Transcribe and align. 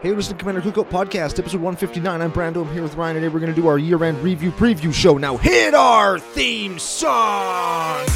Hey, 0.00 0.12
listen 0.12 0.34
to 0.34 0.38
Commander 0.38 0.60
Cookout 0.60 0.88
Podcast, 0.90 1.40
episode 1.40 1.60
159. 1.60 2.22
I'm 2.22 2.30
Brando. 2.30 2.64
I'm 2.64 2.72
here 2.72 2.84
with 2.84 2.94
Ryan, 2.94 3.16
today 3.16 3.26
we're 3.26 3.40
going 3.40 3.52
to 3.52 3.60
do 3.60 3.66
our 3.66 3.78
year 3.78 4.02
end 4.04 4.22
review 4.22 4.52
preview 4.52 4.94
show. 4.94 5.18
Now, 5.18 5.36
hit 5.36 5.74
our 5.74 6.20
theme 6.20 6.78
song! 6.78 8.06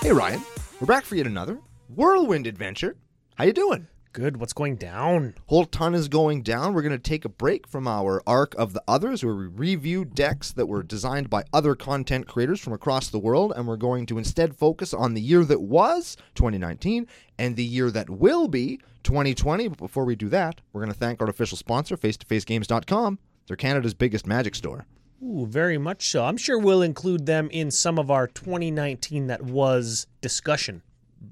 Hey, 0.00 0.12
Ryan. 0.12 0.42
We're 0.80 0.86
back 0.88 1.04
for 1.04 1.14
yet 1.14 1.28
another 1.28 1.60
whirlwind 1.86 2.48
adventure. 2.48 2.96
How 3.36 3.44
you 3.44 3.52
doing? 3.52 3.86
Good. 4.18 4.38
What's 4.38 4.52
going 4.52 4.74
down? 4.74 5.34
Whole 5.46 5.64
ton 5.64 5.94
is 5.94 6.08
going 6.08 6.42
down. 6.42 6.74
We're 6.74 6.82
going 6.82 6.90
to 6.90 6.98
take 6.98 7.24
a 7.24 7.28
break 7.28 7.68
from 7.68 7.86
our 7.86 8.20
arc 8.26 8.52
of 8.56 8.72
the 8.72 8.82
others, 8.88 9.24
where 9.24 9.32
we 9.32 9.46
review 9.46 10.04
decks 10.04 10.50
that 10.50 10.66
were 10.66 10.82
designed 10.82 11.30
by 11.30 11.44
other 11.52 11.76
content 11.76 12.26
creators 12.26 12.58
from 12.58 12.72
across 12.72 13.10
the 13.10 13.20
world, 13.20 13.52
and 13.54 13.68
we're 13.68 13.76
going 13.76 14.06
to 14.06 14.18
instead 14.18 14.56
focus 14.56 14.92
on 14.92 15.14
the 15.14 15.20
year 15.20 15.44
that 15.44 15.60
was 15.60 16.16
2019 16.34 17.06
and 17.38 17.54
the 17.54 17.62
year 17.62 17.92
that 17.92 18.10
will 18.10 18.48
be 18.48 18.80
2020. 19.04 19.68
But 19.68 19.78
before 19.78 20.04
we 20.04 20.16
do 20.16 20.28
that, 20.30 20.62
we're 20.72 20.80
going 20.80 20.92
to 20.92 20.98
thank 20.98 21.22
our 21.22 21.30
official 21.30 21.56
sponsor, 21.56 21.96
FaceToFaceGames.com. 21.96 23.20
They're 23.46 23.56
Canada's 23.56 23.94
biggest 23.94 24.26
magic 24.26 24.56
store. 24.56 24.84
Ooh, 25.22 25.46
very 25.46 25.78
much 25.78 26.10
so. 26.10 26.24
I'm 26.24 26.38
sure 26.38 26.58
we'll 26.58 26.82
include 26.82 27.26
them 27.26 27.50
in 27.52 27.70
some 27.70 28.00
of 28.00 28.10
our 28.10 28.26
2019 28.26 29.28
that 29.28 29.42
was 29.42 30.08
discussion. 30.20 30.82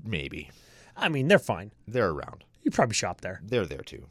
Maybe 0.04 0.52
I 0.96 1.08
mean, 1.08 1.26
they're 1.28 1.38
fine. 1.40 1.72
they're 1.86 2.10
around. 2.10 2.44
You 2.66 2.72
probably 2.72 2.94
shop 2.94 3.20
there. 3.20 3.40
They're 3.44 3.64
there 3.64 3.78
too. 3.82 4.06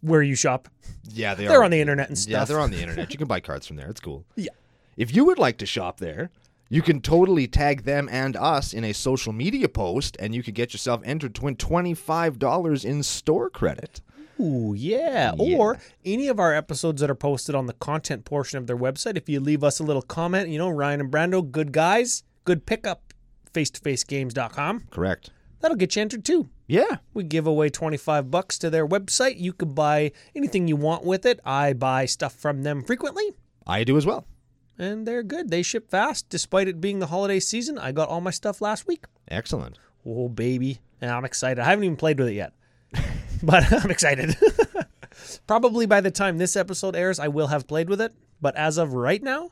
Where 0.00 0.22
you 0.22 0.34
shop, 0.34 0.68
Yeah, 1.12 1.34
they 1.34 1.44
are. 1.44 1.50
they're 1.50 1.60
are 1.60 1.64
on 1.64 1.70
the 1.72 1.80
internet 1.80 2.08
and 2.08 2.16
stuff. 2.16 2.30
Yeah, 2.32 2.44
they're 2.46 2.58
on 2.58 2.70
the 2.70 2.80
internet. 2.80 3.12
You 3.12 3.18
can 3.18 3.28
buy 3.28 3.40
cards 3.40 3.66
from 3.66 3.76
there. 3.76 3.90
It's 3.90 4.00
cool. 4.00 4.24
Yeah. 4.34 4.52
If 4.96 5.14
you 5.14 5.26
would 5.26 5.38
like 5.38 5.58
to 5.58 5.66
shop 5.66 5.98
there, 6.00 6.30
you 6.70 6.80
can 6.80 7.02
totally 7.02 7.46
tag 7.46 7.82
them 7.84 8.08
and 8.10 8.34
us 8.34 8.72
in 8.72 8.82
a 8.82 8.94
social 8.94 9.34
media 9.34 9.68
post, 9.68 10.16
and 10.18 10.34
you 10.34 10.42
could 10.42 10.54
get 10.54 10.72
yourself 10.72 11.02
entered 11.04 11.34
to 11.34 11.42
win 11.42 11.56
$25 11.56 12.84
in 12.86 13.02
store 13.02 13.50
credit. 13.50 14.00
Ooh, 14.40 14.72
yeah. 14.74 15.34
Yeah. 15.38 15.56
Or 15.58 15.78
any 16.04 16.28
of 16.28 16.40
our 16.40 16.54
episodes 16.54 17.02
that 17.02 17.10
are 17.10 17.14
posted 17.14 17.54
on 17.54 17.66
the 17.66 17.74
content 17.74 18.24
portion 18.24 18.56
of 18.56 18.66
their 18.66 18.76
website. 18.78 19.18
If 19.18 19.28
you 19.28 19.40
leave 19.40 19.62
us 19.62 19.80
a 19.80 19.84
little 19.84 20.00
comment, 20.00 20.48
you 20.48 20.56
know, 20.56 20.70
Ryan 20.70 21.00
and 21.00 21.12
Brando, 21.12 21.50
good 21.50 21.72
guys, 21.72 22.22
good 22.44 22.64
pickup, 22.64 23.12
face 23.52 23.68
to 23.70 23.80
facegames.com. 23.82 24.84
Correct. 24.90 25.30
That'll 25.60 25.76
get 25.76 25.96
you 25.96 26.02
entered 26.02 26.24
too. 26.24 26.48
Yeah. 26.68 26.98
We 27.14 27.24
give 27.24 27.46
away 27.46 27.70
25 27.70 28.30
bucks 28.30 28.58
to 28.58 28.68
their 28.70 28.86
website. 28.86 29.40
You 29.40 29.52
could 29.52 29.74
buy 29.74 30.12
anything 30.36 30.68
you 30.68 30.76
want 30.76 31.02
with 31.02 31.24
it. 31.26 31.40
I 31.44 31.72
buy 31.72 32.04
stuff 32.06 32.34
from 32.34 32.62
them 32.62 32.84
frequently, 32.84 33.32
I 33.66 33.82
do 33.84 33.96
as 33.96 34.06
well. 34.06 34.26
and 34.78 35.06
they're 35.08 35.22
good. 35.24 35.50
They 35.50 35.62
ship 35.62 35.90
fast 35.90 36.28
despite 36.28 36.68
it 36.68 36.80
being 36.80 36.98
the 37.00 37.06
holiday 37.06 37.40
season. 37.40 37.78
I 37.78 37.90
got 37.92 38.08
all 38.08 38.20
my 38.20 38.30
stuff 38.30 38.60
last 38.60 38.86
week. 38.86 39.06
Excellent. 39.28 39.78
Oh, 40.06 40.28
baby. 40.28 40.78
And 41.00 41.10
I'm 41.10 41.24
excited. 41.24 41.60
I 41.60 41.64
haven't 41.64 41.84
even 41.84 41.96
played 41.96 42.18
with 42.18 42.28
it 42.28 42.34
yet, 42.34 42.52
but 43.42 43.72
I'm 43.84 43.90
excited. 43.90 44.36
Probably 45.46 45.86
by 45.86 46.00
the 46.00 46.10
time 46.10 46.38
this 46.38 46.54
episode 46.56 46.94
airs, 46.94 47.18
I 47.18 47.28
will 47.28 47.48
have 47.48 47.66
played 47.66 47.88
with 47.88 48.00
it. 48.00 48.12
But 48.40 48.56
as 48.56 48.78
of 48.78 48.92
right 48.94 49.22
now, 49.22 49.50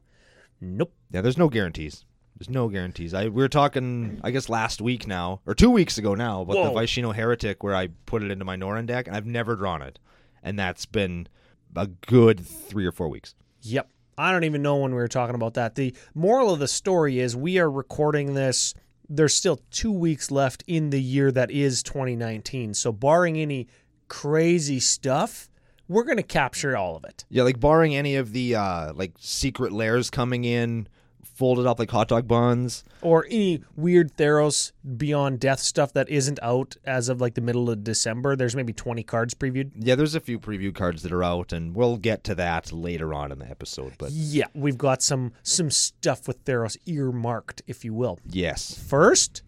nope. 0.60 0.92
Yeah, 1.10 1.22
there's 1.22 1.38
no 1.38 1.48
guarantees. 1.48 2.04
There's 2.38 2.50
no 2.50 2.68
guarantees. 2.68 3.14
I 3.14 3.24
we 3.24 3.42
were 3.42 3.48
talking, 3.48 4.20
I 4.22 4.30
guess, 4.30 4.48
last 4.48 4.80
week 4.80 5.06
now 5.06 5.40
or 5.46 5.54
two 5.54 5.70
weeks 5.70 5.96
ago 5.96 6.14
now 6.14 6.42
about 6.42 6.54
the 6.54 6.70
Whoa. 6.70 6.74
Vaishino 6.74 7.14
Heretic, 7.14 7.62
where 7.62 7.74
I 7.74 7.88
put 8.04 8.22
it 8.22 8.30
into 8.30 8.44
my 8.44 8.56
Norin 8.56 8.86
deck, 8.86 9.06
and 9.06 9.16
I've 9.16 9.26
never 9.26 9.56
drawn 9.56 9.80
it, 9.80 9.98
and 10.42 10.58
that's 10.58 10.84
been 10.84 11.28
a 11.74 11.86
good 11.86 12.40
three 12.40 12.84
or 12.86 12.92
four 12.92 13.08
weeks. 13.08 13.34
Yep. 13.62 13.90
I 14.18 14.32
don't 14.32 14.44
even 14.44 14.62
know 14.62 14.76
when 14.76 14.92
we 14.92 14.96
were 14.96 15.08
talking 15.08 15.34
about 15.34 15.54
that. 15.54 15.74
The 15.74 15.94
moral 16.14 16.52
of 16.52 16.58
the 16.58 16.68
story 16.68 17.18
is 17.18 17.36
we 17.36 17.58
are 17.58 17.70
recording 17.70 18.34
this. 18.34 18.74
There's 19.08 19.34
still 19.34 19.60
two 19.70 19.92
weeks 19.92 20.30
left 20.30 20.64
in 20.66 20.90
the 20.90 21.00
year 21.00 21.30
that 21.32 21.50
is 21.50 21.82
2019. 21.82 22.74
So, 22.74 22.92
barring 22.92 23.36
any 23.36 23.68
crazy 24.08 24.80
stuff, 24.80 25.48
we're 25.88 26.04
going 26.04 26.16
to 26.16 26.22
capture 26.22 26.76
all 26.76 26.96
of 26.96 27.04
it. 27.04 27.24
Yeah, 27.28 27.42
like 27.42 27.60
barring 27.60 27.94
any 27.94 28.16
of 28.16 28.32
the 28.32 28.56
uh 28.56 28.92
like 28.94 29.12
secret 29.18 29.72
lairs 29.72 30.10
coming 30.10 30.44
in, 30.44 30.88
folded 31.36 31.66
up 31.66 31.78
like 31.78 31.90
hot 31.90 32.08
dog 32.08 32.26
buns. 32.26 32.82
Or 33.02 33.26
any 33.26 33.62
weird 33.76 34.16
Theros 34.16 34.72
Beyond 34.96 35.38
Death 35.38 35.60
stuff 35.60 35.92
that 35.92 36.08
isn't 36.08 36.38
out 36.42 36.76
as 36.84 37.08
of 37.08 37.20
like 37.20 37.34
the 37.34 37.40
middle 37.40 37.68
of 37.70 37.84
December. 37.84 38.34
There's 38.36 38.56
maybe 38.56 38.72
20 38.72 39.02
cards 39.02 39.34
previewed. 39.34 39.70
Yeah, 39.76 39.94
there's 39.94 40.14
a 40.14 40.20
few 40.20 40.38
preview 40.40 40.74
cards 40.74 41.02
that 41.02 41.12
are 41.12 41.22
out, 41.22 41.52
and 41.52 41.74
we'll 41.74 41.98
get 41.98 42.24
to 42.24 42.34
that 42.36 42.72
later 42.72 43.12
on 43.14 43.30
in 43.32 43.38
the 43.38 43.48
episode. 43.50 43.92
But 43.98 44.10
Yeah, 44.12 44.46
we've 44.54 44.78
got 44.78 45.02
some 45.02 45.32
some 45.42 45.70
stuff 45.70 46.26
with 46.26 46.44
Theros 46.44 46.76
earmarked, 46.86 47.62
if 47.66 47.84
you 47.84 47.92
will. 47.94 48.18
yes, 48.26 48.74
First, 48.78 49.42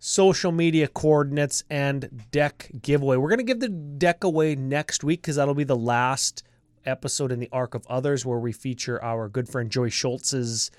social 0.00 0.52
media 0.52 0.88
coordinates 0.88 1.64
and 1.70 2.24
deck 2.30 2.70
giveaway. 2.82 3.16
We're 3.16 3.28
going 3.30 3.38
to 3.38 3.44
give 3.44 3.60
the 3.60 3.68
deck 3.68 4.24
away 4.24 4.54
next 4.54 5.02
week 5.04 5.22
because 5.22 5.36
that'll 5.36 5.54
be 5.54 5.64
the 5.64 5.76
last 5.76 6.42
episode 6.86 7.32
in 7.32 7.40
the 7.40 7.48
Arc 7.52 7.74
of 7.74 7.86
Others 7.88 8.24
where 8.24 8.38
we 8.38 8.52
feature 8.52 9.02
our 9.02 9.28
good 9.28 9.48
friend 9.48 9.70
Joey 9.70 9.90
Schultz's 9.90 10.70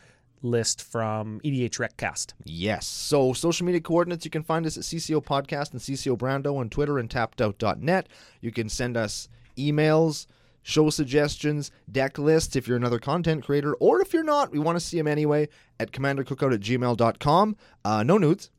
list 0.42 0.82
from 0.82 1.40
EDHRECast. 1.44 2.34
yes. 2.46 2.88
So 2.88 3.34
social 3.34 3.66
media 3.66 3.82
coordinates, 3.82 4.26
you 4.26 4.32
can 4.32 4.44
find 4.44 4.66
us 4.66 4.78
at 4.78 4.84
CCO 4.84 5.24
Podcast 5.24 5.72
and 5.72 5.82
CCO 5.82 6.18
Brando 6.18 6.58
on 6.58 6.70
Twitter 6.70 6.98
and 6.98 7.10
tappedout.net. 7.10 8.08
You 8.42 8.52
can 8.52 8.70
send 8.70 8.96
us 8.98 9.28
emails. 9.58 10.28
Show 10.62 10.90
suggestions, 10.90 11.72
deck 11.92 12.20
lists 12.20 12.56
if 12.56 12.68
you're 12.68 12.78
another 12.78 13.00
content 13.00 13.46
creator, 13.46 13.74
or 13.76 14.02
if 14.02 14.14
you're 14.14 14.24
not, 14.26 14.52
we 14.52 14.60
want 14.60 14.76
to 14.76 14.86
see 14.86 14.98
them 14.98 15.08
anyway 15.08 15.48
at 15.80 15.92
commandercookout 15.92 16.54
at 16.54 16.60
gmail.com. 16.60 17.56
Uh, 17.86 18.04
no 18.04 18.18
nudes. 18.18 18.52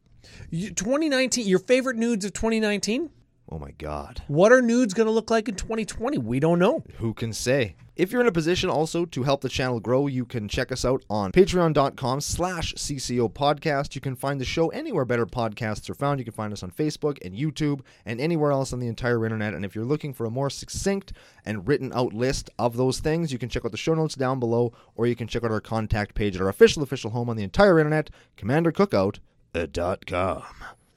You- 0.50 0.70
2019, 0.70 1.46
your 1.46 1.58
favorite 1.58 1.96
nudes 1.96 2.24
of 2.24 2.32
2019? 2.32 3.10
Oh 3.52 3.58
my 3.58 3.72
God. 3.72 4.22
What 4.28 4.50
are 4.50 4.62
nudes 4.62 4.94
going 4.94 5.06
to 5.06 5.12
look 5.12 5.30
like 5.30 5.48
in 5.48 5.56
2020? 5.56 6.18
We 6.18 6.40
don't 6.40 6.58
know. 6.58 6.82
Who 6.96 7.12
can 7.14 7.32
say? 7.32 7.76
If 8.00 8.12
you're 8.12 8.22
in 8.22 8.28
a 8.28 8.32
position 8.32 8.70
also 8.70 9.04
to 9.04 9.24
help 9.24 9.42
the 9.42 9.50
channel 9.50 9.78
grow, 9.78 10.06
you 10.06 10.24
can 10.24 10.48
check 10.48 10.72
us 10.72 10.86
out 10.86 11.04
on 11.10 11.32
patreon.com 11.32 12.22
slash 12.22 12.72
CCO 12.72 13.30
podcast. 13.30 13.94
You 13.94 14.00
can 14.00 14.16
find 14.16 14.40
the 14.40 14.46
show 14.46 14.70
anywhere 14.70 15.04
better 15.04 15.26
podcasts 15.26 15.90
are 15.90 15.94
found. 15.94 16.18
You 16.18 16.24
can 16.24 16.32
find 16.32 16.50
us 16.50 16.62
on 16.62 16.70
Facebook 16.70 17.18
and 17.22 17.36
YouTube 17.36 17.82
and 18.06 18.18
anywhere 18.18 18.52
else 18.52 18.72
on 18.72 18.80
the 18.80 18.88
entire 18.88 19.26
internet. 19.26 19.52
And 19.52 19.66
if 19.66 19.74
you're 19.74 19.84
looking 19.84 20.14
for 20.14 20.24
a 20.24 20.30
more 20.30 20.48
succinct 20.48 21.12
and 21.44 21.68
written 21.68 21.92
out 21.92 22.14
list 22.14 22.48
of 22.58 22.78
those 22.78 23.00
things, 23.00 23.34
you 23.34 23.38
can 23.38 23.50
check 23.50 23.66
out 23.66 23.70
the 23.70 23.76
show 23.76 23.92
notes 23.92 24.14
down 24.14 24.40
below, 24.40 24.72
or 24.94 25.06
you 25.06 25.14
can 25.14 25.28
check 25.28 25.44
out 25.44 25.50
our 25.50 25.60
contact 25.60 26.14
page 26.14 26.36
at 26.36 26.40
our 26.40 26.48
official 26.48 26.82
official 26.82 27.10
home 27.10 27.28
on 27.28 27.36
the 27.36 27.44
entire 27.44 27.78
internet, 27.78 28.08
commandercookout.com. 28.38 30.42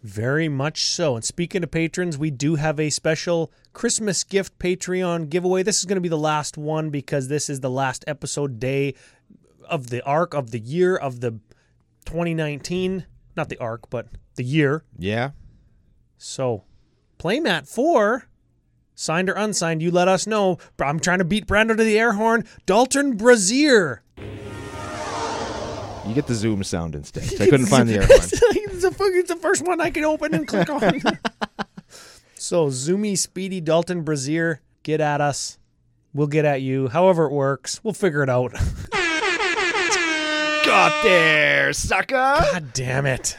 Very 0.03 0.49
much 0.49 0.85
so. 0.85 1.15
And 1.15 1.23
speaking 1.23 1.63
of 1.63 1.71
patrons, 1.71 2.17
we 2.17 2.29
do 2.29 2.55
have 2.55 2.77
a 2.77 2.89
special 2.89 3.53
Christmas 3.71 4.25
gift 4.25 4.59
Patreon 4.59 5.29
giveaway. 5.29 5.63
This 5.63 5.79
is 5.79 5.85
going 5.85 5.95
to 5.95 6.01
be 6.01 6.09
the 6.09 6.17
last 6.17 6.57
one 6.57 6.89
because 6.89 7.29
this 7.29 7.49
is 7.49 7.61
the 7.61 7.69
last 7.69 8.03
episode 8.05 8.59
day 8.59 8.95
of 9.63 9.89
the 9.89 10.03
arc 10.03 10.33
of 10.33 10.51
the 10.51 10.59
year 10.59 10.97
of 10.97 11.21
the 11.21 11.31
2019. 12.05 13.05
Not 13.37 13.47
the 13.47 13.57
arc, 13.59 13.89
but 13.89 14.07
the 14.35 14.43
year. 14.43 14.83
Yeah? 14.99 15.31
So, 16.17 16.65
playmat 17.17 17.65
four, 17.67 18.27
signed 18.95 19.29
or 19.29 19.33
unsigned, 19.33 19.81
you 19.81 19.89
let 19.89 20.09
us 20.09 20.27
know. 20.27 20.57
I'm 20.79 20.99
trying 20.99 21.19
to 21.19 21.25
beat 21.25 21.47
Brando 21.47 21.77
to 21.77 21.83
the 21.83 21.97
air 21.97 22.13
horn. 22.13 22.43
Dalton 22.65 23.15
Brazier. 23.15 24.02
You 26.05 26.13
get 26.13 26.27
the 26.27 26.35
Zoom 26.35 26.63
sound 26.63 26.95
instead. 26.95 27.23
I 27.41 27.45
couldn't 27.49 27.67
find 27.67 27.87
the 27.87 27.95
air 27.95 28.05
horn. 28.05 28.19
it's, 28.19 28.31
the, 28.81 29.11
it's 29.15 29.29
the 29.29 29.37
first 29.37 29.65
one 29.65 29.79
I 29.79 29.89
can 29.89 30.03
open 30.03 30.33
and 30.33 30.47
click 30.47 30.69
on. 30.69 30.81
so, 32.35 32.67
Zoomy, 32.67 33.17
Speedy, 33.17 33.61
Dalton, 33.61 34.03
Brazier, 34.03 34.61
get 34.83 34.99
at 34.99 35.21
us. 35.21 35.57
We'll 36.13 36.27
get 36.27 36.45
at 36.45 36.61
you. 36.61 36.89
However 36.89 37.25
it 37.25 37.31
works, 37.31 37.83
we'll 37.83 37.93
figure 37.93 38.21
it 38.21 38.29
out. 38.29 38.51
Got 40.65 41.03
there, 41.03 41.73
sucker! 41.73 42.13
God 42.13 42.73
damn 42.73 43.05
it. 43.05 43.35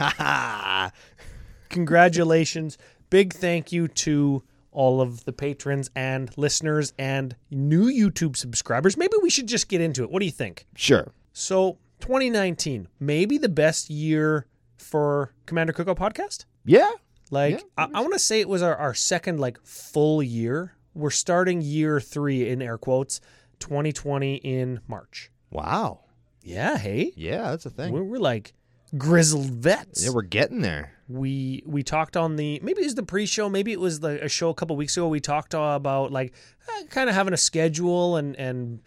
Congratulations. 1.69 2.79
Big 3.11 3.33
thank 3.33 3.73
you 3.73 3.89
to 3.89 4.43
all 4.73 5.01
of 5.01 5.25
the 5.25 5.33
patrons 5.33 5.91
and 5.95 6.37
listeners 6.37 6.93
and 6.99 7.37
new 7.51 7.87
YouTube 7.87 8.37
subscribers. 8.37 8.97
Maybe 8.97 9.15
we 9.23 9.31
should 9.31 9.47
just 9.47 9.69
get 9.69 9.81
into 9.81 10.03
it. 10.03 10.11
What 10.11 10.21
do 10.21 10.27
you 10.27 10.33
think? 10.33 10.67
Sure. 10.75 11.13
So, 11.33 11.79
2019, 12.05 12.87
maybe 13.01 13.39
the 13.39 13.49
best 13.49 13.89
year 13.89 14.47
for 14.77 15.33
Commander 15.47 15.73
Cookout 15.73 15.97
podcast? 15.97 16.45
Yeah? 16.67 16.91
Like, 17.31 17.55
Yeah, 17.55 17.61
I, 17.79 17.89
I 17.95 18.01
want 18.03 18.13
to 18.13 18.19
say 18.19 18.41
it 18.41 18.49
was 18.49 18.61
our, 18.61 18.77
our 18.77 18.93
second, 18.93 19.41
like, 19.41 19.59
full 19.65 20.23
year. 20.23 20.75
We're 20.93 21.09
starting 21.11 21.63
year 21.63 22.01
three 22.01 22.47
in 22.47 22.61
air 22.61 22.77
quotes, 22.77 23.23
2020 23.61 24.35
in 24.37 24.81
March. 24.87 25.31
Wow. 25.51 26.01
Yeah, 26.43 26.77
hey. 26.77 27.13
Yeah, 27.17 27.51
that's 27.51 27.65
a 27.65 27.71
thing. 27.71 27.91
We're, 27.95 28.03
we're 28.05 28.19
like 28.19 28.53
grizzled 28.99 29.47
vets. 29.47 30.05
yeah, 30.05 30.11
we're 30.11 30.21
getting 30.23 30.61
there. 30.61 30.93
we 31.09 31.63
we 31.67 31.83
talked 31.83 32.19
on 32.19 32.37
the 32.37 32.61
maybe 32.63 32.83
it 32.83 32.85
was 32.85 32.95
the 32.95 33.03
pre-show 33.03 33.49
maybe 33.49 33.73
it 33.73 33.81
was 33.81 34.01
the, 34.01 34.23
a 34.23 34.29
show 34.29 34.51
a 34.51 34.55
couple 34.55 34.77
weeks 34.77 34.97
ago 34.97 35.09
we 35.09 35.21
talked 35.21 35.53
about 35.55 36.13
like 36.13 36.33
uh, 36.69 36.85
kind 36.91 37.09
of 37.09 37.15
having 37.15 37.35
a 37.35 37.37
schedule 37.37 38.17
and 38.17 38.37
and 38.37 38.81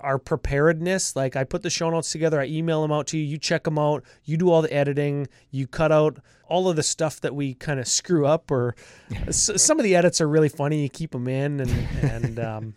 our 0.00 0.18
preparedness. 0.18 1.16
Like 1.16 1.36
I 1.36 1.44
put 1.44 1.62
the 1.62 1.70
show 1.70 1.90
notes 1.90 2.10
together, 2.12 2.40
I 2.40 2.46
email 2.46 2.82
them 2.82 2.92
out 2.92 3.06
to 3.08 3.18
you, 3.18 3.24
you 3.24 3.38
check 3.38 3.64
them 3.64 3.78
out, 3.78 4.04
you 4.24 4.36
do 4.36 4.50
all 4.50 4.62
the 4.62 4.72
editing, 4.72 5.28
you 5.50 5.66
cut 5.66 5.90
out 5.92 6.18
all 6.48 6.68
of 6.68 6.76
the 6.76 6.82
stuff 6.82 7.20
that 7.22 7.34
we 7.34 7.54
kind 7.54 7.80
of 7.80 7.88
screw 7.88 8.26
up, 8.26 8.50
or 8.50 8.74
s- 9.26 9.50
some 9.56 9.78
of 9.78 9.84
the 9.84 9.96
edits 9.96 10.20
are 10.20 10.28
really 10.28 10.48
funny. 10.48 10.82
You 10.82 10.88
keep 10.88 11.10
them 11.12 11.26
in, 11.28 11.60
and 11.60 11.70
and 12.02 12.38
um, 12.38 12.74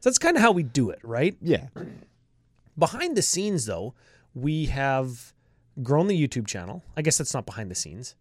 so 0.00 0.10
that's 0.10 0.18
kind 0.18 0.36
of 0.36 0.42
how 0.42 0.52
we 0.52 0.62
do 0.62 0.90
it, 0.90 0.98
right? 1.02 1.36
Yeah. 1.40 1.68
Behind 2.78 3.16
the 3.16 3.22
scenes, 3.22 3.64
though, 3.66 3.94
we 4.34 4.66
have 4.66 5.32
grown 5.82 6.08
the 6.08 6.28
YouTube 6.28 6.46
channel. 6.46 6.82
I 6.96 7.02
guess 7.02 7.16
that's 7.18 7.32
not 7.32 7.46
behind 7.46 7.70
the 7.70 7.74
scenes, 7.74 8.14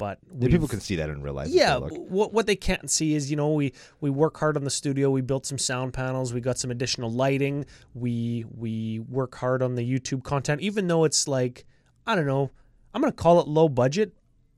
but 0.00 0.18
Yeah, 0.38 0.48
people 0.48 0.66
can 0.66 0.80
see 0.80 0.96
that 0.96 1.08
in 1.10 1.22
real 1.22 1.34
life. 1.34 1.48
yeah, 1.50 1.76
what 1.76 2.32
what 2.32 2.46
they 2.46 2.56
can't 2.56 2.90
see 2.90 3.14
is 3.14 3.30
you 3.30 3.36
know 3.36 3.52
we 3.52 3.72
we 4.00 4.10
work 4.10 4.36
hard 4.38 4.56
on 4.56 4.64
the 4.64 4.70
studio. 4.70 5.10
We 5.10 5.20
built 5.20 5.44
some 5.46 5.58
sound 5.58 5.92
panels. 5.92 6.32
We 6.34 6.40
got 6.40 6.58
some 6.58 6.70
additional 6.72 7.10
lighting. 7.12 7.66
We 7.94 8.44
we 8.56 8.98
work 9.00 9.34
hard 9.36 9.62
on 9.62 9.74
the 9.76 9.84
YouTube 9.88 10.24
content, 10.24 10.60
even 10.62 10.88
though 10.88 11.04
it's 11.04 11.28
like 11.28 11.66
I 12.06 12.14
don't 12.16 12.26
know. 12.26 12.50
I'm 12.94 13.00
gonna 13.02 13.12
call 13.12 13.38
it 13.40 13.46
low 13.46 13.68
budget, 13.68 14.12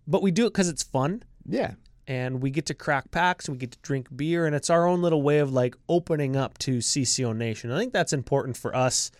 but 0.07 0.23
we 0.23 0.31
do 0.31 0.47
it 0.47 0.51
because 0.55 0.69
it's 0.71 0.83
fun 0.85 1.23
Yeah. 1.47 1.73
and 2.07 2.41
we 2.41 2.51
get 2.51 2.67
to 2.67 2.75
crack 2.75 3.11
packs. 3.11 3.49
We 3.49 3.57
get 3.59 3.73
to 3.73 3.79
drink 3.83 4.07
beer, 4.17 4.47
and 4.47 4.55
it's 4.55 4.71
our 4.71 4.87
own 4.87 5.03
little 5.03 5.23
way 5.23 5.39
of 5.41 5.53
like 5.53 5.75
opening 5.89 6.37
up 6.37 6.57
to 6.59 6.79
CCO 6.79 7.37
Nation. 7.37 7.71
I 7.73 7.79
think 7.79 7.93
that's 7.93 8.13
important 8.13 8.57
for 8.57 8.75
us 8.75 9.11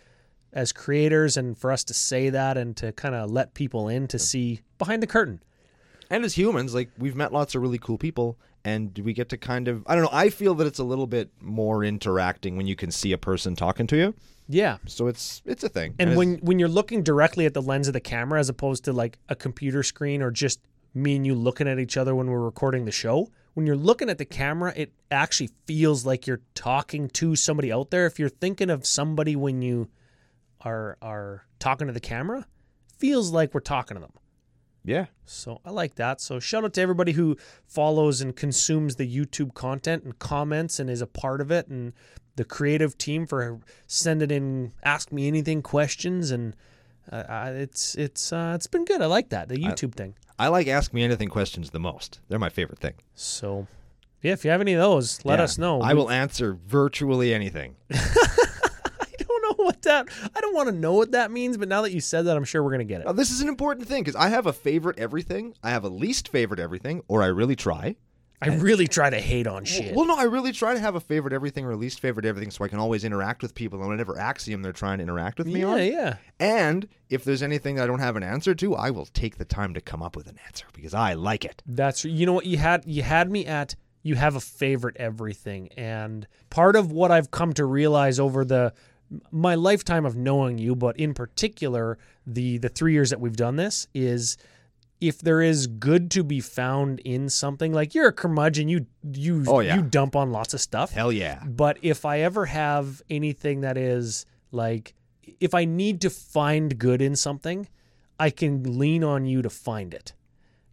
as 0.51 0.71
creators 0.71 1.35
and 1.35 1.57
for 1.57 1.71
us 1.71 1.83
to 1.83 1.93
say 1.95 2.29
that 2.29 2.57
and 2.57 2.77
to 2.77 2.91
kind 2.91 3.15
of 3.15 3.29
let 3.31 3.53
people 3.55 3.87
in 3.87 4.07
to 4.07 4.19
see 4.19 4.61
behind 4.77 5.01
the 5.03 5.07
curtain. 5.07 5.41
And 6.13 6.23
as 6.23 6.35
humans, 6.37 6.73
like 6.75 6.89
we've 6.97 7.15
met 7.15 7.33
lots 7.33 7.55
of 7.55 7.61
really 7.61 7.79
cool 7.79 7.97
people, 7.97 8.37
and 8.63 8.97
we 8.99 9.13
get 9.13 9.29
to 9.29 9.37
kind 9.37 9.67
of 9.67 9.83
I 9.87 9.95
don't 9.95 10.03
know. 10.03 10.09
I 10.13 10.29
feel 10.29 10.53
that 10.55 10.67
it's 10.67 10.79
a 10.79 10.83
little 10.83 11.07
bit 11.07 11.29
more 11.41 11.83
interacting 11.83 12.55
when 12.55 12.67
you 12.67 12.75
can 12.75 12.91
see 12.91 13.11
a 13.13 13.17
person 13.17 13.55
talking 13.55 13.87
to 13.87 13.97
you. 13.97 14.13
Yeah. 14.47 14.77
So 14.85 15.07
it's 15.07 15.41
it's 15.45 15.63
a 15.63 15.69
thing. 15.69 15.95
And 15.97 16.11
it's- 16.11 16.17
when 16.17 16.37
when 16.37 16.59
you're 16.59 16.69
looking 16.69 17.01
directly 17.01 17.45
at 17.45 17.53
the 17.53 17.61
lens 17.61 17.87
of 17.87 17.93
the 17.93 17.99
camera 17.99 18.39
as 18.39 18.47
opposed 18.47 18.85
to 18.85 18.93
like 18.93 19.17
a 19.27 19.35
computer 19.35 19.81
screen 19.81 20.21
or 20.21 20.29
just 20.29 20.59
me 20.93 21.15
and 21.15 21.25
you 21.25 21.33
looking 21.33 21.67
at 21.67 21.79
each 21.79 21.97
other 21.97 22.13
when 22.13 22.29
we're 22.29 22.39
recording 22.39 22.85
the 22.85 22.91
show, 22.91 23.27
when 23.55 23.65
you're 23.65 23.75
looking 23.75 24.09
at 24.09 24.19
the 24.19 24.25
camera, 24.25 24.71
it 24.75 24.93
actually 25.09 25.49
feels 25.65 26.05
like 26.05 26.27
you're 26.27 26.41
talking 26.53 27.09
to 27.09 27.35
somebody 27.35 27.71
out 27.71 27.89
there. 27.89 28.05
If 28.05 28.19
you're 28.19 28.29
thinking 28.29 28.69
of 28.69 28.85
somebody 28.85 29.35
when 29.35 29.63
you 29.63 29.89
are 30.61 30.97
are 31.01 31.45
talking 31.57 31.87
to 31.87 31.93
the 31.93 31.99
camera, 31.99 32.45
feels 32.99 33.31
like 33.31 33.53
we're 33.55 33.59
talking 33.61 33.95
to 33.95 34.01
them. 34.01 34.11
Yeah, 34.85 35.05
So 35.25 35.61
I 35.65 35.69
like 35.71 35.95
that. 35.95 36.19
So 36.21 36.39
shout 36.39 36.63
out 36.65 36.73
to 36.73 36.81
everybody 36.81 37.13
who 37.13 37.37
follows 37.65 38.19
and 38.21 38.35
consumes 38.35 38.95
the 38.97 39.07
YouTube 39.07 39.53
content 39.53 40.03
and 40.03 40.17
comments 40.19 40.79
and 40.79 40.89
is 40.89 41.01
a 41.01 41.07
part 41.07 41.39
of 41.41 41.51
it, 41.51 41.67
and 41.67 41.93
the 42.35 42.43
creative 42.43 42.97
team 42.97 43.25
for 43.27 43.59
sending 43.87 44.31
in 44.31 44.73
ask 44.83 45.11
me 45.11 45.27
anything 45.27 45.61
questions 45.61 46.31
and 46.31 46.55
uh, 47.11 47.51
it's 47.53 47.95
it's 47.95 48.31
uh, 48.33 48.53
it's 48.55 48.67
been 48.67 48.85
good. 48.85 49.01
I 49.01 49.05
like 49.07 49.29
that 49.29 49.49
the 49.49 49.57
YouTube 49.57 49.93
thing. 49.95 50.15
I 50.39 50.47
like 50.47 50.67
ask 50.67 50.93
me 50.93 51.03
anything 51.03 51.29
questions 51.29 51.69
the 51.69 51.79
most. 51.79 52.19
They're 52.27 52.39
my 52.39 52.49
favorite 52.49 52.79
thing. 52.79 52.93
So 53.13 53.67
yeah, 54.21 54.31
if 54.33 54.43
you 54.45 54.51
have 54.51 54.61
any 54.61 54.73
of 54.73 54.79
those, 54.79 55.23
let 55.25 55.39
Yeah. 55.39 55.43
us 55.43 55.57
know. 55.57 55.81
I 55.81 55.93
will 55.93 56.09
answer 56.09 56.57
virtually 56.65 57.33
anything. 57.33 57.75
I 59.63 59.71
don't 59.71 59.77
know 59.81 60.01
what 60.03 60.09
that. 60.11 60.31
I 60.35 60.41
don't 60.41 60.55
want 60.55 60.69
to 60.69 60.75
know 60.75 60.93
what 60.93 61.11
that 61.11 61.31
means, 61.31 61.57
but 61.57 61.67
now 61.67 61.81
that 61.83 61.93
you 61.93 62.01
said 62.01 62.25
that, 62.25 62.35
I'm 62.35 62.43
sure 62.43 62.63
we're 62.63 62.71
gonna 62.71 62.83
get 62.83 63.01
it. 63.01 63.05
Now, 63.05 63.13
this 63.13 63.31
is 63.31 63.41
an 63.41 63.49
important 63.49 63.87
thing 63.87 64.03
because 64.03 64.15
I 64.15 64.29
have 64.29 64.45
a 64.45 64.53
favorite 64.53 64.99
everything, 64.99 65.55
I 65.63 65.71
have 65.71 65.83
a 65.83 65.89
least 65.89 66.27
favorite 66.27 66.59
everything, 66.59 67.03
or 67.07 67.23
I 67.23 67.27
really 67.27 67.55
try. 67.55 67.95
I 68.41 68.55
really 68.55 68.87
try 68.87 69.09
to 69.09 69.21
hate 69.21 69.47
on 69.47 69.63
shit. 69.63 69.95
Well, 69.95 70.05
no, 70.05 70.17
I 70.17 70.23
really 70.23 70.51
try 70.51 70.73
to 70.73 70.79
have 70.79 70.95
a 70.95 70.99
favorite 70.99 71.33
everything 71.33 71.63
or 71.63 71.71
a 71.71 71.77
least 71.77 72.01
favorite 72.01 72.25
everything 72.25 72.51
so 72.51 72.65
I 72.65 72.67
can 72.67 72.77
always 72.77 73.05
interact 73.05 73.41
with 73.41 73.55
people. 73.55 73.79
And 73.79 73.87
whatever 73.87 74.19
axiom 74.19 74.61
they're 74.61 74.73
trying 74.73 74.97
to 74.97 75.03
interact 75.03 75.37
with 75.37 75.47
me 75.47 75.61
yeah, 75.61 75.67
on. 75.67 75.85
yeah. 75.85 76.15
And 76.41 76.89
if 77.09 77.23
there's 77.23 77.41
anything 77.41 77.75
that 77.75 77.83
I 77.83 77.87
don't 77.87 77.99
have 77.99 78.17
an 78.17 78.23
answer 78.23 78.53
to, 78.55 78.75
I 78.75 78.89
will 78.89 79.05
take 79.05 79.37
the 79.37 79.45
time 79.45 79.73
to 79.75 79.81
come 79.81 80.03
up 80.03 80.17
with 80.17 80.27
an 80.27 80.37
answer 80.45 80.65
because 80.73 80.93
I 80.93 81.13
like 81.13 81.45
it. 81.45 81.63
That's 81.65 82.03
you 82.03 82.25
know 82.25 82.33
what 82.33 82.45
you 82.45 82.57
had 82.57 82.83
you 82.85 83.01
had 83.01 83.31
me 83.31 83.45
at 83.45 83.75
you 84.01 84.15
have 84.15 84.35
a 84.35 84.41
favorite 84.41 84.97
everything 84.97 85.69
and 85.77 86.27
part 86.49 86.75
of 86.75 86.91
what 86.91 87.11
I've 87.11 87.31
come 87.31 87.53
to 87.53 87.63
realize 87.63 88.19
over 88.19 88.43
the 88.43 88.73
my 89.31 89.55
lifetime 89.55 90.05
of 90.05 90.15
knowing 90.15 90.57
you 90.57 90.75
but 90.75 90.97
in 90.97 91.13
particular 91.13 91.97
the 92.25 92.57
the 92.59 92.69
3 92.69 92.93
years 92.93 93.09
that 93.09 93.19
we've 93.19 93.35
done 93.35 93.55
this 93.55 93.87
is 93.93 94.37
if 95.01 95.19
there 95.19 95.41
is 95.41 95.67
good 95.67 96.09
to 96.11 96.23
be 96.23 96.39
found 96.39 96.99
in 97.01 97.27
something 97.27 97.73
like 97.73 97.93
you're 97.93 98.07
a 98.07 98.13
curmudgeon 98.13 98.69
you 98.69 98.85
you 99.11 99.43
Oh, 99.47 99.59
yeah. 99.59 99.75
you 99.75 99.81
dump 99.81 100.15
on 100.15 100.31
lots 100.31 100.53
of 100.53 100.61
stuff 100.61 100.91
Hell 100.93 101.11
yeah. 101.11 101.43
but 101.45 101.77
if 101.81 102.05
I 102.05 102.21
ever 102.21 102.45
have 102.45 103.01
anything 103.09 103.61
that 103.61 103.77
is 103.77 104.25
like, 104.51 104.93
if 105.39 105.53
I 105.53 105.65
need 105.65 105.99
to 106.01 106.09
find 106.09 106.77
good 106.77 107.01
in 107.01 107.15
something, 107.15 107.67
I 108.19 108.29
can 108.29 108.77
lean 108.79 109.03
on 109.03 109.25
you 109.25 109.41
to 109.41 109.49
find 109.49 109.93
it. 109.93 110.13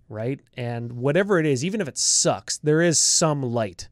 Right. 0.08 0.40
And 0.54 0.92
whatever 0.92 1.38
it 1.40 1.46
is, 1.46 1.64
even 1.64 1.80
if 1.80 1.88
it 1.88 1.96
sucks, 1.96 2.58
there 2.58 2.82
is 2.82 2.98
some 2.98 3.42
light 3.42 3.88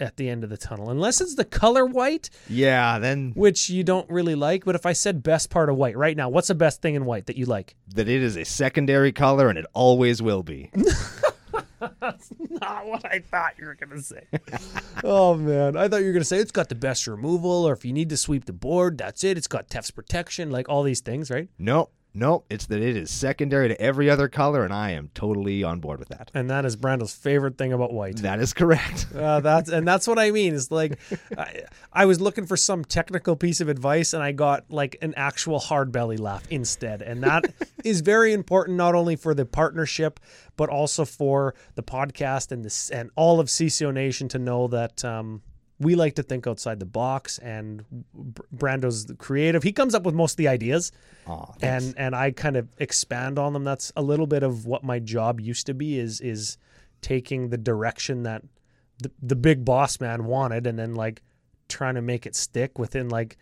at 0.00 0.16
the 0.16 0.28
end 0.28 0.44
of 0.44 0.50
the 0.50 0.56
tunnel. 0.56 0.90
Unless 0.90 1.20
it's 1.20 1.34
the 1.34 1.44
color 1.44 1.84
white, 1.86 2.30
Yeah, 2.48 2.98
then 2.98 3.32
which 3.34 3.68
you 3.70 3.84
don't 3.84 4.08
really 4.10 4.34
like. 4.34 4.64
But 4.64 4.74
if 4.74 4.86
I 4.86 4.92
said 4.92 5.22
best 5.22 5.50
part 5.50 5.68
of 5.68 5.76
white 5.76 5.96
right 5.96 6.16
now, 6.16 6.28
what's 6.28 6.48
the 6.48 6.54
best 6.54 6.80
thing 6.82 6.94
in 6.94 7.04
white 7.04 7.26
that 7.26 7.36
you 7.36 7.46
like? 7.46 7.74
that 7.94 8.08
it 8.08 8.22
is 8.22 8.36
a 8.36 8.44
secondary 8.44 9.12
color 9.12 9.48
and 9.48 9.58
it 9.58 9.66
always 9.72 10.20
will 10.22 10.42
be. 10.42 10.70
That's 12.00 12.32
not 12.50 12.86
what 12.86 13.04
I 13.04 13.20
thought 13.20 13.54
you 13.58 13.66
were 13.66 13.74
going 13.76 13.90
to 13.90 14.02
say. 14.02 14.26
oh, 15.04 15.34
man. 15.36 15.76
I 15.76 15.86
thought 15.88 16.00
you 16.00 16.06
were 16.06 16.12
going 16.12 16.22
to 16.22 16.24
say 16.24 16.38
it's 16.38 16.50
got 16.50 16.68
the 16.68 16.74
best 16.74 17.06
removal, 17.06 17.66
or 17.68 17.72
if 17.72 17.84
you 17.84 17.92
need 17.92 18.08
to 18.10 18.16
sweep 18.16 18.46
the 18.46 18.52
board, 18.52 18.98
that's 18.98 19.22
it. 19.22 19.38
It's 19.38 19.46
got 19.46 19.70
Tef's 19.70 19.92
protection, 19.92 20.50
like 20.50 20.68
all 20.68 20.82
these 20.82 21.00
things, 21.00 21.30
right? 21.30 21.48
no, 21.58 21.90
no, 22.14 22.44
it's 22.50 22.66
that 22.66 22.80
it 22.80 22.96
is 22.96 23.10
secondary 23.10 23.68
to 23.68 23.80
every 23.80 24.08
other 24.10 24.28
color, 24.28 24.64
and 24.64 24.72
I 24.72 24.90
am 24.90 25.10
totally 25.14 25.62
on 25.62 25.78
board 25.80 25.98
with 25.98 26.08
that. 26.08 26.30
And 26.34 26.50
that 26.50 26.64
is 26.64 26.74
Brando's 26.74 27.12
favorite 27.12 27.58
thing 27.58 27.72
about 27.72 27.92
white. 27.92 28.16
That 28.16 28.40
is 28.40 28.52
correct. 28.52 29.06
Uh, 29.18 29.40
that's 29.40 29.68
and 29.68 29.86
that's 29.86 30.06
what 30.06 30.18
I 30.18 30.30
mean. 30.30 30.54
Is 30.54 30.70
like, 30.70 30.98
I, 31.36 31.62
I 31.92 32.04
was 32.06 32.20
looking 32.20 32.46
for 32.46 32.56
some 32.56 32.84
technical 32.84 33.36
piece 33.36 33.60
of 33.60 33.68
advice, 33.68 34.12
and 34.12 34.22
I 34.22 34.32
got 34.32 34.70
like 34.70 34.96
an 35.02 35.12
actual 35.16 35.58
hard 35.58 35.90
belly 35.92 36.16
laugh 36.16 36.46
instead, 36.50 37.02
and 37.02 37.22
that 37.24 37.52
is 37.84 38.00
very 38.00 38.32
important 38.32 38.76
not 38.76 38.94
only 38.94 39.16
for 39.16 39.34
the 39.34 39.44
partnership, 39.44 40.20
but 40.56 40.68
also 40.68 41.04
for 41.04 41.54
the 41.74 41.82
podcast 41.82 42.52
and 42.52 42.64
this 42.64 42.90
and 42.90 43.10
all 43.16 43.40
of 43.40 43.48
CCO 43.48 43.92
Nation 43.92 44.28
to 44.28 44.38
know 44.38 44.68
that. 44.68 45.04
Um, 45.04 45.42
we 45.80 45.94
like 45.94 46.14
to 46.16 46.22
think 46.22 46.46
outside 46.46 46.80
the 46.80 46.86
box, 46.86 47.38
and 47.38 47.84
Brando's 48.52 49.06
the 49.06 49.14
creative. 49.14 49.62
He 49.62 49.72
comes 49.72 49.94
up 49.94 50.02
with 50.02 50.14
most 50.14 50.32
of 50.32 50.36
the 50.38 50.48
ideas, 50.48 50.90
Aw, 51.26 51.52
thanks. 51.58 51.86
and 51.86 51.94
and 51.98 52.16
I 52.16 52.30
kind 52.32 52.56
of 52.56 52.68
expand 52.78 53.38
on 53.38 53.52
them. 53.52 53.64
That's 53.64 53.92
a 53.96 54.02
little 54.02 54.26
bit 54.26 54.42
of 54.42 54.66
what 54.66 54.82
my 54.82 54.98
job 54.98 55.40
used 55.40 55.66
to 55.66 55.74
be 55.74 55.98
is 55.98 56.20
is 56.20 56.58
taking 57.00 57.50
the 57.50 57.58
direction 57.58 58.24
that 58.24 58.42
the, 59.00 59.10
the 59.22 59.36
big 59.36 59.64
boss 59.64 60.00
man 60.00 60.24
wanted 60.24 60.66
and 60.66 60.76
then 60.78 60.94
like 60.96 61.22
trying 61.68 61.94
to 61.94 62.02
make 62.02 62.26
it 62.26 62.34
stick 62.34 62.78
within 62.78 63.08
like 63.08 63.36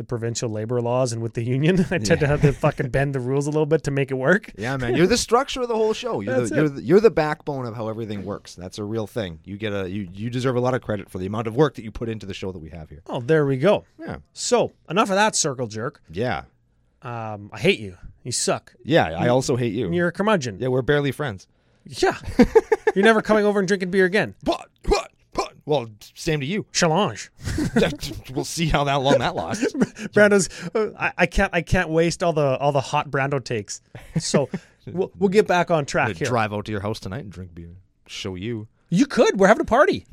the 0.00 0.04
provincial 0.04 0.48
labor 0.48 0.80
laws 0.80 1.12
and 1.12 1.20
with 1.20 1.34
the 1.34 1.42
union. 1.44 1.78
I 1.90 1.98
tend 1.98 2.20
to 2.20 2.26
have 2.26 2.40
to 2.40 2.54
fucking 2.54 2.88
bend 2.88 3.14
the 3.14 3.20
rules 3.20 3.46
a 3.46 3.50
little 3.50 3.66
bit 3.66 3.82
to 3.82 3.90
make 3.90 4.10
it 4.10 4.14
work. 4.14 4.50
Yeah, 4.56 4.78
man, 4.78 4.96
you're 4.96 5.06
the 5.06 5.18
structure 5.18 5.60
of 5.60 5.68
the 5.68 5.74
whole 5.74 5.92
show. 5.92 6.20
You're 6.20 6.40
the, 6.46 6.54
you're 6.56 6.68
the, 6.70 6.82
you're 6.82 7.00
the 7.00 7.10
backbone 7.10 7.66
of 7.66 7.76
how 7.76 7.88
everything 7.88 8.24
works. 8.24 8.54
That's 8.54 8.78
a 8.78 8.84
real 8.84 9.06
thing. 9.06 9.40
You 9.44 9.58
get 9.58 9.74
a 9.74 9.90
you 9.90 10.08
you 10.10 10.30
deserve 10.30 10.56
a 10.56 10.60
lot 10.60 10.72
of 10.72 10.80
credit 10.80 11.10
for 11.10 11.18
the 11.18 11.26
amount 11.26 11.48
of 11.48 11.54
work 11.54 11.74
that 11.74 11.84
you 11.84 11.90
put 11.90 12.08
into 12.08 12.24
the 12.24 12.32
show 12.32 12.50
that 12.50 12.58
we 12.60 12.70
have 12.70 12.88
here. 12.88 13.02
Oh, 13.08 13.20
there 13.20 13.44
we 13.44 13.58
go. 13.58 13.84
Yeah, 13.98 14.16
So 14.32 14.72
enough 14.88 15.10
of 15.10 15.16
that 15.16 15.36
circle 15.36 15.66
jerk. 15.66 16.00
yeah, 16.10 16.44
Um, 17.02 17.50
I 17.52 17.58
hate 17.60 17.78
you. 17.78 17.98
You 18.24 18.32
suck. 18.32 18.72
yeah. 18.82 19.04
I 19.18 19.28
also 19.28 19.56
hate 19.56 19.74
you. 19.74 19.92
You're 19.92 20.08
a 20.08 20.12
curmudgeon. 20.12 20.60
yeah, 20.60 20.68
we're 20.68 20.80
barely 20.80 21.12
friends. 21.12 21.46
Yeah. 21.84 22.16
You're 22.94 23.04
never 23.04 23.20
coming 23.20 23.44
over 23.44 23.58
and 23.58 23.68
drinking 23.68 23.90
beer 23.90 24.06
again. 24.06 24.34
But 24.42 24.66
what? 24.88 25.10
Well, 25.70 25.88
same 26.16 26.40
to 26.40 26.46
you. 26.46 26.66
Challenge. 26.72 27.30
we'll 28.34 28.44
see 28.44 28.66
how 28.66 28.82
that 28.82 28.96
long 28.96 29.20
that 29.20 29.36
lasts. 29.36 29.72
Brando's. 30.12 30.48
Uh, 30.74 30.90
I, 30.98 31.12
I 31.18 31.26
can't. 31.26 31.54
I 31.54 31.62
can't 31.62 31.90
waste 31.90 32.24
all 32.24 32.32
the 32.32 32.58
all 32.58 32.72
the 32.72 32.80
hot 32.80 33.08
Brando 33.08 33.42
takes. 33.42 33.80
So 34.18 34.48
we'll, 34.88 35.12
we'll 35.16 35.28
get 35.28 35.46
back 35.46 35.70
on 35.70 35.86
track 35.86 36.16
here. 36.16 36.26
Drive 36.26 36.52
out 36.52 36.64
to 36.64 36.72
your 36.72 36.80
house 36.80 36.98
tonight 36.98 37.20
and 37.20 37.30
drink 37.30 37.54
beer. 37.54 37.76
Show 38.08 38.34
you. 38.34 38.66
You 38.88 39.06
could. 39.06 39.38
We're 39.38 39.46
having 39.46 39.60
a 39.60 39.64
party. 39.64 40.08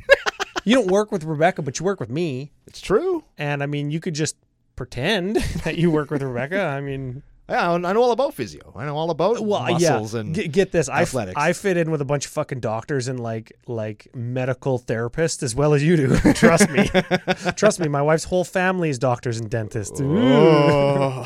you 0.63 0.75
don't 0.75 0.91
work 0.91 1.11
with 1.11 1.23
Rebecca, 1.23 1.63
but 1.63 1.79
you 1.79 1.85
work 1.85 1.99
with 1.99 2.11
me. 2.11 2.51
It's 2.67 2.79
true. 2.79 3.23
And 3.39 3.63
I 3.63 3.65
mean, 3.65 3.89
you 3.89 3.99
could 3.99 4.13
just 4.13 4.35
pretend 4.75 5.37
that 5.63 5.79
you 5.79 5.89
work 5.89 6.11
with 6.11 6.21
Rebecca. 6.21 6.65
I 6.65 6.81
mean, 6.81 7.23
Yeah, 7.49 7.71
I 7.71 7.77
know 7.77 8.01
all 8.01 8.11
about 8.11 8.33
physio. 8.33 8.73
I 8.75 8.85
know 8.85 8.97
all 8.97 9.09
about 9.09 9.39
well, 9.39 9.61
muscles 9.71 10.13
yeah. 10.13 10.19
and 10.19 10.33
Get, 10.33 10.51
get 10.51 10.71
this. 10.73 10.89
I, 10.89 11.03
f- 11.03 11.07
athletics. 11.09 11.37
I 11.37 11.53
fit 11.53 11.77
in 11.77 11.91
with 11.91 12.01
a 12.01 12.05
bunch 12.05 12.25
of 12.25 12.31
fucking 12.31 12.59
doctors 12.59 13.07
and 13.07 13.21
like 13.21 13.53
like 13.67 14.09
medical 14.13 14.77
therapists 14.79 15.43
as 15.43 15.55
well 15.55 15.73
as 15.73 15.81
you 15.81 15.95
do. 15.95 16.17
Trust 16.33 16.69
me. 16.69 16.89
Trust 17.55 17.79
me. 17.79 17.87
My 17.87 18.01
wife's 18.01 18.25
whole 18.25 18.43
family 18.43 18.89
is 18.89 18.99
doctors 18.99 19.39
and 19.39 19.49
dentists. 19.49 20.01
Oh, 20.03 21.25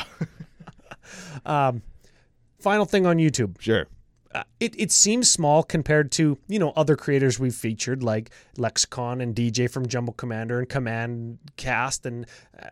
um, 1.45 1.81
Final 2.59 2.85
thing 2.85 3.07
on 3.07 3.17
YouTube. 3.17 3.59
sure. 3.59 3.87
Uh, 4.33 4.43
it, 4.59 4.79
it 4.79 4.91
seems 4.91 5.29
small 5.29 5.63
compared 5.63 6.11
to 6.13 6.37
you 6.47 6.59
know 6.59 6.71
other 6.75 6.95
creators 6.95 7.39
we've 7.39 7.55
featured 7.55 8.03
like 8.03 8.29
Lexicon 8.57 9.21
and 9.21 9.35
DJ 9.35 9.69
from 9.69 9.87
Jumbo 9.87 10.13
Commander 10.13 10.59
and 10.59 10.69
Command 10.69 11.39
Cast 11.57 12.05
and 12.05 12.25
uh, 12.61 12.69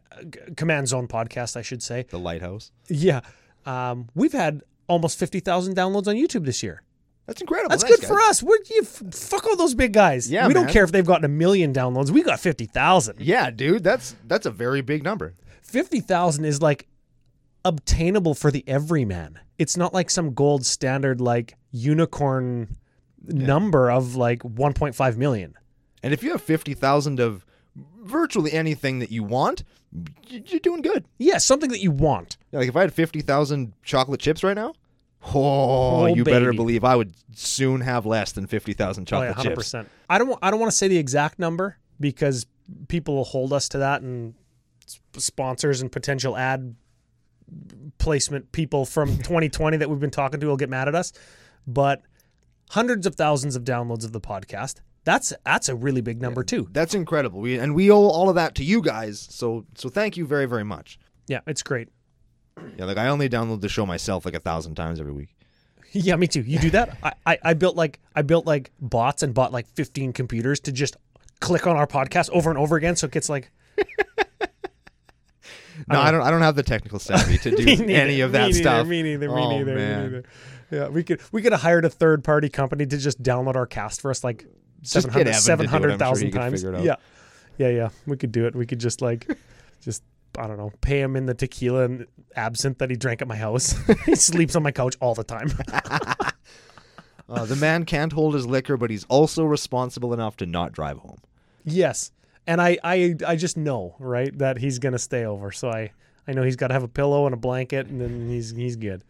Command 0.55 0.87
Zone 0.87 1.07
podcast 1.07 1.57
I 1.57 1.61
should 1.61 1.83
say. 1.83 2.05
The 2.09 2.19
lighthouse. 2.19 2.71
Yeah, 2.87 3.21
um, 3.65 4.09
we've 4.15 4.33
had 4.33 4.61
almost 4.87 5.19
fifty 5.19 5.39
thousand 5.39 5.75
downloads 5.75 6.07
on 6.07 6.15
YouTube 6.15 6.45
this 6.45 6.63
year. 6.63 6.83
That's 7.25 7.41
incredible. 7.41 7.69
That's 7.69 7.83
Thanks, 7.83 7.99
good 7.99 8.07
for 8.07 8.19
us. 8.21 8.41
We're 8.41 8.57
you 8.69 8.83
fuck 8.83 9.45
all 9.45 9.55
those 9.55 9.75
big 9.75 9.93
guys. 9.93 10.31
Yeah, 10.31 10.47
we 10.47 10.53
don't 10.53 10.69
care 10.69 10.83
if 10.83 10.91
they've 10.91 11.05
gotten 11.05 11.25
a 11.25 11.29
million 11.29 11.73
downloads. 11.73 12.09
We 12.09 12.23
got 12.23 12.39
fifty 12.39 12.65
thousand. 12.65 13.17
Yeah, 13.19 13.51
dude, 13.51 13.83
that's 13.83 14.15
that's 14.25 14.45
a 14.45 14.51
very 14.51 14.81
big 14.81 15.03
number. 15.03 15.35
Fifty 15.61 15.99
thousand 15.99 16.45
is 16.45 16.61
like 16.61 16.87
obtainable 17.65 18.33
for 18.33 18.49
the 18.49 18.63
everyman. 18.65 19.39
It's 19.59 19.77
not 19.77 19.93
like 19.93 20.09
some 20.09 20.33
gold 20.33 20.65
standard 20.65 21.21
like 21.21 21.55
unicorn 21.71 22.77
number 23.27 23.91
of 23.91 24.15
like 24.15 24.39
1.5 24.39 25.17
million. 25.17 25.53
And 26.01 26.13
if 26.13 26.23
you 26.23 26.31
have 26.31 26.41
fifty 26.41 26.73
thousand 26.73 27.19
of 27.19 27.45
virtually 28.01 28.53
anything 28.53 28.99
that 28.99 29.11
you 29.11 29.21
want, 29.21 29.63
you're 30.29 30.61
doing 30.61 30.81
good. 30.81 31.03
Yeah, 31.17 31.37
something 31.39 31.69
that 31.71 31.81
you 31.81 31.91
want. 31.91 32.37
Yeah, 32.51 32.59
like 32.59 32.69
if 32.69 32.75
I 32.77 32.81
had 32.81 32.93
fifty 32.93 33.19
thousand 33.21 33.73
chocolate 33.83 34.21
chips 34.21 34.41
right 34.41 34.55
now, 34.55 34.73
oh, 35.25 36.03
Oh, 36.03 36.05
you 36.05 36.23
better 36.23 36.53
believe 36.53 36.85
I 36.85 36.95
would 36.95 37.13
soon 37.35 37.81
have 37.81 38.05
less 38.05 38.31
than 38.31 38.47
fifty 38.47 38.71
thousand 38.71 39.11
Oh, 39.11 39.21
yeah, 39.21 39.33
chocolate 39.33 39.57
chips. 39.57 39.73
100%. 39.73 39.85
I 40.09 40.17
don't 40.17 40.39
I 40.41 40.51
don't 40.51 40.59
want 40.61 40.71
to 40.71 40.77
say 40.77 40.87
the 40.87 40.97
exact 40.97 41.37
number 41.37 41.75
because 41.99 42.45
people 42.87 43.15
will 43.15 43.25
hold 43.25 43.51
us 43.51 43.67
to 43.69 43.79
that 43.79 44.01
and 44.01 44.35
sponsors 45.17 45.81
and 45.81 45.91
potential 45.91 46.37
ad 46.37 46.75
placement 47.98 48.51
people 48.51 48.86
from 48.86 49.18
2020 49.18 49.77
that 49.77 49.89
we've 49.89 50.00
been 50.00 50.12
talking 50.12 50.39
to 50.39 50.48
will 50.48 50.58
get 50.58 50.70
mad 50.70 50.88
at 50.88 50.96
us. 50.96 51.13
But 51.68 52.01
hundreds 52.72 53.06
of 53.06 53.15
thousands 53.15 53.56
of 53.56 53.63
downloads 53.63 54.06
of 54.06 54.12
the 54.12 54.22
podcast. 54.22 54.75
That's 55.06 55.34
that's 55.46 55.70
a 55.70 55.75
really 55.75 56.01
big 56.01 56.22
number 56.22 56.44
too. 56.44 56.68
That's 56.72 56.94
incredible. 56.94 57.39
We 57.39 57.58
and 57.58 57.74
we 57.74 57.89
owe 57.89 57.96
all 58.08 58.29
of 58.29 58.36
that 58.36 58.56
to 58.56 58.63
you 58.63 58.82
guys. 58.82 59.27
So 59.32 59.65
so 59.75 59.89
thank 59.89 60.18
you 60.18 60.25
very 60.25 60.46
very 60.46 60.63
much. 60.63 61.00
Yeah, 61.27 61.39
it's 61.48 61.63
great. 61.63 61.89
Yeah, 62.77 62.86
like 62.86 62.98
I 62.98 63.08
only 63.08 63.29
download 63.29 63.62
the 63.62 63.70
show 63.70 63.86
myself 63.86 64.25
like 64.25 64.36
a 64.36 64.39
thousand 64.39 64.75
times 64.75 65.00
every 65.00 65.13
week. 65.13 65.36
Yeah, 65.91 66.18
me 66.18 66.27
too. 66.27 66.41
You 66.41 66.60
do 66.60 66.70
that? 66.70 66.98
I, 67.03 67.13
I, 67.25 67.38
I 67.46 67.53
built 67.56 67.75
like 67.75 68.00
I 68.15 68.22
built 68.22 68.46
like 68.46 68.70
bots 68.79 69.24
and 69.24 69.34
bought 69.34 69.51
like 69.51 69.65
15 69.70 70.13
computers 70.13 70.60
to 70.60 70.72
just 70.72 70.96
click 71.39 71.65
on 71.65 71.77
our 71.77 71.88
podcast 71.88 72.29
over 72.29 72.51
and 72.51 72.60
over 72.60 72.75
again 72.75 72.96
so 72.96 73.08
it 73.08 73.12
gets 73.12 73.27
like 73.27 73.50
No, 75.88 76.00
I 76.00 76.12
don't. 76.12 76.21
I 76.21 76.31
don't 76.31 76.41
have 76.41 76.55
the 76.55 76.63
technical 76.63 77.00
savvy 77.00 77.38
to 77.39 77.51
do 77.55 77.63
neither, 77.65 77.93
any 77.93 78.21
of 78.21 78.31
that 78.33 78.48
me 78.48 78.51
neither, 78.53 78.59
stuff. 78.62 78.88
Me 78.88 79.01
neither. 79.03 79.27
Me 79.29 79.33
Oh, 79.41 79.50
neither. 79.57 79.75
man. 79.75 80.03
Me 80.03 80.03
neither. 80.12 80.24
Yeah, 80.71 80.88
we 80.89 81.03
could 81.03 81.21
we 81.31 81.41
could 81.41 81.51
have 81.51 81.62
hired 81.62 81.86
a 81.86 81.89
third 81.89 82.24
party 82.24 82.50
company 82.50 82.86
to 82.86 82.98
just 82.98 83.21
download 83.24 83.55
our 83.55 83.65
cast 83.65 84.01
for 84.01 84.12
us 84.12 84.24
like 84.24 84.45
Just 84.81 85.12
get 85.12 85.33
700 85.36 85.91
Evan 85.91 85.98
to 85.98 85.98
do 85.98 86.03
it. 86.05 86.07
I'm 86.07 86.15
sure 86.15 86.27
700,000 86.27 86.31
times. 86.31 86.62
figure 86.62 86.74
it 86.74 86.77
out. 86.79 86.83
Yeah, 86.83 86.95
yeah, 87.57 87.75
yeah. 87.75 87.89
We 88.05 88.17
could 88.17 88.31
do 88.31 88.45
it. 88.45 88.55
We 88.55 88.65
could 88.65 88.79
just 88.79 89.01
like 89.01 89.27
just 89.81 90.03
I 90.38 90.45
don't 90.48 90.57
know, 90.57 90.71
pay 90.81 91.01
him 91.01 91.15
in 91.15 91.25
the 91.25 91.33
tequila 91.33 91.86
and 91.86 92.05
absinthe 92.36 92.77
that 92.77 92.89
he 92.91 92.95
drank 92.95 93.21
at 93.24 93.27
my 93.27 93.36
house. 93.36 93.74
he 94.05 94.13
sleeps 94.15 94.55
on 94.55 94.62
my 94.62 94.71
couch 94.71 94.95
all 95.01 95.15
the 95.15 95.24
time. 95.24 95.50
Uh, 97.27 97.45
the 97.45 97.55
man 97.55 97.86
can't 97.86 98.12
hold 98.13 98.33
his 98.33 98.45
liquor, 98.48 98.75
but 98.77 98.89
he's 98.89 99.05
also 99.05 99.43
responsible 99.43 100.13
enough 100.13 100.36
to 100.38 100.45
not 100.48 100.71
drive 100.71 100.98
home. 100.98 101.17
Yes. 101.63 102.12
And 102.50 102.60
I, 102.60 102.79
I 102.84 103.15
I 103.27 103.36
just 103.36 103.58
know, 103.58 103.96
right, 104.00 104.36
that 104.39 104.58
he's 104.58 104.79
gonna 104.79 104.98
stay 104.98 105.24
over. 105.24 105.51
So 105.51 105.70
I, 105.70 105.91
I 106.27 106.34
know 106.34 106.41
he's 106.41 106.56
gotta 106.56 106.74
have 106.74 106.82
a 106.82 106.88
pillow 106.88 107.27
and 107.27 107.34
a 107.36 107.38
blanket 107.38 107.86
and 107.86 108.01
then 108.01 108.27
he's 108.27 108.50
he's 108.50 108.75
good. 108.75 109.03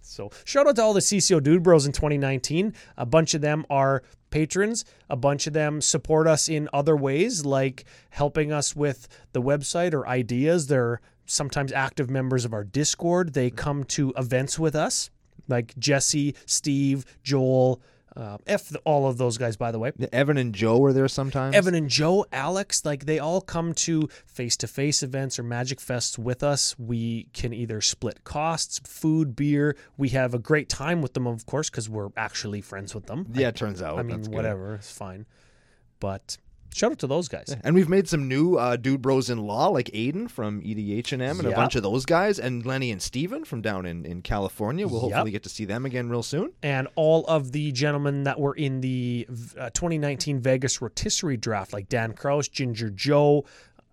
So 0.00 0.30
shout 0.46 0.66
out 0.66 0.76
to 0.76 0.82
all 0.82 0.94
the 0.94 1.00
CCO 1.00 1.42
Dude 1.42 1.62
Bros 1.62 1.84
in 1.84 1.92
2019. 1.92 2.72
A 2.96 3.04
bunch 3.04 3.34
of 3.34 3.42
them 3.42 3.66
are 3.68 4.02
patrons. 4.30 4.86
A 5.10 5.16
bunch 5.16 5.46
of 5.46 5.52
them 5.52 5.82
support 5.82 6.26
us 6.26 6.48
in 6.48 6.70
other 6.72 6.96
ways, 6.96 7.44
like 7.44 7.84
helping 8.08 8.52
us 8.52 8.74
with 8.74 9.06
the 9.32 9.42
website 9.42 9.92
or 9.92 10.08
ideas. 10.08 10.68
They're 10.68 11.02
sometimes 11.26 11.72
active 11.72 12.08
members 12.08 12.46
of 12.46 12.54
our 12.54 12.64
Discord. 12.64 13.34
They 13.34 13.50
come 13.50 13.84
to 13.84 14.14
events 14.16 14.58
with 14.58 14.74
us, 14.74 15.10
like 15.46 15.76
Jesse, 15.78 16.34
Steve, 16.46 17.04
Joel, 17.22 17.82
uh, 18.16 18.38
F 18.46 18.74
all 18.84 19.06
of 19.06 19.18
those 19.18 19.36
guys, 19.38 19.56
by 19.56 19.70
the 19.70 19.78
way. 19.78 19.92
Evan 20.12 20.36
and 20.38 20.54
Joe 20.54 20.82
are 20.84 20.92
there 20.92 21.08
sometimes. 21.08 21.54
Evan 21.54 21.74
and 21.74 21.88
Joe, 21.88 22.24
Alex, 22.32 22.84
like 22.84 23.04
they 23.06 23.18
all 23.18 23.40
come 23.40 23.74
to 23.74 24.08
face 24.26 24.56
to 24.58 24.66
face 24.66 25.02
events 25.02 25.38
or 25.38 25.42
Magic 25.42 25.78
Fests 25.78 26.18
with 26.18 26.42
us. 26.42 26.78
We 26.78 27.28
can 27.32 27.52
either 27.52 27.80
split 27.80 28.24
costs, 28.24 28.80
food, 28.86 29.36
beer. 29.36 29.76
We 29.96 30.08
have 30.10 30.32
a 30.34 30.38
great 30.38 30.68
time 30.68 31.02
with 31.02 31.14
them, 31.14 31.26
of 31.26 31.44
course, 31.46 31.68
because 31.68 31.88
we're 31.88 32.08
actually 32.16 32.60
friends 32.62 32.94
with 32.94 33.06
them. 33.06 33.26
Yeah, 33.34 33.48
it 33.48 33.56
turns 33.56 33.82
out. 33.82 33.98
I 33.98 34.02
mean, 34.02 34.16
That's 34.16 34.28
good. 34.28 34.36
whatever, 34.36 34.74
it's 34.76 34.90
fine. 34.90 35.26
But 36.00 36.38
shout 36.76 36.92
out 36.92 36.98
to 37.00 37.06
those 37.06 37.28
guys. 37.28 37.56
And 37.64 37.74
we've 37.74 37.88
made 37.88 38.08
some 38.08 38.28
new 38.28 38.56
uh, 38.56 38.76
dude 38.76 39.02
bros 39.02 39.30
in 39.30 39.38
law, 39.38 39.68
like 39.68 39.86
Aiden 39.94 40.30
from 40.30 40.60
E 40.62 40.74
EDH&M 40.74 41.38
and 41.40 41.48
a 41.48 41.52
bunch 41.52 41.74
of 41.76 41.82
those 41.82 42.04
guys, 42.04 42.38
and 42.38 42.64
Lenny 42.66 42.90
and 42.90 43.00
Steven 43.00 43.44
from 43.44 43.62
down 43.62 43.86
in, 43.86 44.04
in 44.04 44.22
California. 44.22 44.86
We'll 44.86 45.02
Yep. 45.04 45.12
hopefully 45.12 45.30
get 45.32 45.42
to 45.44 45.48
see 45.48 45.64
them 45.64 45.86
again 45.86 46.08
real 46.08 46.22
soon. 46.22 46.52
And 46.62 46.88
all 46.96 47.24
of 47.26 47.52
the 47.52 47.72
gentlemen 47.72 48.24
that 48.24 48.38
were 48.38 48.54
in 48.54 48.80
the 48.80 49.26
uh, 49.58 49.70
2019 49.70 50.40
Vegas 50.40 50.80
rotisserie 50.82 51.36
draft, 51.36 51.72
like 51.72 51.88
Dan 51.88 52.12
Kraus, 52.12 52.48
Ginger 52.48 52.90
Joe, 52.90 53.44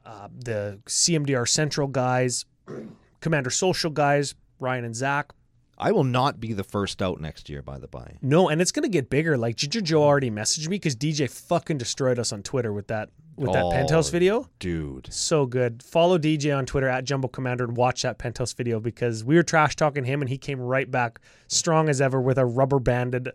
uh, 0.06 0.28
the 0.38 0.80
CMDR 0.86 1.48
Central 1.48 1.88
guys, 1.88 2.46
Commander 3.22 3.50
Social 3.50 3.90
guys, 3.92 4.36
Ryan 4.60 4.86
and 4.86 4.96
Zach, 4.96 5.32
I 5.78 5.92
will 5.92 6.04
not 6.04 6.40
be 6.40 6.54
the 6.54 6.64
first 6.64 7.02
out 7.02 7.20
next 7.20 7.50
year, 7.50 7.62
by 7.62 7.80
the 7.80 7.88
by. 7.88 8.18
No, 8.22 8.48
and 8.50 8.62
it's 8.62 8.72
gonna 8.72 8.88
get 8.90 9.10
bigger. 9.10 9.38
Like 9.38 9.56
Ginger 9.56 9.82
Joe 9.82 10.04
already 10.04 10.30
messaged 10.32 10.68
me 10.68 10.76
because 10.76 10.96
DJ 10.96 11.30
fucking 11.30 11.78
destroyed 11.78 12.20
us 12.20 12.32
on 12.32 12.44
Twitter 12.44 12.72
with 12.72 12.88
that 12.88 13.10
with 13.36 13.52
that 13.54 13.64
Oh. 13.64 13.72
penthouse 13.72 14.10
video. 14.12 14.48
Dude. 14.60 15.12
So 15.12 15.48
good. 15.48 15.82
Follow 15.82 16.20
DJ 16.20 16.56
on 16.56 16.68
Twitter 16.68 16.88
at 16.88 17.04
Jumbo 17.04 17.28
Commander 17.28 17.64
and 17.64 17.76
watch 17.76 18.04
that 18.04 18.20
penthouse 18.20 18.54
video 18.54 18.80
because 18.80 19.24
we 19.24 19.36
were 19.36 19.42
trash 19.44 19.76
talking 19.76 20.04
him 20.06 20.22
and 20.22 20.30
he 20.30 20.38
came 20.38 20.60
right 20.60 20.90
back 20.90 21.20
strong 21.48 21.90
as 21.90 22.00
ever 22.00 22.22
with 22.22 22.38
a 22.38 22.46
rubber 22.46 22.80
banded 22.80 23.30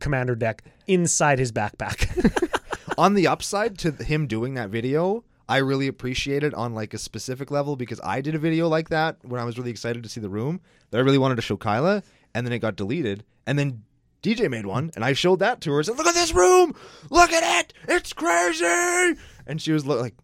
commander 0.00 0.34
deck 0.34 0.64
inside 0.88 1.38
his 1.38 1.52
backpack. 1.52 2.50
on 2.98 3.14
the 3.14 3.28
upside 3.28 3.78
to 3.78 3.92
him 3.92 4.26
doing 4.26 4.54
that 4.54 4.70
video, 4.70 5.22
I 5.48 5.58
really 5.58 5.86
appreciate 5.86 6.42
it 6.42 6.54
on 6.54 6.74
like 6.74 6.92
a 6.94 6.98
specific 6.98 7.50
level 7.50 7.76
because 7.76 8.00
I 8.02 8.20
did 8.20 8.34
a 8.34 8.38
video 8.38 8.68
like 8.68 8.88
that 8.88 9.16
when 9.22 9.40
I 9.40 9.44
was 9.44 9.56
really 9.58 9.70
excited 9.70 10.02
to 10.02 10.08
see 10.08 10.20
the 10.20 10.28
room 10.28 10.60
that 10.90 10.98
I 10.98 11.02
really 11.02 11.18
wanted 11.18 11.36
to 11.36 11.42
show 11.42 11.56
Kyla, 11.56 12.02
and 12.34 12.44
then 12.46 12.52
it 12.52 12.58
got 12.58 12.76
deleted, 12.76 13.24
and 13.46 13.58
then 13.58 13.84
DJ 14.22 14.50
made 14.50 14.66
one, 14.66 14.90
and 14.96 15.04
I 15.04 15.12
showed 15.12 15.38
that 15.38 15.60
to 15.62 15.72
her. 15.72 15.82
Said, 15.82 15.96
"Look 15.98 16.06
at 16.08 16.14
this 16.14 16.32
room! 16.34 16.74
Look 17.10 17.32
at 17.32 17.60
it! 17.64 17.72
It's 17.88 18.12
crazy!" 18.12 19.20
And 19.46 19.62
she 19.62 19.70
was 19.70 19.86
lo- 19.86 20.00
like, 20.00 20.14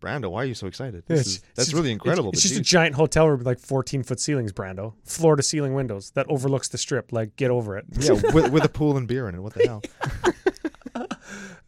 "Brando, 0.00 0.30
why 0.30 0.42
are 0.42 0.46
you 0.46 0.54
so 0.54 0.66
excited? 0.66 1.04
This 1.06 1.26
is, 1.26 1.42
that's 1.54 1.74
really 1.74 1.92
incredible." 1.92 2.30
It's, 2.30 2.42
but 2.42 2.48
just 2.48 2.58
a 2.60 2.62
giant 2.62 2.94
hotel 2.94 3.28
room 3.28 3.38
with 3.38 3.46
like 3.46 3.58
14 3.58 4.02
foot 4.02 4.18
ceilings, 4.18 4.52
Brando. 4.52 4.94
Floor 5.04 5.36
to 5.36 5.42
ceiling 5.42 5.74
windows 5.74 6.10
that 6.12 6.24
overlooks 6.30 6.68
the 6.68 6.78
strip. 6.78 7.12
Like, 7.12 7.36
get 7.36 7.50
over 7.50 7.76
it. 7.76 7.84
yeah, 7.98 8.12
with, 8.32 8.50
with 8.50 8.64
a 8.64 8.68
pool 8.70 8.96
and 8.96 9.06
beer 9.06 9.28
in 9.28 9.34
it. 9.34 9.40
What 9.42 9.52
the 9.52 9.66
hell? 9.66 9.82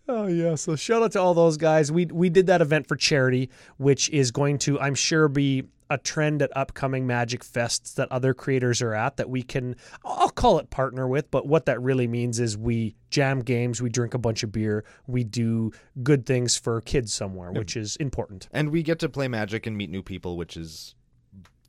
Oh 0.08 0.26
yeah, 0.26 0.54
so 0.54 0.76
shout 0.76 1.02
out 1.02 1.12
to 1.12 1.20
all 1.20 1.34
those 1.34 1.56
guys. 1.56 1.90
We 1.90 2.06
we 2.06 2.30
did 2.30 2.46
that 2.46 2.60
event 2.60 2.86
for 2.86 2.96
charity, 2.96 3.50
which 3.76 4.08
is 4.10 4.30
going 4.30 4.58
to, 4.58 4.78
I'm 4.80 4.94
sure, 4.94 5.28
be 5.28 5.64
a 5.88 5.98
trend 5.98 6.42
at 6.42 6.56
upcoming 6.56 7.06
Magic 7.06 7.44
Fests 7.44 7.94
that 7.94 8.10
other 8.10 8.34
creators 8.34 8.82
are 8.82 8.92
at 8.94 9.16
that 9.18 9.30
we 9.30 9.42
can 9.42 9.76
I'll 10.04 10.30
call 10.30 10.58
it 10.58 10.68
partner 10.70 11.06
with, 11.06 11.30
but 11.30 11.46
what 11.46 11.66
that 11.66 11.80
really 11.80 12.06
means 12.08 12.40
is 12.40 12.56
we 12.56 12.96
jam 13.10 13.40
games, 13.40 13.80
we 13.80 13.88
drink 13.88 14.12
a 14.14 14.18
bunch 14.18 14.42
of 14.42 14.50
beer, 14.52 14.84
we 15.06 15.22
do 15.24 15.72
good 16.02 16.26
things 16.26 16.56
for 16.56 16.80
kids 16.80 17.12
somewhere, 17.14 17.52
which 17.52 17.76
is 17.76 17.96
important. 17.96 18.48
and 18.52 18.70
we 18.70 18.82
get 18.82 18.98
to 19.00 19.08
play 19.08 19.28
Magic 19.28 19.66
and 19.66 19.76
meet 19.76 19.90
new 19.90 20.02
people, 20.02 20.36
which 20.36 20.56
is 20.56 20.94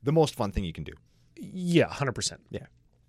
the 0.03 0.12
most 0.12 0.36
fun 0.36 0.51
thing 0.51 0.63
you 0.63 0.74
can 0.74 0.84
do. 0.84 0.94
Yeah, 1.36 1.88
100%. 1.88 2.38
Yeah. 2.50 2.65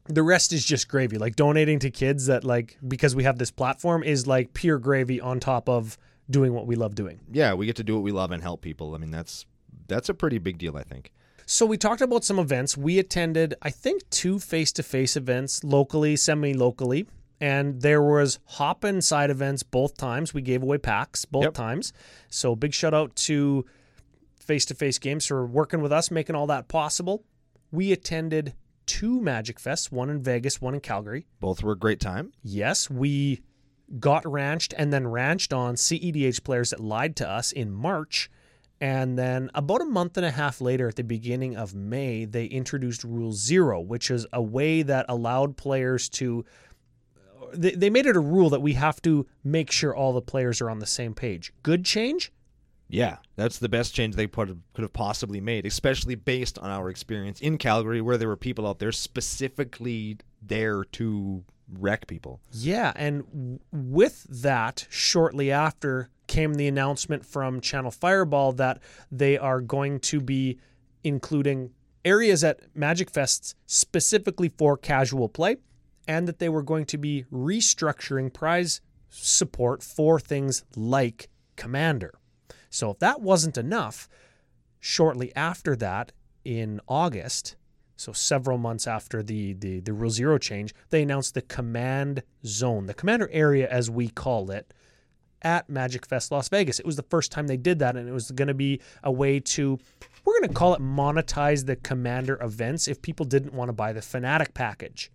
The 0.08 0.22
rest 0.22 0.52
is 0.52 0.64
just 0.64 0.88
gravy. 0.88 1.18
Like 1.18 1.36
donating 1.36 1.78
to 1.80 1.90
kids 1.90 2.26
that 2.26 2.44
like 2.44 2.78
because 2.86 3.14
we 3.14 3.24
have 3.24 3.38
this 3.38 3.50
platform 3.50 4.02
is 4.02 4.26
like 4.26 4.54
pure 4.54 4.78
gravy 4.78 5.20
on 5.20 5.38
top 5.40 5.68
of 5.68 5.98
doing 6.30 6.52
what 6.52 6.66
we 6.66 6.76
love 6.76 6.94
doing. 6.94 7.20
yeah, 7.30 7.54
we 7.54 7.64
get 7.66 7.76
to 7.76 7.84
do 7.84 7.94
what 7.94 8.02
we 8.02 8.12
love 8.12 8.30
and 8.30 8.42
help 8.42 8.60
people. 8.60 8.94
I 8.94 8.98
mean, 8.98 9.10
that's 9.10 9.46
that's 9.86 10.08
a 10.08 10.14
pretty 10.14 10.38
big 10.38 10.58
deal, 10.58 10.76
I 10.76 10.82
think. 10.82 11.12
So 11.46 11.64
we 11.64 11.78
talked 11.78 12.02
about 12.02 12.24
some 12.24 12.38
events. 12.38 12.76
We 12.76 12.98
attended, 12.98 13.54
I 13.62 13.70
think, 13.70 14.02
two 14.10 14.38
face-to-face 14.38 15.16
events 15.16 15.64
locally, 15.64 16.14
semi-locally, 16.14 17.06
and 17.40 17.80
there 17.80 18.02
was 18.02 18.38
hop 18.44 18.84
inside 18.84 19.30
events 19.30 19.62
both 19.62 19.96
times. 19.96 20.34
We 20.34 20.42
gave 20.42 20.62
away 20.62 20.76
packs 20.76 21.24
both 21.24 21.44
Yep. 21.44 21.54
times. 21.54 21.92
So 22.28 22.54
big 22.54 22.74
shout 22.74 22.92
out 22.92 23.16
to 23.16 23.64
face-to-face 24.40 24.98
games 24.98 25.24
for 25.26 25.46
working 25.46 25.80
with 25.80 25.92
us, 25.92 26.10
making 26.10 26.36
all 26.36 26.46
that 26.48 26.68
possible. 26.68 27.24
We 27.70 27.92
attended 27.92 28.52
two 28.88 29.21
Magic 29.21 29.61
Fests, 29.61 29.92
one 29.92 30.11
in 30.11 30.21
Vegas, 30.21 30.61
one 30.61 30.75
in 30.75 30.80
Calgary. 30.80 31.26
Both 31.38 31.62
were 31.62 31.73
a 31.73 31.78
great 31.78 32.00
time. 32.00 32.33
Yes, 32.42 32.90
we 32.90 33.42
got 34.00 34.26
ranched 34.26 34.75
and 34.76 34.92
then 34.92 35.07
ranched 35.07 35.52
on 35.52 35.76
CEDH 35.76 36.42
players 36.42 36.71
that 36.71 36.80
lied 36.80 37.14
to 37.16 37.28
us 37.28 37.52
in 37.52 37.71
March. 37.71 38.30
And 38.80 39.18
then 39.18 39.50
about 39.54 39.83
a 39.83 39.85
month 39.85 40.16
and 40.16 40.25
a 40.25 40.30
half 40.30 40.61
later, 40.61 40.88
at 40.88 40.97
the 40.97 41.04
beginning 41.04 41.57
of 41.57 41.75
May, 41.75 42.25
they 42.25 42.47
introduced 42.47 43.04
Rule 43.04 43.33
Zero, 43.33 43.80
which 43.80 44.11
is 44.11 44.26
a 44.33 44.42
way 44.42 44.83
that 44.83 45.07
allowed 45.09 45.57
players 45.57 46.09
to. 46.11 46.45
They, 47.52 47.73
they 47.73 47.90
made 47.90 48.07
it 48.07 48.16
a 48.16 48.21
rule 48.21 48.50
that 48.50 48.61
we 48.61 48.75
have 48.75 49.00
to 49.02 49.26
make 49.42 49.71
sure 49.71 49.95
all 49.95 50.12
the 50.12 50.23
players 50.23 50.61
are 50.61 50.71
on 50.71 50.78
the 50.78 50.87
same 50.87 51.14
page. 51.14 51.52
Good 51.62 51.85
change? 51.85 52.30
Yeah, 52.88 53.18
that's 53.37 53.59
the 53.59 53.68
best 53.68 53.95
change 53.95 54.16
they 54.16 54.26
put, 54.26 54.49
could 54.73 54.83
have 54.83 54.92
possibly 54.92 55.40
made, 55.40 55.66
especially 55.66 56.14
based 56.14 56.59
on 56.59 56.71
our 56.71 56.88
experience 56.88 57.40
in 57.40 57.59
Calgary, 57.59 58.00
where 58.00 58.16
there 58.16 58.28
were 58.28 58.37
people 58.37 58.66
out 58.66 58.78
there 58.78 58.92
specifically 58.92 60.16
there 60.40 60.85
to 60.85 61.45
wreck 61.71 62.07
people. 62.07 62.40
Yeah, 62.50 62.92
and 62.97 63.26
w- 63.26 63.59
with 63.73 64.25
that, 64.42 64.87
shortly 64.88 65.52
after 65.52 66.09
came 66.26 66.54
the 66.54 66.66
announcement 66.66 67.26
from 67.26 67.61
Channel 67.61 67.90
Fireball 67.90 68.52
that 68.52 68.80
they 69.11 69.37
are 69.37 69.61
going 69.61 70.00
to 70.00 70.21
be 70.21 70.59
including 71.04 71.71
areas 72.04 72.42
at 72.45 72.61
Magic 72.75 73.12
Fests 73.12 73.54
specifically 73.66 74.49
for 74.49 74.76
casual 74.76 75.28
play, 75.28 75.57
and 76.07 76.26
that 76.26 76.38
they 76.38 76.49
were 76.49 76.62
going 76.62 76.87
to 76.87 76.97
be 76.97 77.25
restructuring 77.30 78.33
prize 78.33 78.80
support 79.11 79.83
for 79.83 80.18
things 80.18 80.64
like 80.75 81.28
Commander. 81.57 82.14
So 82.70 82.90
if 82.90 82.98
that 82.98 83.20
wasn't 83.20 83.58
enough, 83.58 84.08
shortly 84.80 85.34
after 85.34 85.76
that, 85.76 86.12
in 86.44 86.80
August, 86.88 87.56
so 87.96 88.12
several 88.12 88.58
months 88.58 88.87
after 88.87 89.22
the, 89.22 89.52
the 89.54 89.80
the 89.80 89.92
rule 89.92 90.10
zero 90.10 90.38
change, 90.38 90.72
they 90.90 91.02
announced 91.02 91.34
the 91.34 91.42
command 91.42 92.22
zone, 92.46 92.87
the 92.87 92.94
commander 92.94 93.28
area 93.32 93.68
as 93.68 93.90
we 93.90 94.08
call 94.08 94.50
it, 94.50 94.72
at 95.42 95.68
Magic 95.68 96.06
Fest 96.06 96.30
Las 96.30 96.48
Vegas. 96.48 96.78
It 96.78 96.87
was 96.87 96.96
the 96.96 97.02
first 97.02 97.32
time 97.32 97.46
they 97.46 97.56
did 97.56 97.78
that, 97.80 97.96
and 97.96 98.08
it 98.08 98.12
was 98.12 98.30
going 98.30 98.48
to 98.48 98.54
be 98.54 98.80
a 99.02 99.12
way 99.12 99.40
to 99.40 99.78
we're 100.25 100.38
going 100.38 100.48
to 100.48 100.54
call 100.54 100.75
it 100.75 100.80
monetize 100.80 101.66
the 101.66 101.76
commander 101.76 102.38
events 102.42 102.88
if 102.88 103.02
people 103.02 103.26
didn't 103.26 103.54
want 103.54 103.68
to 103.68 103.72
buy 103.72 103.92
the 103.92 104.02
Fanatic 104.02 104.54
package. 104.54 105.10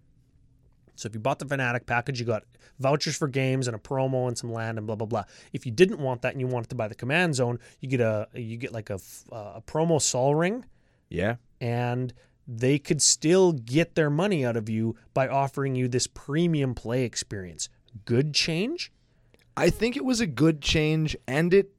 So 0.95 1.07
if 1.07 1.13
you 1.13 1.19
bought 1.19 1.39
the 1.39 1.45
Fanatic 1.45 1.85
package, 1.85 2.19
you 2.19 2.25
got 2.25 2.43
vouchers 2.79 3.15
for 3.15 3.27
games 3.27 3.67
and 3.67 3.75
a 3.75 3.79
promo 3.79 4.27
and 4.27 4.38
some 4.38 4.51
land 4.51 4.77
and 4.77 4.88
blah 4.88 4.95
blah 4.95 5.07
blah. 5.07 5.23
If 5.51 5.65
you 5.65 5.71
didn't 5.71 6.00
want 6.00 6.21
that 6.21 6.33
and 6.33 6.41
you 6.41 6.47
wanted 6.47 6.69
to 6.69 6.75
buy 6.75 6.88
the 6.88 6.95
Command 6.95 7.35
Zone, 7.35 7.59
you 7.79 7.89
get 7.89 8.01
a 8.01 8.27
you 8.33 8.57
get 8.57 8.71
like 8.71 8.89
a 8.89 9.00
uh, 9.31 9.53
a 9.55 9.63
promo 9.65 10.01
Sol 10.01 10.35
Ring. 10.35 10.65
Yeah. 11.09 11.35
And 11.62 12.13
they 12.47 12.77
could 12.77 13.01
still 13.01 13.53
get 13.53 13.95
their 13.95 14.09
money 14.09 14.45
out 14.45 14.57
of 14.57 14.69
you 14.69 14.95
by 15.13 15.27
offering 15.27 15.75
you 15.75 15.88
this 15.88 16.07
premium 16.07 16.75
play 16.75 17.03
experience. 17.03 17.69
Good 18.05 18.33
change? 18.33 18.91
I 19.55 19.69
think 19.69 19.95
it 19.95 20.03
was 20.03 20.19
a 20.19 20.25
good 20.25 20.62
change, 20.62 21.15
and 21.27 21.53
it, 21.53 21.69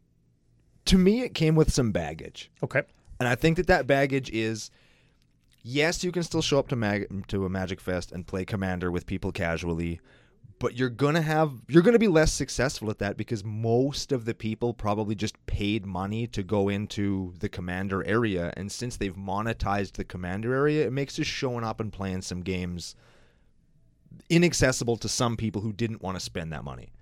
to 0.86 0.96
me, 0.96 1.22
it 1.22 1.34
came 1.34 1.56
with 1.56 1.72
some 1.72 1.90
baggage. 1.92 2.50
Okay. 2.62 2.82
And 3.18 3.28
I 3.28 3.34
think 3.34 3.56
that 3.56 3.66
that 3.66 3.86
baggage 3.86 4.30
is, 4.30 4.70
yes, 5.64 6.04
you 6.04 6.12
can 6.12 6.22
still 6.22 6.42
show 6.42 6.60
up 6.60 6.68
to 6.68 6.76
mag- 6.76 7.26
to 7.28 7.44
a 7.44 7.48
Magic 7.48 7.80
Fest 7.80 8.12
and 8.12 8.24
play 8.24 8.44
Commander 8.44 8.92
with 8.92 9.06
people 9.06 9.32
casually, 9.32 10.00
but 10.60 10.76
you're 10.76 10.88
gonna 10.88 11.20
have 11.20 11.50
you're 11.68 11.82
gonna 11.82 11.98
be 11.98 12.08
less 12.08 12.32
successful 12.32 12.88
at 12.90 12.98
that 12.98 13.16
because 13.16 13.44
most 13.44 14.12
of 14.12 14.24
the 14.24 14.34
people 14.34 14.72
probably 14.72 15.14
just 15.14 15.44
paid 15.46 15.84
money 15.84 16.26
to 16.28 16.42
go 16.42 16.68
into 16.68 17.34
the 17.40 17.48
commander 17.48 18.04
area 18.04 18.52
and 18.56 18.70
since 18.70 18.96
they've 18.96 19.16
monetized 19.16 19.92
the 19.92 20.04
commander 20.04 20.54
area 20.54 20.86
it 20.86 20.92
makes 20.92 21.16
just 21.16 21.30
showing 21.30 21.64
up 21.64 21.80
and 21.80 21.92
playing 21.92 22.22
some 22.22 22.40
games 22.40 22.94
inaccessible 24.30 24.96
to 24.96 25.08
some 25.08 25.36
people 25.36 25.60
who 25.60 25.72
didn't 25.72 26.00
want 26.00 26.16
to 26.16 26.20
spend 26.20 26.52
that 26.52 26.64
money 26.64 26.93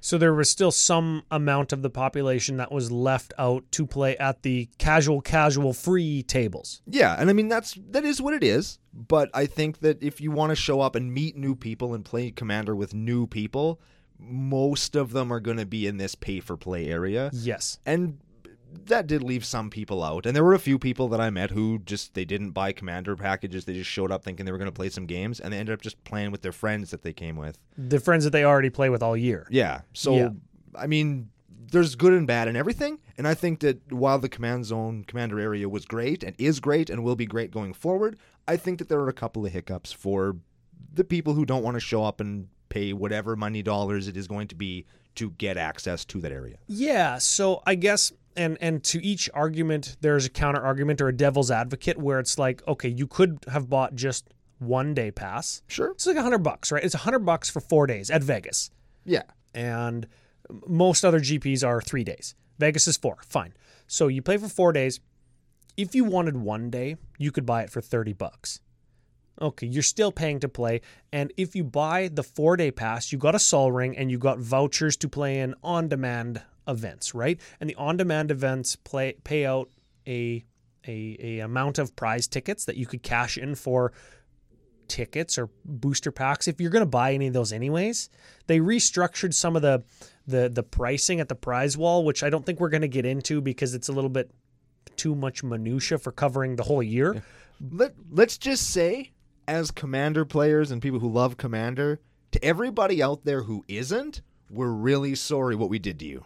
so 0.00 0.16
there 0.18 0.34
was 0.34 0.50
still 0.50 0.70
some 0.70 1.22
amount 1.30 1.72
of 1.72 1.82
the 1.82 1.90
population 1.90 2.56
that 2.56 2.72
was 2.72 2.90
left 2.90 3.32
out 3.38 3.70
to 3.72 3.86
play 3.86 4.16
at 4.16 4.42
the 4.42 4.68
casual, 4.78 5.20
casual 5.20 5.72
free 5.72 6.22
tables. 6.22 6.82
Yeah, 6.86 7.16
and 7.18 7.28
I 7.30 7.32
mean 7.32 7.48
that's 7.48 7.78
that 7.90 8.04
is 8.04 8.20
what 8.20 8.34
it 8.34 8.42
is. 8.42 8.78
But 8.92 9.30
I 9.34 9.46
think 9.46 9.80
that 9.80 10.02
if 10.02 10.20
you 10.20 10.30
want 10.30 10.50
to 10.50 10.56
show 10.56 10.80
up 10.80 10.96
and 10.96 11.12
meet 11.12 11.36
new 11.36 11.54
people 11.54 11.94
and 11.94 12.04
play 12.04 12.30
Commander 12.30 12.74
with 12.74 12.94
new 12.94 13.26
people, 13.26 13.80
most 14.18 14.96
of 14.96 15.12
them 15.12 15.32
are 15.32 15.40
going 15.40 15.58
to 15.58 15.66
be 15.66 15.86
in 15.86 15.96
this 15.96 16.14
pay 16.14 16.40
for 16.40 16.56
play 16.56 16.88
area. 16.88 17.30
Yes. 17.32 17.78
And 17.86 18.18
that 18.86 19.06
did 19.06 19.22
leave 19.22 19.44
some 19.44 19.70
people 19.70 20.02
out. 20.02 20.26
And 20.26 20.34
there 20.34 20.44
were 20.44 20.54
a 20.54 20.58
few 20.58 20.78
people 20.78 21.08
that 21.08 21.20
I 21.20 21.30
met 21.30 21.50
who 21.50 21.78
just 21.80 22.14
they 22.14 22.24
didn't 22.24 22.50
buy 22.50 22.72
commander 22.72 23.16
packages. 23.16 23.64
They 23.64 23.74
just 23.74 23.90
showed 23.90 24.10
up 24.10 24.24
thinking 24.24 24.46
they 24.46 24.52
were 24.52 24.58
going 24.58 24.66
to 24.66 24.72
play 24.72 24.90
some 24.90 25.06
games 25.06 25.40
and 25.40 25.52
they 25.52 25.58
ended 25.58 25.72
up 25.72 25.82
just 25.82 26.02
playing 26.04 26.30
with 26.30 26.42
their 26.42 26.52
friends 26.52 26.90
that 26.90 27.02
they 27.02 27.12
came 27.12 27.36
with. 27.36 27.58
The 27.76 28.00
friends 28.00 28.24
that 28.24 28.30
they 28.30 28.44
already 28.44 28.70
play 28.70 28.90
with 28.90 29.02
all 29.02 29.16
year. 29.16 29.46
Yeah. 29.50 29.82
So 29.92 30.16
yeah. 30.16 30.28
I 30.76 30.86
mean, 30.86 31.30
there's 31.70 31.94
good 31.94 32.12
and 32.12 32.26
bad 32.26 32.48
and 32.48 32.56
everything. 32.56 32.98
And 33.16 33.26
I 33.26 33.34
think 33.34 33.60
that 33.60 33.92
while 33.92 34.18
the 34.18 34.28
command 34.28 34.66
zone 34.66 35.04
commander 35.04 35.38
area 35.38 35.68
was 35.68 35.84
great 35.84 36.22
and 36.22 36.34
is 36.38 36.60
great 36.60 36.90
and 36.90 37.04
will 37.04 37.16
be 37.16 37.26
great 37.26 37.50
going 37.50 37.72
forward, 37.72 38.18
I 38.48 38.56
think 38.56 38.78
that 38.78 38.88
there 38.88 39.00
are 39.00 39.08
a 39.08 39.14
couple 39.14 39.46
of 39.46 39.52
hiccups 39.52 39.92
for 39.92 40.36
the 40.92 41.04
people 41.04 41.34
who 41.34 41.44
don't 41.44 41.62
want 41.62 41.76
to 41.76 41.80
show 41.80 42.04
up 42.04 42.20
and 42.20 42.48
pay 42.68 42.92
whatever 42.92 43.36
money 43.36 43.62
dollars 43.62 44.08
it 44.08 44.16
is 44.16 44.26
going 44.26 44.48
to 44.48 44.54
be 44.54 44.86
to 45.16 45.30
get 45.32 45.56
access 45.56 46.04
to 46.06 46.20
that 46.20 46.32
area. 46.32 46.56
Yeah, 46.66 47.18
so 47.18 47.62
I 47.66 47.74
guess 47.74 48.12
and 48.40 48.56
and 48.60 48.82
to 48.82 49.04
each 49.04 49.28
argument 49.34 49.96
there's 50.00 50.24
a 50.24 50.30
counter 50.30 50.60
argument 50.60 51.00
or 51.00 51.08
a 51.08 51.16
devil's 51.16 51.50
advocate 51.50 51.98
where 51.98 52.18
it's 52.18 52.38
like 52.38 52.66
okay 52.66 52.88
you 52.88 53.06
could 53.06 53.38
have 53.48 53.68
bought 53.68 53.94
just 53.94 54.30
one 54.58 54.92
day 54.92 55.10
pass. 55.10 55.62
Sure. 55.68 55.92
It's 55.92 56.06
like 56.06 56.16
a 56.16 56.22
hundred 56.22 56.42
bucks 56.42 56.72
right? 56.72 56.82
It's 56.82 56.94
a 56.94 56.98
hundred 56.98 57.20
bucks 57.20 57.50
for 57.50 57.60
four 57.60 57.86
days 57.86 58.10
at 58.10 58.22
vegas. 58.22 58.70
Yeah. 59.04 59.22
And 59.54 60.06
most 60.66 61.04
other 61.04 61.20
gps 61.20 61.66
are 61.66 61.80
three 61.80 62.04
days. 62.04 62.34
Vegas 62.58 62.88
is 62.88 62.96
four. 62.96 63.18
Fine. 63.26 63.54
So 63.86 64.08
you 64.08 64.22
play 64.22 64.38
for 64.38 64.48
four 64.48 64.72
days. 64.72 65.00
If 65.76 65.94
you 65.94 66.04
wanted 66.04 66.36
one 66.36 66.70
day 66.70 66.96
you 67.18 67.30
could 67.30 67.46
buy 67.46 67.62
it 67.62 67.70
for 67.70 67.80
30 67.80 68.14
bucks. 68.14 68.60
Okay, 69.42 69.66
you're 69.66 69.82
still 69.82 70.12
paying 70.12 70.40
to 70.40 70.48
play. 70.48 70.82
And 71.12 71.32
if 71.38 71.56
you 71.56 71.64
buy 71.64 72.08
the 72.08 72.22
four 72.22 72.56
day 72.56 72.70
pass, 72.70 73.10
you 73.12 73.18
got 73.18 73.34
a 73.34 73.38
Sol 73.38 73.72
Ring 73.72 73.96
and 73.96 74.10
you 74.10 74.18
got 74.18 74.38
vouchers 74.38 74.96
to 74.98 75.08
play 75.08 75.40
in 75.40 75.54
on 75.62 75.88
demand 75.88 76.42
events, 76.66 77.14
right? 77.14 77.40
And 77.60 77.68
the 77.68 77.74
on-demand 77.76 78.30
events 78.30 78.76
play 78.76 79.16
pay 79.24 79.46
out 79.46 79.70
a, 80.06 80.44
a 80.86 81.16
a 81.20 81.38
amount 81.40 81.78
of 81.78 81.94
prize 81.96 82.26
tickets 82.26 82.64
that 82.64 82.76
you 82.76 82.86
could 82.86 83.02
cash 83.02 83.38
in 83.38 83.54
for 83.54 83.92
tickets 84.88 85.38
or 85.38 85.48
booster 85.64 86.10
packs 86.10 86.48
if 86.48 86.60
you're 86.60 86.70
going 86.70 86.82
to 86.82 86.86
buy 86.86 87.14
any 87.14 87.28
of 87.28 87.32
those 87.32 87.52
anyways. 87.52 88.10
They 88.46 88.58
restructured 88.58 89.34
some 89.34 89.56
of 89.56 89.62
the 89.62 89.84
the 90.26 90.48
the 90.48 90.62
pricing 90.62 91.20
at 91.20 91.28
the 91.28 91.34
prize 91.34 91.76
wall, 91.76 92.04
which 92.04 92.22
I 92.22 92.30
don't 92.30 92.44
think 92.44 92.60
we're 92.60 92.70
going 92.70 92.82
to 92.82 92.88
get 92.88 93.06
into 93.06 93.40
because 93.40 93.74
it's 93.74 93.88
a 93.88 93.92
little 93.92 94.10
bit 94.10 94.30
too 94.96 95.14
much 95.14 95.42
minutia 95.42 95.98
for 95.98 96.12
covering 96.12 96.56
the 96.56 96.64
whole 96.64 96.82
year. 96.82 97.22
Let 97.70 97.94
let's 98.10 98.38
just 98.38 98.70
say 98.70 99.12
as 99.46 99.70
commander 99.70 100.24
players 100.24 100.70
and 100.70 100.80
people 100.80 101.00
who 101.00 101.10
love 101.10 101.36
commander, 101.36 102.00
to 102.32 102.44
everybody 102.44 103.02
out 103.02 103.24
there 103.24 103.42
who 103.42 103.64
isn't, 103.66 104.22
we're 104.48 104.68
really 104.68 105.14
sorry 105.14 105.56
what 105.56 105.68
we 105.68 105.78
did 105.78 105.98
to 105.98 106.04
you. 106.04 106.24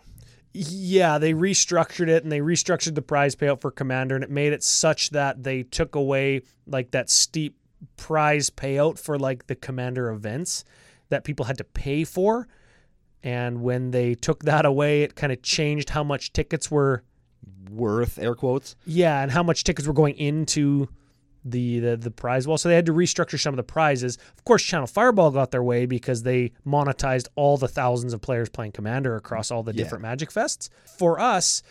Yeah, 0.56 1.18
they 1.18 1.34
restructured 1.34 2.08
it 2.08 2.22
and 2.22 2.30
they 2.30 2.38
restructured 2.38 2.94
the 2.94 3.02
prize 3.02 3.34
payout 3.34 3.60
for 3.60 3.72
Commander 3.72 4.14
and 4.14 4.22
it 4.22 4.30
made 4.30 4.52
it 4.52 4.62
such 4.62 5.10
that 5.10 5.42
they 5.42 5.64
took 5.64 5.96
away 5.96 6.42
like 6.66 6.92
that 6.92 7.10
steep 7.10 7.56
prize 7.96 8.50
payout 8.50 8.98
for 8.98 9.18
like 9.18 9.48
the 9.48 9.56
Commander 9.56 10.10
events 10.10 10.64
that 11.08 11.24
people 11.24 11.46
had 11.46 11.58
to 11.58 11.64
pay 11.64 12.04
for. 12.04 12.46
And 13.24 13.62
when 13.62 13.90
they 13.90 14.14
took 14.14 14.44
that 14.44 14.64
away, 14.64 15.02
it 15.02 15.16
kind 15.16 15.32
of 15.32 15.42
changed 15.42 15.90
how 15.90 16.04
much 16.04 16.32
tickets 16.32 16.70
were 16.70 17.02
worth, 17.70 18.18
air 18.18 18.34
quotes. 18.34 18.76
Yeah, 18.86 19.22
and 19.22 19.32
how 19.32 19.42
much 19.42 19.64
tickets 19.64 19.88
were 19.88 19.94
going 19.94 20.16
into 20.18 20.88
the, 21.44 21.78
the 21.78 21.96
the 21.96 22.10
prize 22.10 22.48
wall. 22.48 22.58
So 22.58 22.68
they 22.68 22.74
had 22.74 22.86
to 22.86 22.92
restructure 22.92 23.38
some 23.38 23.52
of 23.52 23.56
the 23.56 23.62
prizes. 23.62 24.16
Of 24.36 24.44
course, 24.44 24.62
Channel 24.62 24.86
Fireball 24.86 25.30
got 25.30 25.50
their 25.50 25.62
way 25.62 25.86
because 25.86 26.22
they 26.22 26.52
monetized 26.66 27.28
all 27.36 27.56
the 27.56 27.68
thousands 27.68 28.12
of 28.12 28.20
players 28.20 28.48
playing 28.48 28.72
Commander 28.72 29.16
across 29.16 29.50
all 29.50 29.62
the 29.62 29.72
yeah. 29.72 29.82
different 29.82 30.02
Magic 30.02 30.30
Fests. 30.30 30.70
For 30.98 31.20
us, 31.20 31.62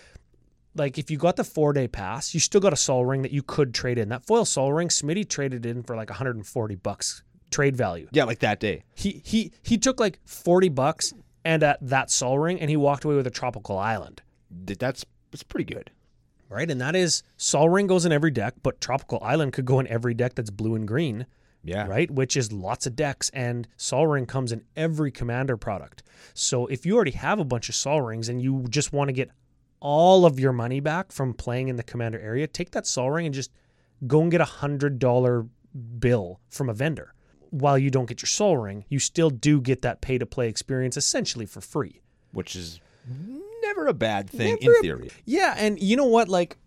like 0.76 0.98
if 0.98 1.10
you 1.10 1.18
got 1.18 1.36
the 1.36 1.44
four 1.44 1.74
day 1.74 1.88
pass, 1.88 2.34
you 2.34 2.40
still 2.40 2.62
got 2.62 2.74
a 2.74 2.78
Sol 2.78 3.06
Ring 3.06 3.24
that 3.24 3.32
you 3.32 3.42
could 3.42 3.74
trade 3.74 3.98
in. 3.98 4.10
That 4.10 4.26
foil 4.26 4.46
Sol 4.46 4.72
Ring, 4.72 4.90
Smitty 4.90 5.28
traded 5.28 5.66
in 5.66 5.84
for 5.84 5.96
like 5.96 6.10
140 6.10 6.76
bucks 6.76 7.24
trade 7.52 7.76
value. 7.76 8.08
Yeah, 8.12 8.26
like 8.26 8.40
that 8.40 8.60
day. 8.60 8.84
He 8.96 9.22
he 9.26 9.52
he 9.64 9.78
took 9.78 10.00
like 10.00 10.20
40 10.26 10.70
bucks 10.70 11.14
and 11.46 11.64
at 11.64 11.80
that 11.82 12.10
Sol 12.12 12.40
Ring, 12.40 12.60
and 12.60 12.70
he 12.70 12.78
walked 12.78 13.06
away 13.06 13.16
with 13.16 13.28
a 13.28 13.32
tropical 13.32 13.78
island. 13.78 14.22
That's 14.52 15.04
that's 15.32 15.44
pretty 15.44 15.66
good 15.66 15.90
right? 16.54 16.70
And 16.70 16.80
that 16.80 16.96
is 16.96 17.24
Sol 17.38 17.70
Ring 17.70 17.88
goes 17.88 18.06
in 18.06 18.12
every 18.12 18.32
deck, 18.32 18.54
but 18.62 18.80
Tropical 18.80 19.20
Island 19.22 19.54
could 19.54 19.66
go 19.66 19.80
in 19.80 19.88
every 19.88 20.14
deck 20.14 20.36
that's 20.36 20.50
blue 20.50 20.76
and 20.76 20.88
green. 20.88 21.26
Yeah. 21.66 21.88
Right? 21.88 22.12
Which 22.12 22.36
is 22.36 22.52
lots 22.52 22.86
of 22.88 22.96
decks, 22.96 23.30
and 23.30 23.70
Sol 23.78 24.06
Ring 24.06 24.26
comes 24.26 24.52
in 24.52 24.66
every 24.76 25.12
commander 25.12 25.56
product. 25.56 26.04
So 26.34 26.68
if 26.68 26.86
you 26.86 26.96
already 26.96 27.12
have 27.12 27.40
a 27.40 27.46
bunch 27.46 27.70
of 27.70 27.76
Sol 27.76 28.02
Rings 28.02 28.28
and 28.28 28.42
you 28.42 28.66
just 28.70 28.92
want 28.92 29.08
to 29.08 29.14
get 29.14 29.32
all 29.80 30.26
of 30.26 30.40
your 30.40 30.52
money 30.52 30.82
back 30.82 31.12
from 31.14 31.34
playing 31.34 31.70
in 31.70 31.78
the 31.78 31.84
commander 31.84 32.20
area, 32.20 32.48
take 32.48 32.72
that 32.72 32.86
Sol 32.86 33.12
Ring 33.12 33.26
and 33.26 33.36
just 33.36 33.52
go 34.06 34.22
and 34.22 34.30
get 34.30 34.42
a 34.42 34.46
hundred 34.46 35.00
dollar 35.00 35.46
bill 36.00 36.42
from 36.50 36.70
a 36.70 36.74
vendor. 36.74 37.14
While 37.50 37.78
you 37.78 37.90
don't 37.90 38.08
get 38.08 38.22
your 38.22 38.28
Sol 38.28 38.58
Ring, 38.58 38.84
you 38.90 39.00
still 39.00 39.30
do 39.30 39.62
get 39.62 39.84
that 39.84 40.02
pay 40.02 40.18
to 40.18 40.26
play 40.26 40.50
experience 40.50 40.98
essentially 40.98 41.46
for 41.46 41.62
free. 41.62 42.02
Which 42.34 42.56
is 42.58 42.82
Never 43.64 43.88
a 43.88 43.94
bad 43.94 44.30
thing 44.30 44.58
Never 44.62 44.74
in 44.74 44.80
a- 44.80 44.82
theory. 44.82 45.12
Yeah, 45.26 45.56
and 45.58 45.82
you 45.82 45.96
know 45.96 46.06
what? 46.06 46.30
Like, 46.30 46.58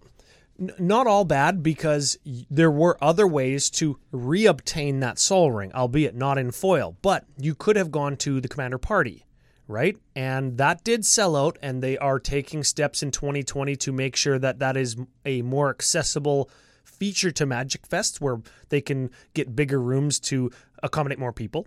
n- 0.58 0.72
not 0.78 1.06
all 1.06 1.24
bad 1.24 1.62
because 1.62 2.18
y- 2.24 2.46
there 2.50 2.70
were 2.70 2.96
other 3.02 3.26
ways 3.26 3.70
to 3.70 3.98
reobtain 4.12 5.00
that 5.00 5.18
Sol 5.18 5.50
Ring, 5.52 5.72
albeit 5.74 6.14
not 6.14 6.38
in 6.38 6.50
foil. 6.50 6.96
But 7.02 7.24
you 7.38 7.54
could 7.54 7.76
have 7.76 7.90
gone 7.90 8.16
to 8.18 8.40
the 8.40 8.48
commander 8.48 8.78
party, 8.78 9.24
right? 9.68 9.96
And 10.14 10.58
that 10.58 10.84
did 10.84 11.04
sell 11.04 11.36
out, 11.36 11.58
and 11.62 11.82
they 11.82 11.98
are 11.98 12.18
taking 12.18 12.64
steps 12.64 13.02
in 13.02 13.10
2020 13.10 13.76
to 13.76 13.92
make 13.92 14.16
sure 14.16 14.38
that 14.38 14.58
that 14.60 14.76
is 14.76 14.96
a 15.24 15.42
more 15.42 15.70
accessible 15.70 16.50
feature 16.84 17.30
to 17.32 17.44
Magic 17.44 17.86
Fest 17.86 18.20
where 18.20 18.40
they 18.70 18.80
can 18.80 19.10
get 19.34 19.54
bigger 19.54 19.78
rooms 19.80 20.18
to 20.20 20.50
accommodate 20.82 21.18
more 21.18 21.32
people. 21.32 21.66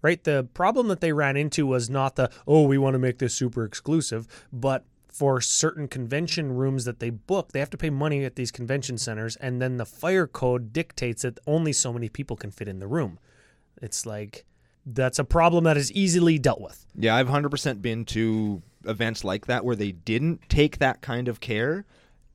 Right? 0.00 0.22
The 0.22 0.48
problem 0.54 0.88
that 0.88 1.00
they 1.00 1.12
ran 1.12 1.36
into 1.36 1.66
was 1.66 1.90
not 1.90 2.16
the, 2.16 2.30
oh, 2.46 2.62
we 2.62 2.78
want 2.78 2.94
to 2.94 2.98
make 2.98 3.18
this 3.18 3.34
super 3.34 3.64
exclusive, 3.64 4.26
but 4.52 4.84
for 5.08 5.40
certain 5.40 5.88
convention 5.88 6.52
rooms 6.52 6.84
that 6.84 7.00
they 7.00 7.10
book, 7.10 7.50
they 7.50 7.58
have 7.58 7.70
to 7.70 7.76
pay 7.76 7.90
money 7.90 8.24
at 8.24 8.36
these 8.36 8.52
convention 8.52 8.96
centers, 8.96 9.34
and 9.36 9.60
then 9.60 9.76
the 9.76 9.84
fire 9.84 10.28
code 10.28 10.72
dictates 10.72 11.22
that 11.22 11.40
only 11.46 11.72
so 11.72 11.92
many 11.92 12.08
people 12.08 12.36
can 12.36 12.52
fit 12.52 12.68
in 12.68 12.78
the 12.78 12.86
room. 12.86 13.18
It's 13.82 14.06
like 14.06 14.44
that's 14.86 15.18
a 15.18 15.24
problem 15.24 15.64
that 15.64 15.76
is 15.76 15.90
easily 15.92 16.38
dealt 16.38 16.60
with. 16.60 16.86
Yeah, 16.94 17.16
I've 17.16 17.28
100% 17.28 17.82
been 17.82 18.04
to 18.06 18.62
events 18.84 19.24
like 19.24 19.46
that 19.46 19.64
where 19.64 19.76
they 19.76 19.92
didn't 19.92 20.48
take 20.48 20.78
that 20.78 21.00
kind 21.00 21.26
of 21.26 21.40
care. 21.40 21.84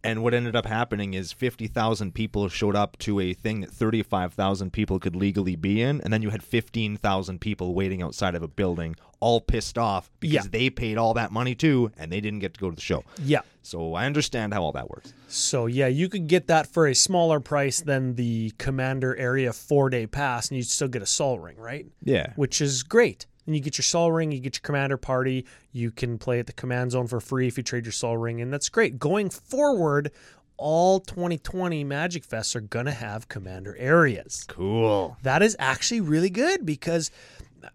And 0.05 0.21
what 0.21 0.33
ended 0.33 0.53
up 0.55 0.65
happening 0.65 1.13
is 1.13 1.31
50,000 1.31 2.13
people 2.13 2.49
showed 2.49 2.75
up 2.75 2.97
to 2.99 3.21
a 3.21 3.33
thing 3.33 3.61
that 3.61 3.71
35,000 3.71 4.71
people 4.73 4.99
could 4.99 5.15
legally 5.15 5.55
be 5.55 5.81
in. 5.81 6.01
And 6.01 6.11
then 6.11 6.21
you 6.21 6.29
had 6.29 6.43
15,000 6.43 7.39
people 7.39 7.73
waiting 7.73 8.01
outside 8.01 8.35
of 8.35 8.43
a 8.43 8.47
building, 8.49 8.97
all 9.21 9.39
pissed 9.39 9.77
off 9.77 10.11
because 10.19 10.33
Yeah. 10.45 10.49
they 10.51 10.69
paid 10.69 10.97
all 10.97 11.13
that 11.13 11.31
money 11.31 11.55
too 11.55 11.91
and 11.97 12.11
they 12.11 12.19
didn't 12.19 12.39
get 12.39 12.53
to 12.55 12.59
go 12.59 12.69
to 12.69 12.75
the 12.75 12.81
show. 12.81 13.05
Yeah. 13.23 13.41
So 13.61 13.93
I 13.93 14.05
understand 14.05 14.53
how 14.53 14.63
all 14.63 14.73
that 14.73 14.89
works. 14.89 15.13
So 15.29 15.67
yeah, 15.67 15.87
you 15.87 16.09
could 16.09 16.27
get 16.27 16.47
that 16.47 16.67
for 16.67 16.85
a 16.85 16.93
smaller 16.93 17.39
price 17.39 17.79
than 17.79 18.15
the 18.15 18.51
Commander 18.57 19.15
Area 19.15 19.53
four 19.53 19.89
day 19.89 20.05
pass, 20.05 20.49
and 20.49 20.57
you'd 20.57 20.67
still 20.67 20.89
get 20.89 21.01
a 21.01 21.05
Sol 21.05 21.39
Ring, 21.39 21.55
right? 21.57 21.85
Yeah. 22.03 22.33
Which 22.35 22.59
is 22.59 22.83
great. 22.83 23.25
And 23.45 23.55
you 23.55 23.61
get 23.61 23.77
your 23.77 23.83
Sol 23.83 24.11
Ring, 24.11 24.31
you 24.31 24.39
get 24.39 24.55
your 24.55 24.61
Commander 24.61 24.97
Party, 24.97 25.45
you 25.71 25.91
can 25.91 26.17
play 26.17 26.39
at 26.39 26.47
the 26.47 26.53
Command 26.53 26.91
Zone 26.91 27.07
for 27.07 27.19
free 27.19 27.47
if 27.47 27.57
you 27.57 27.63
trade 27.63 27.85
your 27.85 27.91
Sol 27.91 28.17
Ring, 28.17 28.39
and 28.41 28.53
that's 28.53 28.69
great. 28.69 28.97
Going 28.99 29.29
forward, 29.29 30.11
all 30.55 30.99
2020 31.01 31.83
Magic 31.83 32.25
Fests 32.25 32.55
are 32.55 32.61
gonna 32.61 32.91
have 32.93 33.27
Commander 33.27 33.75
areas. 33.77 34.45
Cool. 34.47 35.17
That 35.23 35.41
is 35.41 35.55
actually 35.59 35.99
really 36.01 36.29
good 36.29 36.65
because, 36.65 37.11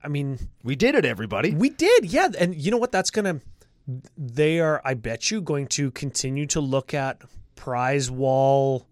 I 0.02 0.09
mean, 0.09 0.38
We 0.64 0.74
did 0.74 0.94
it, 0.94 1.04
everybody. 1.04 1.54
we 1.54 1.68
did, 1.70 2.07
yeah. 2.07 2.28
And 2.38 2.54
you 2.54 2.70
know 2.70 2.78
what? 2.78 2.92
That's 2.92 3.11
gonna. 3.11 3.40
They 4.18 4.61
are, 4.61 4.83
I 4.85 4.94
bet 4.94 5.31
you, 5.31 5.40
going 5.40 5.66
to 5.68 5.90
continue 5.90 6.44
to 6.48 6.61
look 6.61 6.92
at 6.92 7.22
prize 7.57 8.11
wall, 8.11 8.87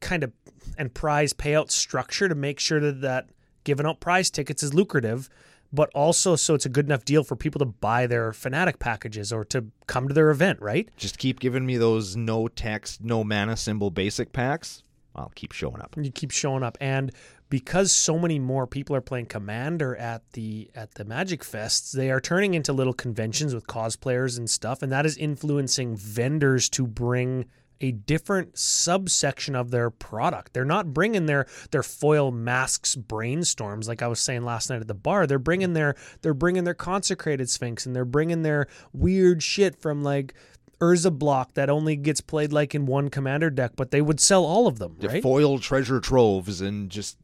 kind 0.00 0.22
of, 0.22 0.32
and 0.76 0.94
prize 0.94 1.32
payout 1.32 1.70
structure 1.72 2.28
to 2.28 2.34
make 2.36 2.60
sure 2.60 2.78
that 2.78 3.00
that 3.00 3.28
giving 3.64 3.86
out 3.86 3.98
prize 4.00 4.30
tickets 4.30 4.62
is 4.62 4.72
lucrative, 4.72 5.28
but 5.72 5.90
also 5.94 6.36
so 6.36 6.54
it's 6.54 6.66
a 6.66 6.70
good 6.70 6.86
enough 6.86 7.04
deal 7.04 7.24
for 7.24 7.36
people 7.36 7.58
to 7.58 7.64
buy 7.66 8.06
their 8.06 8.32
fanatic 8.32 8.78
packages 8.78 9.32
or 9.32 9.44
to 9.46 9.66
come 9.86 10.08
to 10.08 10.14
their 10.14 10.30
event, 10.30 10.60
right? 10.60 10.88
Just 10.96 11.18
keep 11.18 11.40
giving 11.40 11.66
me 11.66 11.76
those 11.76 12.16
no 12.16 12.48
text, 12.48 13.02
no 13.02 13.24
mana 13.24 13.56
symbol 13.56 13.90
basic 13.90 14.32
packs. 14.32 14.82
I'll 15.14 15.32
keep 15.34 15.52
showing 15.52 15.80
up. 15.80 15.96
you 15.96 16.12
keep 16.12 16.30
showing 16.30 16.62
up 16.62 16.78
and 16.80 17.10
because 17.50 17.92
so 17.92 18.18
many 18.18 18.38
more 18.38 18.66
people 18.66 18.94
are 18.94 19.00
playing 19.00 19.26
commander 19.26 19.96
at 19.96 20.22
the 20.32 20.70
at 20.76 20.94
the 20.94 21.04
magic 21.04 21.42
fests 21.42 21.90
they 21.92 22.10
are 22.10 22.20
turning 22.20 22.54
into 22.54 22.72
little 22.72 22.92
conventions 22.92 23.52
with 23.52 23.66
cosplayers 23.66 24.38
and 24.38 24.48
stuff 24.48 24.80
and 24.82 24.92
that 24.92 25.04
is 25.04 25.16
influencing 25.16 25.96
vendors 25.96 26.68
to 26.68 26.86
bring 26.86 27.46
a 27.80 27.92
different 27.92 28.58
subsection 28.58 29.54
of 29.54 29.70
their 29.70 29.88
product. 29.90 30.52
They're 30.52 30.64
not 30.64 30.92
bringing 30.92 31.26
their 31.26 31.46
their 31.70 31.82
foil 31.82 32.30
masks 32.32 32.96
brainstorms 32.96 33.86
like 33.88 34.02
I 34.02 34.08
was 34.08 34.20
saying 34.20 34.44
last 34.44 34.70
night 34.70 34.80
at 34.80 34.88
the 34.88 34.94
bar. 34.94 35.26
They're 35.26 35.38
bringing 35.38 35.74
their 35.74 35.94
they're 36.22 36.34
bringing 36.34 36.64
their 36.64 36.74
consecrated 36.74 37.48
sphinx 37.48 37.86
and 37.86 37.94
they're 37.94 38.04
bringing 38.04 38.42
their 38.42 38.66
weird 38.92 39.42
shit 39.42 39.76
from 39.80 40.02
like 40.02 40.34
Urza 40.80 41.16
block 41.16 41.54
that 41.54 41.70
only 41.70 41.96
gets 41.96 42.20
played 42.20 42.52
like 42.52 42.74
in 42.74 42.86
one 42.86 43.10
commander 43.10 43.50
deck, 43.50 43.72
but 43.76 43.90
they 43.90 44.00
would 44.00 44.20
sell 44.20 44.44
all 44.44 44.66
of 44.66 44.78
them, 44.78 44.96
The 45.00 45.08
right? 45.08 45.22
foil 45.22 45.58
treasure 45.58 45.98
troves 46.00 46.60
and 46.60 46.88
just 46.90 47.16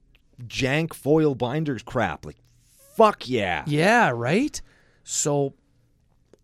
jank 0.46 0.92
foil 0.92 1.34
binders 1.36 1.82
crap. 1.82 2.26
Like, 2.26 2.36
fuck 2.96 3.28
yeah. 3.28 3.62
Yeah, 3.66 4.10
right? 4.14 4.60
So 5.04 5.54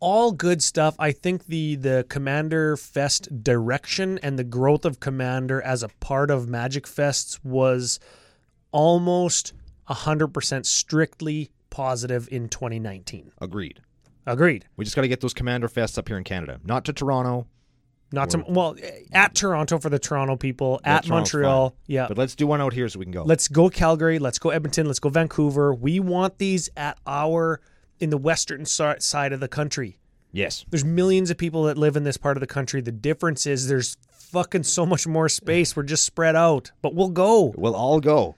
all 0.01 0.33
good 0.33 0.63
stuff. 0.63 0.97
I 0.99 1.13
think 1.13 1.47
the 1.47 1.77
the 1.77 2.07
Commander 2.09 2.77
Fest 2.77 3.43
direction 3.43 4.19
and 4.23 4.39
the 4.39 4.45
growth 4.45 4.85
of 4.85 4.99
Commander 5.01 5.61
as 5.63 5.83
a 5.83 5.89
part 6.01 6.31
of 6.31 6.49
Magic 6.49 6.85
Fests 6.87 7.39
was 7.45 8.01
almost 8.73 9.53
100% 9.89 10.67
strictly 10.67 11.51
positive 11.71 12.29
in 12.31 12.49
2019. 12.49 13.33
Agreed. 13.41 13.81
Agreed. 14.27 14.67
We 14.77 14.85
just 14.85 14.95
got 14.97 15.03
to 15.03 15.09
get 15.09 15.21
those 15.21 15.35
Commander 15.35 15.69
Fests 15.69 15.99
up 15.99 16.09
here 16.09 16.19
in 16.19 16.25
Canada. 16.25 16.61
Not 16.65 16.85
to 16.87 16.93
Toronto, 16.93 17.47
Not 18.13 18.31
to 18.31 18.45
well 18.49 18.77
eh, 18.81 19.01
at 19.13 19.35
Toronto 19.35 19.79
for 19.79 19.89
the 19.89 19.99
Toronto 19.99 20.37
people, 20.37 20.81
Yeah, 20.85 20.97
at 20.97 21.05
Toronto's 21.05 21.35
Montreal. 21.35 21.77
Yeah. 21.87 22.07
but 22.09 22.19
let's 22.19 22.35
do 22.35 22.47
one 22.47 22.61
out 22.61 22.73
here 22.73 22.89
so 22.89 22.99
we 22.99 23.05
can 23.07 23.13
go. 23.13 23.23
Let's 23.25 23.49
go 23.49 23.69
Calgary. 23.71 24.19
Let's 24.19 24.39
go 24.39 24.51
Edmonton. 24.51 24.87
Let's 24.87 24.99
go 25.01 25.09
Vancouver. 25.09 25.75
We 25.75 26.01
want 26.01 26.39
these 26.39 26.69
at 26.77 26.99
our 27.07 27.61
in 28.01 28.11
the 28.11 28.17
western 28.19 28.65
side 28.65 29.33
of 29.33 29.41
the 29.41 29.49
country. 29.49 29.99
yes. 30.33 30.65
There's 30.71 30.85
millions 30.85 31.31
of 31.31 31.37
people 31.39 31.65
that 31.65 31.77
live 31.79 31.97
in 31.97 32.05
this 32.05 32.17
part 32.17 32.37
of 32.37 32.41
the 32.41 32.47
country. 32.47 32.81
The 32.81 32.93
difference 32.93 33.47
is 33.47 33.69
there's 33.69 33.97
fucking 34.11 34.63
so 34.63 34.87
much 34.87 35.07
more 35.07 35.29
space. 35.29 35.77
We're 35.77 35.83
just 35.83 36.05
spread 36.05 36.37
out. 36.37 36.71
But 36.83 36.95
we'll 36.95 37.09
go. 37.11 37.53
We'll 37.57 37.75
all 37.77 38.01
go. 38.01 38.37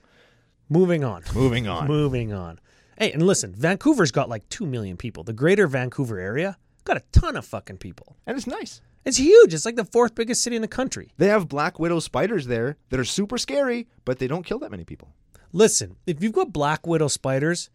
Moving 0.69 1.03
on. 1.03 1.23
Moving 1.33 1.67
on. 1.67 1.87
Moving 1.87 2.33
on. 2.33 2.59
Hey, 2.97 3.11
and 3.11 3.23
listen, 3.23 3.53
Vancouver's 3.55 4.11
got 4.11 4.29
like 4.29 4.47
2 4.49 4.65
million 4.65 4.97
people. 4.97 5.23
The 5.23 5.33
greater 5.33 5.67
Vancouver 5.67 6.19
area 6.19 6.57
got 6.83 6.97
a 6.97 7.03
ton 7.11 7.35
of 7.35 7.45
fucking 7.45 7.77
people. 7.77 8.17
And 8.25 8.35
it's 8.37 8.47
nice. 8.47 8.81
It's 9.05 9.17
huge. 9.17 9.53
It's 9.53 9.65
like 9.65 9.75
the 9.75 9.85
fourth 9.85 10.15
biggest 10.15 10.41
city 10.43 10.55
in 10.55 10.61
the 10.61 10.67
country. 10.67 11.11
They 11.17 11.27
have 11.27 11.47
Black 11.47 11.77
Widow 11.79 11.99
spiders 11.99 12.47
there 12.47 12.77
that 12.89 12.99
are 12.99 13.03
super 13.05 13.37
scary, 13.37 13.87
but 14.05 14.19
they 14.19 14.27
don't 14.27 14.45
kill 14.45 14.59
that 14.59 14.71
many 14.71 14.83
people. 14.85 15.13
Listen, 15.51 15.97
if 16.07 16.23
you've 16.23 16.33
got 16.33 16.53
Black 16.53 16.87
Widow 16.87 17.07
spiders, 17.09 17.69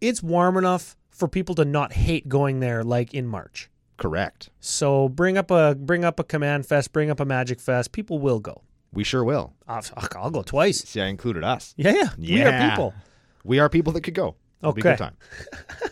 it's 0.00 0.22
warm 0.22 0.56
enough 0.56 0.96
for 1.14 1.28
people 1.28 1.54
to 1.54 1.64
not 1.64 1.92
hate 1.94 2.28
going 2.28 2.60
there 2.60 2.82
like 2.82 3.14
in 3.14 3.26
March. 3.26 3.70
Correct. 3.96 4.50
So 4.60 5.08
bring 5.08 5.38
up 5.38 5.50
a 5.50 5.74
bring 5.74 6.04
up 6.04 6.18
a 6.20 6.24
command 6.24 6.66
fest, 6.66 6.92
bring 6.92 7.10
up 7.10 7.20
a 7.20 7.24
magic 7.24 7.60
fest. 7.60 7.92
People 7.92 8.18
will 8.18 8.40
go. 8.40 8.62
We 8.92 9.04
sure 9.04 9.24
will. 9.24 9.54
Ah, 9.68 9.80
I'll, 9.96 10.08
I'll 10.24 10.30
go 10.30 10.42
twice. 10.42 10.80
See, 10.84 11.00
I 11.00 11.06
included 11.06 11.42
us. 11.44 11.74
Yeah, 11.76 11.92
yeah. 11.94 12.08
We 12.18 12.42
are 12.42 12.48
Yeah. 12.48 12.70
people. 12.70 12.94
We 13.44 13.58
are 13.60 13.68
people 13.68 13.92
that 13.94 14.02
could 14.02 14.14
go. 14.14 14.36
It'll 14.60 14.72
be 14.72 14.82
Okay. 14.82 14.90
good 14.90 14.98
time. 14.98 15.16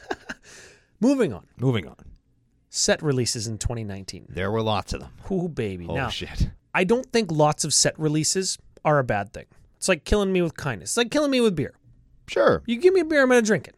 Moving 1.00 1.32
on. 1.32 1.46
Moving 1.58 1.86
on. 1.88 1.96
Set 2.70 3.02
releases 3.02 3.46
in 3.46 3.58
2019. 3.58 4.26
There 4.28 4.50
were 4.50 4.62
lots 4.62 4.92
of 4.92 5.00
them. 5.00 5.10
Ooh, 5.30 5.48
baby. 5.48 5.86
Oh 5.88 5.94
now, 5.94 6.08
shit. 6.08 6.50
I 6.74 6.84
don't 6.84 7.06
think 7.12 7.30
lots 7.30 7.64
of 7.64 7.74
set 7.74 7.98
releases 7.98 8.58
are 8.84 8.98
a 8.98 9.04
bad 9.04 9.32
thing. 9.32 9.46
It's 9.76 9.88
like 9.88 10.04
killing 10.04 10.32
me 10.32 10.42
with 10.42 10.56
kindness. 10.56 10.90
It's 10.90 10.96
like 10.96 11.10
killing 11.10 11.30
me 11.30 11.40
with 11.40 11.54
beer. 11.56 11.74
Sure. 12.28 12.62
You 12.66 12.76
give 12.76 12.94
me 12.94 13.00
a 13.00 13.04
beer, 13.04 13.22
I'm 13.22 13.28
going 13.28 13.42
to 13.42 13.46
drink 13.46 13.66
it. 13.68 13.74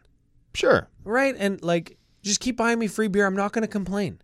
Sure. 0.55 0.88
Right? 1.05 1.35
And 1.38 1.62
like, 1.62 1.99
just 2.23 2.40
keep 2.40 2.57
buying 2.57 2.79
me 2.79 2.87
free 2.87 3.09
beer. 3.09 3.27
I'm 3.27 3.37
not 3.37 3.53
going 3.53 3.62
to 3.62 3.69
complain. 3.69 4.21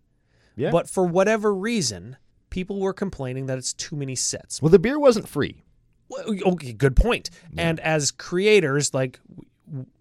Yeah. 0.55 0.71
But 0.71 0.89
for 0.89 1.05
whatever 1.05 1.53
reason, 1.53 2.17
people 2.49 2.79
were 2.79 2.93
complaining 2.93 3.45
that 3.47 3.57
it's 3.57 3.73
too 3.73 3.95
many 3.95 4.15
sets. 4.15 4.61
Well, 4.61 4.69
the 4.69 4.79
beer 4.79 4.99
wasn't 4.99 5.27
free. 5.27 5.63
Well, 6.09 6.23
Okay, 6.45 6.73
good 6.73 6.95
point. 6.95 7.29
And 7.57 7.79
as 7.79 8.11
creators, 8.11 8.93
like 8.93 9.19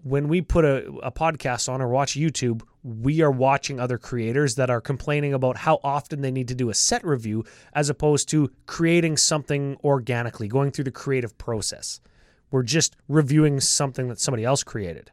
when 0.02 0.28
we 0.28 0.40
put 0.40 0.64
a, 0.64 0.86
a 1.02 1.12
podcast 1.12 1.68
on 1.68 1.80
or 1.80 1.88
watch 1.88 2.14
YouTube, 2.14 2.62
we 2.82 3.20
are 3.20 3.30
watching 3.30 3.78
other 3.78 3.98
creators 3.98 4.56
that 4.56 4.70
are 4.70 4.80
complaining 4.80 5.34
about 5.34 5.58
how 5.58 5.78
often 5.84 6.22
they 6.22 6.30
need 6.30 6.48
to 6.48 6.54
do 6.54 6.70
a 6.70 6.74
set 6.74 7.04
review 7.04 7.44
as 7.72 7.88
opposed 7.88 8.28
to 8.30 8.50
creating 8.66 9.16
something 9.16 9.76
organically, 9.84 10.48
going 10.48 10.70
through 10.70 10.84
the 10.84 10.90
creative 10.90 11.36
process. 11.38 12.00
We're 12.50 12.64
just 12.64 12.96
reviewing 13.06 13.60
something 13.60 14.08
that 14.08 14.18
somebody 14.18 14.44
else 14.44 14.64
created. 14.64 15.12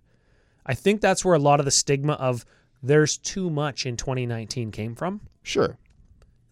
I 0.67 0.73
think 0.73 1.01
that's 1.01 1.23
where 1.23 1.36
a 1.36 1.39
lot 1.39 1.60
of 1.60 1.65
the 1.65 1.71
stigma 1.71 2.13
of 2.13 2.45
there's 2.84 3.17
too 3.17 3.49
much 3.49 3.86
in 3.86 3.97
2019 3.97 4.71
came 4.71 4.95
from. 4.95 5.21
Sure. 5.41 5.77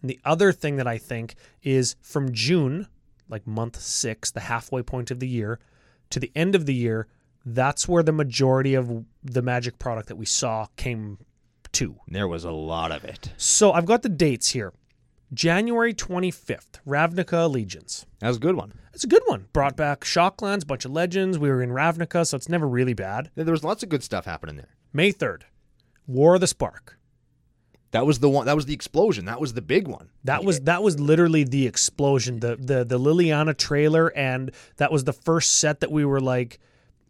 And 0.00 0.10
the 0.10 0.18
other 0.24 0.52
thing 0.52 0.76
that 0.76 0.86
I 0.86 0.98
think 0.98 1.34
is 1.62 1.96
from 2.00 2.32
June, 2.32 2.88
like 3.28 3.46
month 3.46 3.80
six, 3.80 4.30
the 4.30 4.40
halfway 4.40 4.82
point 4.82 5.10
of 5.10 5.20
the 5.20 5.28
year, 5.28 5.60
to 6.10 6.20
the 6.20 6.32
end 6.34 6.54
of 6.54 6.66
the 6.66 6.74
year, 6.74 7.08
that's 7.44 7.86
where 7.86 8.02
the 8.02 8.12
majority 8.12 8.74
of 8.74 9.04
the 9.22 9.42
magic 9.42 9.78
product 9.78 10.08
that 10.08 10.16
we 10.16 10.26
saw 10.26 10.66
came 10.76 11.18
to. 11.72 11.96
There 12.08 12.28
was 12.28 12.44
a 12.44 12.50
lot 12.50 12.90
of 12.90 13.04
it. 13.04 13.32
So 13.36 13.72
I've 13.72 13.86
got 13.86 14.02
the 14.02 14.08
dates 14.08 14.50
here. 14.50 14.72
January 15.34 15.92
25th, 15.92 16.80
Ravnica 16.86 17.44
Allegiance. 17.44 18.06
That 18.20 18.28
was 18.28 18.36
a 18.36 18.40
good 18.40 18.54
one. 18.54 18.72
It's 18.92 19.04
a 19.04 19.08
good 19.08 19.22
one. 19.26 19.46
Brought 19.52 19.76
back 19.76 20.00
Shocklands, 20.00 20.66
bunch 20.66 20.84
of 20.84 20.92
legends. 20.92 21.38
We 21.38 21.48
were 21.48 21.62
in 21.62 21.70
Ravnica, 21.70 22.26
so 22.26 22.36
it's 22.36 22.48
never 22.48 22.66
really 22.66 22.94
bad. 22.94 23.30
There 23.34 23.44
was 23.46 23.64
lots 23.64 23.82
of 23.82 23.88
good 23.88 24.02
stuff 24.02 24.24
happening 24.24 24.56
there. 24.56 24.74
May 24.92 25.12
3rd, 25.12 25.42
War 26.06 26.36
of 26.36 26.40
the 26.40 26.46
Spark. 26.46 26.98
That 27.90 28.06
was 28.06 28.18
the 28.18 28.28
one. 28.28 28.46
That 28.46 28.56
was 28.56 28.66
the 28.66 28.74
explosion. 28.74 29.24
That 29.24 29.40
was 29.40 29.54
the 29.54 29.62
big 29.62 29.88
one. 29.88 30.10
That 30.24 30.44
was 30.44 30.60
that 30.60 30.82
was 30.82 30.98
literally 31.00 31.44
the 31.44 31.66
explosion. 31.66 32.40
The 32.40 32.56
the 32.56 32.84
the 32.84 32.98
Liliana 32.98 33.56
trailer, 33.56 34.08
and 34.08 34.50
that 34.76 34.92
was 34.92 35.04
the 35.04 35.12
first 35.12 35.56
set 35.56 35.80
that 35.80 35.90
we 35.90 36.04
were 36.04 36.20
like, 36.20 36.58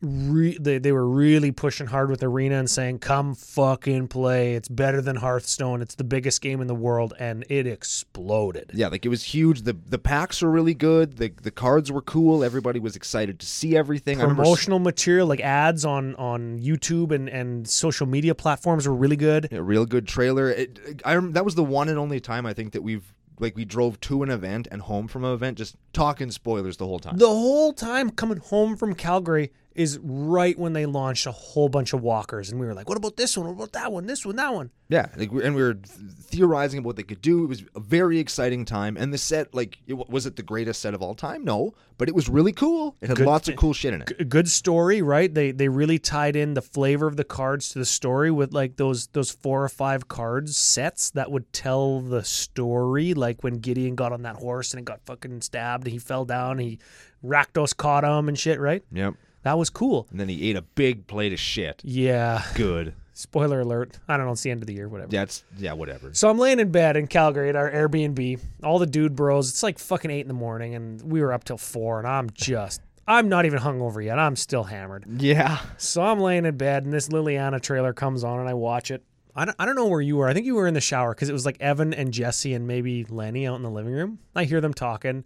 re- 0.07 0.57
they 0.61 0.79
they 0.79 0.93
were 0.93 1.09
really 1.09 1.53
pushing 1.53 1.87
hard 1.89 2.11
with 2.11 2.23
Arena 2.23 2.57
and 2.59 2.71
saying, 2.71 3.01
"Come 3.01 3.35
fucking 3.35 4.09
play! 4.09 4.55
It's 4.55 4.69
better 4.69 5.01
than 5.01 5.17
Hearthstone. 5.17 5.83
It's 5.83 5.95
the 5.95 6.05
biggest 6.05 6.41
game 6.41 6.61
in 6.61 6.67
the 6.67 6.75
world," 6.75 7.15
and 7.19 7.45
it 7.49 7.67
exploded. 7.67 8.71
Yeah, 8.75 8.89
like 8.89 9.05
it 9.05 9.09
was 9.09 9.23
huge. 9.25 9.63
the 9.63 9.73
The 9.75 9.99
packs 9.99 10.43
were 10.43 10.51
really 10.51 10.75
good. 10.75 11.17
the 11.19 11.33
The 11.43 11.51
cards 11.51 11.91
were 11.91 12.03
cool. 12.03 12.45
Everybody 12.45 12.79
was 12.81 12.97
excited 12.97 13.39
to 13.41 13.47
see 13.47 13.77
everything. 13.77 14.19
I 14.19 14.23
remember 14.23 14.43
Promotional 14.43 14.79
material 14.79 15.27
like 15.27 15.41
ads 15.41 15.85
on 15.85 16.15
on 16.17 16.59
YouTube 16.61 17.13
and 17.13 17.29
and 17.29 17.69
social 17.69 18.07
media 18.07 18.35
platforms 18.35 18.87
were 18.87 18.95
really 18.95 19.17
good. 19.17 19.53
a 19.53 19.63
real 19.63 19.87
good 19.87 20.07
trailer. 20.07 20.51
It, 20.51 21.03
I 21.05 21.15
rem- 21.15 21.33
that 21.33 21.45
was 21.45 21.55
the 21.55 21.65
one 21.65 21.89
and 21.89 21.99
only 21.99 22.21
time 22.21 22.47
I 22.47 22.53
think 22.55 22.73
that 22.73 22.83
we've 22.83 23.13
like 23.39 23.55
we 23.57 23.65
drove 23.67 24.01
to 24.01 24.23
an 24.23 24.31
event 24.31 24.67
and 24.71 24.81
home 24.83 25.09
from 25.09 25.25
an 25.25 25.33
event 25.35 25.59
just 25.59 25.77
talking 25.93 26.31
spoilers 26.31 26.77
the 26.79 26.87
whole 26.87 26.99
time. 26.99 27.19
The 27.19 27.27
whole 27.27 27.73
time 27.73 28.11
coming 28.11 28.39
home 28.39 28.77
from 28.77 28.95
Calgary 28.95 29.53
is 29.77 29.99
right 30.03 30.59
when 30.59 30.73
they 30.73 30.87
launched 30.87 31.27
a 31.27 31.33
whole 31.33 31.69
bunch 31.69 31.93
of 31.93 32.03
walkers, 32.03 32.51
and 32.51 32.61
we 32.61 32.67
were 32.67 32.75
like, 32.75 32.89
"What 32.89 32.99
about 32.99 33.17
this 33.17 33.37
one? 33.37 33.47
What 33.47 33.55
about 33.55 33.73
that 33.73 33.93
one? 33.93 34.07
This 34.07 34.25
one? 34.25 34.37
That 34.37 34.55
one?" 34.55 34.71
Yeah, 34.89 35.07
like 35.17 35.31
and 35.33 35.55
we 35.55 35.63
were 35.63 35.79
theorizing 36.23 36.79
about 36.79 36.87
what 36.87 36.97
they 36.97 37.03
could 37.03 37.21
do. 37.21 37.45
It 37.45 37.49
was 37.49 37.65
a 37.75 37.81
very 37.81 38.19
exciting 38.19 38.65
time, 38.65 38.97
and 38.97 39.13
the 39.13 39.19
set, 39.19 39.53
like, 39.55 39.79
it, 39.87 39.95
was 39.95 40.27
it 40.27 40.37
the 40.37 40.43
greatest 40.43 40.81
set 40.81 40.95
of 40.95 41.03
all 41.03 41.15
time? 41.15 41.45
No, 41.45 41.75
but 41.99 42.09
it 42.09 42.15
was 42.15 42.29
really 42.29 42.53
cool. 42.53 42.97
It 43.01 43.09
had 43.09 43.17
Good 43.17 43.27
lots 43.27 43.49
of 43.49 43.57
cool 43.57 43.73
shit 43.73 43.95
in 43.95 44.03
it. 44.03 44.29
Good 44.29 44.49
story, 44.49 45.03
right? 45.03 45.33
They 45.33 45.51
they 45.51 45.69
really 45.69 45.99
tied 45.99 46.37
in 46.37 46.55
the 46.55 46.63
flavor 46.63 47.07
of 47.07 47.17
the 47.17 47.25
cards 47.25 47.71
to 47.71 47.79
the 47.79 47.85
story 47.85 48.31
with 48.31 48.53
like 48.53 48.77
those 48.77 49.09
those 49.09 49.31
four 49.31 49.65
or 49.65 49.69
five 49.69 50.09
cards 50.09 50.57
sets 50.57 51.11
that 51.11 51.31
would 51.31 51.53
tell 51.53 52.01
the 52.01 52.23
story. 52.23 53.15
Like 53.15 53.43
when 53.43 53.59
Gideon 53.59 53.95
got 53.95 54.13
on 54.13 54.23
that 54.23 54.37
horse 54.37 54.73
and 54.73 54.81
it 54.81 54.85
got 54.85 55.01
fucking 55.05 55.41
stabbed, 55.41 55.85
and 55.85 55.93
he 55.93 55.99
fell 55.99 56.25
down. 56.25 56.59
He 56.59 56.79
Rakdos 57.25 57.77
caught 57.77 58.05
him 58.05 58.29
and 58.29 58.39
shit. 58.39 58.61
Right? 58.61 58.85
Yep. 58.93 59.15
That 59.47 59.59
was 59.59 59.71
cool. 59.71 60.09
And 60.11 60.19
then 60.19 60.29
he 60.29 60.51
ate 60.51 60.57
a 60.57 60.63
big 60.63 61.07
plate 61.07 61.33
of 61.33 61.39
shit. 61.39 61.81
Yeah. 61.85 62.43
Good. 62.57 62.95
Spoiler 63.13 63.61
alert. 63.61 63.97
I 64.09 64.17
don't 64.17 64.27
know. 64.27 64.33
It's 64.33 64.43
the 64.43 64.51
end 64.51 64.61
of 64.61 64.67
the 64.67 64.75
year. 64.75 64.89
Whatever. 64.89 65.15
Yeah, 65.15 65.23
it's 65.23 65.45
yeah, 65.57 65.73
whatever. 65.73 66.13
So 66.15 66.29
I'm 66.29 66.37
laying 66.37 66.59
in 66.59 66.73
bed 66.73 66.97
in 66.97 67.07
Calgary 67.07 67.49
at 67.49 67.55
our 67.55 67.71
Airbnb. 67.71 68.41
All 68.65 68.81
the 68.81 68.89
dude 68.89 69.15
bros. 69.15 69.49
It's 69.49 69.63
like 69.63 69.79
fucking 69.79 70.11
eight 70.11 70.23
in 70.23 70.27
the 70.27 70.35
morning, 70.35 70.75
and 70.75 71.01
we 71.01 71.21
were 71.21 71.33
up 71.33 71.45
till 71.45 71.59
four. 71.59 72.01
And 72.01 72.09
I'm 72.09 72.29
just, 72.31 72.81
I'm 73.07 73.29
not 73.29 73.47
even 73.47 73.61
hungover 73.61 74.05
yet. 74.05 74.19
I'm 74.19 74.35
still 74.35 74.65
hammered. 74.65 75.05
Yeah. 75.23 75.61
So 75.77 76.03
I'm 76.03 76.19
laying 76.19 76.45
in 76.45 76.57
bed, 76.57 76.83
and 76.83 76.93
this 76.93 77.07
Liliana 77.11 77.63
trailer 77.63 77.93
comes 77.93 78.25
on, 78.25 78.41
and 78.41 78.49
I 78.49 78.55
watch 78.55 78.91
it. 78.91 79.05
I 79.37 79.45
don't, 79.45 79.57
I 79.61 79.65
don't 79.65 79.77
know 79.77 79.87
where 79.87 80.01
you 80.01 80.17
were. 80.17 80.29
I 80.29 80.35
think 80.35 80.45
you 80.45 80.57
were 80.57 80.67
in 80.67 80.75
the 80.75 80.81
shower 80.81 81.15
because 81.15 81.29
it 81.29 81.33
was 81.33 81.47
like 81.47 81.59
Evan 81.61 81.95
and 81.95 82.13
Jesse 82.13 82.53
and 82.53 82.67
maybe 82.67 83.05
Lenny 83.05 83.47
out 83.47 83.55
in 83.55 83.63
the 83.63 83.71
living 83.71 83.93
room. 83.93 84.19
I 84.35 84.43
hear 84.43 84.61
them 84.61 84.75
talking, 84.75 85.23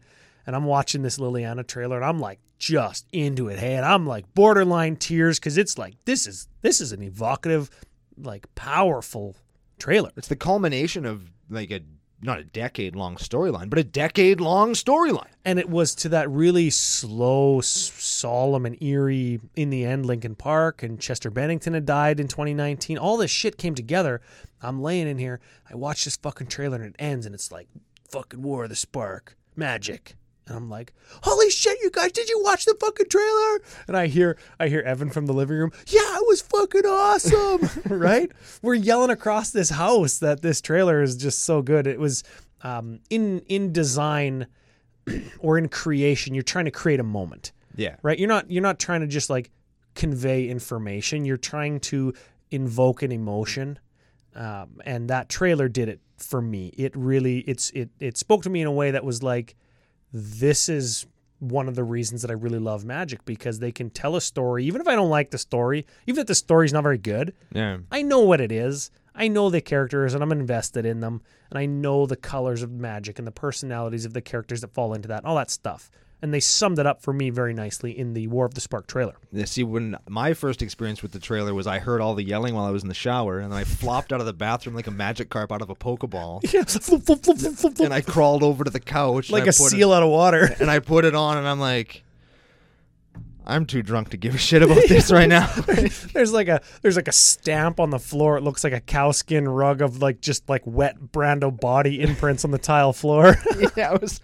and 0.46 0.54
I'm 0.54 0.66
watching 0.66 1.00
this 1.00 1.16
Liliana 1.16 1.66
trailer, 1.66 1.96
and 1.96 2.04
I'm 2.04 2.20
like 2.20 2.38
just 2.60 3.08
into 3.10 3.48
it. 3.48 3.58
Hey, 3.58 3.74
and 3.74 3.84
I'm 3.84 4.06
like 4.06 4.32
borderline 4.34 4.94
tears 4.94 5.40
because 5.40 5.58
it's 5.58 5.76
like 5.76 5.94
this 6.04 6.28
is 6.28 6.46
this 6.60 6.80
is 6.80 6.92
an 6.92 7.02
evocative, 7.02 7.70
like 8.16 8.54
powerful 8.54 9.34
trailer. 9.80 10.12
It's 10.16 10.28
the 10.28 10.36
culmination 10.36 11.04
of 11.04 11.32
like 11.48 11.72
a 11.72 11.80
not 12.22 12.38
a 12.38 12.44
decade 12.44 12.94
long 12.94 13.16
storyline, 13.16 13.70
but 13.70 13.78
a 13.78 13.84
decade 13.84 14.42
long 14.42 14.74
storyline. 14.74 15.30
and 15.42 15.58
it 15.58 15.70
was 15.70 15.94
to 15.94 16.10
that 16.10 16.30
really 16.30 16.68
slow, 16.68 17.62
solemn, 17.62 18.66
and 18.66 18.80
eerie. 18.82 19.40
In 19.56 19.70
the 19.70 19.86
end, 19.86 20.04
Linkin 20.04 20.34
Park 20.34 20.82
and 20.82 21.00
Chester 21.00 21.30
Bennington 21.30 21.72
had 21.72 21.86
died 21.86 22.20
in 22.20 22.28
2019. 22.28 22.98
All 22.98 23.16
this 23.16 23.30
shit 23.30 23.56
came 23.56 23.74
together. 23.74 24.20
I'm 24.60 24.82
laying 24.82 25.08
in 25.08 25.16
here. 25.16 25.40
I 25.70 25.76
watch 25.76 26.04
this 26.04 26.18
fucking 26.18 26.48
trailer 26.48 26.76
and 26.76 26.94
it 26.94 26.96
ends, 26.98 27.24
and 27.24 27.34
it's 27.34 27.50
like 27.50 27.68
fucking 28.10 28.42
War 28.42 28.64
of 28.64 28.68
the 28.68 28.76
Spark, 28.76 29.34
magic. 29.56 30.14
And 30.50 30.56
I'm 30.58 30.68
like, 30.68 30.92
holy 31.22 31.48
shit, 31.48 31.78
you 31.80 31.90
guys, 31.90 32.10
did 32.12 32.28
you 32.28 32.42
watch 32.42 32.64
the 32.64 32.74
fucking 32.80 33.06
trailer? 33.08 33.60
And 33.86 33.96
I 33.96 34.08
hear 34.08 34.36
I 34.58 34.66
hear 34.68 34.80
Evan 34.80 35.08
from 35.10 35.26
the 35.26 35.32
living 35.32 35.56
room, 35.56 35.70
yeah, 35.86 36.00
it 36.16 36.26
was 36.26 36.40
fucking 36.42 36.84
awesome. 36.86 37.68
right? 37.98 38.30
We're 38.60 38.74
yelling 38.74 39.10
across 39.10 39.50
this 39.50 39.70
house 39.70 40.18
that 40.18 40.42
this 40.42 40.60
trailer 40.60 41.02
is 41.02 41.16
just 41.16 41.44
so 41.44 41.62
good. 41.62 41.86
It 41.86 42.00
was 42.00 42.24
um, 42.62 42.98
in 43.10 43.40
in 43.48 43.72
design 43.72 44.48
or 45.38 45.56
in 45.56 45.68
creation, 45.68 46.34
you're 46.34 46.42
trying 46.42 46.64
to 46.66 46.70
create 46.72 46.98
a 47.00 47.04
moment 47.04 47.52
Yeah. 47.76 47.96
right 48.02 48.18
you're 48.18 48.28
not 48.28 48.50
you're 48.50 48.62
not 48.62 48.78
trying 48.78 49.00
to 49.02 49.06
just 49.06 49.30
like 49.30 49.50
convey 49.94 50.48
information 50.48 51.24
you're 51.24 51.36
trying 51.36 51.80
to 51.80 52.12
invoke 52.50 53.02
an 53.02 53.12
emotion 53.12 53.78
um, 54.34 54.80
and 54.84 55.08
that 55.08 55.28
trailer 55.28 55.68
did 55.68 55.88
it 55.88 56.00
for 56.18 56.42
me 56.42 56.72
it 56.76 56.94
really 56.96 57.38
it's 57.40 57.70
it 57.70 57.88
it 57.98 58.18
spoke 58.18 58.42
to 58.42 58.50
me 58.50 58.60
in 58.60 58.66
a 58.66 58.72
way 58.72 58.90
that 58.90 59.04
was 59.04 59.22
like 59.22 59.56
this 60.12 60.68
is 60.68 61.06
one 61.38 61.68
of 61.68 61.74
the 61.74 61.84
reasons 61.84 62.22
that 62.22 62.30
I 62.30 62.34
really 62.34 62.58
love 62.58 62.84
magic 62.84 63.24
because 63.24 63.58
they 63.58 63.72
can 63.72 63.88
tell 63.88 64.14
a 64.14 64.20
story 64.20 64.64
even 64.66 64.80
if 64.80 64.88
I 64.88 64.94
don't 64.94 65.08
like 65.08 65.30
the 65.30 65.38
story 65.38 65.86
even 66.06 66.20
if 66.20 66.26
the 66.26 66.34
story's 66.34 66.72
not 66.72 66.82
very 66.82 66.98
good 66.98 67.32
Yeah. 67.52 67.78
I 67.90 68.02
know 68.02 68.20
what 68.20 68.40
it 68.42 68.52
is. 68.52 68.90
I 69.14 69.28
know 69.28 69.50
the 69.50 69.60
characters 69.60 70.14
and 70.14 70.22
I'm 70.22 70.32
invested 70.32 70.86
in 70.86 71.00
them. 71.00 71.22
And 71.50 71.58
I 71.58 71.66
know 71.66 72.06
the 72.06 72.16
colors 72.16 72.62
of 72.62 72.70
magic 72.70 73.18
and 73.18 73.26
the 73.26 73.32
personalities 73.32 74.04
of 74.04 74.12
the 74.12 74.20
characters 74.20 74.60
that 74.60 74.72
fall 74.72 74.94
into 74.94 75.08
that, 75.08 75.24
all 75.24 75.36
that 75.36 75.50
stuff. 75.50 75.90
And 76.22 76.34
they 76.34 76.40
summed 76.40 76.78
it 76.78 76.84
up 76.86 77.00
for 77.00 77.14
me 77.14 77.30
very 77.30 77.54
nicely 77.54 77.98
in 77.98 78.12
the 78.12 78.26
War 78.26 78.44
of 78.44 78.52
the 78.52 78.60
Spark 78.60 78.86
trailer. 78.86 79.14
Yeah, 79.32 79.46
See, 79.46 79.64
when 79.64 79.96
my 80.06 80.34
first 80.34 80.60
experience 80.60 81.02
with 81.02 81.12
the 81.12 81.18
trailer 81.18 81.54
was, 81.54 81.66
I 81.66 81.78
heard 81.78 82.02
all 82.02 82.14
the 82.14 82.22
yelling 82.22 82.54
while 82.54 82.66
I 82.66 82.70
was 82.70 82.82
in 82.82 82.88
the 82.88 82.94
shower, 82.94 83.38
and 83.38 83.50
then 83.50 83.58
I 83.58 83.64
flopped 83.64 84.12
out 84.12 84.20
of 84.20 84.26
the 84.26 84.34
bathroom 84.34 84.74
like 84.74 84.86
a 84.86 84.90
Magikarp 84.90 85.50
out 85.50 85.62
of 85.62 85.70
a 85.70 85.74
pokeball, 85.74 86.40
Yeah, 86.52 86.64
flip, 86.64 87.02
flip, 87.04 87.22
flip, 87.24 87.38
flip, 87.38 87.54
flip, 87.54 87.78
and 87.80 87.94
I 87.94 88.02
crawled 88.02 88.42
over 88.42 88.64
to 88.64 88.70
the 88.70 88.80
couch, 88.80 89.30
like 89.30 89.44
a 89.44 89.46
put 89.46 89.48
it- 89.48 89.70
seal 89.70 89.92
out 89.94 90.02
of 90.02 90.10
water. 90.10 90.54
and 90.60 90.70
I 90.70 90.78
put 90.80 91.06
it 91.06 91.14
on, 91.14 91.38
and 91.38 91.48
I'm 91.48 91.58
like, 91.58 92.02
I'm 93.46 93.64
too 93.66 93.82
drunk 93.82 94.10
to 94.10 94.16
give 94.16 94.34
a 94.34 94.38
shit 94.38 94.62
about 94.62 94.76
this 94.88 95.10
right 95.10 95.28
now. 95.28 95.46
there's 96.12 96.32
like 96.32 96.48
a 96.48 96.60
there's 96.82 96.96
like 96.96 97.08
a 97.08 97.12
stamp 97.12 97.80
on 97.80 97.88
the 97.90 97.98
floor. 97.98 98.36
It 98.36 98.42
looks 98.42 98.62
like 98.62 98.74
a 98.74 98.80
cowskin 98.80 99.48
rug 99.48 99.80
of 99.80 100.02
like 100.02 100.20
just 100.20 100.48
like 100.48 100.62
wet 100.66 101.00
Brando 101.12 101.58
body 101.58 102.00
imprints 102.02 102.44
on 102.44 102.50
the 102.50 102.58
tile 102.58 102.92
floor. 102.92 103.36
yeah, 103.76 103.94
it 103.94 104.02
was. 104.02 104.20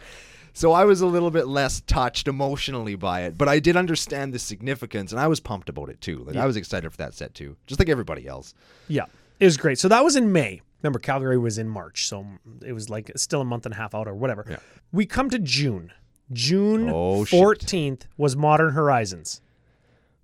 So 0.57 0.73
I 0.73 0.87
was 0.87 1.03
a 1.03 1.07
little 1.07 1.31
bit 1.31 1.47
less 1.49 1.83
touched 1.83 2.29
emotionally 2.29 2.95
by 2.95 3.25
it, 3.25 3.37
but 3.37 3.47
I 3.47 3.59
did 3.59 3.77
understand 3.77 4.33
the 4.33 4.38
significance, 4.38 5.12
and 5.12 5.21
I 5.21 5.27
was 5.29 5.38
pumped 5.38 5.69
about 5.69 5.90
it 5.90 6.01
too. 6.01 6.25
Like 6.25 6.37
I 6.37 6.47
was 6.47 6.57
excited 6.57 6.90
for 6.90 6.97
that 6.97 7.12
set 7.12 7.35
too, 7.35 7.59
just 7.66 7.79
like 7.79 7.90
everybody 7.90 8.27
else. 8.27 8.55
Yeah, 8.88 9.05
it 9.38 9.45
was 9.45 9.59
great. 9.59 9.79
So 9.79 9.88
that 9.88 10.03
was 10.03 10.16
in 10.16 10.33
May. 10.33 10.62
Remember, 10.83 10.99
Calgary 10.99 11.37
was 11.37 11.59
in 11.59 11.69
March, 11.69 12.09
so 12.09 12.25
it 12.64 12.73
was 12.73 12.88
like 12.88 13.12
still 13.16 13.42
a 13.42 13.45
month 13.45 13.66
and 13.66 13.75
a 13.75 13.77
half 13.77 13.95
out 13.95 14.09
or 14.09 14.14
whatever. 14.14 14.47
Yeah. 14.49 14.57
We 14.92 15.05
come 15.05 15.29
to 15.29 15.38
June. 15.38 15.92
June 16.33 16.88
Oh, 16.88 17.27
fourteenth 17.27 18.07
was 18.16 18.35
Modern 18.35 18.73
Horizons. 18.73 19.42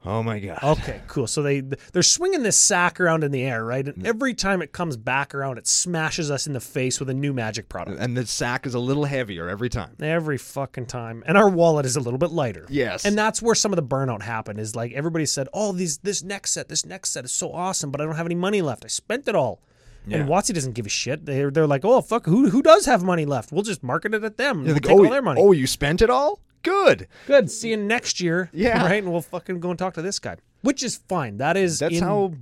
Oh 0.04 0.22
my 0.22 0.40
god! 0.40 0.58
Okay, 0.62 1.00
cool. 1.06 1.28
So 1.28 1.42
they 1.42 1.60
they're 1.60 2.02
swinging 2.02 2.42
this 2.42 2.56
sack 2.56 3.00
around 3.00 3.22
in 3.22 3.30
the 3.30 3.44
air, 3.44 3.64
right? 3.64 3.86
And 3.86 4.04
every 4.04 4.34
time 4.34 4.60
it 4.60 4.72
comes 4.72 4.96
back 4.96 5.32
around, 5.34 5.58
it 5.58 5.68
smashes 5.68 6.30
us 6.30 6.46
in 6.46 6.54
the 6.54 6.60
face 6.60 6.98
with 6.98 7.08
a 7.08 7.14
new 7.14 7.32
magic 7.32 7.68
product. 7.68 8.00
And 8.00 8.16
the 8.16 8.26
sack 8.26 8.66
is 8.66 8.74
a 8.74 8.80
little 8.80 9.04
heavier 9.04 9.48
every 9.48 9.68
time. 9.68 9.96
Every 10.00 10.38
fucking 10.38 10.86
time, 10.86 11.22
and 11.26 11.38
our 11.38 11.48
wallet 11.48 11.86
is 11.86 11.94
a 11.94 12.00
little 12.00 12.18
bit 12.18 12.30
lighter. 12.30 12.66
Yes. 12.68 13.04
and 13.04 13.16
that's 13.16 13.40
where 13.40 13.54
some 13.54 13.72
of 13.72 13.76
the 13.76 13.82
burnout 13.82 14.22
happened. 14.22 14.58
Is 14.58 14.74
like 14.74 14.92
everybody 14.92 15.26
said, 15.26 15.48
"Oh, 15.52 15.72
these 15.72 15.98
this 15.98 16.22
next 16.22 16.52
set, 16.52 16.68
this 16.68 16.84
next 16.84 17.10
set 17.10 17.24
is 17.24 17.32
so 17.32 17.52
awesome, 17.52 17.92
but 17.92 18.00
I 18.00 18.04
don't 18.04 18.16
have 18.16 18.26
any 18.26 18.34
money 18.34 18.60
left. 18.60 18.84
I 18.84 18.88
spent 18.88 19.28
it 19.28 19.36
all." 19.36 19.62
Yeah. 20.04 20.18
And 20.18 20.28
WotC 20.28 20.52
doesn't 20.52 20.72
give 20.72 20.86
a 20.86 20.88
shit. 20.88 21.26
They're 21.26 21.52
they're 21.52 21.68
like, 21.68 21.84
"Oh 21.84 22.00
fuck, 22.00 22.26
who 22.26 22.50
who 22.50 22.60
does 22.60 22.86
have 22.86 23.04
money 23.04 23.24
left? 23.24 23.52
We'll 23.52 23.62
just 23.62 23.84
market 23.84 24.14
it 24.14 24.24
at 24.24 24.36
them. 24.36 24.64
We'll 24.64 24.74
like, 24.74 24.82
take 24.82 24.92
oh, 24.92 25.04
all 25.04 25.10
their 25.10 25.22
money. 25.22 25.40
oh, 25.40 25.52
you 25.52 25.68
spent 25.68 26.02
it 26.02 26.10
all? 26.10 26.40
Good. 26.62 27.08
Good. 27.26 27.50
See 27.50 27.70
you 27.70 27.76
next 27.76 28.20
year. 28.20 28.50
Yeah. 28.52 28.82
right. 28.86 29.02
And 29.02 29.12
we'll 29.12 29.20
fucking 29.22 29.60
go 29.60 29.70
and 29.70 29.78
talk 29.78 29.94
to 29.94 30.02
this 30.02 30.18
guy, 30.18 30.36
which 30.62 30.82
is 30.82 30.96
fine. 30.96 31.38
That 31.38 31.56
is 31.56 31.78
That's 31.78 31.96
in- 31.96 32.02
how 32.02 32.34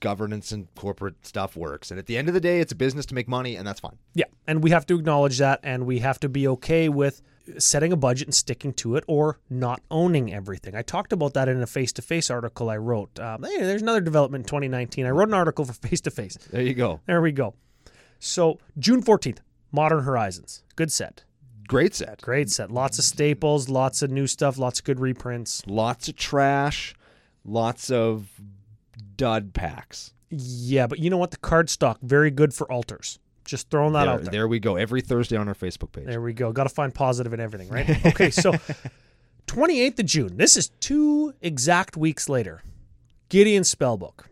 governance 0.00 0.52
and 0.52 0.72
corporate 0.74 1.26
stuff 1.26 1.56
works. 1.56 1.90
And 1.90 1.98
at 1.98 2.06
the 2.06 2.16
end 2.18 2.28
of 2.28 2.34
the 2.34 2.40
day, 2.40 2.60
it's 2.60 2.72
a 2.72 2.76
business 2.76 3.06
to 3.06 3.14
make 3.14 3.26
money, 3.26 3.56
and 3.56 3.66
that's 3.66 3.80
fine. 3.80 3.96
Yeah, 4.14 4.26
and 4.46 4.62
we 4.62 4.70
have 4.70 4.84
to 4.86 4.98
acknowledge 4.98 5.38
that, 5.38 5.60
and 5.62 5.86
we 5.86 6.00
have 6.00 6.20
to 6.20 6.28
be 6.28 6.46
okay 6.48 6.88
with 6.90 7.22
setting 7.58 7.92
a 7.92 7.96
budget 7.96 8.26
and 8.26 8.34
sticking 8.34 8.72
to 8.74 8.96
it, 8.96 9.04
or 9.06 9.38
not 9.48 9.80
owning 9.90 10.32
everything. 10.32 10.74
I 10.74 10.82
talked 10.82 11.12
about 11.12 11.34
that 11.34 11.48
in 11.48 11.60
a 11.62 11.66
face-to-face 11.66 12.30
article 12.30 12.68
I 12.70 12.76
wrote. 12.76 13.18
Um, 13.18 13.42
hey, 13.44 13.58
there's 13.60 13.82
another 13.82 14.00
development 14.00 14.42
in 14.44 14.48
2019. 14.48 15.06
I 15.06 15.10
wrote 15.10 15.28
an 15.28 15.34
article 15.34 15.64
for 15.64 15.72
face-to-face. 15.88 16.36
There 16.50 16.62
you 16.62 16.74
go. 16.74 17.00
There 17.06 17.20
we 17.22 17.32
go. 17.32 17.54
So 18.18 18.58
June 18.78 19.02
14th, 19.02 19.38
Modern 19.72 20.04
Horizons, 20.04 20.64
good 20.76 20.90
set, 20.92 21.24
Great 21.66 21.94
set. 21.94 22.20
great 22.20 22.50
set. 22.50 22.70
Lots 22.70 22.98
of 22.98 23.04
staples, 23.04 23.68
lots 23.68 24.02
of 24.02 24.10
new 24.10 24.26
stuff, 24.26 24.58
lots 24.58 24.80
of 24.80 24.84
good 24.84 25.00
reprints. 25.00 25.62
Lots 25.66 26.08
of 26.08 26.16
trash, 26.16 26.94
lots 27.44 27.90
of 27.90 28.28
dud 29.16 29.52
packs. 29.54 30.12
Yeah, 30.30 30.86
but 30.86 30.98
you 30.98 31.10
know 31.10 31.16
what? 31.18 31.30
The 31.30 31.36
card 31.38 31.70
stock 31.70 31.98
very 32.02 32.30
good 32.30 32.52
for 32.52 32.70
alters. 32.70 33.18
Just 33.44 33.70
throwing 33.70 33.92
that 33.92 34.04
There, 34.04 34.14
out 34.14 34.22
there. 34.22 34.30
there 34.32 34.48
we 34.48 34.58
go. 34.58 34.76
Every 34.76 35.00
Thursday 35.02 35.36
on 35.36 35.48
our 35.48 35.54
Facebook 35.54 35.92
page. 35.92 36.06
There 36.06 36.20
we 36.22 36.32
go. 36.32 36.50
Got 36.52 36.64
to 36.64 36.70
find 36.70 36.94
positive 36.94 37.32
in 37.34 37.40
everything, 37.40 37.68
right? 37.68 37.88
Okay, 38.06 38.30
so 38.30 38.52
28th 39.46 39.98
of 40.00 40.06
June. 40.06 40.36
This 40.36 40.56
is 40.56 40.70
two 40.80 41.34
exact 41.42 41.96
weeks 41.96 42.28
later. 42.28 42.62
Gideon 43.28 43.62
Spellbook. 43.62 44.26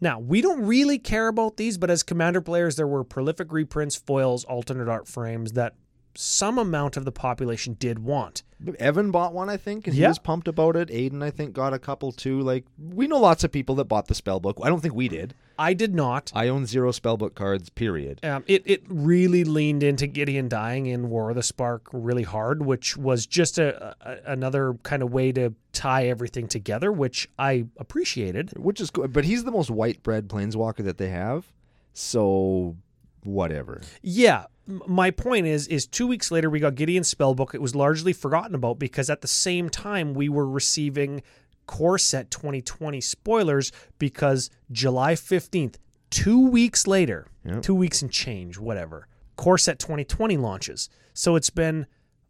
Now, 0.00 0.18
we 0.18 0.40
don't 0.40 0.64
really 0.64 0.98
care 0.98 1.28
about 1.28 1.56
these, 1.56 1.78
but 1.78 1.90
as 1.90 2.02
commander 2.02 2.40
players, 2.40 2.76
there 2.76 2.86
were 2.86 3.04
prolific 3.04 3.52
reprints, 3.52 3.96
foils, 3.96 4.44
alternate 4.44 4.88
art 4.88 5.08
frames 5.08 5.52
that 5.52 5.74
some 6.14 6.58
amount 6.58 6.96
of 6.96 7.04
the 7.04 7.12
population 7.12 7.76
did 7.78 7.98
want. 7.98 8.42
Evan 8.78 9.10
bought 9.10 9.34
one, 9.34 9.50
I 9.50 9.56
think, 9.56 9.86
and 9.86 9.94
he 9.94 10.02
was 10.06 10.18
pumped 10.18 10.48
about 10.48 10.76
it. 10.76 10.88
Aiden, 10.88 11.22
I 11.22 11.30
think, 11.30 11.52
got 11.52 11.74
a 11.74 11.78
couple 11.78 12.12
too. 12.12 12.40
Like 12.40 12.64
we 12.78 13.06
know 13.06 13.18
lots 13.18 13.44
of 13.44 13.52
people 13.52 13.74
that 13.76 13.84
bought 13.84 14.08
the 14.08 14.14
spellbook. 14.14 14.54
I 14.62 14.68
don't 14.68 14.80
think 14.80 14.94
we 14.94 15.08
did. 15.08 15.34
I 15.58 15.74
did 15.74 15.94
not. 15.94 16.32
I 16.34 16.48
own 16.48 16.66
zero 16.66 16.90
spellbook 16.90 17.34
cards. 17.34 17.68
Period. 17.68 18.24
Um, 18.24 18.42
it, 18.46 18.62
it 18.64 18.82
really 18.88 19.44
leaned 19.44 19.82
into 19.82 20.06
Gideon 20.06 20.48
dying 20.48 20.86
in 20.86 21.10
War 21.10 21.30
of 21.30 21.36
the 21.36 21.42
Spark 21.42 21.86
really 21.92 22.24
hard, 22.24 22.64
which 22.64 22.96
was 22.96 23.26
just 23.26 23.58
a, 23.58 23.94
a 24.00 24.32
another 24.32 24.74
kind 24.82 25.02
of 25.02 25.12
way 25.12 25.30
to 25.32 25.54
tie 25.72 26.06
everything 26.08 26.48
together, 26.48 26.90
which 26.90 27.28
I 27.38 27.66
appreciated. 27.76 28.52
Which 28.56 28.80
is 28.80 28.90
cool. 28.90 29.08
But 29.08 29.24
he's 29.24 29.44
the 29.44 29.52
most 29.52 29.70
white 29.70 30.02
bread 30.02 30.28
planeswalker 30.28 30.84
that 30.84 30.98
they 30.98 31.10
have. 31.10 31.52
So 31.92 32.76
whatever. 33.22 33.82
Yeah, 34.02 34.46
my 34.66 35.10
point 35.10 35.46
is, 35.46 35.66
is 35.68 35.86
two 35.86 36.06
weeks 36.06 36.30
later 36.30 36.48
we 36.48 36.60
got 36.60 36.74
Gideon's 36.74 37.12
spellbook. 37.12 37.54
It 37.54 37.60
was 37.62 37.74
largely 37.74 38.12
forgotten 38.12 38.54
about 38.54 38.78
because 38.78 39.10
at 39.10 39.20
the 39.20 39.28
same 39.28 39.68
time 39.68 40.14
we 40.14 40.28
were 40.28 40.48
receiving 40.48 41.22
Core 41.66 41.98
Set 41.98 42.30
2020 42.30 43.00
spoilers 43.00 43.72
because 43.98 44.50
July 44.72 45.14
15th, 45.14 45.76
two 46.10 46.48
weeks 46.48 46.86
later, 46.86 47.26
Yep. 47.44 47.62
two 47.62 47.74
weeks 47.74 48.00
and 48.00 48.10
change, 48.10 48.58
whatever, 48.58 49.06
Core 49.36 49.58
Set 49.58 49.78
2020 49.78 50.36
launches. 50.38 50.88
So 51.12 51.36
it's 51.36 51.50
been, 51.50 51.86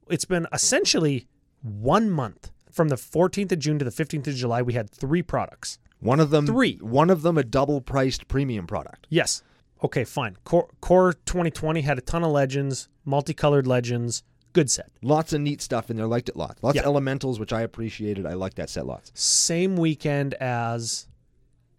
it's 0.08 0.24
been 0.24 0.46
essentially 0.52 1.26
one 1.62 2.10
month 2.10 2.50
from 2.70 2.88
the 2.88 2.96
14th 2.96 3.52
of 3.52 3.58
June 3.60 3.78
to 3.78 3.84
the 3.84 3.90
15th 3.92 4.26
of 4.26 4.34
July. 4.34 4.60
We 4.62 4.72
had 4.72 4.90
three 4.90 5.22
products. 5.22 5.78
One 6.00 6.20
of 6.20 6.30
them 6.30 6.46
Three. 6.46 6.76
One 6.78 7.08
of 7.10 7.22
them 7.22 7.38
a 7.38 7.44
double 7.44 7.80
priced 7.80 8.26
premium 8.28 8.66
product. 8.66 9.06
Yes. 9.08 9.42
Okay, 9.84 10.04
fine. 10.04 10.36
Core, 10.44 10.68
Core 10.80 11.12
2020 11.12 11.82
had 11.82 11.98
a 11.98 12.00
ton 12.00 12.24
of 12.24 12.30
legends, 12.32 12.88
multicolored 13.04 13.66
legends, 13.66 14.22
good 14.54 14.70
set. 14.70 14.90
Lots 15.02 15.32
of 15.34 15.42
neat 15.42 15.60
stuff 15.60 15.90
in 15.90 15.96
there. 15.96 16.06
Liked 16.06 16.28
it 16.30 16.36
lots. 16.36 16.62
Lots 16.62 16.76
Yeah. 16.76 16.82
of 16.82 16.86
elementals, 16.86 17.38
which 17.38 17.52
I 17.52 17.60
appreciated. 17.60 18.24
I 18.24 18.32
liked 18.32 18.56
that 18.56 18.70
set 18.70 18.86
lots. 18.86 19.12
Same 19.14 19.76
weekend 19.76 20.34
as 20.34 21.06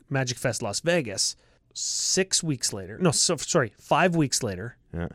Magic 0.10 0.38
Fest 0.38 0.62
Las 0.62 0.82
Vegas. 0.82 1.36
Six 1.74 2.42
weeks 2.44 2.72
later, 2.72 2.98
no, 3.02 3.12
so, 3.12 3.36
sorry, 3.38 3.74
five 3.78 4.16
weeks 4.16 4.42
later, 4.44 4.78
Yeah. 4.94 5.10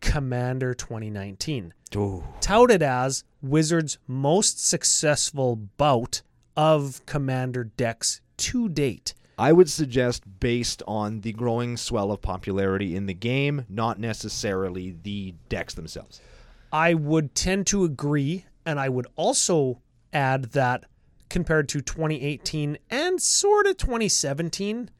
Commander 0.00 0.74
2019, 0.74 1.72
Ooh. 1.96 2.24
touted 2.40 2.82
as 2.82 3.24
Wizards' 3.40 3.98
most 4.06 4.62
successful 4.66 5.56
bout 5.56 6.22
of 6.56 7.00
Commander 7.06 7.64
decks 7.64 8.20
to 8.38 8.68
date. 8.68 9.14
I 9.38 9.52
would 9.52 9.70
suggest 9.70 10.24
based 10.40 10.82
on 10.86 11.20
the 11.20 11.32
growing 11.32 11.76
swell 11.76 12.12
of 12.12 12.20
popularity 12.20 12.94
in 12.96 13.06
the 13.06 13.14
game, 13.14 13.64
not 13.68 13.98
necessarily 13.98 14.96
the 15.02 15.34
decks 15.48 15.74
themselves. 15.74 16.20
I 16.72 16.94
would 16.94 17.34
tend 17.34 17.66
to 17.68 17.84
agree, 17.84 18.46
and 18.64 18.78
I 18.78 18.88
would 18.88 19.06
also 19.16 19.80
add 20.12 20.52
that 20.52 20.84
compared 21.28 21.68
to 21.70 21.80
2018 21.80 22.78
and 22.90 23.20
sort 23.20 23.66
of 23.66 23.76
2017, 23.78 24.90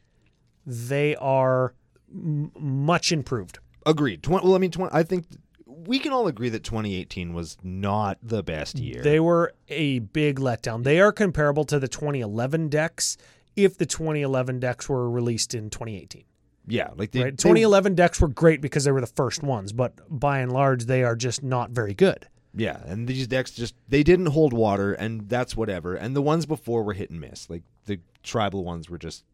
they 0.66 1.14
are 1.16 1.75
m- 2.11 2.53
much 2.59 3.12
improved. 3.12 3.59
Agreed. 3.85 4.23
Twen- 4.23 4.42
well, 4.42 4.55
I 4.55 4.59
mean, 4.59 4.71
twen- 4.71 4.90
I 4.92 5.03
think 5.03 5.27
we 5.66 5.99
can 5.99 6.12
all 6.12 6.27
agree 6.27 6.49
that 6.51 6.62
2018 6.64 7.35
was 7.35 7.57
not 7.62 8.18
the 8.23 8.42
best 8.42 8.79
year. 8.79 9.03
They 9.03 9.21
were 9.21 9.53
a 9.68 9.99
big 10.01 10.38
letdown. 10.38 10.85
They 10.85 11.01
are 11.01 11.12
comparable 11.12 11.64
to 11.64 11.79
the 11.79 11.88
2011 11.88 12.68
decks 12.68 13.16
if 13.57 13.77
the 13.79 13.87
2011 13.87 14.61
decks 14.61 14.88
were 14.88 15.11
released 15.11 15.55
in 15.55 15.71
2018. 15.71 16.25
yeah, 16.67 16.91
like 16.97 17.11
the, 17.11 17.25
right? 17.25 17.33
they- 17.33 17.43
2011 17.43 17.95
decks 17.95 18.21
were 18.21 18.29
great 18.29 18.61
because 18.61 18.85
they 18.85 18.93
were 18.93 19.01
the 19.01 19.07
first 19.07 19.43
ones, 19.43 19.73
but 19.73 19.93
by 20.09 20.38
and 20.38 20.53
large, 20.53 20.85
they 20.87 21.03
are 21.05 21.17
just 21.17 21.43
not 21.43 21.71
very 21.71 21.95
good. 21.95 22.27
yeah, 22.55 22.81
and 22.87 23.09
these 23.09 23.27
decks 23.27 23.51
just 23.53 23.75
they 23.88 24.03
didn't 24.03 24.27
hold 24.27 24.53
water, 24.53 24.93
and 24.93 25.29
that's 25.29 25.57
whatever. 25.57 25.95
And 25.95 26.15
the 26.15 26.23
ones 26.23 26.47
before 26.47 26.83
were 26.85 26.93
hit 26.95 27.11
and 27.11 27.21
miss. 27.21 27.49
Like 27.51 27.62
the 27.87 27.99
tribal 28.23 28.65
ones 28.65 28.88
were 28.91 28.99
just 28.99 29.25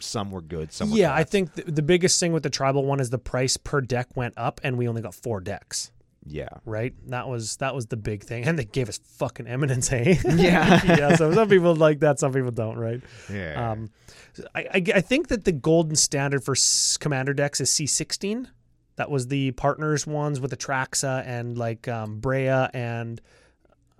some 0.00 0.30
were 0.30 0.40
good, 0.40 0.72
some 0.72 0.90
were 0.90 0.96
Yeah, 0.96 1.10
bad. 1.10 1.18
I 1.18 1.24
think 1.24 1.54
th- 1.54 1.66
the 1.68 1.82
biggest 1.82 2.18
thing 2.20 2.32
with 2.32 2.42
the 2.42 2.50
tribal 2.50 2.84
one 2.84 3.00
is 3.00 3.10
the 3.10 3.18
price 3.18 3.56
per 3.56 3.80
deck 3.80 4.08
went 4.16 4.34
up, 4.36 4.60
and 4.64 4.76
we 4.78 4.86
only 4.88 5.02
got 5.02 5.14
four 5.14 5.40
decks. 5.40 5.92
Yeah. 6.24 6.48
Right, 6.64 6.94
that 7.08 7.28
was 7.28 7.56
that 7.56 7.74
was 7.74 7.86
the 7.86 7.96
big 7.96 8.22
thing, 8.22 8.44
and 8.44 8.58
they 8.58 8.64
gave 8.64 8.88
us 8.88 8.98
fucking 8.98 9.46
eminence, 9.46 9.88
hey? 9.88 10.18
Yeah. 10.28 10.80
yeah. 10.84 11.16
So 11.16 11.32
some 11.32 11.48
people 11.48 11.74
like 11.74 12.00
that, 12.00 12.18
some 12.18 12.32
people 12.32 12.50
don't, 12.50 12.78
right? 12.78 13.00
Yeah. 13.32 13.72
Um, 13.72 13.90
I, 14.54 14.60
I, 14.74 14.84
I 14.94 15.00
think 15.00 15.28
that 15.28 15.44
the 15.44 15.52
golden 15.52 15.96
standard 15.96 16.44
for 16.44 16.54
commander 17.00 17.34
decks 17.34 17.60
is 17.60 17.70
C16. 17.70 18.46
That 18.96 19.10
was 19.10 19.28
the 19.28 19.52
partners 19.52 20.06
ones 20.06 20.40
with 20.40 20.56
Atraxa 20.56 21.26
and 21.26 21.58
like 21.58 21.88
um, 21.88 22.20
Breya 22.20 22.70
and 22.72 23.20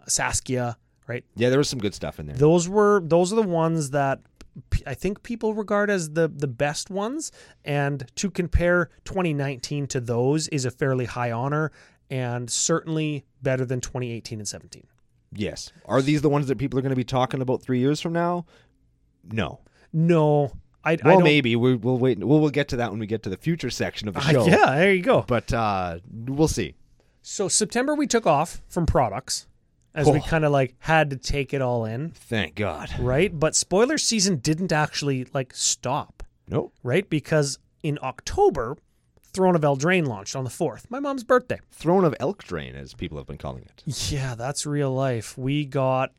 Saskia, 0.06 0.76
right? 1.06 1.24
yeah, 1.34 1.48
there 1.48 1.58
was 1.58 1.68
some 1.68 1.78
good 1.78 1.94
stuff 1.94 2.20
in 2.20 2.26
there. 2.26 2.36
Those 2.36 2.68
were 2.68 3.02
those 3.04 3.32
are 3.32 3.36
the 3.36 3.42
ones 3.42 3.90
that 3.90 4.20
I 4.86 4.94
think 4.94 5.22
people 5.22 5.54
regard 5.54 5.90
as 5.90 6.10
the 6.10 6.28
the 6.28 6.46
best 6.46 6.90
ones. 6.90 7.32
And 7.64 8.04
to 8.16 8.30
compare 8.30 8.90
2019 9.04 9.86
to 9.88 10.00
those 10.00 10.48
is 10.48 10.64
a 10.64 10.70
fairly 10.70 11.06
high 11.06 11.32
honor, 11.32 11.72
and 12.12 12.50
certainly 12.50 13.24
better 13.40 13.64
than 13.64 13.80
2018 13.80 14.38
and 14.38 14.46
17. 14.46 14.86
yes. 15.32 15.72
Are 15.86 16.02
these 16.02 16.20
the 16.20 16.28
ones 16.28 16.46
that 16.48 16.58
people 16.58 16.78
are 16.78 16.82
going 16.82 16.90
to 16.90 16.96
be 16.96 17.04
talking 17.04 17.40
about 17.40 17.62
three 17.62 17.78
years 17.78 18.00
from 18.02 18.12
now? 18.12 18.44
No. 19.24 19.60
No, 19.94 20.52
I, 20.84 20.92
I 20.92 20.98
Well, 21.04 21.14
don't. 21.16 21.24
maybe 21.24 21.56
we, 21.56 21.74
we'll 21.76 21.98
wait. 21.98 22.18
We'll, 22.18 22.40
we'll 22.40 22.50
get 22.50 22.68
to 22.68 22.76
that 22.76 22.90
when 22.90 23.00
we 23.00 23.06
get 23.06 23.22
to 23.24 23.30
the 23.30 23.36
future 23.36 23.70
section 23.70 24.08
of 24.08 24.14
the 24.14 24.20
I- 24.20 24.32
show. 24.32 24.46
yeah, 24.46 24.74
there 24.76 24.92
you 24.92 25.02
go. 25.02 25.22
But 25.26 25.52
uh, 25.52 25.98
we'll 26.26 26.48
see. 26.48 26.74
So 27.22 27.48
September 27.48 27.94
we 27.94 28.06
took 28.06 28.26
off 28.26 28.60
from 28.68 28.84
products 28.86 29.46
as 29.94 30.06
we 30.10 30.18
Oh. 30.18 30.22
kind 30.22 30.44
of 30.44 30.52
like 30.52 30.74
had 30.80 31.08
to 31.10 31.16
take 31.16 31.54
it 31.54 31.62
all 31.62 31.84
in, 31.84 32.10
Thank 32.10 32.54
God. 32.56 32.90
right? 32.98 33.38
But 33.38 33.54
spoiler 33.54 33.96
season 33.98 34.36
didn't 34.36 34.72
actually 34.72 35.26
like 35.32 35.54
stop, 35.54 36.22
Nope. 36.48 36.72
right? 36.82 37.08
Because 37.08 37.58
in 37.82 37.98
October, 38.02 38.76
Throne 39.32 39.54
of 39.56 39.62
Eldraine 39.62 40.06
launched 40.06 40.36
on 40.36 40.44
the 40.44 40.50
4th, 40.50 40.90
my 40.90 41.00
mom's 41.00 41.24
birthday. 41.24 41.58
Throne 41.70 42.04
of 42.04 42.14
Elk 42.20 42.44
Drain, 42.44 42.74
as 42.74 42.92
people 42.92 43.16
have 43.16 43.26
been 43.26 43.38
calling 43.38 43.62
it. 43.64 43.82
Yeah, 44.12 44.34
that's 44.34 44.66
real 44.66 44.92
life. 44.92 45.38
We 45.38 45.64
got 45.64 46.12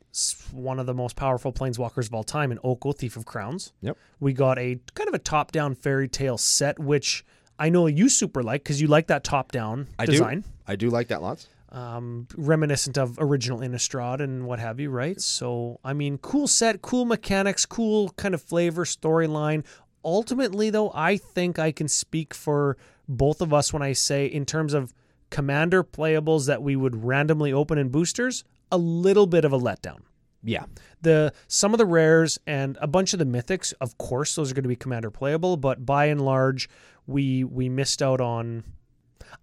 one 0.50 0.80
of 0.80 0.86
the 0.86 0.94
most 0.94 1.14
powerful 1.14 1.52
planeswalkers 1.52 2.06
of 2.08 2.14
all 2.14 2.24
time 2.24 2.50
in 2.50 2.58
Oko, 2.64 2.90
Thief 2.92 3.16
of 3.16 3.24
Crowns. 3.24 3.72
Yep. 3.82 3.96
We 4.18 4.32
got 4.32 4.58
a 4.58 4.78
kind 4.94 5.06
of 5.08 5.14
a 5.14 5.18
top-down 5.20 5.76
fairy 5.76 6.08
tale 6.08 6.38
set, 6.38 6.78
which 6.80 7.24
I 7.58 7.68
know 7.68 7.86
you 7.86 8.08
super 8.08 8.42
like 8.42 8.64
because 8.64 8.80
you 8.80 8.88
like 8.88 9.06
that 9.06 9.22
top-down 9.22 9.86
I 9.98 10.06
design. 10.06 10.40
do. 10.40 10.48
I 10.66 10.74
do 10.76 10.90
like 10.90 11.06
that 11.08 11.22
lots. 11.22 11.46
um, 11.70 12.26
reminiscent 12.36 12.98
of 12.98 13.16
original 13.20 13.60
Innistrad 13.60 14.20
and 14.20 14.44
what 14.46 14.58
have 14.58 14.80
you, 14.80 14.90
right? 14.90 15.20
So, 15.20 15.78
I 15.84 15.92
mean, 15.92 16.18
cool 16.18 16.48
set, 16.48 16.82
cool 16.82 17.04
mechanics, 17.04 17.64
cool 17.64 18.10
kind 18.10 18.34
of 18.34 18.42
flavor, 18.42 18.84
storyline. 18.84 19.64
Ultimately, 20.04 20.70
though, 20.70 20.90
I 20.94 21.16
think 21.16 21.58
I 21.58 21.70
can 21.72 21.88
speak 21.88 22.34
for 22.34 22.76
both 23.08 23.40
of 23.40 23.52
us 23.52 23.72
when 23.72 23.82
I 23.82 23.92
say, 23.92 24.26
in 24.26 24.46
terms 24.46 24.74
of 24.74 24.92
commander 25.30 25.82
playables 25.82 26.46
that 26.46 26.62
we 26.62 26.76
would 26.76 27.04
randomly 27.04 27.52
open 27.52 27.78
in 27.78 27.88
boosters, 27.88 28.44
a 28.70 28.78
little 28.78 29.26
bit 29.26 29.44
of 29.44 29.52
a 29.52 29.58
letdown. 29.58 30.00
Yeah. 30.42 30.66
The 31.00 31.32
some 31.48 31.72
of 31.72 31.78
the 31.78 31.86
rares 31.86 32.38
and 32.46 32.76
a 32.80 32.86
bunch 32.86 33.12
of 33.12 33.18
the 33.18 33.24
mythics, 33.24 33.72
of 33.80 33.96
course, 33.98 34.34
those 34.34 34.50
are 34.50 34.54
going 34.54 34.64
to 34.64 34.68
be 34.68 34.76
commander 34.76 35.10
playable, 35.10 35.56
but 35.56 35.84
by 35.84 36.06
and 36.06 36.20
large, 36.20 36.68
we 37.06 37.44
we 37.44 37.68
missed 37.68 38.02
out 38.02 38.20
on. 38.20 38.64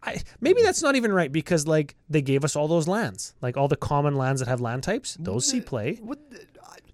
I 0.03 0.21
maybe 0.39 0.61
that's 0.61 0.81
not 0.81 0.95
even 0.95 1.11
right 1.11 1.31
because 1.31 1.67
like 1.67 1.95
they 2.09 2.21
gave 2.21 2.45
us 2.45 2.55
all 2.55 2.67
those 2.67 2.87
lands, 2.87 3.33
like 3.41 3.57
all 3.57 3.67
the 3.67 3.75
common 3.75 4.15
lands 4.15 4.41
that 4.41 4.47
have 4.47 4.61
land 4.61 4.83
types. 4.83 5.17
Those 5.19 5.47
see 5.47 5.59
play. 5.59 5.95
What, 6.01 6.19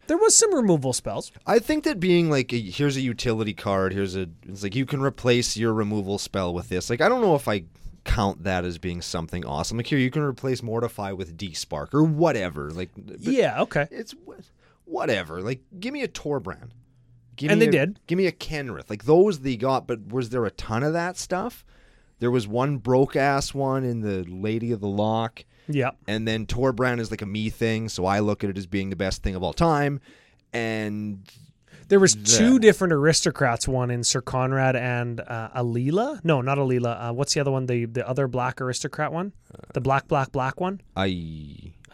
There 0.07 0.17
was 0.17 0.35
some 0.37 0.53
removal 0.53 0.93
spells. 0.93 1.31
I 1.45 1.59
think 1.59 1.83
that 1.83 1.99
being 1.99 2.29
like, 2.29 2.53
a, 2.53 2.59
here's 2.59 2.97
a 2.97 3.01
utility 3.01 3.53
card, 3.53 3.93
here's 3.93 4.15
a, 4.15 4.27
it's 4.47 4.63
like 4.63 4.75
you 4.75 4.85
can 4.85 5.01
replace 5.01 5.57
your 5.57 5.73
removal 5.73 6.17
spell 6.17 6.53
with 6.53 6.69
this. 6.69 6.89
Like, 6.89 7.01
I 7.01 7.09
don't 7.09 7.21
know 7.21 7.35
if 7.35 7.47
I 7.47 7.63
count 8.05 8.43
that 8.43 8.63
as 8.63 8.77
being 8.77 9.01
something 9.01 9.45
awesome. 9.45 9.77
Like, 9.77 9.87
here, 9.87 9.99
you 9.99 10.09
can 10.09 10.21
replace 10.21 10.63
Mortify 10.63 11.11
with 11.11 11.37
Despark 11.37 11.93
or 11.93 12.03
whatever. 12.03 12.71
Like, 12.71 12.89
yeah. 13.19 13.61
Okay. 13.61 13.87
it's 13.91 14.15
whatever. 14.85 15.41
Like, 15.41 15.61
give 15.79 15.93
me 15.93 16.03
a 16.03 16.07
Torbrand. 16.07 16.69
Give 17.35 17.51
And 17.51 17.59
me 17.59 17.67
they 17.67 17.77
a- 17.77 17.85
did. 17.85 17.99
Give 18.07 18.17
me 18.17 18.25
a 18.27 18.31
Kenrith. 18.31 18.89
Like, 18.89 19.03
those 19.05 19.39
they 19.39 19.57
got, 19.57 19.85
but 19.87 20.07
was 20.07 20.29
there 20.29 20.45
a 20.45 20.51
ton 20.51 20.83
of 20.83 20.93
that 20.93 21.17
stuff? 21.17 21.65
There 22.19 22.31
was 22.31 22.47
one 22.47 22.77
broke 22.77 23.15
ass 23.15 23.53
one 23.53 23.83
in 23.83 24.01
the 24.01 24.23
Lady 24.23 24.71
of 24.71 24.79
the 24.79 24.87
Lock. 24.87 25.45
Yeah. 25.67 25.91
And 26.07 26.27
then 26.27 26.45
Tor 26.45 26.73
Torbrand 26.73 26.99
is 26.99 27.11
like 27.11 27.21
a 27.21 27.25
me 27.25 27.49
thing, 27.49 27.89
so 27.89 28.05
I 28.05 28.19
look 28.19 28.43
at 28.43 28.49
it 28.49 28.57
as 28.57 28.65
being 28.65 28.89
the 28.89 28.95
best 28.95 29.23
thing 29.23 29.35
of 29.35 29.43
all 29.43 29.53
time. 29.53 29.99
And 30.53 31.27
There 31.87 31.99
was 31.99 32.15
two 32.15 32.59
different 32.59 32.93
aristocrats. 32.93 33.67
One 33.67 33.91
in 33.91 34.03
Syr 34.03 34.21
Konrad 34.21 34.75
and 34.75 35.19
uh, 35.21 35.49
Alela. 35.55 36.23
No, 36.23 36.41
not 36.41 36.57
Alela. 36.57 37.09
Uh, 37.09 37.13
what's 37.13 37.33
the 37.33 37.39
other 37.39 37.51
one? 37.51 37.65
The 37.65 37.85
the 37.85 38.07
other 38.07 38.27
black 38.27 38.61
aristocrat 38.61 39.11
one. 39.11 39.33
The 39.73 39.81
black 39.81 40.07
black 40.07 40.31
black 40.31 40.59
one. 40.59 40.81
I 40.95 41.07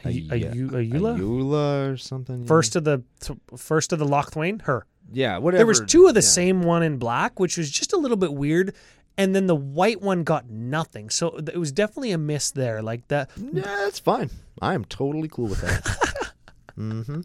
Ayu- 0.03 0.27
Ayu- 0.29 0.69
Ayula? 0.71 1.17
Ayula 1.17 1.93
or 1.93 1.97
something. 1.97 2.45
First 2.45 2.75
of 2.75 2.83
the 2.83 3.03
th- 3.21 3.39
first 3.55 3.93
of 3.93 3.99
the 3.99 4.05
Locthwain. 4.05 4.61
Her. 4.63 4.85
Yeah, 5.11 5.37
whatever. 5.37 5.59
There 5.59 5.65
was 5.65 5.81
two 5.81 6.07
of 6.07 6.13
the 6.13 6.21
yeah. 6.21 6.27
same 6.27 6.63
one 6.63 6.83
in 6.83 6.97
black, 6.97 7.39
which 7.39 7.57
was 7.57 7.69
just 7.69 7.93
a 7.93 7.97
little 7.97 8.17
bit 8.17 8.33
weird, 8.33 8.73
and 9.17 9.35
then 9.35 9.47
the 9.47 9.55
white 9.55 10.01
one 10.01 10.23
got 10.23 10.49
nothing. 10.49 11.09
So 11.09 11.37
it 11.37 11.57
was 11.57 11.71
definitely 11.71 12.11
a 12.11 12.17
miss 12.17 12.51
there. 12.51 12.81
Like 12.81 13.07
that, 13.09 13.29
Yeah, 13.37 13.61
that's 13.61 13.99
fine. 13.99 14.29
I 14.61 14.73
am 14.73 14.85
totally 14.85 15.27
cool 15.27 15.47
with 15.47 15.61
that. 15.61 16.33
mm-hmm. 16.77 17.21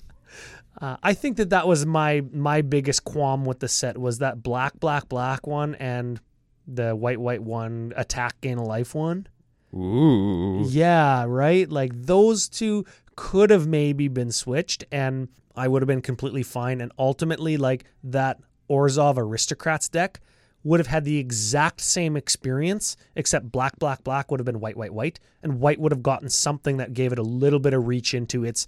uh, 0.80 0.96
I 1.02 1.14
think 1.14 1.36
that 1.38 1.50
that 1.50 1.66
was 1.66 1.86
my 1.86 2.22
my 2.32 2.62
biggest 2.62 3.04
qualm 3.04 3.44
with 3.44 3.60
the 3.60 3.68
set 3.68 3.98
was 3.98 4.18
that 4.18 4.42
black, 4.42 4.78
black, 4.80 5.08
black 5.08 5.46
one 5.46 5.74
and 5.76 6.20
the 6.66 6.94
white, 6.94 7.18
white 7.18 7.42
one, 7.42 7.92
attack 7.96 8.40
gain 8.40 8.58
a 8.58 8.64
life 8.64 8.94
one. 8.94 9.26
Ooh. 9.74 10.64
Yeah, 10.66 11.24
right. 11.26 11.70
Like 11.70 11.92
those 11.94 12.48
two 12.48 12.84
could 13.16 13.50
have 13.50 13.66
maybe 13.66 14.08
been 14.08 14.30
switched, 14.30 14.84
and 14.92 15.28
I 15.56 15.68
would 15.68 15.82
have 15.82 15.86
been 15.86 16.02
completely 16.02 16.42
fine. 16.42 16.80
And 16.80 16.92
ultimately, 16.98 17.56
like 17.56 17.84
that 18.04 18.38
Orzhov 18.70 19.16
Aristocrats 19.16 19.88
deck 19.88 20.20
would 20.64 20.80
have 20.80 20.86
had 20.88 21.04
the 21.04 21.18
exact 21.18 21.80
same 21.80 22.16
experience, 22.16 22.96
except 23.14 23.50
black, 23.52 23.78
black, 23.78 24.02
black 24.04 24.30
would 24.30 24.40
have 24.40 24.44
been 24.44 24.60
white, 24.60 24.76
white, 24.76 24.92
white, 24.92 25.20
and 25.42 25.60
white 25.60 25.78
would 25.78 25.92
have 25.92 26.02
gotten 26.02 26.28
something 26.28 26.78
that 26.78 26.94
gave 26.94 27.12
it 27.12 27.18
a 27.18 27.22
little 27.22 27.60
bit 27.60 27.74
of 27.74 27.86
reach 27.86 28.12
into 28.14 28.44
its 28.44 28.66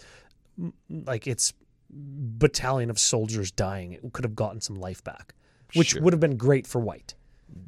like 0.88 1.26
its 1.26 1.52
battalion 1.90 2.90
of 2.90 2.98
soldiers 2.98 3.50
dying. 3.50 3.92
It 3.92 4.12
could 4.12 4.24
have 4.24 4.36
gotten 4.36 4.60
some 4.60 4.76
life 4.76 5.02
back, 5.02 5.34
which 5.74 5.90
Sure. 5.90 6.02
would 6.02 6.12
have 6.12 6.20
been 6.20 6.36
great 6.36 6.66
for 6.66 6.80
white. 6.80 7.14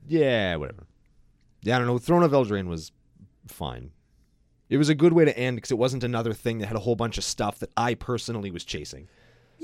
Yeah, 0.07 0.57
whatever. 0.57 0.87
Yeah, 1.63 1.77
I 1.77 1.79
don't 1.79 1.89
know. 1.89 1.99
Throne 1.99 2.23
of 2.23 2.33
Eldraine 2.33 2.69
was 2.69 2.93
fine. 3.47 3.91
It 4.69 4.77
was 4.79 4.89
a 4.89 4.95
good 4.95 5.13
way 5.13 5.25
to 5.25 5.37
end 5.37 5.57
because 5.57 5.71
it 5.71 5.79
wasn't 5.79 6.05
another 6.05 6.33
thing 6.33 6.59
that 6.59 6.67
had 6.67 6.77
a 6.77 6.81
whole 6.81 6.97
bunch 6.97 7.19
of 7.19 7.25
stuff 7.25 7.59
that 7.59 7.71
I 7.77 7.95
personally 7.95 8.51
was 8.51 8.65
chasing. 8.65 9.09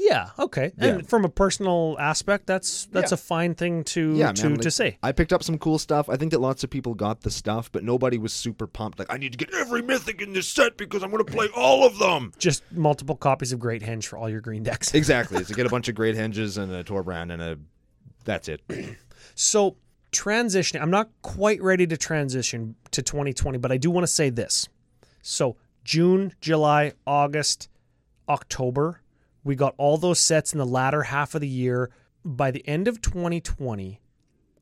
Yeah, 0.01 0.31
okay. 0.39 0.71
And 0.79 1.01
Yeah. 1.03 1.07
from 1.09 1.25
a 1.25 1.29
personal 1.29 1.97
aspect, 1.99 2.47
that's 2.47 2.87
that's 2.93 3.11
Yeah. 3.11 3.15
a 3.15 3.19
fine 3.19 3.55
thing 3.57 3.83
to 3.85 4.15
Yeah, 4.15 4.31
to, 4.33 4.51
man, 4.51 4.59
to 4.61 4.71
say. 4.71 4.97
I 5.03 5.11
picked 5.11 5.33
up 5.33 5.43
some 5.43 5.59
cool 5.59 5.77
stuff. 5.79 6.09
I 6.09 6.17
think 6.17 6.31
that 6.31 6.41
lots 6.41 6.63
of 6.63 6.71
people 6.71 6.95
got 6.95 7.23
the 7.23 7.31
stuff, 7.33 7.71
but 7.73 7.83
nobody 7.83 8.17
was 8.17 8.33
super 8.33 8.69
pumped. 8.69 9.01
Like, 9.01 9.13
I 9.13 9.17
need 9.17 9.33
to 9.33 9.39
get 9.39 9.53
every 9.53 9.83
mythic 9.83 10.23
in 10.23 10.33
this 10.35 10.49
set 10.49 10.77
because 10.77 11.03
I'm 11.03 11.11
going 11.11 11.25
to 11.25 11.31
play 11.33 11.49
all 11.57 11.85
of 11.85 11.99
them. 11.99 12.33
Just 12.39 12.63
multiple 12.71 13.17
copies 13.17 13.53
of 13.53 13.59
Great 13.59 13.83
Henge 13.83 14.05
for 14.07 14.17
all 14.17 14.29
your 14.31 14.41
green 14.41 14.63
decks. 14.63 14.95
Exactly. 14.95 15.45
to 15.45 15.53
get 15.55 15.67
a 15.67 15.69
bunch 15.69 15.89
of 15.89 15.97
great 15.97 16.15
hinges 16.15 16.57
and 16.59 16.71
a 16.73 16.85
Torbrand 16.85 17.33
and 17.33 17.43
a. 17.43 17.59
That's 18.25 18.49
it. 18.49 18.63
So 19.35 19.77
transitioning, 20.13 20.81
I'm 20.81 20.91
not 20.91 21.11
quite 21.23 21.61
ready 21.63 21.87
to 21.89 21.97
transition 21.97 22.75
to 22.93 23.03
2020, 23.03 23.59
but 23.59 23.71
I 23.71 23.77
do 23.77 23.91
want 23.91 24.03
to 24.05 24.13
say 24.13 24.31
this. 24.31 24.69
So 25.23 25.57
June, 25.85 26.33
July, 26.41 26.93
August, 27.07 27.69
October, 28.29 29.01
we 29.45 29.55
got 29.55 29.75
all 29.79 29.97
those 29.97 30.21
sets 30.21 30.53
in 30.53 30.59
the 30.59 30.67
latter 30.67 31.05
half 31.05 31.35
of 31.35 31.41
the 31.41 31.49
year. 31.49 31.91
By 32.25 32.51
the 32.51 32.67
end 32.69 32.89
of 32.89 33.01
2020, 33.01 34.01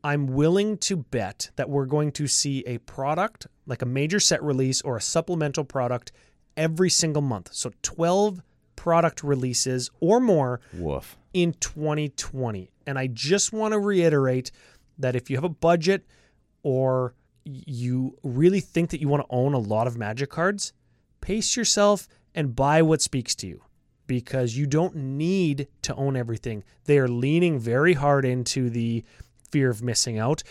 I'm 0.04 0.26
willing 0.28 0.78
to 0.78 0.96
bet 0.96 1.50
that 1.56 1.68
we're 1.68 1.86
going 1.86 2.12
to 2.12 2.26
see 2.26 2.62
a 2.66 2.78
product, 2.78 3.46
like 3.66 3.82
a 3.82 3.86
major 3.86 4.20
set 4.20 4.42
release 4.42 4.82
or 4.82 4.96
a 4.96 5.00
supplemental 5.00 5.64
product, 5.64 6.12
every 6.56 6.90
single 6.90 7.22
month. 7.22 7.50
So 7.52 7.72
12 7.82 8.40
product 8.76 9.24
releases 9.24 9.90
or 10.00 10.20
more 10.20 10.60
Woof. 10.74 11.16
in 11.34 11.54
2020. 11.54 12.70
And 12.86 12.98
I 12.98 13.08
just 13.08 13.52
want 13.52 13.72
to 13.72 13.80
reiterate 13.80 14.52
that 14.98 15.16
if 15.16 15.28
you 15.28 15.36
have 15.36 15.44
a 15.44 15.48
budget 15.48 16.06
or 16.62 17.14
you 17.44 18.16
really 18.22 18.60
think 18.60 18.90
that 18.90 19.00
you 19.00 19.08
want 19.08 19.22
to 19.22 19.34
own 19.34 19.54
a 19.54 19.58
lot 19.58 19.86
of 19.86 19.96
magic 19.96 20.30
cards, 20.30 20.72
pace 21.20 21.56
yourself 21.56 22.06
and 22.34 22.54
buy 22.54 22.82
what 22.82 23.02
speaks 23.02 23.34
to 23.36 23.46
you 23.48 23.62
because 24.06 24.56
you 24.56 24.66
don't 24.66 24.94
need 24.94 25.68
to 25.82 25.94
own 25.94 26.16
everything. 26.16 26.64
They 26.84 26.98
are 26.98 27.08
leaning 27.08 27.58
very 27.58 27.94
hard 27.94 28.24
into 28.24 28.70
the 28.70 29.04
fear 29.50 29.70
of 29.70 29.82
missing 29.82 30.18
out. 30.18 30.42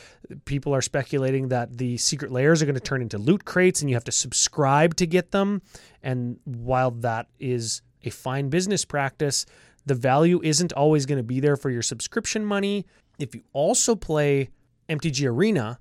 People 0.46 0.74
are 0.74 0.82
speculating 0.82 1.50
that 1.50 1.78
the 1.78 1.98
secret 1.98 2.32
lairs 2.32 2.62
are 2.62 2.66
going 2.66 2.76
to 2.76 2.82
turn 2.82 3.02
into 3.02 3.18
loot 3.18 3.46
crates 3.46 3.82
and 3.82 3.90
you 3.90 3.96
have 3.96 4.04
to 4.06 4.12
subscribe 4.12 4.96
to 4.96 5.06
get 5.06 5.32
them. 5.32 5.62
And 6.02 6.40
while 6.46 6.92
that 6.92 7.28
is 7.40 7.82
a 8.04 8.10
fine 8.10 8.50
business 8.50 8.86
practice, 8.86 9.46
the 9.86 9.96
value 9.96 10.42
isn't 10.44 10.74
always 10.74 11.06
going 11.06 11.18
to 11.18 11.24
be 11.24 11.40
there 11.40 11.58
for 11.58 11.70
your 11.70 11.82
subscription 11.82 12.46
money. 12.46 12.86
If 13.20 13.36
you 13.36 13.44
also 13.54 13.96
play 13.96 14.50
MTG 14.90 15.30
Arena, 15.30 15.80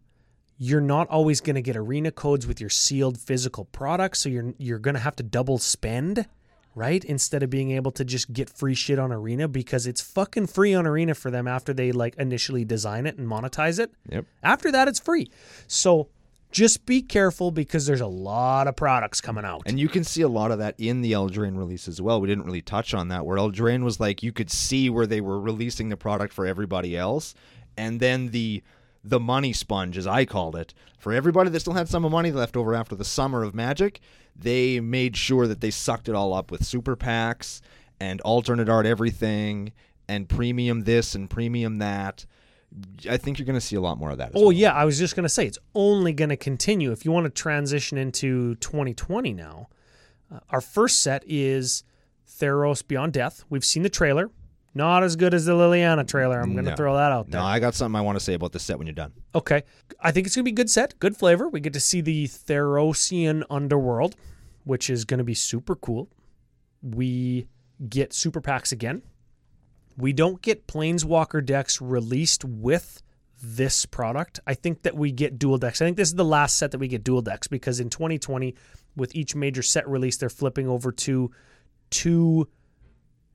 you're 0.57 0.81
not 0.81 1.09
always 1.09 1.41
going 1.41 1.57
to 1.57 1.62
get 1.62 1.77
arena 1.77 2.11
codes 2.11 2.47
with 2.47 2.61
your 2.61 2.70
sealed 2.70 3.18
physical 3.18 3.64
products, 3.66 4.20
so 4.20 4.29
you're 4.29 4.55
you're 4.59 4.79
going 4.79 4.95
to 4.95 5.01
have 5.01 5.16
to 5.16 5.22
double 5.22 5.59
spend, 5.59 6.27
right? 6.75 7.05
Instead 7.05 7.43
of 7.43 7.51
being 7.51 7.70
able 7.70 7.91
to 7.93 8.05
just 8.05 8.33
get 8.33 8.51
free 8.51 8.75
shit 8.75 8.99
on 8.99 9.12
Arena 9.12 9.49
because 9.49 9.87
it's 9.87 10.01
fucking 10.01 10.47
free 10.47 10.75
on 10.75 10.87
Arena 10.87 11.14
for 11.14 11.31
them 11.31 11.47
after 11.47 11.72
they 11.72 11.93
like 11.93 12.14
initially 12.16 12.64
design 12.64 13.07
it 13.07 13.16
and 13.16 13.29
monetize 13.29 13.79
it. 13.79 13.93
Yep. 14.11 14.27
After 14.43 14.72
that 14.72 14.89
it's 14.89 14.99
free. 14.99 15.31
So 15.66 16.09
just 16.51 16.87
be 16.87 17.03
careful 17.03 17.51
because 17.51 17.85
there's 17.85 18.01
a 18.01 18.07
lot 18.07 18.68
of 18.68 18.77
products 18.77 19.20
coming 19.20 19.45
out. 19.45 19.62
And 19.66 19.79
you 19.79 19.89
can 19.89 20.05
see 20.05 20.22
a 20.22 20.29
lot 20.29 20.53
of 20.53 20.59
that 20.59 20.77
in 20.79 21.01
the 21.01 21.12
Eldraine 21.12 21.57
release 21.59 21.89
as 21.89 22.01
well. 22.01 22.20
We 22.20 22.29
didn't 22.29 22.45
really 22.45 22.62
touch 22.62 22.95
on 22.95 23.09
that, 23.09 23.27
where 23.27 23.37
Eldraine 23.37 23.83
was 23.83 23.99
like 23.99 24.22
you 24.22 24.33
could 24.33 24.51
see 24.51 24.89
where 24.89 25.07
they 25.07 25.20
were 25.20 25.41
releasing 25.41 25.89
the 25.89 25.97
product 25.97 26.33
for 26.33 26.47
everybody 26.47 26.97
else, 26.97 27.35
and 27.77 27.99
then 27.99 28.29
the 28.29 28.62
the 29.05 29.21
money 29.21 29.53
sponge, 29.53 29.99
as 29.99 30.07
I 30.07 30.25
called 30.25 30.57
it, 30.57 30.73
for 30.99 31.13
everybody 31.13 31.51
that 31.51 31.61
still 31.61 31.75
had 31.75 31.89
some 31.89 32.05
of 32.05 32.13
money 32.13 32.33
left 32.33 32.57
over 32.57 32.75
after 32.75 32.95
the 32.97 33.05
summer 33.05 33.43
of 33.43 33.55
Magic, 33.55 34.01
they 34.35 34.81
made 34.81 35.17
sure 35.17 35.47
that 35.47 35.61
they 35.61 35.71
sucked 35.71 36.09
it 36.09 36.15
all 36.15 36.33
up 36.33 36.51
with 36.51 36.65
super 36.65 36.97
packs 36.97 37.61
and 38.01 38.21
alternate 38.23 38.69
art 38.69 38.87
everything 38.87 39.73
and 40.09 40.29
premium 40.29 40.83
this 40.85 41.15
and 41.15 41.29
premium 41.29 41.79
that. 41.79 42.25
I 43.09 43.19
think 43.19 43.39
you're 43.39 43.47
going 43.47 43.55
to 43.55 43.61
see 43.61 43.77
a 43.77 43.81
lot 43.81 43.99
more 43.99 44.11
of 44.11 44.19
that. 44.19 44.31
As 44.31 44.35
Oh 44.37 44.45
well. 44.47 44.53
yeah, 44.53 44.73
I 44.73 44.85
was 44.85 44.99
just 44.99 45.15
gonna 45.15 45.29
say 45.29 45.47
it's 45.47 45.61
only 45.77 46.13
gonna 46.13 46.37
continue. 46.37 46.91
If 46.91 47.05
you 47.05 47.13
want 47.13 47.25
to 47.27 47.31
transition 47.31 47.97
into 47.99 48.57
2020 48.57 49.33
now, 49.33 49.69
uh, 50.33 50.41
our 50.51 50.61
first 50.61 50.99
set 51.01 51.23
is 51.25 51.85
Theros 52.29 52.85
Beyond 52.87 53.13
Death. 53.13 53.45
We've 53.49 53.65
seen 53.65 53.85
the 53.85 53.89
trailer. 53.89 54.29
Not 54.77 55.05
as 55.05 55.14
good 55.14 55.35
as 55.35 55.45
the 55.45 55.53
Liliana 55.53 56.07
trailer. 56.07 56.41
I'm 56.41 56.55
gonna 56.57 56.70
No. 56.70 56.77
throw 56.77 56.95
that 56.97 57.12
out 57.12 57.31
there. 57.31 57.41
No, 57.41 57.47
I 57.47 57.61
got 57.61 57.75
something 57.75 57.97
I 57.97 58.01
want 58.01 58.18
to 58.18 58.25
say 58.25 58.35
about 58.35 58.53
this 58.53 58.64
set 58.64 58.77
when 58.77 58.87
you're 58.89 58.95
done. 58.95 59.12
Okay, 59.35 59.62
I 60.01 60.11
think 60.11 60.27
it's 60.27 60.35
gonna 60.35 60.43
be 60.45 60.51
a 60.51 60.55
good 60.55 60.70
set, 60.70 60.99
good 60.99 61.16
flavor. 61.16 61.49
We 61.49 61.61
get 61.61 61.72
to 61.75 61.81
see 61.81 62.01
the 62.01 62.27
Therosian 62.27 63.45
underworld, 63.49 64.16
which 64.64 64.91
is 64.91 65.05
gonna 65.05 65.22
be 65.25 65.35
super 65.35 65.77
cool. 65.77 66.11
We 66.83 67.47
get 67.89 68.12
super 68.12 68.41
packs 68.41 68.72
again. 68.72 69.03
We 69.97 70.12
don't 70.12 70.43
get 70.43 70.66
Planeswalker 70.66 71.45
decks 71.45 71.81
released 71.81 72.45
with 72.45 73.01
this 73.41 73.87
product. 73.87 74.41
I 74.47 74.55
think 74.55 74.83
that 74.83 74.97
we 74.97 75.12
get 75.12 75.39
dual 75.39 75.59
decks. 75.59 75.81
I 75.81 75.85
think 75.85 75.97
this 75.97 76.09
is 76.09 76.14
the 76.14 76.25
last 76.25 76.57
set 76.57 76.72
that 76.72 76.79
we 76.79 76.89
get 76.89 77.05
dual 77.05 77.22
decks 77.22 77.47
because 77.47 77.79
in 77.79 77.91
2020, 77.91 78.55
with 78.97 79.14
each 79.14 79.37
major 79.37 79.62
set 79.62 79.89
release, 79.89 80.16
they're 80.16 80.29
flipping 80.29 80.66
over 80.68 80.91
to 80.91 81.31
two 81.91 82.49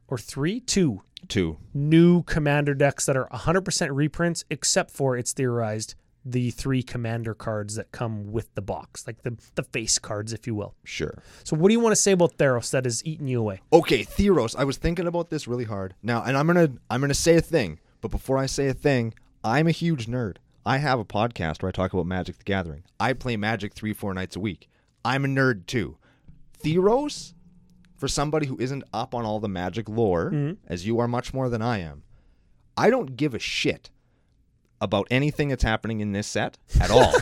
or 0.08 0.18
three, 0.18 0.60
two 0.60 1.02
Two. 1.28 1.58
new 1.74 2.24
commander 2.24 2.74
decks 2.74 3.06
that 3.06 3.18
are 3.18 3.28
100% 3.30 3.90
reprints, 3.92 4.46
except 4.50 4.92
for 4.92 5.18
it's 5.18 5.34
theorized 5.34 5.96
the 6.26 6.52
three 6.52 6.84
commander 6.84 7.34
cards 7.34 7.76
that 7.76 7.92
come 7.92 8.32
with 8.32 8.54
the 8.56 8.62
box, 8.62 9.08
like 9.08 9.24
the, 9.24 9.38
the 9.56 9.64
face 9.64 9.98
cards, 9.98 10.34
if 10.34 10.46
you 10.46 10.54
will. 10.54 10.76
Sure. 10.84 11.24
So, 11.44 11.56
what 11.56 11.70
do 11.70 11.74
you 11.74 11.80
want 11.80 11.94
to 11.94 12.02
say 12.02 12.12
about 12.12 12.38
Theros 12.38 12.72
that 12.72 12.86
is 12.86 13.04
eating 13.06 13.28
you 13.28 13.40
away? 13.40 13.62
Okay, 13.72 14.04
Theros. 14.04 14.56
I 14.58 14.64
was 14.64 14.78
thinking 14.78 15.08
about 15.08 15.30
this 15.30 15.48
really 15.48 15.64
hard. 15.64 15.96
Now, 16.04 16.24
and 16.24 16.38
I'm 16.38 16.46
gonna 16.48 16.72
I'm 16.90 17.02
gonna 17.02 17.14
say 17.14 17.36
a 17.38 17.42
thing, 17.42 17.80
but 18.02 18.12
before 18.12 18.38
I 18.38 18.48
say 18.48 18.68
a 18.68 18.74
thing, 18.74 19.14
I'm 19.44 19.68
a 19.68 19.72
huge 19.72 20.08
nerd. 20.08 20.38
I 20.66 20.78
have 20.78 21.00
a 21.00 21.06
podcast 21.06 21.62
where 21.62 21.70
I 21.70 21.72
talk 21.72 21.94
about 21.94 22.06
Magic 22.06 22.38
the 22.38 22.44
Gathering. 22.44 22.84
I 23.00 23.14
play 23.14 23.38
Magic 23.38 23.74
three, 23.74 23.94
four 23.94 24.14
nights 24.14 24.36
a 24.36 24.40
week. 24.40 24.70
I'm 25.06 25.24
a 25.24 25.28
nerd 25.30 25.66
too. 25.66 25.98
Theros, 26.64 27.34
for 28.00 28.08
somebody 28.08 28.48
who 28.48 28.58
isn't 28.60 28.84
up 28.94 29.14
on 29.14 29.26
all 29.26 29.40
the 29.40 29.50
magic 29.50 29.90
lore, 29.90 30.32
mm-hmm. 30.32 30.54
as 30.68 30.88
you 30.88 31.00
are 31.00 31.08
much 31.08 31.34
more 31.34 31.50
than 31.50 31.62
I 31.62 31.80
am, 31.80 32.04
I 32.78 32.90
don't 32.90 33.18
give 33.18 33.34
a 33.34 33.40
shit 33.40 33.90
about 34.80 35.08
anything 35.12 35.50
that's 35.50 35.64
happening 35.64 36.00
in 36.00 36.14
this 36.14 36.26
set 36.26 36.58
at 36.80 36.90
all. 36.90 37.14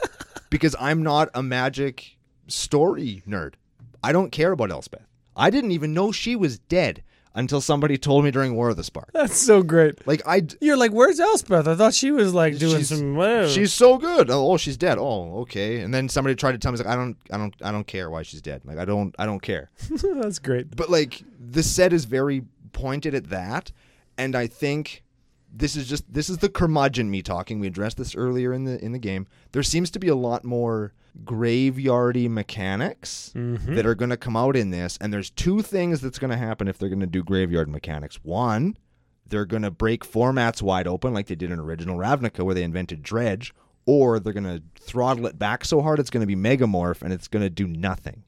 because 0.50 0.76
I'm 0.78 1.02
not 1.02 1.30
a 1.34 1.42
magic 1.42 2.18
story 2.48 3.22
nerd. 3.26 3.54
I 4.02 4.12
don't 4.12 4.30
care 4.30 4.52
about 4.52 4.70
Elspeth. 4.70 5.06
I 5.34 5.48
didn't 5.48 5.72
even 5.72 5.94
know 5.94 6.12
she 6.12 6.36
was 6.36 6.58
dead 6.58 7.02
until 7.36 7.60
somebody 7.60 7.96
told 7.96 8.24
me 8.24 8.32
during 8.32 8.56
War 8.56 8.70
of 8.70 8.76
the 8.76 8.82
Spark. 8.82 9.10
That's 9.12 9.36
so 9.36 9.62
great. 9.62 10.04
Like 10.06 10.22
I, 10.26 10.40
d- 10.40 10.56
You're 10.60 10.76
like, 10.76 10.90
where's 10.90 11.20
Elspeth? 11.20 11.68
I 11.68 11.76
thought 11.76 11.94
she 11.94 12.10
was 12.10 12.34
like 12.34 12.58
doing 12.58 12.76
She's- 12.78 12.88
some. 12.88 13.14
Whoa. 13.14 13.46
she's 13.46 13.72
so 13.72 13.98
good. 13.98 14.28
Oh, 14.30 14.50
oh, 14.52 14.56
she's 14.56 14.76
dead. 14.76 14.98
Oh, 14.98 15.40
okay. 15.42 15.80
And 15.82 15.94
then 15.94 16.08
somebody 16.08 16.34
tried 16.34 16.52
to 16.52 16.58
tell 16.58 16.72
me, 16.72 16.78
like, 16.78 16.86
I 16.88 16.96
don't, 16.96 17.16
I 17.30 17.36
don't, 17.38 17.54
I 17.62 17.70
don't 17.70 17.86
care 17.86 18.10
why 18.10 18.22
she's 18.22 18.42
dead. 18.42 18.62
Like 18.64 18.78
I 18.78 18.84
don't, 18.84 19.14
I 19.18 19.26
don't 19.26 19.40
care. 19.42 19.70
That's 20.02 20.40
great. 20.40 20.74
But 20.74 20.90
like 20.90 21.22
the 21.38 21.62
set 21.62 21.92
is 21.92 22.06
very 22.06 22.42
pointed 22.72 23.14
at 23.14 23.28
that, 23.30 23.70
and 24.18 24.34
I 24.34 24.46
think 24.48 25.04
this 25.56 25.76
is 25.76 25.88
just 25.88 26.12
this 26.12 26.28
is 26.28 26.38
the 26.38 26.48
curmudgeon 26.48 27.10
me 27.10 27.22
talking. 27.22 27.58
We 27.60 27.66
addressed 27.66 27.96
this 27.96 28.14
earlier 28.14 28.52
in 28.52 28.64
the 28.64 28.82
in 28.84 28.92
the 28.92 28.98
game. 28.98 29.26
There 29.52 29.62
seems 29.62 29.90
to 29.92 29.98
be 29.98 30.08
a 30.08 30.14
lot 30.14 30.44
more 30.44 30.92
graveyardy 31.24 32.28
mechanics 32.28 33.32
mm-hmm. 33.34 33.74
that 33.74 33.86
are 33.86 33.94
going 33.94 34.10
to 34.10 34.18
come 34.18 34.36
out 34.36 34.54
in 34.54 34.70
this, 34.70 34.98
and 35.00 35.12
there's 35.12 35.30
two 35.30 35.62
things 35.62 36.00
that's 36.00 36.18
going 36.18 36.30
to 36.30 36.36
happen 36.36 36.68
if 36.68 36.78
they're 36.78 36.90
going 36.90 37.00
to 37.00 37.06
do 37.06 37.22
graveyard 37.22 37.68
mechanics. 37.68 38.16
One, 38.22 38.76
they're 39.26 39.46
going 39.46 39.62
to 39.62 39.70
break 39.70 40.04
formats 40.04 40.60
wide 40.60 40.86
open 40.86 41.14
like 41.14 41.26
they 41.26 41.34
did 41.34 41.50
in 41.50 41.58
original 41.58 41.98
Ravnica 41.98 42.44
where 42.44 42.54
they 42.54 42.62
invented 42.62 43.02
Dredge, 43.02 43.54
or 43.86 44.20
they're 44.20 44.34
going 44.34 44.44
to 44.44 44.62
throttle 44.78 45.26
it 45.26 45.38
back 45.38 45.64
so 45.64 45.80
hard 45.80 45.98
it's 45.98 46.10
going 46.10 46.26
to 46.26 46.26
be 46.26 46.36
Megamorph 46.36 47.00
and 47.00 47.12
it's 47.12 47.28
going 47.28 47.42
to 47.42 47.50
do 47.50 47.66
nothing. 47.66 48.24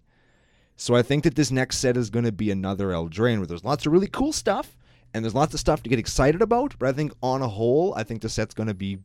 So 0.76 0.94
I 0.94 1.02
think 1.02 1.24
that 1.24 1.34
this 1.34 1.50
next 1.50 1.78
set 1.78 1.96
is 1.96 2.08
going 2.08 2.24
to 2.24 2.32
be 2.32 2.50
another 2.50 2.88
Eldraine 2.88 3.38
where 3.38 3.46
there's 3.46 3.64
lots 3.64 3.84
of 3.84 3.92
really 3.92 4.06
cool 4.06 4.32
stuff 4.32 4.77
and 5.14 5.24
there's 5.24 5.34
lots 5.34 5.54
of 5.54 5.60
stuff 5.60 5.82
to 5.82 5.90
get 5.90 5.98
excited 5.98 6.42
about, 6.42 6.74
but 6.78 6.88
I 6.88 6.92
think 6.92 7.12
on 7.22 7.42
a 7.42 7.48
whole, 7.48 7.94
I 7.96 8.02
think 8.04 8.22
the 8.22 8.28
set's 8.28 8.54
going 8.54 8.66
to 8.68 8.74
be 8.74 8.98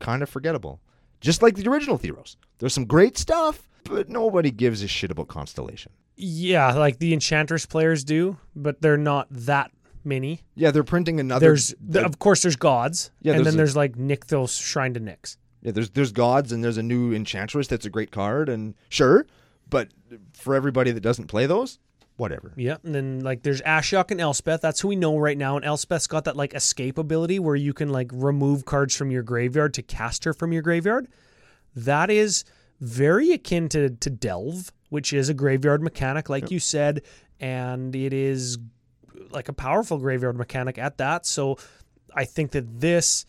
kind 0.00 0.22
of 0.22 0.28
forgettable. 0.28 0.80
Just 1.20 1.42
like 1.42 1.54
the 1.56 1.68
original 1.68 1.98
Theros. 1.98 2.36
There's 2.58 2.74
some 2.74 2.84
great 2.84 3.16
stuff, 3.16 3.68
but 3.84 4.08
nobody 4.08 4.50
gives 4.50 4.82
a 4.82 4.88
shit 4.88 5.10
about 5.10 5.28
Constellation. 5.28 5.92
Yeah, 6.16 6.72
like 6.72 6.98
the 6.98 7.12
Enchantress 7.12 7.64
players 7.66 8.04
do, 8.04 8.36
but 8.56 8.80
they're 8.82 8.96
not 8.96 9.28
that 9.30 9.70
many. 10.04 10.40
Yeah, 10.56 10.70
they're 10.72 10.82
printing 10.84 11.20
another. 11.20 11.46
There's, 11.46 11.74
th- 11.92 12.04
of 12.04 12.18
course, 12.18 12.42
there's 12.42 12.56
gods, 12.56 13.10
Yeah, 13.20 13.32
and 13.32 13.38
there's 13.38 13.44
then 13.46 13.54
a- 13.54 13.56
there's 13.58 13.76
like 13.76 13.96
Nykthos 13.96 14.60
Shrine 14.60 14.94
to 14.94 15.00
Nyx. 15.00 15.36
yeah, 15.62 15.70
there's 15.72 15.90
there's 15.90 16.12
gods 16.12 16.50
and 16.52 16.62
there's 16.64 16.76
a 16.76 16.82
new 16.82 17.12
Enchantress 17.14 17.68
that's 17.68 17.86
a 17.86 17.90
great 17.90 18.10
card, 18.10 18.48
and 18.48 18.74
sure, 18.88 19.26
but 19.70 19.88
for 20.34 20.54
everybody 20.54 20.90
that 20.90 21.00
doesn't 21.00 21.28
play 21.28 21.46
those, 21.46 21.78
whatever. 22.22 22.52
Yeah, 22.56 22.76
and 22.84 22.94
then 22.94 23.20
like 23.20 23.42
there's 23.42 23.60
Ashiok 23.62 24.10
and 24.10 24.20
Elspeth. 24.20 24.60
That's 24.62 24.80
who 24.80 24.88
we 24.88 24.96
know 24.96 25.18
right 25.18 25.36
now. 25.36 25.56
And 25.56 25.64
Elspeth's 25.64 26.06
got 26.06 26.24
that 26.24 26.36
like 26.36 26.54
escape 26.54 26.96
ability 26.96 27.38
where 27.38 27.56
you 27.56 27.74
can 27.74 27.90
like 27.90 28.10
remove 28.12 28.64
cards 28.64 28.96
from 28.96 29.10
your 29.10 29.22
graveyard 29.22 29.74
to 29.74 29.82
cast 29.82 30.24
her 30.24 30.32
from 30.32 30.52
your 30.52 30.62
graveyard. 30.62 31.08
That 31.74 32.10
is 32.10 32.44
very 32.80 33.32
akin 33.32 33.68
to 33.70 33.90
to 33.90 34.10
Delve, 34.10 34.72
which 34.88 35.12
is 35.12 35.28
a 35.28 35.34
graveyard 35.34 35.82
mechanic, 35.82 36.30
like 36.30 36.50
you 36.50 36.60
said, 36.60 37.02
and 37.40 37.94
it 37.94 38.12
is 38.12 38.58
like 39.30 39.48
a 39.48 39.52
powerful 39.52 39.98
graveyard 39.98 40.36
mechanic 40.36 40.78
at 40.78 40.98
that. 40.98 41.26
So 41.26 41.58
I 42.14 42.24
think 42.24 42.52
that 42.52 42.80
this 42.80 43.26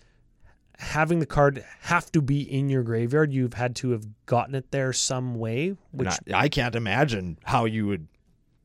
having 0.78 1.20
the 1.20 1.26
card 1.26 1.64
have 1.82 2.12
to 2.12 2.22
be 2.22 2.42
in 2.42 2.70
your 2.70 2.84
graveyard, 2.84 3.32
you've 3.32 3.54
had 3.54 3.76
to 3.78 3.92
have 3.92 4.06
gotten 4.26 4.56
it 4.56 4.72
there 4.72 4.92
some 4.94 5.36
way, 5.36 5.76
which 5.92 6.14
I 6.34 6.50
can't 6.50 6.76
imagine 6.76 7.38
how 7.44 7.66
you 7.66 7.88
would 7.88 8.08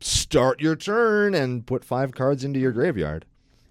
start 0.00 0.60
your 0.60 0.76
turn 0.76 1.34
and 1.34 1.66
put 1.66 1.84
five 1.84 2.12
cards 2.12 2.44
into 2.44 2.60
your 2.60 2.72
graveyard. 2.72 3.24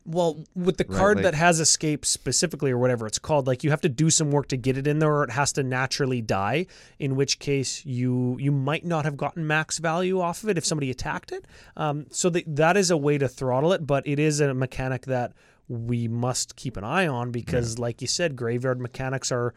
Well, 0.10 0.46
with 0.56 0.78
the 0.78 0.86
Right, 0.88 0.98
card 0.98 1.18
like- 1.18 1.24
that 1.24 1.34
has 1.34 1.60
escape 1.60 2.06
specifically 2.06 2.72
or 2.72 2.78
whatever 2.78 3.06
it's 3.08 3.20
called, 3.20 3.46
like 3.46 3.66
you 3.66 3.72
have 3.72 3.82
to 3.82 3.90
do 3.90 4.10
some 4.10 4.32
work 4.32 4.48
to 4.48 4.58
get 4.58 4.78
it 4.78 4.88
in 4.88 5.00
there 5.00 5.14
or 5.14 5.24
it 5.26 5.32
has 5.32 5.52
to 5.54 5.64
naturally 5.64 6.22
die, 6.22 6.66
in 6.98 7.18
which 7.18 7.40
case 7.40 7.86
you 7.86 8.38
you 8.40 8.52
might 8.54 8.86
not 8.86 9.04
have 9.04 9.18
gotten 9.18 9.46
max 9.46 9.80
value 9.80 10.22
off 10.22 10.44
of 10.44 10.50
it 10.50 10.58
if 10.58 10.66
somebody 10.66 10.90
attacked 10.90 11.34
it. 11.34 11.46
Um, 11.76 12.06
so 12.10 12.30
the, 12.30 12.46
that 12.48 12.78
is 12.78 12.90
a 12.90 12.96
way 12.96 13.18
to 13.18 13.28
throttle 13.28 13.74
it, 13.74 13.86
but 13.86 14.08
it 14.08 14.18
is 14.18 14.40
a 14.40 14.54
mechanic 14.54 15.06
that 15.08 15.34
we 15.68 16.08
must 16.08 16.56
keep 16.56 16.78
an 16.78 16.86
eye 16.86 17.06
on 17.06 17.32
because 17.32 17.78
like 17.78 18.02
you 18.02 18.08
said, 18.08 18.38
graveyard 18.38 18.80
mechanics 18.80 19.30
are 19.30 19.54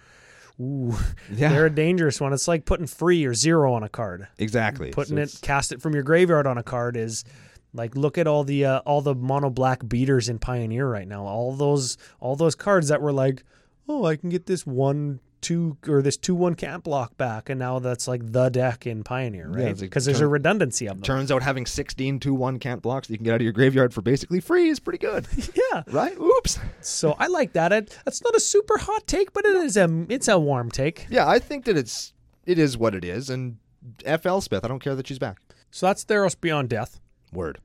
ooh, 0.61 0.95
Yeah. 1.33 1.49
they're 1.51 1.67
a 1.67 1.71
dangerous 1.75 2.21
one. 2.21 2.33
It's 2.33 2.47
like 2.49 2.65
putting 2.65 2.87
free 2.87 3.25
or 3.25 3.35
zero 3.35 3.73
on 3.73 3.83
a 3.83 3.89
card 3.89 4.29
Exactly. 4.39 4.91
putting 4.91 5.17
So 5.17 5.23
it 5.23 5.39
cast 5.43 5.73
it 5.73 5.81
from 5.81 5.95
your 5.95 6.03
graveyard 6.03 6.47
on 6.47 6.59
a 6.59 6.63
card 6.63 6.97
is 6.97 7.25
like 7.73 7.95
look 7.97 8.19
at 8.19 8.27
all 8.27 8.45
the 8.45 8.65
uh, 8.65 8.79
all 8.81 9.01
the 9.01 9.15
mono 9.15 9.49
black 9.51 9.87
beaters 9.89 10.29
in 10.29 10.39
Pioneer 10.39 10.89
right 10.89 11.07
now. 11.09 11.25
All 11.25 11.53
those 11.55 11.97
all 12.19 12.37
those 12.37 12.55
cards 12.55 12.89
that 12.89 13.01
were 13.01 13.13
like, 13.13 13.45
oh, 13.89 14.05
I 14.05 14.17
can 14.17 14.29
get 14.29 14.47
this 14.47 14.67
one 14.67 15.21
two 15.41 15.77
or 15.89 16.03
this 16.03 16.17
two 16.17 16.35
one 16.35 16.55
camp 16.55 16.85
block 16.85 17.17
back, 17.17 17.49
and 17.49 17.59
now 17.59 17.79
that's 17.79 18.07
like 18.09 18.21
the 18.33 18.49
deck 18.51 18.87
in 18.87 19.03
Pioneer, 19.05 19.51
Yeah, 19.57 19.65
right? 19.65 19.71
like 19.73 19.81
Because 19.81 20.05
there's 20.05 20.21
a 20.21 20.27
redundancy 20.27 20.87
of 20.87 20.97
them. 20.97 21.03
Turns 21.03 21.31
out 21.33 21.43
having 21.43 21.67
16 21.67 22.21
2 22.21 22.35
1 22.35 22.59
can't 22.59 22.83
blocks 22.83 23.09
that 23.09 23.13
you 23.15 23.19
can 23.19 23.25
get 23.25 23.33
out 23.35 23.37
of 23.41 23.43
your 23.43 23.53
graveyard 23.53 23.93
for 23.95 24.03
basically 24.03 24.41
free 24.41 24.69
is 24.69 24.81
pretty 24.81 24.99
good. 24.99 25.27
yeah, 25.73 25.83
right? 25.89 26.17
Oops. 26.19 26.59
so 26.81 27.13
I 27.19 27.27
like 27.29 27.53
that. 27.55 27.73
It, 27.73 27.97
that's 28.05 28.23
not 28.23 28.35
a 28.35 28.41
super 28.41 28.79
hot 28.79 29.07
take, 29.07 29.33
but 29.33 29.45
it 29.45 29.57
is 29.57 29.77
a 29.77 30.07
it's 30.09 30.29
a 30.29 30.39
warm 30.39 30.71
take. 30.71 31.07
Yeah, 31.11 31.29
I 31.29 31.39
think 31.39 31.65
that 31.67 31.77
it's 31.77 32.13
it 32.47 32.59
is 32.59 32.77
what 32.79 32.95
it 32.95 33.05
is, 33.05 33.31
and 33.31 33.57
Elspeth, 34.05 34.65
I 34.65 34.69
don't 34.69 34.81
care 34.81 34.95
that 34.95 35.07
she's 35.07 35.19
back. 35.19 35.39
So 35.71 35.87
that's 35.87 36.05
Theros 36.05 36.39
Beyond 36.41 36.69
Death, 36.69 37.01
Word. 37.33 37.61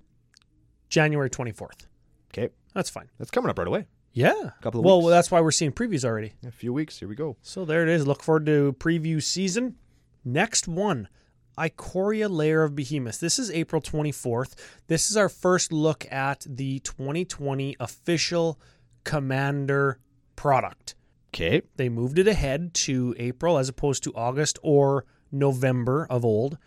January 0.90 1.30
twenty 1.30 1.52
fourth. 1.52 1.88
Okay, 2.34 2.50
That's 2.74 2.90
fine. 2.90 3.10
that's 3.18 3.32
coming 3.32 3.50
up 3.50 3.58
right 3.58 3.68
away. 3.68 3.88
Yeah, 4.16 4.34
A 4.45 4.53
Couple 4.63 4.80
of 4.80 4.86
well, 4.86 4.99
weeks. 5.01 5.09
that's 5.09 5.30
why 5.30 5.41
we're 5.41 5.51
seeing 5.51 5.74
previews 5.74 6.05
already. 6.05 6.34
A 6.47 6.51
few 6.51 6.72
weeks. 6.72 6.97
Here 6.99 7.07
we 7.07 7.16
go. 7.16 7.36
So 7.41 7.66
there 7.66 7.84
it 7.84 7.89
is. 7.89 8.07
Look 8.07 8.24
forward 8.24 8.45
to 8.45 8.74
preview 8.80 9.22
season. 9.22 9.76
Next 10.24 10.68
one, 10.70 11.09
Ikoria 11.57 12.30
Lair 12.30 12.63
of 12.63 12.76
Behemoth. 12.78 13.20
This 13.20 13.38
is 13.38 13.51
April 13.51 13.82
24th. 13.82 14.55
This 14.88 15.11
is 15.11 15.18
our 15.18 15.28
first 15.30 15.72
look 15.74 16.09
at 16.11 16.45
the 16.49 16.80
2020 16.80 17.76
official 17.80 18.57
Commander 19.03 19.99
product. 20.38 20.95
Okay. 21.34 21.61
They 21.76 21.89
moved 21.89 22.18
it 22.18 22.28
ahead 22.28 22.74
to 22.86 23.13
April 23.20 23.57
as 23.57 23.68
opposed 23.70 24.03
to 24.03 24.13
August 24.16 24.57
or 24.63 25.05
November 25.32 26.07
of 26.09 26.24
old. 26.24 26.57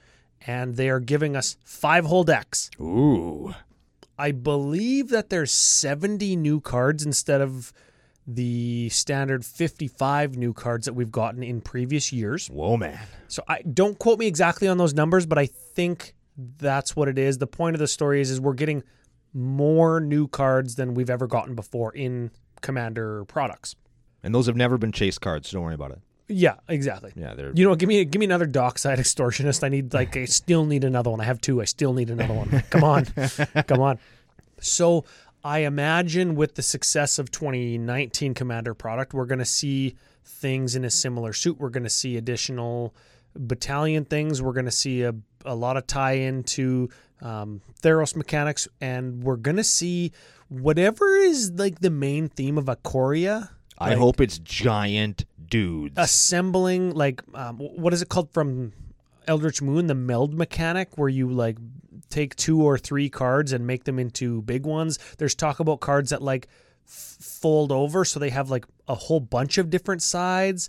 And 0.47 0.77
they 0.77 0.89
are 0.91 1.01
giving 1.01 1.35
us 1.35 1.57
five 1.65 2.05
whole 2.05 2.25
decks. 2.25 2.71
Ooh. 2.81 3.55
I 4.19 4.33
believe 4.33 5.11
that 5.11 5.31
there's 5.31 5.53
70 5.53 6.37
new 6.37 6.61
cards 6.61 7.07
instead 7.07 7.41
of 7.41 7.73
the 8.27 8.89
standard 8.91 9.45
55 9.45 10.37
new 10.37 10.53
cards 10.53 10.85
that 10.85 10.93
we've 10.93 11.11
gotten 11.11 11.43
in 11.43 11.61
previous 11.61 12.13
years. 12.13 12.49
Whoa, 12.49 12.77
man. 12.77 12.99
So 13.29 13.43
I 13.49 13.63
don't 13.63 13.99
quote 13.99 14.19
me 14.19 14.27
exactly 14.27 14.69
on 14.69 14.77
those 14.77 14.93
numbers, 14.93 15.25
but 15.25 15.39
I 15.39 15.47
think 15.47 16.15
that's 16.37 16.95
what 16.95 17.09
it 17.09 17.19
is. 17.19 17.39
The 17.39 17.47
point 17.47 17.75
of 17.75 17.81
the 17.81 17.89
story 17.89 18.21
is 18.21 18.31
is 18.31 18.41
we're 18.41 18.53
getting 18.53 18.83
more 19.33 20.01
new 20.01 20.29
cards 20.29 20.75
than 20.75 20.95
we've 20.95 21.11
ever 21.11 21.27
gotten 21.27 21.55
before 21.55 21.93
in 21.93 22.31
Commander 22.61 23.25
products. 23.25 23.77
And 24.23 24.35
those 24.35 24.47
have 24.47 24.57
never 24.57 24.77
been 24.79 24.93
chase 24.93 25.17
cards, 25.17 25.49
so 25.49 25.57
don't 25.57 25.65
worry 25.65 25.75
about 25.75 25.93
it. 25.93 26.01
Yeah, 26.29 26.57
exactly. 26.69 27.13
Yeah, 27.17 27.35
they're 27.35 27.53
You 27.55 27.67
know, 27.67 27.75
give 27.75 27.89
me 27.89 28.05
give 28.05 28.21
me 28.21 28.27
another 28.27 28.47
dockside 28.47 28.99
extortionist. 28.99 29.65
I 29.65 29.69
need 29.69 29.95
like 29.95 30.17
I 30.17 30.27
still 30.27 30.65
need 30.67 30.85
another 30.85 31.11
one. 31.11 31.21
I 31.21 31.25
have 31.25 31.41
two. 31.41 31.61
I 31.61 31.65
still 31.65 31.95
need 31.95 32.11
another 32.11 32.35
one. 32.35 32.63
Come 32.71 32.85
on, 32.85 33.05
come 33.67 33.81
on. 33.81 33.99
So 34.61 35.05
I 35.43 35.61
imagine 35.61 36.35
with 36.35 36.55
the 36.55 36.63
success 36.63 37.19
of 37.19 37.31
2019 37.31 38.35
Commander 38.35 38.75
product, 38.75 39.15
we're 39.15 39.25
going 39.25 39.39
to 39.39 39.45
see 39.45 39.97
things 40.25 40.77
in 40.77 40.85
a 40.85 40.91
similar 40.91 41.33
suit. 41.33 41.59
We're 41.59 41.71
going 41.71 41.85
to 41.85 41.91
see 41.91 42.17
additional 42.17 42.95
battalion 43.35 44.05
things. 44.05 44.43
We're 44.43 44.53
going 44.53 44.67
to 44.67 44.71
see 44.71 45.03
a 45.03 45.15
a 45.45 45.55
lot 45.55 45.77
of 45.77 45.87
tie 45.87 46.13
into 46.13 46.91
um, 47.23 47.63
Theros 47.83 48.15
mechanics, 48.17 48.69
and 48.81 49.23
we're 49.23 49.37
going 49.37 49.57
to 49.57 49.65
see 49.65 50.13
whatever 50.49 51.17
is 51.17 51.53
like 51.53 51.81
the 51.81 51.91
main 51.91 52.29
theme 52.29 52.59
of 52.59 52.67
Ikoria. 52.67 53.51
I 53.79 53.91
like- 53.91 53.99
hope 53.99 54.21
it's 54.21 54.39
giant 54.39 55.25
dudes. 55.49 55.95
assembling 55.97 56.91
like 56.91 57.23
um, 57.35 57.59
what 57.59 57.93
is 57.93 58.03
it 58.03 58.09
called 58.09 58.33
from 58.33 58.73
Eldritch 59.27 59.61
Moon, 59.63 59.87
the 59.87 59.95
meld 59.95 60.35
mechanic, 60.35 60.97
where 60.97 61.09
you 61.09 61.31
like 61.31 61.59
take 62.11 62.35
two 62.37 62.63
or 62.63 62.79
three 62.79 63.11
cards 63.11 63.53
and 63.53 63.67
make 63.67 63.85
them 63.85 63.99
into 63.99 64.43
big 64.43 64.65
ones. 64.65 64.99
There's 65.19 65.35
talk 65.35 65.61
about 65.61 65.81
cards 65.81 66.11
that 66.11 66.23
like 66.23 66.49
f- 66.87 67.17
fold 67.21 67.71
over, 67.71 68.05
so 68.05 68.19
they 68.19 68.31
have 68.31 68.51
like 68.51 68.65
a 68.89 68.95
whole 68.95 69.21
bunch 69.21 69.59
of 69.59 69.71
different 69.71 70.03
sides. 70.03 70.69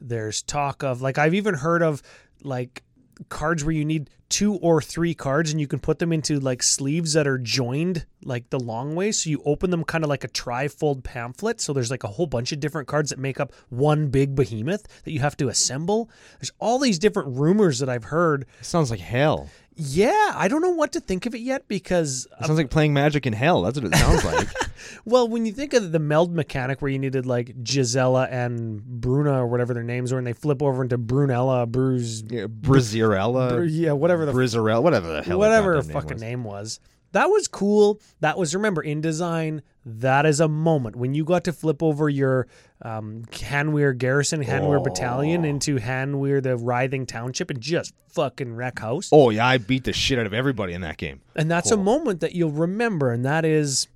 There's 0.00 0.42
talk 0.42 0.82
of 0.82 1.02
like 1.02 1.18
I've 1.18 1.34
even 1.34 1.54
heard 1.54 1.82
of 1.82 2.02
like 2.42 2.84
cards 3.28 3.64
where 3.64 3.74
you 3.74 3.84
need 3.84 4.10
two 4.28 4.56
or 4.56 4.82
three 4.82 5.14
cards 5.14 5.50
and 5.50 5.60
you 5.60 5.66
can 5.66 5.78
put 5.78 5.98
them 5.98 6.12
into 6.12 6.38
like 6.38 6.62
sleeves 6.62 7.14
that 7.14 7.26
are 7.26 7.38
joined 7.38 8.04
like 8.22 8.50
the 8.50 8.60
long 8.60 8.94
way. 8.94 9.10
So 9.10 9.30
you 9.30 9.42
open 9.44 9.70
them 9.70 9.84
kind 9.84 10.04
of 10.04 10.10
like 10.10 10.24
a 10.24 10.28
trifold 10.28 11.02
pamphlet. 11.02 11.60
So 11.60 11.72
there's 11.72 11.90
like 11.90 12.04
a 12.04 12.08
whole 12.08 12.26
bunch 12.26 12.52
of 12.52 12.60
different 12.60 12.88
cards 12.88 13.10
that 13.10 13.18
make 13.18 13.40
up 13.40 13.52
one 13.70 14.08
big 14.08 14.34
behemoth 14.34 14.86
that 15.04 15.12
you 15.12 15.20
have 15.20 15.36
to 15.38 15.48
assemble. 15.48 16.10
There's 16.38 16.52
all 16.58 16.78
these 16.78 16.98
different 16.98 17.38
rumors 17.38 17.78
that 17.78 17.88
i've 17.88 18.04
heard. 18.04 18.46
Sounds 18.60 18.90
like 18.90 19.00
hell. 19.00 19.48
Yeah 19.80 20.32
i 20.34 20.48
don't 20.48 20.60
know 20.60 20.70
what 20.70 20.92
to 20.92 21.00
think 21.00 21.24
of 21.24 21.34
it 21.34 21.40
yet 21.40 21.68
because 21.68 22.26
It 22.40 22.46
sounds 22.46 22.58
like 22.58 22.68
playing 22.70 22.92
magic 22.92 23.26
in 23.26 23.32
hell. 23.32 23.62
That's 23.62 23.80
what 23.80 23.92
it 23.92 23.96
sounds 23.96 24.24
like. 24.24 24.48
well 25.04 25.28
when 25.28 25.46
you 25.46 25.52
think 25.52 25.72
of 25.72 25.92
the 25.92 25.98
meld 25.98 26.34
mechanic 26.34 26.82
where 26.82 26.90
you 26.90 26.98
needed 26.98 27.26
like 27.26 27.62
gisela 27.62 28.26
and 28.28 28.82
bruna 28.82 29.32
or 29.42 29.46
whatever 29.46 29.74
their 29.74 29.84
names 29.84 30.12
were 30.12 30.18
and 30.18 30.26
they 30.26 30.32
flip 30.32 30.62
over 30.62 30.82
into 30.82 30.98
brunella 30.98 31.68
bruise 31.68 32.22
yeah, 32.28 32.46
Brazirella, 32.46 33.66
yeah 33.70 33.92
whatever 33.92 34.26
the 34.26 34.32
Brizarella, 34.32 34.82
whatever 34.82 35.06
the 35.08 35.22
hell. 35.22 35.38
whatever 35.38 35.80
fucking 35.82 36.18
name. 36.18 36.42
name 36.42 36.44
was. 36.44 36.80
That 37.12 37.26
was 37.26 37.48
cool. 37.48 38.00
That 38.20 38.36
was 38.36 38.54
remember 38.54 38.82
in 38.82 39.00
design. 39.00 39.62
That 39.90 40.26
is 40.26 40.38
a 40.38 40.48
moment 40.48 40.96
when 40.96 41.14
you 41.14 41.24
got 41.24 41.44
to 41.44 41.52
flip 41.52 41.82
over 41.82 42.10
your 42.10 42.46
um, 42.82 43.22
Hanweir 43.30 43.96
Garrison, 43.96 44.44
Hanweir 44.44 44.84
Battalion 44.84 45.46
into 45.46 45.78
Hanweir, 45.78 46.42
the 46.42 46.58
Writhing 46.58 47.06
Township, 47.06 47.48
and 47.48 47.58
just 47.58 47.94
fucking 48.10 48.54
wreck 48.54 48.80
house. 48.80 49.08
Oh 49.12 49.30
yeah, 49.30 49.46
I 49.46 49.56
beat 49.56 49.84
the 49.84 49.94
shit 49.94 50.18
out 50.18 50.26
of 50.26 50.34
everybody 50.34 50.74
in 50.74 50.82
that 50.82 50.98
game. 50.98 51.22
And 51.34 51.50
that's 51.50 51.70
a 51.70 51.76
moment 51.76 52.20
that 52.20 52.34
you'll 52.34 52.50
remember, 52.50 53.10
and 53.10 53.24
that 53.24 53.46
is, 53.46 53.88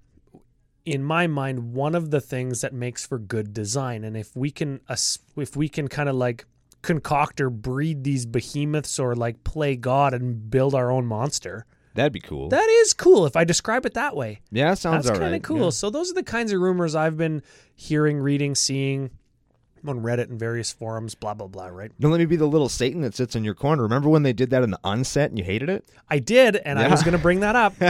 in 0.87 1.05
my 1.05 1.27
mind, 1.27 1.75
one 1.75 1.95
of 1.95 2.11
the 2.11 2.23
things 2.23 2.63
that 2.63 2.73
makes 2.73 3.07
for 3.07 3.19
good 3.19 3.53
design. 3.53 4.03
And 4.03 4.17
if 4.17 4.35
we 4.35 4.51
can, 4.51 4.81
if 5.37 5.57
we 5.57 5.69
can 5.69 5.89
kind 5.89 6.09
of 6.09 6.15
like 6.15 6.47
concoct 6.81 7.39
or 7.39 7.51
breed 7.51 8.03
these 8.03 8.25
behemoths 8.25 8.99
or 8.99 9.15
like 9.15 9.45
play 9.45 9.77
God 9.77 10.15
and 10.15 10.51
build 10.51 10.75
our 10.75 10.91
own 10.91 11.05
monster, 11.05 11.67
That'd 11.95 12.13
be 12.13 12.21
cool. 12.21 12.49
That 12.49 12.69
is 12.69 12.95
cool 12.95 13.27
if 13.27 13.37
I 13.37 13.45
describe 13.45 13.85
it 13.85 13.95
that 13.95 14.17
way. 14.17 14.41
yeah, 14.51 14.75
sounds 14.75 15.05
That's 15.05 15.19
all 15.19 15.23
kind 15.23 15.35
of 15.35 15.43
cool. 15.43 15.65
Yeah. 15.65 15.71
So 15.71 15.91
those 15.91 16.11
are 16.11 16.15
the 16.15 16.23
kinds 16.23 16.53
of 16.53 16.61
rumors 16.61 16.95
I've 16.95 17.17
been 17.17 17.43
hearing, 17.75 18.19
reading, 18.19 18.55
seeing 18.55 19.11
on 19.89 20.01
Reddit 20.01 20.29
and 20.29 20.39
various 20.39 20.73
forums, 20.73 21.15
blah 21.15 21.35
blah 21.35 21.47
blah, 21.47 21.67
right? 21.67 21.91
Don't 22.01 22.11
let 22.11 22.19
me 22.19 22.27
be 22.27 22.37
the 22.37 22.47
little 22.47 22.69
Satan 22.69 23.03
that 23.03 23.15
sits 23.15 23.35
in 23.37 23.45
your 23.45 23.55
corner. 23.55 23.83
Remember 23.83 24.09
when 24.09 24.23
they 24.23 24.33
did 24.33 24.51
that 24.51 24.63
in 24.63 24.71
the 24.71 24.81
unset 24.85 25.31
and 25.31 25.39
you 25.39 25.45
hated 25.45 25.69
it? 25.69 25.89
I 26.09 26.19
did 26.19 26.57
and 26.57 26.79
I 26.79 26.89
was 26.89 27.03
going 27.03 27.17
to 27.17 27.23
bring 27.23 27.41
that 27.41 27.57
up. 27.57 27.75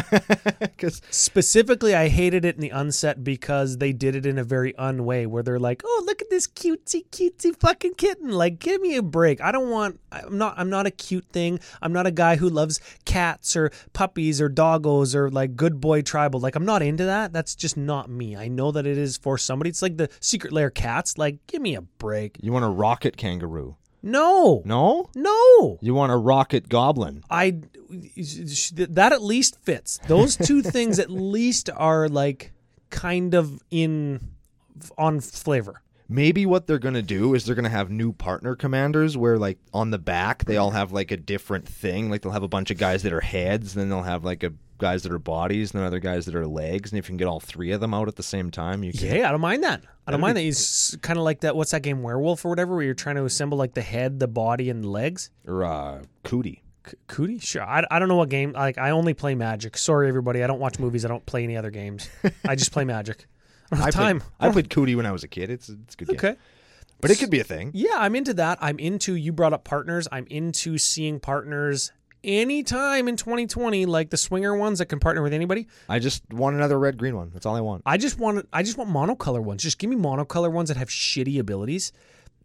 Because 0.82 1.00
Specifically, 1.10 1.94
I 1.94 2.08
hated 2.08 2.44
it 2.44 2.56
in 2.56 2.60
the 2.60 2.70
unset 2.70 3.22
because 3.22 3.78
they 3.78 3.92
did 3.92 4.16
it 4.16 4.26
in 4.26 4.36
a 4.38 4.44
very 4.44 4.74
un 4.76 5.04
way 5.04 5.26
where 5.26 5.42
they're 5.42 5.58
like, 5.60 5.82
"Oh, 5.84 6.02
look 6.06 6.20
at 6.20 6.30
this 6.30 6.46
cutesy 6.46 7.06
cutesy 7.10 7.54
fucking 7.58 7.94
kitten. 7.94 8.30
Like, 8.30 8.58
give 8.58 8.80
me 8.80 8.96
a 8.96 9.02
break. 9.02 9.40
I 9.40 9.52
don't 9.52 9.70
want 9.70 10.00
I'm 10.10 10.38
not 10.38 10.54
I'm 10.56 10.70
not 10.70 10.86
a 10.86 10.90
cute 10.90 11.26
thing. 11.26 11.60
I'm 11.80 11.92
not 11.92 12.06
a 12.06 12.10
guy 12.10 12.36
who 12.36 12.48
loves 12.48 12.80
cats 13.04 13.54
or 13.56 13.70
puppies 13.92 14.40
or 14.40 14.48
doggos 14.50 15.14
or 15.14 15.30
like 15.30 15.56
good 15.56 15.80
boy 15.80 16.02
tribal. 16.02 16.40
Like, 16.40 16.56
I'm 16.56 16.64
not 16.64 16.82
into 16.82 17.04
that. 17.04 17.32
That's 17.32 17.54
just 17.54 17.76
not 17.76 18.10
me. 18.10 18.36
I 18.36 18.48
know 18.48 18.72
that 18.72 18.86
it 18.86 18.98
is 18.98 19.16
for 19.16 19.38
somebody. 19.38 19.70
It's 19.70 19.82
like 19.82 19.96
the 19.96 20.08
secret 20.20 20.52
lair 20.52 20.70
cats. 20.70 21.18
Like, 21.18 21.38
give 21.46 21.62
me 21.62 21.74
a 21.76 21.81
break. 21.98 22.38
you 22.40 22.52
want 22.52 22.64
a 22.64 22.68
rocket 22.68 23.16
kangaroo. 23.16 23.76
No. 24.02 24.62
No? 24.64 25.08
No. 25.14 25.78
You 25.80 25.94
want 25.94 26.12
a 26.12 26.16
rocket 26.16 26.68
goblin. 26.68 27.22
I 27.30 27.60
that 28.72 29.10
at 29.12 29.22
least 29.22 29.58
fits. 29.62 30.00
Those 30.08 30.36
two 30.36 30.62
things 30.62 30.98
at 30.98 31.10
least 31.10 31.70
are 31.76 32.08
like 32.08 32.52
kind 32.90 33.34
of 33.34 33.62
in 33.70 34.20
on 34.98 35.20
flavor. 35.20 35.82
Maybe 36.08 36.44
what 36.44 36.66
they're 36.66 36.78
going 36.78 36.94
to 36.94 37.02
do 37.02 37.34
is 37.34 37.44
they're 37.44 37.54
going 37.54 37.64
to 37.64 37.70
have 37.70 37.90
new 37.90 38.12
partner 38.12 38.54
commanders 38.54 39.16
where, 39.16 39.38
like, 39.38 39.58
on 39.72 39.90
the 39.90 39.98
back, 39.98 40.44
they 40.44 40.58
all 40.58 40.70
have, 40.72 40.92
like, 40.92 41.10
a 41.10 41.16
different 41.16 41.66
thing. 41.66 42.10
Like, 42.10 42.20
they'll 42.20 42.32
have 42.32 42.42
a 42.42 42.48
bunch 42.48 42.70
of 42.70 42.76
guys 42.76 43.02
that 43.04 43.14
are 43.14 43.20
heads, 43.22 43.72
then 43.72 43.88
they'll 43.88 44.02
have, 44.02 44.22
like, 44.22 44.42
a 44.42 44.52
guys 44.82 45.02
that 45.04 45.12
are 45.12 45.18
bodies, 45.18 45.72
and 45.72 45.80
then 45.80 45.86
other 45.86 46.00
guys 46.00 46.26
that 46.26 46.34
are 46.34 46.46
legs. 46.46 46.92
And 46.92 46.98
if 46.98 47.06
you 47.06 47.12
can 47.12 47.16
get 47.16 47.28
all 47.28 47.40
three 47.40 47.70
of 47.70 47.80
them 47.80 47.94
out 47.94 48.08
at 48.08 48.16
the 48.16 48.22
same 48.22 48.50
time, 48.50 48.82
you 48.82 48.92
can. 48.92 49.16
Yeah, 49.16 49.28
I 49.28 49.30
don't 49.30 49.40
mind 49.40 49.62
that. 49.64 49.82
I 50.06 50.10
don't 50.10 50.20
mind 50.20 50.36
that. 50.36 50.42
He's 50.42 50.98
kind 51.00 51.18
of 51.18 51.24
like 51.24 51.40
that. 51.40 51.54
What's 51.56 51.70
that 51.70 51.82
game, 51.82 52.02
Werewolf 52.02 52.44
or 52.44 52.48
whatever, 52.48 52.74
where 52.74 52.84
you're 52.84 52.92
trying 52.94 53.16
to 53.16 53.24
assemble 53.24 53.56
like 53.56 53.74
the 53.74 53.82
head, 53.82 54.18
the 54.18 54.26
body, 54.28 54.68
and 54.68 54.82
the 54.84 54.88
legs. 54.88 55.30
Or, 55.46 55.64
uh, 55.64 56.02
cootie. 56.24 56.62
C- 56.84 56.96
Cootie, 57.06 57.38
sure. 57.38 57.62
I, 57.62 57.84
I 57.90 57.98
don't 58.00 58.08
know 58.08 58.16
what 58.16 58.28
game. 58.28 58.52
Like 58.52 58.76
I 58.76 58.90
only 58.90 59.14
play 59.14 59.36
Magic. 59.36 59.78
Sorry, 59.78 60.08
everybody. 60.08 60.42
I 60.42 60.48
don't 60.48 60.58
watch 60.58 60.78
movies. 60.80 61.04
I 61.04 61.08
don't 61.08 61.24
play 61.24 61.44
any 61.44 61.56
other 61.56 61.70
games. 61.70 62.10
I 62.46 62.56
just 62.56 62.72
play 62.72 62.84
Magic. 62.84 63.26
I 63.70 63.76
don't 63.76 63.84
have 63.84 63.94
time. 63.94 64.20
Played, 64.20 64.30
I 64.40 64.52
played 64.52 64.70
cootie 64.70 64.96
when 64.96 65.06
I 65.06 65.12
was 65.12 65.22
a 65.22 65.28
kid. 65.28 65.48
It's, 65.48 65.68
it's 65.68 65.94
a 65.94 65.96
good 65.96 66.08
game. 66.08 66.16
okay. 66.16 66.36
But 67.00 67.10
it 67.10 67.18
could 67.18 67.30
be 67.30 67.40
a 67.40 67.44
thing. 67.44 67.70
Yeah, 67.74 67.96
I'm 67.96 68.14
into 68.14 68.34
that. 68.34 68.58
I'm 68.60 68.78
into 68.78 69.14
you 69.14 69.32
brought 69.32 69.52
up 69.52 69.64
partners. 69.64 70.06
I'm 70.12 70.26
into 70.28 70.78
seeing 70.78 71.18
partners 71.18 71.90
anytime 72.24 73.08
in 73.08 73.16
2020, 73.16 73.86
like 73.86 74.10
the 74.10 74.16
swinger 74.16 74.56
ones 74.56 74.78
that 74.78 74.86
can 74.86 75.00
partner 75.00 75.22
with 75.22 75.32
anybody. 75.32 75.68
I 75.88 75.98
just 75.98 76.22
want 76.32 76.56
another 76.56 76.78
red 76.78 76.98
green 76.98 77.16
one. 77.16 77.30
That's 77.32 77.46
all 77.46 77.56
I 77.56 77.60
want. 77.60 77.82
I 77.86 77.96
just 77.96 78.18
want 78.18 78.48
I 78.52 78.62
just 78.62 78.78
want 78.78 78.90
monocolor 78.90 79.42
ones. 79.42 79.62
Just 79.62 79.78
give 79.78 79.90
me 79.90 79.96
monocolor 79.96 80.50
ones 80.50 80.68
that 80.68 80.76
have 80.76 80.88
shitty 80.88 81.38
abilities 81.38 81.92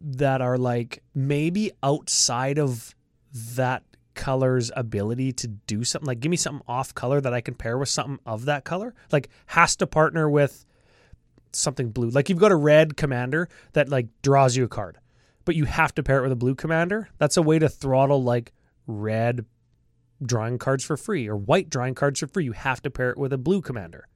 that 0.00 0.40
are 0.40 0.58
like 0.58 1.02
maybe 1.14 1.72
outside 1.82 2.58
of 2.58 2.94
that 3.32 3.82
color's 4.14 4.70
ability 4.74 5.32
to 5.32 5.46
do 5.48 5.84
something. 5.84 6.06
Like 6.06 6.20
give 6.20 6.30
me 6.30 6.36
something 6.36 6.64
off 6.66 6.94
color 6.94 7.20
that 7.20 7.32
I 7.32 7.40
can 7.40 7.54
pair 7.54 7.78
with 7.78 7.88
something 7.88 8.18
of 8.26 8.46
that 8.46 8.64
color. 8.64 8.94
Like 9.12 9.28
has 9.46 9.76
to 9.76 9.86
partner 9.86 10.28
with 10.28 10.64
something 11.52 11.90
blue. 11.90 12.10
Like 12.10 12.28
you've 12.28 12.38
got 12.38 12.52
a 12.52 12.56
red 12.56 12.96
commander 12.96 13.48
that 13.72 13.88
like 13.88 14.08
draws 14.22 14.56
you 14.56 14.64
a 14.64 14.68
card, 14.68 14.98
but 15.44 15.54
you 15.54 15.64
have 15.64 15.94
to 15.94 16.02
pair 16.02 16.18
it 16.18 16.22
with 16.22 16.32
a 16.32 16.36
blue 16.36 16.54
commander. 16.54 17.08
That's 17.18 17.36
a 17.36 17.42
way 17.42 17.58
to 17.58 17.68
throttle 17.68 18.22
like 18.22 18.52
red 18.86 19.46
drawing 20.22 20.58
cards 20.58 20.84
for 20.84 20.96
free 20.96 21.28
or 21.28 21.36
white 21.36 21.70
drawing 21.70 21.94
cards 21.94 22.20
for 22.20 22.26
free. 22.26 22.44
You 22.44 22.52
have 22.52 22.82
to 22.82 22.90
pair 22.90 23.10
it 23.10 23.18
with 23.18 23.32
a 23.32 23.38
blue 23.38 23.60
commander 23.60 24.08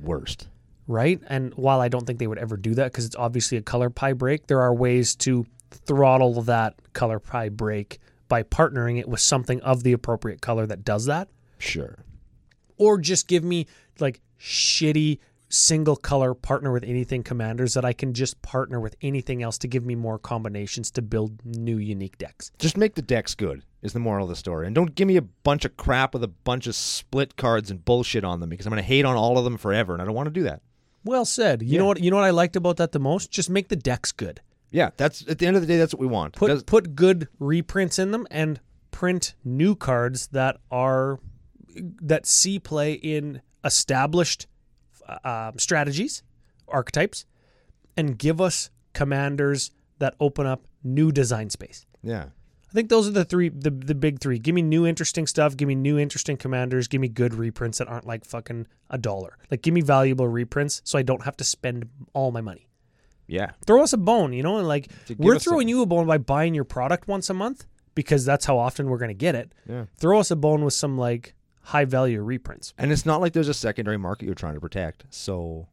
Worst. 0.00 0.48
right? 0.86 1.20
And 1.28 1.54
while 1.54 1.80
I 1.80 1.88
don't 1.88 2.06
think 2.06 2.18
they 2.18 2.26
would 2.26 2.38
ever 2.38 2.56
do 2.56 2.74
that 2.74 2.92
because 2.92 3.04
it's 3.06 3.16
obviously 3.16 3.58
a 3.58 3.62
color 3.62 3.90
pie 3.90 4.12
break, 4.14 4.46
there 4.48 4.60
are 4.60 4.74
ways 4.74 5.14
to 5.16 5.46
throttle 5.70 6.42
that 6.42 6.74
color 6.92 7.18
pie 7.18 7.48
break 7.48 7.98
by 8.28 8.42
partnering 8.42 8.98
it 8.98 9.08
with 9.08 9.20
something 9.20 9.60
of 9.62 9.82
the 9.82 9.92
appropriate 9.92 10.40
color 10.40 10.66
that 10.66 10.84
does 10.84 11.06
that. 11.06 11.28
Sure. 11.58 11.98
Or 12.76 12.98
just 12.98 13.28
give 13.28 13.44
me 13.44 13.66
like 14.00 14.20
shitty 14.40 15.18
single 15.48 15.96
color 15.96 16.34
partner 16.34 16.72
with 16.72 16.82
anything 16.84 17.22
commanders 17.22 17.74
that 17.74 17.84
I 17.84 17.92
can 17.92 18.12
just 18.14 18.40
partner 18.42 18.80
with 18.80 18.96
anything 19.02 19.42
else 19.42 19.58
to 19.58 19.68
give 19.68 19.84
me 19.84 19.94
more 19.94 20.18
combinations 20.18 20.90
to 20.92 21.02
build 21.02 21.44
new 21.44 21.76
unique 21.78 22.18
decks. 22.18 22.50
Just 22.58 22.76
make 22.76 22.94
the 22.94 23.02
decks 23.02 23.34
good 23.34 23.62
is 23.82 23.92
the 23.92 24.00
moral 24.00 24.24
of 24.24 24.30
the 24.30 24.36
story. 24.36 24.66
And 24.66 24.74
don't 24.74 24.94
give 24.94 25.06
me 25.06 25.16
a 25.16 25.22
bunch 25.22 25.64
of 25.64 25.76
crap 25.76 26.14
with 26.14 26.24
a 26.24 26.28
bunch 26.28 26.66
of 26.66 26.74
split 26.74 27.36
cards 27.36 27.70
and 27.70 27.84
bullshit 27.84 28.24
on 28.24 28.40
them 28.40 28.48
because 28.50 28.66
I'm 28.66 28.70
going 28.70 28.82
to 28.82 28.86
hate 28.86 29.04
on 29.04 29.16
all 29.16 29.38
of 29.38 29.44
them 29.44 29.56
forever 29.58 29.92
and 29.92 30.00
I 30.02 30.04
don't 30.06 30.14
want 30.14 30.26
to 30.26 30.32
do 30.32 30.44
that. 30.44 30.62
Well 31.04 31.24
said. 31.26 31.62
You 31.62 31.68
Yeah. 31.74 31.78
know 31.80 31.86
what 31.86 32.00
you 32.00 32.10
know 32.10 32.16
what 32.16 32.24
I 32.24 32.30
liked 32.30 32.56
about 32.56 32.78
that 32.78 32.92
the 32.92 32.98
most? 32.98 33.30
Just 33.30 33.50
make 33.50 33.68
the 33.68 33.76
decks 33.76 34.10
good. 34.10 34.40
Yeah, 34.70 34.90
that's 34.96 35.22
at 35.28 35.38
the 35.38 35.46
end 35.46 35.54
of 35.54 35.62
the 35.62 35.68
day 35.68 35.76
that's 35.76 35.92
what 35.94 36.00
we 36.00 36.06
want. 36.06 36.34
put 36.34 36.48
Does- 36.48 36.62
put 36.64 36.96
good 36.96 37.28
reprints 37.38 37.98
in 37.98 38.10
them 38.10 38.26
and 38.30 38.58
print 38.90 39.34
new 39.44 39.76
cards 39.76 40.28
that 40.28 40.56
are 40.70 41.20
that 42.00 42.24
see 42.26 42.58
play 42.58 42.94
in 42.94 43.42
established 43.64 44.46
uh, 45.08 45.52
strategies 45.56 46.22
archetypes 46.68 47.26
and 47.96 48.18
give 48.18 48.40
us 48.40 48.70
commanders 48.92 49.70
that 49.98 50.14
open 50.20 50.46
up 50.46 50.64
new 50.82 51.12
design 51.12 51.50
space 51.50 51.84
yeah. 52.02 52.26
i 52.70 52.72
think 52.72 52.88
those 52.88 53.06
are 53.08 53.12
the 53.12 53.24
three 53.24 53.48
the, 53.48 53.70
the 53.70 53.94
big 53.94 54.20
three 54.20 54.38
give 54.38 54.54
me 54.54 54.62
new 54.62 54.86
interesting 54.86 55.26
stuff 55.26 55.56
give 55.56 55.68
me 55.68 55.74
new 55.74 55.98
interesting 55.98 56.36
commanders 56.36 56.88
give 56.88 57.00
me 57.00 57.08
good 57.08 57.34
reprints 57.34 57.78
that 57.78 57.88
aren't 57.88 58.06
like 58.06 58.24
fucking 58.24 58.66
a 58.90 58.98
dollar 58.98 59.36
like 59.50 59.62
give 59.62 59.74
me 59.74 59.80
valuable 59.80 60.28
reprints 60.28 60.80
so 60.84 60.98
i 60.98 61.02
don't 61.02 61.24
have 61.24 61.36
to 61.36 61.44
spend 61.44 61.88
all 62.12 62.30
my 62.32 62.40
money 62.40 62.66
Yeah. 63.26 63.52
throw 63.66 63.82
us 63.82 63.92
a 63.94 63.96
bone, 63.98 64.32
you 64.34 64.42
know, 64.42 64.58
and 64.58 64.68
like 64.68 64.88
we're 65.18 65.38
throwing 65.38 65.60
something. 65.62 65.68
you 65.68 65.82
a 65.82 65.86
bone 65.86 66.06
by 66.06 66.18
buying 66.18 66.54
your 66.54 66.64
product 66.64 67.08
once 67.08 67.30
a 67.30 67.34
month 67.34 67.64
because 67.94 68.24
that's 68.26 68.44
how 68.44 68.58
often 68.58 68.88
we're 68.90 68.98
going 68.98 69.08
to 69.08 69.14
get 69.26 69.34
it. 69.34 69.52
Yeah. 69.66 69.84
Throw 69.96 70.18
us 70.20 70.30
a 70.30 70.36
bone 70.36 70.62
with 70.64 70.74
some 70.74 70.98
like 70.98 71.34
high 71.64 71.84
value 71.84 72.22
reprints. 72.22 72.72
And 72.78 72.92
it's 72.92 73.04
not 73.06 73.20
like 73.20 73.32
there's 73.32 73.48
a 73.48 73.54
secondary 73.54 73.96
market 73.98 74.26
you're 74.26 74.34
trying 74.34 74.54
to 74.54 74.60
protect. 74.60 75.04
So, 75.10 75.66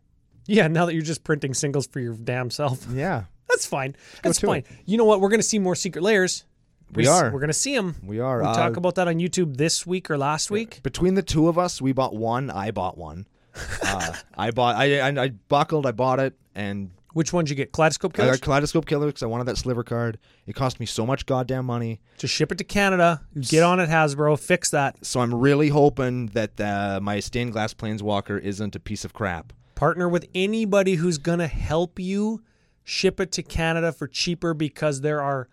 Yeah, 0.47 0.67
now 0.67 0.85
that 0.85 0.93
you're 0.93 1.03
just 1.03 1.23
printing 1.23 1.53
singles 1.53 1.87
for 1.87 1.99
your 1.99 2.13
damn 2.15 2.49
self, 2.49 2.85
yeah, 2.91 3.25
that's 3.49 3.65
fine. 3.65 3.95
That's 4.23 4.39
fine. 4.39 4.59
it. 4.61 4.65
You 4.85 4.97
know 4.97 5.05
what? 5.05 5.21
We're 5.21 5.29
going 5.29 5.39
to 5.41 5.47
see 5.47 5.59
more 5.59 5.75
secret 5.75 6.01
lairs. 6.01 6.45
We 6.93 7.05
We're 7.05 7.11
s- 7.27 7.33
We're 7.33 7.39
going 7.39 7.47
to 7.47 7.53
see 7.53 7.75
them. 7.75 7.95
we 8.03 8.19
are. 8.19 8.41
We 8.41 8.47
Uh, 8.47 8.53
talk 8.53 8.75
about 8.77 8.95
that 8.95 9.07
on 9.07 9.15
YouTube 9.15 9.55
this 9.57 9.85
week 9.87 10.11
or 10.11 10.17
last 10.17 10.51
week. 10.51 10.81
between 10.83 11.13
the 11.15 11.21
two 11.21 11.47
of 11.47 11.57
us, 11.57 11.81
we 11.81 11.93
bought 11.93 12.13
one. 12.15 12.49
I 12.49 12.71
bought 12.71 12.97
one. 12.97 13.27
uh, 13.83 14.13
I 14.37 14.51
bought. 14.51 14.75
I, 14.75 14.99
I 14.99 15.23
I 15.23 15.29
buckled. 15.49 15.85
I 15.85 15.91
bought 15.91 16.19
it, 16.21 16.33
and 16.55 16.91
Which 17.13 17.33
one'd 17.33 17.49
you 17.49 17.55
get? 17.55 17.73
Kaleidoscope 17.73 18.17
I 18.19 18.27
got 18.27 18.41
Kaleidoscope 18.41 18.85
Killer 18.85 19.07
because 19.07 19.23
I 19.23 19.25
wanted 19.25 19.45
that 19.45 19.57
sliver 19.57 19.83
card. 19.83 20.17
It 20.47 20.55
cost 20.55 20.79
me 20.79 20.85
so 20.85 21.05
much 21.05 21.25
goddamn 21.25 21.65
money. 21.65 21.99
To 22.19 22.27
ship 22.27 22.51
it 22.51 22.57
to 22.59 22.63
Canada. 22.63 23.21
Get 23.39 23.63
on 23.63 23.79
it, 23.79 23.89
Hasbro. 23.89 24.39
Fix 24.39 24.69
that. 24.69 25.05
So 25.05 25.19
I'm 25.19 25.33
really 25.33 25.69
hoping 25.69 26.27
that 26.27 26.59
uh, 26.59 26.99
my 27.01 27.19
stained 27.19 27.51
glass 27.51 27.73
planeswalker 27.73 28.39
isn't 28.39 28.75
a 28.75 28.79
piece 28.79 29.03
of 29.03 29.13
crap. 29.13 29.53
Partner 29.75 30.07
with 30.07 30.27
anybody 30.33 30.95
who's 30.95 31.17
going 31.17 31.39
to 31.39 31.47
help 31.47 31.99
you 31.99 32.41
ship 32.83 33.19
it 33.19 33.31
to 33.33 33.43
Canada 33.43 33.91
for 33.91 34.07
cheaper 34.07 34.53
because 34.53 35.01
there 35.01 35.21
are 35.21 35.49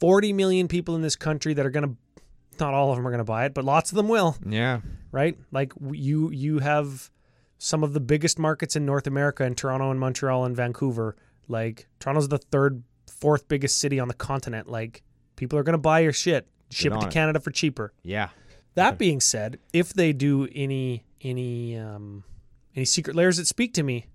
40 0.00 0.32
million 0.32 0.68
people 0.68 0.94
in 0.94 1.02
this 1.02 1.16
country 1.16 1.54
that 1.54 1.64
are 1.66 1.70
going 1.70 1.88
to 1.88 1.96
not 2.60 2.74
all 2.74 2.90
of 2.90 2.96
them 2.96 3.06
are 3.06 3.10
going 3.10 3.18
to 3.18 3.24
buy 3.24 3.46
it, 3.46 3.54
but 3.54 3.64
lots 3.64 3.90
of 3.90 3.96
them 3.96 4.08
will, 4.08 4.36
Yeah, 4.46 4.80
right? 5.10 5.36
Like 5.50 5.72
you 5.90 6.30
you 6.30 6.58
have 6.58 7.10
some 7.62 7.84
of 7.84 7.92
the 7.92 8.00
biggest 8.00 8.40
markets 8.40 8.74
in 8.74 8.84
North 8.84 9.06
America 9.06 9.44
in 9.44 9.54
Toronto 9.54 9.92
and 9.92 10.00
Montreal 10.00 10.44
and 10.44 10.56
Vancouver. 10.56 11.14
Like 11.46 11.86
Toronto's 12.00 12.28
the 12.28 12.38
third 12.38 12.82
fourth 13.06 13.46
biggest 13.46 13.78
city 13.78 14.00
on 14.00 14.08
the 14.08 14.14
continent. 14.14 14.68
Like 14.68 15.02
people 15.36 15.56
are 15.58 15.62
going 15.62 15.74
to 15.74 15.78
buy 15.78 16.00
your 16.00 16.12
shit. 16.12 16.48
Ship 16.70 16.92
it 16.92 17.00
to 17.00 17.06
it. 17.06 17.12
Canada 17.12 17.38
for 17.38 17.50
cheaper. 17.52 17.92
yeah. 18.02 18.30
That 18.74 18.96
being 18.96 19.20
said, 19.20 19.58
if 19.74 19.92
they 19.92 20.14
do 20.14 20.48
any 20.54 21.04
any 21.20 21.76
um 21.76 22.24
any 22.74 22.86
secret 22.86 23.14
lairs 23.14 23.36
that 23.36 23.46
speak 23.46 23.74
to 23.74 23.82
me, 23.82 24.06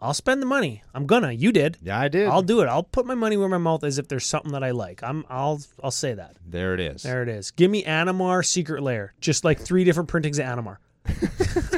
I'll 0.00 0.14
spend 0.14 0.42
the 0.42 0.46
money. 0.46 0.82
I'm 0.92 1.06
gonna. 1.06 1.30
You 1.30 1.52
did. 1.52 1.78
Yeah, 1.80 1.98
I 2.00 2.08
did. 2.08 2.26
I'll 2.26 2.42
do 2.42 2.60
it. 2.60 2.66
I'll 2.66 2.82
put 2.82 3.06
my 3.06 3.14
money 3.14 3.36
where 3.36 3.48
my 3.48 3.56
mouth 3.58 3.84
is 3.84 3.98
if 3.98 4.08
there's 4.08 4.26
something 4.26 4.50
that 4.50 4.64
I 4.64 4.72
like. 4.72 5.02
I'm 5.04 5.24
I'll 5.30 5.60
I'll 5.82 5.92
say 5.92 6.14
that. 6.14 6.36
there 6.44 6.74
it 6.74 6.80
is. 6.80 7.04
There 7.04 7.22
it 7.22 7.28
is. 7.28 7.52
Give 7.52 7.70
me 7.70 7.84
Animar 7.84 8.44
Secret 8.44 8.82
Lair. 8.82 9.14
Just 9.20 9.44
like 9.44 9.60
three 9.60 9.84
different 9.84 10.08
printings 10.08 10.40
of 10.40 10.46
Animar. 10.46 10.78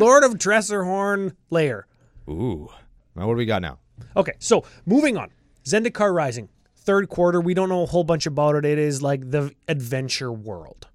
Lord 0.00 0.24
of 0.24 0.34
Dresserhorn 0.34 1.34
Lair. 1.50 1.86
Ooh. 2.28 2.68
Now 3.14 3.26
what 3.26 3.34
do 3.34 3.38
we 3.38 3.46
got 3.46 3.62
now? 3.62 3.78
Okay, 4.16 4.32
so 4.38 4.64
moving 4.86 5.16
on. 5.16 5.30
Zendikar 5.64 6.14
Rising. 6.14 6.48
Third 6.76 7.08
quarter, 7.08 7.40
we 7.40 7.52
don't 7.52 7.68
know 7.68 7.82
a 7.82 7.86
whole 7.86 8.04
bunch 8.04 8.26
about 8.26 8.56
it. 8.56 8.64
It 8.64 8.78
is 8.78 9.02
like 9.02 9.30
the 9.30 9.54
adventure 9.68 10.32
world. 10.32 10.88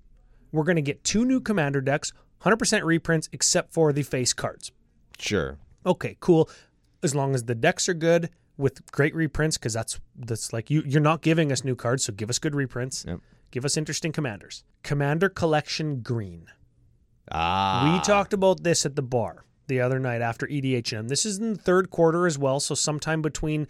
We're 0.52 0.64
going 0.64 0.78
to 0.78 0.82
get 0.82 1.04
two 1.04 1.26
new 1.26 1.40
commander 1.40 1.82
decks, 1.82 2.12
100% 2.42 2.84
reprints 2.84 3.30
except 3.32 3.74
for 3.74 3.94
the 3.94 4.02
face 4.02 4.34
cards. 4.34 4.72
Sure. 5.20 5.58
Okay, 5.86 6.18
cool. 6.20 6.50
As 7.04 7.14
long 7.14 7.36
as 7.36 7.44
the 7.44 7.56
decks 7.56 7.88
are 7.88 7.94
good 7.94 8.30
with 8.58 8.92
great 8.92 9.14
reprints, 9.14 9.58
because 9.58 9.74
that's 9.74 10.00
that's 10.16 10.52
like 10.52 10.70
you 10.72 10.82
you're 10.86 11.02
not 11.02 11.22
giving 11.22 11.52
us 11.52 11.64
new 11.64 11.76
cards, 11.76 12.06
so 12.06 12.14
give 12.14 12.30
us 12.30 12.40
good 12.40 12.56
reprints. 12.56 13.06
Yep. 13.08 13.20
Give 13.52 13.66
us 13.66 13.78
interesting 13.78 14.12
commanders. 14.12 14.64
Commander 14.82 15.30
Collection 15.30 16.02
Green. 16.02 16.48
Ah. 17.32 17.94
We 17.94 18.04
talked 18.04 18.34
about 18.34 18.64
this 18.64 18.86
at 18.86 18.96
the 18.96 19.02
bar 19.02 19.46
the 19.68 19.82
other 19.82 20.00
night 20.00 20.22
after 20.22 20.46
EDHM. 20.46 21.08
This 21.08 21.26
is 21.26 21.40
in 21.40 21.54
the 21.54 21.60
third 21.60 21.90
quarter 21.90 22.28
as 22.28 22.38
well, 22.38 22.60
so 22.60 22.76
sometime 22.76 23.22
between 23.22 23.68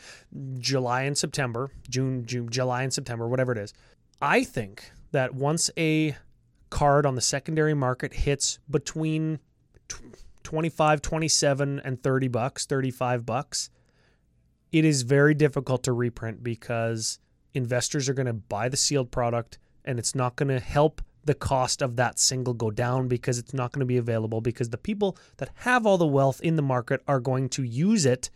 July 0.58 1.04
and 1.04 1.18
September, 1.18 1.72
June, 1.90 2.26
June, 2.26 2.50
July 2.50 2.84
and 2.84 2.94
September, 2.94 3.28
whatever 3.28 3.52
it 3.54 3.58
is. 3.58 3.74
I 4.22 4.44
think 4.44 4.92
that 5.12 5.34
once 5.34 5.70
a 5.78 6.16
card 6.70 7.06
on 7.06 7.16
the 7.16 7.22
secondary 7.22 7.74
market 7.74 8.14
hits 8.14 8.60
between 8.70 9.40
tw- 9.88 10.02
25, 10.44 11.02
27 11.02 11.80
and 11.80 12.04
30 12.04 12.28
bucks, 12.28 12.66
35 12.66 13.26
bucks, 13.26 13.70
it 14.72 14.84
is 14.84 15.04
very 15.04 15.34
difficult 15.34 15.84
to 15.84 15.94
reprint 15.94 16.44
because 16.44 17.20
investors 17.54 18.10
are 18.10 18.14
going 18.14 18.26
to 18.26 18.34
buy 18.34 18.68
the 18.68 18.78
sealed 18.78 19.12
product 19.12 19.58
and 19.86 20.00
it's 20.00 20.14
not 20.14 20.36
going 20.36 20.50
to 20.50 20.60
help 20.60 21.02
the 21.26 21.34
cost 21.34 21.82
of 21.82 21.96
that 21.96 22.20
single 22.20 22.54
go 22.54 22.72
down 22.72 23.08
because 23.08 23.38
it's 23.38 23.54
not 23.54 23.72
going 23.72 23.80
to 23.82 23.86
be 23.86 23.98
available 23.98 24.42
because 24.42 24.70
the 24.70 24.78
people 24.78 25.18
that 25.38 25.50
have 25.56 25.86
all 25.86 25.98
the 25.98 26.06
wealth 26.06 26.40
in 26.42 26.56
the 26.56 26.62
market 26.62 27.02
are 27.08 27.20
going 27.20 27.50
to 27.50 27.64
use 27.64 28.06
it 28.06 28.30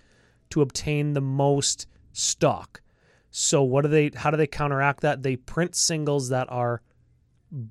to 0.49 0.61
obtain 0.61 1.13
the 1.13 1.21
most 1.21 1.87
stock. 2.11 2.81
So 3.31 3.61
what 3.61 3.83
do 3.83 3.89
they 3.89 4.11
how 4.15 4.31
do 4.31 4.37
they 4.37 4.47
counteract 4.47 5.01
that? 5.01 5.21
They 5.21 5.35
print 5.35 5.75
singles 5.75 6.29
that 6.29 6.51
are 6.51 6.81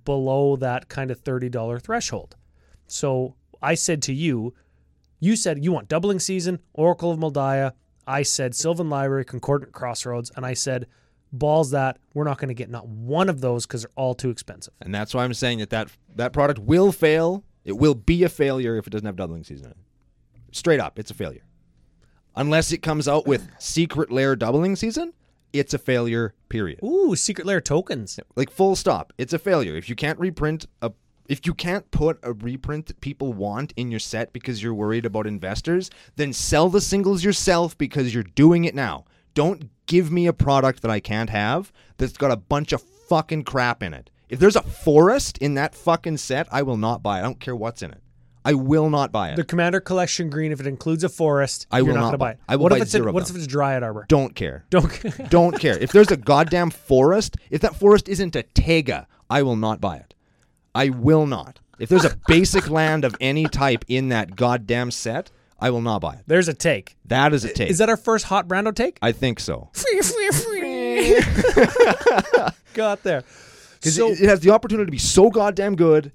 below 0.04 0.56
that 0.56 0.88
kind 0.88 1.10
of 1.10 1.22
$30 1.22 1.82
threshold. 1.82 2.36
So 2.86 3.34
I 3.60 3.74
said 3.74 4.02
to 4.02 4.12
you, 4.12 4.54
you 5.20 5.34
said 5.34 5.64
you 5.64 5.72
want 5.72 5.88
doubling 5.88 6.20
season, 6.20 6.60
Oracle 6.74 7.10
of 7.10 7.18
Mul 7.18 7.32
Daya. 7.32 7.72
I 8.06 8.22
said 8.22 8.54
Sylvan 8.54 8.88
Library, 8.88 9.24
Concordant 9.24 9.72
Crossroads, 9.72 10.30
and 10.34 10.46
I 10.46 10.54
said 10.54 10.86
balls 11.32 11.70
that 11.70 11.98
we're 12.14 12.24
not 12.24 12.38
going 12.38 12.48
to 12.48 12.54
get 12.54 12.70
not 12.70 12.86
one 12.86 13.28
of 13.28 13.40
those 13.40 13.66
because 13.66 13.82
they're 13.82 13.90
all 13.96 14.14
too 14.14 14.30
expensive. 14.30 14.74
And 14.80 14.94
that's 14.94 15.14
why 15.14 15.24
I'm 15.24 15.34
saying 15.34 15.58
that, 15.58 15.70
that 15.70 15.88
that 16.16 16.32
product 16.32 16.58
will 16.58 16.92
fail. 16.92 17.44
It 17.64 17.72
will 17.72 17.94
be 17.94 18.24
a 18.24 18.28
failure 18.28 18.76
if 18.76 18.86
it 18.86 18.90
doesn't 18.90 19.06
have 19.06 19.16
doubling 19.16 19.44
season. 19.44 19.74
Straight 20.52 20.80
up, 20.80 20.98
it's 20.98 21.10
a 21.10 21.14
failure. 21.14 21.42
Unless 22.34 22.72
it 22.72 22.78
comes 22.78 23.08
out 23.08 23.26
with 23.26 23.48
secret 23.58 24.10
lair 24.10 24.36
doubling 24.36 24.76
season, 24.76 25.12
it's 25.52 25.74
a 25.74 25.78
failure, 25.78 26.34
period. 26.48 26.80
Ooh, 26.82 27.16
secret 27.16 27.46
lair 27.46 27.60
tokens. 27.60 28.18
Like 28.36 28.50
full 28.50 28.76
stop. 28.76 29.12
It's 29.18 29.32
a 29.32 29.38
failure. 29.38 29.76
If 29.76 29.88
you 29.88 29.96
can't 29.96 30.18
reprint 30.18 30.66
a 30.80 30.92
if 31.28 31.46
you 31.46 31.52
can't 31.52 31.90
put 31.90 32.18
a 32.22 32.32
reprint 32.32 32.86
that 32.86 33.00
people 33.02 33.34
want 33.34 33.74
in 33.76 33.90
your 33.90 34.00
set 34.00 34.32
because 34.32 34.62
you're 34.62 34.72
worried 34.72 35.04
about 35.04 35.26
investors, 35.26 35.90
then 36.16 36.32
sell 36.32 36.70
the 36.70 36.80
singles 36.80 37.22
yourself 37.22 37.76
because 37.76 38.14
you're 38.14 38.22
doing 38.22 38.64
it 38.64 38.74
now. 38.74 39.04
Don't 39.38 39.70
give 39.86 40.10
me 40.10 40.26
a 40.26 40.32
product 40.32 40.82
that 40.82 40.90
I 40.90 40.98
can't 40.98 41.30
have 41.30 41.72
that's 41.96 42.16
got 42.16 42.32
a 42.32 42.36
bunch 42.36 42.72
of 42.72 42.82
fucking 42.82 43.44
crap 43.44 43.84
in 43.84 43.94
it. 43.94 44.10
If 44.28 44.40
there's 44.40 44.56
a 44.56 44.62
forest 44.62 45.38
in 45.38 45.54
that 45.54 45.76
fucking 45.76 46.16
set, 46.16 46.48
I 46.50 46.62
will 46.62 46.76
not 46.76 47.04
buy 47.04 47.18
it. 47.18 47.20
I 47.20 47.22
don't 47.22 47.38
care 47.38 47.54
what's 47.54 47.80
in 47.80 47.92
it. 47.92 48.02
I 48.44 48.54
will 48.54 48.90
not 48.90 49.12
buy 49.12 49.30
it. 49.30 49.36
The 49.36 49.44
Commander 49.44 49.78
Collection 49.78 50.28
green, 50.28 50.50
if 50.50 50.58
it 50.58 50.66
includes 50.66 51.04
a 51.04 51.08
forest, 51.08 51.68
I 51.70 51.82
will 51.82 51.94
not, 51.94 52.00
not 52.10 52.10
buy 52.12 52.16
buy 52.16 52.30
it. 52.32 52.38
I 52.48 52.56
will 52.56 52.64
what 52.64 52.70
buy 52.70 52.76
if 52.78 52.82
it's 52.82 52.90
zero 52.90 53.10
a, 53.10 53.12
what 53.12 53.26
them. 53.28 53.36
if 53.36 53.42
it's 53.44 53.46
Dryad 53.46 53.84
Arbor? 53.84 54.06
don't 54.08 54.34
care. 54.34 54.64
Don't. 54.70 55.30
don't 55.30 55.60
care. 55.60 55.78
If 55.78 55.92
there's 55.92 56.10
a 56.10 56.16
goddamn 56.16 56.70
forest, 56.70 57.36
if 57.48 57.60
that 57.60 57.76
forest 57.76 58.08
isn't 58.08 58.34
a 58.34 58.42
Taiga, 58.42 59.06
I 59.30 59.42
will 59.42 59.54
not 59.54 59.80
buy 59.80 59.98
it. 59.98 60.14
I 60.74 60.88
will 60.88 61.26
not. 61.28 61.60
If 61.78 61.90
there's 61.90 62.04
a 62.04 62.18
basic 62.26 62.68
land 62.68 63.04
of 63.04 63.14
any 63.20 63.44
type 63.44 63.84
in 63.86 64.08
that 64.08 64.34
goddamn 64.34 64.90
set, 64.90 65.30
I 65.60 65.70
will 65.70 65.80
not 65.80 66.00
buy 66.00 66.14
it. 66.14 66.20
There's 66.26 66.48
a 66.48 66.54
take. 66.54 66.96
That 67.06 67.32
is 67.34 67.44
a 67.44 67.52
take. 67.52 67.68
Is 67.70 67.78
that 67.78 67.88
our 67.88 67.96
first 67.96 68.26
hot 68.26 68.46
Brando 68.46 68.74
take? 68.74 68.98
I 69.02 69.12
think 69.12 69.40
so. 69.40 69.70
Free, 69.74 70.00
free, 70.00 70.30
free. 70.30 71.20
Got 72.74 73.02
there. 73.02 73.24
Because 73.74 73.96
So 73.96 74.08
it, 74.10 74.20
it 74.20 74.28
has 74.28 74.40
the 74.40 74.50
opportunity 74.50 74.86
to 74.86 74.90
be 74.92 74.98
so 74.98 75.30
goddamn 75.30 75.74
good, 75.76 76.12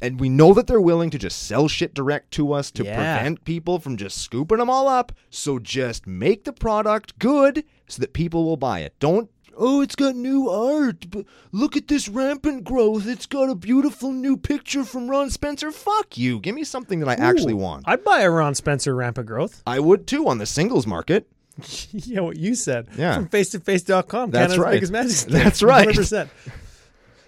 and 0.00 0.18
we 0.18 0.28
know 0.30 0.54
that 0.54 0.66
they're 0.66 0.80
willing 0.80 1.10
to 1.10 1.18
just 1.18 1.42
sell 1.44 1.68
shit 1.68 1.92
direct 1.94 2.30
to 2.32 2.52
us 2.52 2.70
to 2.72 2.84
Yeah. 2.84 2.94
prevent 3.18 3.44
people 3.44 3.78
from 3.78 3.96
just 3.98 4.18
scooping 4.18 4.58
them 4.58 4.70
all 4.70 4.88
up. 4.88 5.12
So 5.30 5.58
just 5.58 6.06
make 6.06 6.44
the 6.44 6.52
product 6.52 7.18
good 7.18 7.64
so 7.88 8.00
that 8.00 8.12
people 8.14 8.44
will 8.44 8.56
buy 8.56 8.80
it. 8.80 8.94
Don't. 8.98 9.30
Oh, 9.56 9.80
it's 9.80 9.94
got 9.94 10.14
new 10.14 10.48
art. 10.48 11.10
But 11.10 11.26
look 11.52 11.76
at 11.76 11.88
this 11.88 12.08
rampant 12.08 12.64
growth. 12.64 13.06
It's 13.06 13.26
got 13.26 13.50
a 13.50 13.54
beautiful 13.54 14.12
new 14.12 14.36
picture 14.36 14.84
from 14.84 15.08
Ron 15.08 15.30
Spencer. 15.30 15.70
Fuck 15.70 16.18
you. 16.18 16.40
Give 16.40 16.54
me 16.54 16.64
something 16.64 17.00
that 17.00 17.08
I 17.08 17.14
actually 17.14 17.54
want. 17.54 17.84
I'd 17.86 18.04
buy 18.04 18.20
a 18.20 18.30
Ron 18.30 18.54
Spencer 18.54 18.94
rampant 18.94 19.26
growth. 19.26 19.62
I 19.66 19.80
would 19.80 20.06
too 20.06 20.28
on 20.28 20.38
the 20.38 20.46
singles 20.46 20.86
market. 20.86 21.28
yeah, 21.92 22.20
what 22.20 22.36
you 22.36 22.54
said. 22.54 22.88
Yeah. 22.96 23.14
From 23.14 23.28
face 23.28 23.50
to 23.50 23.60
face.com. 23.60 24.30
That's 24.30 24.54
Canada's 24.54 24.58
right. 24.58 24.72
biggest 24.72 24.92
magic. 24.92 25.28
That's 25.28 25.62
right. 25.62 25.88
100%. 25.96 26.28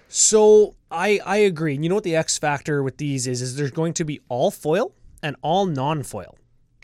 So 0.08 0.74
I 0.90 1.20
I 1.24 1.38
agree. 1.38 1.74
And 1.74 1.84
you 1.84 1.88
know 1.88 1.96
what 1.96 2.04
the 2.04 2.16
X 2.16 2.38
factor 2.38 2.82
with 2.82 2.96
these 2.96 3.26
is? 3.26 3.42
Is 3.42 3.56
there's 3.56 3.70
going 3.70 3.94
to 3.94 4.04
be 4.04 4.20
all 4.28 4.50
foil 4.50 4.92
and 5.22 5.36
all 5.42 5.66
non-foil. 5.66 6.36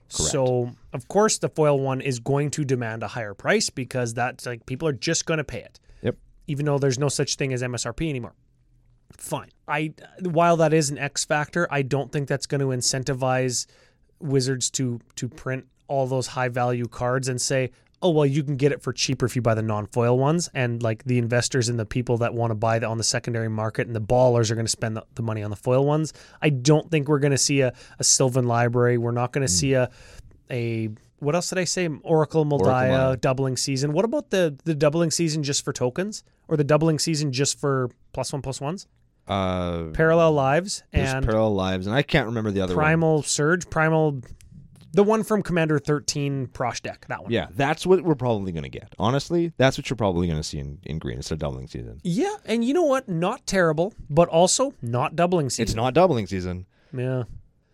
So 0.08 0.72
of 0.92 1.08
course 1.08 1.38
the 1.38 1.48
foil 1.48 1.78
one 1.78 2.00
is 2.00 2.18
going 2.18 2.50
to 2.52 2.64
demand 2.64 3.02
a 3.02 3.08
higher 3.08 3.34
price 3.34 3.70
because 3.70 4.14
that's 4.14 4.46
like 4.46 4.66
people 4.66 4.86
are 4.88 4.92
just 4.92 5.26
going 5.26 5.38
to 5.38 5.44
pay 5.44 5.60
it. 5.60 5.80
Yep. 6.02 6.16
Even 6.46 6.66
though 6.66 6.78
there's 6.78 6.98
no 6.98 7.08
such 7.08 7.36
thing 7.36 7.52
as 7.52 7.62
MSRP 7.62 8.08
anymore. 8.08 8.34
Fine. 9.16 9.50
I 9.68 9.94
while 10.20 10.56
that 10.58 10.72
is 10.72 10.90
an 10.90 10.98
X 10.98 11.24
factor, 11.24 11.66
I 11.70 11.82
don't 11.82 12.10
think 12.10 12.28
that's 12.28 12.46
going 12.46 12.60
to 12.60 12.68
incentivize 12.68 13.66
wizards 14.20 14.70
to 14.70 15.00
to 15.16 15.28
print 15.28 15.66
all 15.88 16.06
those 16.06 16.28
high 16.28 16.48
value 16.48 16.86
cards 16.86 17.28
and 17.28 17.40
say, 17.40 17.70
"Oh, 18.00 18.10
well, 18.10 18.26
you 18.26 18.42
can 18.42 18.56
get 18.56 18.72
it 18.72 18.82
for 18.82 18.92
cheaper 18.92 19.26
if 19.26 19.36
you 19.36 19.42
buy 19.42 19.54
the 19.54 19.62
non-foil 19.62 20.18
ones." 20.18 20.48
And 20.54 20.82
like 20.82 21.04
the 21.04 21.18
investors 21.18 21.68
and 21.68 21.78
the 21.78 21.84
people 21.84 22.18
that 22.18 22.34
want 22.34 22.50
to 22.50 22.54
buy 22.54 22.80
on 22.80 22.98
the 22.98 23.04
secondary 23.04 23.48
market 23.48 23.86
and 23.86 23.94
the 23.94 24.00
ballers 24.00 24.50
are 24.50 24.54
going 24.54 24.66
to 24.66 24.72
spend 24.72 24.96
the, 24.96 25.04
the 25.14 25.22
money 25.22 25.42
on 25.42 25.50
the 25.50 25.56
foil 25.56 25.84
ones. 25.84 26.12
I 26.40 26.48
don't 26.48 26.90
think 26.90 27.08
we're 27.08 27.18
going 27.18 27.32
to 27.32 27.38
see 27.38 27.60
a, 27.60 27.72
a 27.98 28.04
Sylvan 28.04 28.46
Library. 28.46 28.96
We're 28.98 29.12
not 29.12 29.32
going 29.32 29.46
to 29.46 29.52
mm. 29.52 29.56
see 29.56 29.74
a 29.74 29.90
a 30.50 30.88
what 31.18 31.34
else 31.34 31.48
did 31.50 31.58
I 31.58 31.64
say? 31.64 31.88
Oracle 32.02 32.44
Mul 32.44 32.60
Daya 32.60 32.90
Moldiah. 32.90 33.20
doubling 33.20 33.56
season. 33.56 33.92
What 33.92 34.04
about 34.04 34.30
the 34.30 34.56
the 34.64 34.74
doubling 34.74 35.10
season 35.10 35.42
just 35.42 35.64
for 35.64 35.72
tokens 35.72 36.24
or 36.48 36.56
the 36.56 36.64
doubling 36.64 36.98
season 36.98 37.32
just 37.32 37.58
for 37.60 37.90
plus 38.12 38.32
one 38.32 38.42
plus 38.42 38.60
ones? 38.60 38.86
Uh, 39.28 39.84
Parallel 39.92 40.32
lives 40.32 40.82
and 40.92 41.24
parallel 41.24 41.54
lives, 41.54 41.86
and 41.86 41.94
I 41.94 42.02
can't 42.02 42.26
remember 42.26 42.50
the 42.50 42.60
other 42.60 42.74
one. 42.74 42.82
Primal 42.82 43.22
Surge, 43.22 43.70
Primal, 43.70 44.20
the 44.94 45.04
one 45.04 45.22
from 45.22 45.42
Commander 45.44 45.78
13 45.78 46.48
Prosh 46.48 46.82
deck, 46.82 47.06
that 47.08 47.22
one. 47.22 47.30
Yeah, 47.30 47.46
that's 47.54 47.86
what 47.86 48.02
we're 48.02 48.16
probably 48.16 48.50
going 48.50 48.64
to 48.64 48.68
get. 48.68 48.92
Honestly, 48.98 49.52
that's 49.58 49.78
what 49.78 49.88
you're 49.88 49.96
probably 49.96 50.26
going 50.26 50.40
to 50.40 50.42
see 50.42 50.58
in, 50.58 50.80
in 50.82 50.98
green 50.98 51.18
It's 51.20 51.30
a 51.30 51.36
doubling 51.36 51.68
season. 51.68 52.00
Yeah, 52.02 52.34
and 52.44 52.64
you 52.64 52.74
know 52.74 52.82
what? 52.82 53.08
Not 53.08 53.46
terrible, 53.46 53.94
but 54.10 54.28
also 54.28 54.74
not 54.82 55.14
doubling 55.14 55.50
season. 55.50 55.62
It's 55.62 55.74
not 55.76 55.94
doubling 55.94 56.26
season. 56.26 56.66
Yeah. 56.92 57.22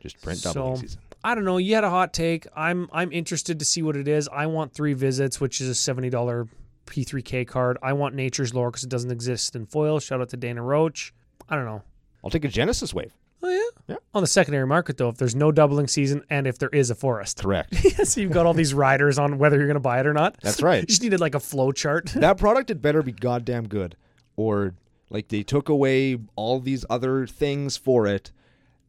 Just 0.01 0.21
print 0.21 0.43
doubling 0.43 0.77
So- 0.77 0.83
season. 0.83 1.01
I 1.29 1.35
don't 1.35 1.45
know. 1.45 1.59
You 1.59 1.75
had 1.75 1.85
a 1.85 1.91
hot 1.91 2.15
take. 2.15 2.47
I'm 2.57 2.89
I'm 2.91 3.13
interested 3.13 3.59
to 3.59 3.65
see 3.67 3.83
what 3.83 3.97
it 3.97 4.09
is. 4.09 4.31
I 4.33 4.47
want 4.47 4.73
three 4.73 4.95
visits, 4.95 5.39
which 5.39 5.61
is 5.61 5.69
a 5.69 5.75
seventy 5.75 6.09
dollar 6.09 6.49
P3K 6.87 7.47
card. 7.47 7.77
I 7.83 7.93
want 7.93 8.15
Nature's 8.15 8.55
Lore 8.55 8.71
because 8.71 8.83
it 8.83 8.89
doesn't 8.89 9.11
exist 9.11 9.55
in 9.55 9.67
foil. 9.67 10.01
Shout 10.01 10.23
out 10.23 10.31
to 10.31 10.39
Dana 10.39 10.63
Roach. 10.63 11.13
I 11.47 11.57
don't 11.57 11.67
know. 11.67 11.83
I'll 12.25 12.31
take 12.31 12.47
a 12.47 12.49
Genesis 12.49 12.95
wave. 12.95 13.13
Oh 13.43 13.51
yeah. 13.51 13.95
Yeah. 13.95 13.97
On 14.15 14.23
the 14.23 14.27
secondary 14.27 14.67
market 14.67 14.97
though, 14.97 15.11
if 15.11 15.19
there's 15.19 15.35
no 15.35 15.53
doubling 15.53 15.87
season 15.87 16.25
and 16.31 16.47
if 16.47 16.57
there 16.57 16.71
is 16.71 16.89
a 16.89 16.95
forest, 16.95 17.43
Correct. 17.43 17.75
so 18.07 18.23
you've 18.23 18.33
got 18.33 18.47
all 18.47 18.55
these 18.55 18.73
riders 18.73 19.19
on 19.19 19.37
whether 19.37 19.59
you're 19.59 19.67
going 19.67 19.75
to 19.75 19.81
buy 19.81 20.01
it 20.01 20.07
or 20.07 20.15
not. 20.15 20.41
That's 20.41 20.63
right. 20.63 20.81
You 20.81 20.87
just 20.87 21.03
needed 21.03 21.21
like 21.21 21.35
a 21.35 21.41
flow 21.41 21.73
chart. 21.73 22.07
that 22.17 22.39
product 22.39 22.71
had 22.71 22.81
better 22.81 23.03
be 23.03 23.13
goddamn 23.13 23.69
good, 23.69 23.97
or 24.37 24.73
like 25.11 25.29
they 25.29 25.43
took 25.43 25.69
away 25.69 26.17
all 26.37 26.59
these 26.59 26.87
other 26.89 27.27
things 27.27 27.77
for 27.77 28.07
it, 28.07 28.33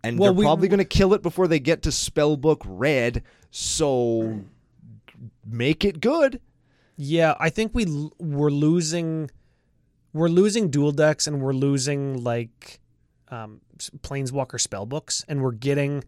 and 0.04 0.18
Well, 0.20 0.32
they're 0.34 0.38
we- 0.40 0.46
probably 0.46 0.68
going 0.68 0.78
to 0.80 0.86
kill 0.86 1.14
it 1.14 1.22
before 1.22 1.48
they 1.48 1.60
get 1.60 1.82
to 1.84 1.90
Spellbook 1.90 2.62
Red. 2.66 3.24
So 3.52 4.42
make 5.46 5.84
it 5.86 6.00
good. 6.00 6.40
Yeah, 6.98 7.36
I 7.40 7.50
think 7.50 7.74
we 7.74 7.86
l- 7.86 8.14
we're 8.20 8.50
losing 8.52 9.32
we're 10.14 10.28
losing 10.28 10.70
dual 10.70 10.92
decks 10.92 11.28
and 11.28 11.42
we're 11.42 11.54
losing 11.54 12.24
like 12.24 12.80
um, 13.30 13.62
planeswalker 14.02 14.60
spell 14.60 14.86
books 14.86 15.24
and 15.28 15.42
we're 15.42 15.52
getting 15.52 16.04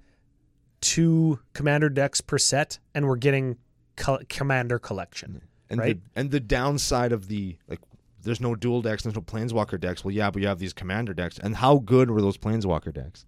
two 0.81 1.39
commander 1.53 1.89
decks 1.89 2.19
per 2.21 2.37
set 2.37 2.79
and 2.95 3.07
we're 3.07 3.15
getting 3.15 3.57
co- 3.95 4.19
commander 4.29 4.79
collection. 4.79 5.41
And 5.69 5.79
Right. 5.79 5.99
the 6.03 6.19
and 6.19 6.31
the 6.31 6.39
downside 6.39 7.11
of 7.11 7.27
the 7.27 7.57
like 7.67 7.79
there's 8.23 8.41
no 8.41 8.55
dual 8.55 8.81
decks, 8.81 9.03
there's 9.03 9.15
no 9.15 9.21
planeswalker 9.21 9.79
decks. 9.79 10.03
Well, 10.03 10.13
yeah, 10.13 10.29
but 10.29 10.41
you 10.41 10.47
have 10.47 10.59
these 10.59 10.73
commander 10.73 11.13
decks. 11.13 11.39
And 11.39 11.55
how 11.55 11.77
good 11.77 12.11
were 12.11 12.21
those 12.21 12.37
planeswalker 12.37 12.93
decks? 12.93 13.25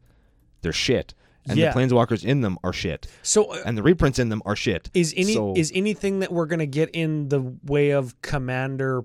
They're 0.64 0.72
shit. 0.74 1.14
And 1.46 1.58
Yeah. 1.60 1.72
the 1.74 1.80
planeswalkers 1.80 2.24
in 2.26 2.40
them 2.42 2.58
are 2.64 2.74
shit. 2.74 3.06
So 3.22 3.52
uh, 3.52 3.62
And 3.66 3.78
the 3.78 3.84
reprints 3.84 4.18
in 4.18 4.30
them 4.30 4.42
are 4.46 4.56
shit. 4.56 4.90
is 4.94 5.14
any 5.16 5.34
So- 5.36 5.54
is 5.56 5.72
anything 5.76 6.20
that 6.20 6.32
we're 6.32 6.46
gonna 6.48 6.66
get 6.66 6.90
in 6.94 7.30
the 7.30 7.42
way 7.66 7.92
of 7.92 8.20
commander 8.22 9.04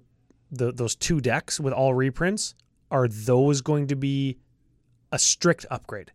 the 0.51 0.73
those 0.73 0.95
two 0.97 1.21
decks 1.21 1.61
with 1.61 1.73
all 1.75 1.93
reprints 1.95 2.55
are 2.91 3.07
those 3.09 3.61
going 3.61 3.87
to 3.89 3.97
be 3.97 4.39
a 5.13 5.19
strict 5.19 5.67
upgrade? 5.71 6.13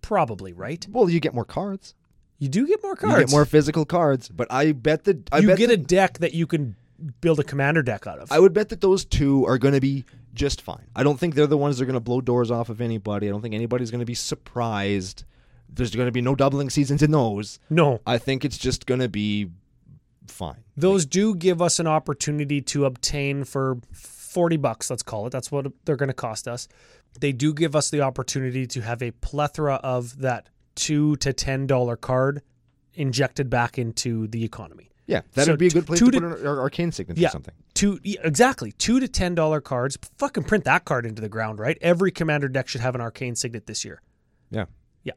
Probably, 0.00 0.52
right? 0.52 0.86
Well, 0.90 1.08
you 1.10 1.20
get 1.20 1.34
more 1.34 1.44
cards. 1.44 1.94
You 2.38 2.48
do 2.48 2.66
get 2.66 2.82
more 2.82 2.96
cards. 2.96 3.14
You 3.20 3.26
get 3.26 3.30
more 3.30 3.44
physical 3.44 3.84
cards, 3.84 4.28
but 4.28 4.50
I 4.50 4.72
bet 4.72 5.04
that 5.04 5.28
I 5.32 5.38
you 5.40 5.48
bet 5.48 5.58
get 5.58 5.66
that, 5.68 5.80
a 5.80 5.82
deck 5.82 6.18
that 6.18 6.34
you 6.34 6.46
can 6.46 6.76
build 7.20 7.38
a 7.40 7.44
commander 7.44 7.82
deck 7.82 8.06
out 8.06 8.18
of. 8.20 8.32
I 8.32 8.38
would 8.40 8.52
bet 8.52 8.68
that 8.70 8.80
those 8.80 9.04
two 9.04 9.44
are 9.46 9.58
going 9.58 9.74
to 9.74 9.80
be 9.80 10.04
just 10.38 10.62
fine. 10.62 10.86
I 10.96 11.02
don't 11.02 11.18
think 11.20 11.34
they're 11.34 11.46
the 11.46 11.58
ones 11.58 11.76
that 11.76 11.82
are 11.82 11.86
going 11.86 11.94
to 11.94 12.00
blow 12.00 12.20
doors 12.22 12.50
off 12.50 12.70
of 12.70 12.80
anybody. 12.80 13.28
I 13.28 13.30
don't 13.30 13.42
think 13.42 13.54
anybody's 13.54 13.90
going 13.90 14.00
to 14.00 14.06
be 14.06 14.14
surprised. 14.14 15.24
There's 15.68 15.94
going 15.94 16.06
to 16.06 16.12
be 16.12 16.22
no 16.22 16.34
doubling 16.34 16.70
seasons 16.70 17.02
in 17.02 17.10
those. 17.10 17.58
No, 17.68 18.00
I 18.06 18.16
think 18.16 18.44
it's 18.44 18.56
just 18.56 18.86
going 18.86 19.00
to 19.00 19.08
be 19.08 19.50
fine. 20.26 20.64
those 20.76 21.04
do 21.06 21.34
give 21.34 21.60
us 21.60 21.78
an 21.78 21.86
opportunity 21.86 22.60
to 22.60 22.84
obtain 22.84 23.44
for 23.44 23.78
40 23.92 24.56
bucks, 24.58 24.90
let's 24.90 25.02
call 25.02 25.26
it. 25.26 25.30
That's 25.30 25.50
what 25.50 25.66
they're 25.84 25.96
going 25.96 26.08
to 26.08 26.14
cost 26.14 26.46
us. 26.46 26.68
They 27.18 27.32
do 27.32 27.52
give 27.54 27.74
us 27.74 27.90
the 27.90 28.02
opportunity 28.02 28.66
to 28.66 28.80
have 28.82 29.02
a 29.02 29.10
plethora 29.10 29.76
of 29.76 30.18
that 30.20 30.48
2 30.76 31.16
to 31.16 31.32
10 31.32 31.66
dollar 31.66 31.96
card 31.96 32.42
injected 32.94 33.48
back 33.50 33.78
into 33.78 34.26
the 34.28 34.44
economy. 34.44 34.90
Yeah, 35.08 35.22
that 35.34 35.46
So 35.46 35.52
would 35.52 35.58
be 35.58 35.66
a 35.66 35.70
good 35.70 35.86
place 35.86 35.98
two 35.98 36.10
to 36.12 36.20
to- 36.20 36.28
put 36.30 36.40
an 36.40 36.46
ar- 36.46 36.60
arcane 36.60 36.92
signature 36.92 37.20
Yeah. 37.20 37.28
or 37.28 37.30
something. 37.30 37.54
Two 37.74 37.98
yeah, 38.04 38.20
exactly, 38.22 38.70
2 38.72 39.00
to 39.00 39.08
10 39.08 39.34
dollar 39.34 39.60
cards. 39.60 39.98
Fucking 40.18 40.44
print 40.44 40.62
that 40.64 40.84
card 40.84 41.04
into 41.06 41.20
the 41.22 41.28
ground, 41.28 41.58
right? 41.58 41.76
Every 41.80 42.10
commander 42.12 42.46
deck 42.48 42.68
should 42.68 42.82
have 42.82 42.94
an 42.94 43.00
arcane 43.00 43.34
signet 43.34 43.66
this 43.66 43.84
year. 43.84 44.02
Yeah. 44.50 44.66
Yeah. 45.04 45.14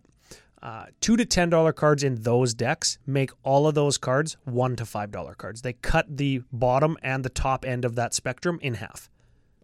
Uh, 0.62 0.86
two 1.02 1.18
to 1.18 1.26
ten 1.26 1.50
dollar 1.50 1.74
cards 1.74 2.04
in 2.04 2.22
those 2.24 2.54
decks 2.54 3.00
make 3.06 3.32
all 3.44 3.68
of 3.68 3.76
those 3.76 3.98
cards 3.98 4.38
one 4.46 4.76
to 4.78 4.86
five 4.86 5.12
dollar 5.12 5.34
cards. 5.34 5.62
They 5.62 5.74
cut 5.74 6.06
the 6.18 6.42
bottom 6.54 6.98
and 7.04 7.26
the 7.26 7.30
top 7.30 7.66
end 7.66 7.84
of 7.84 7.96
that 7.96 8.14
spectrum 8.14 8.60
in 8.62 8.76
half, 8.76 9.10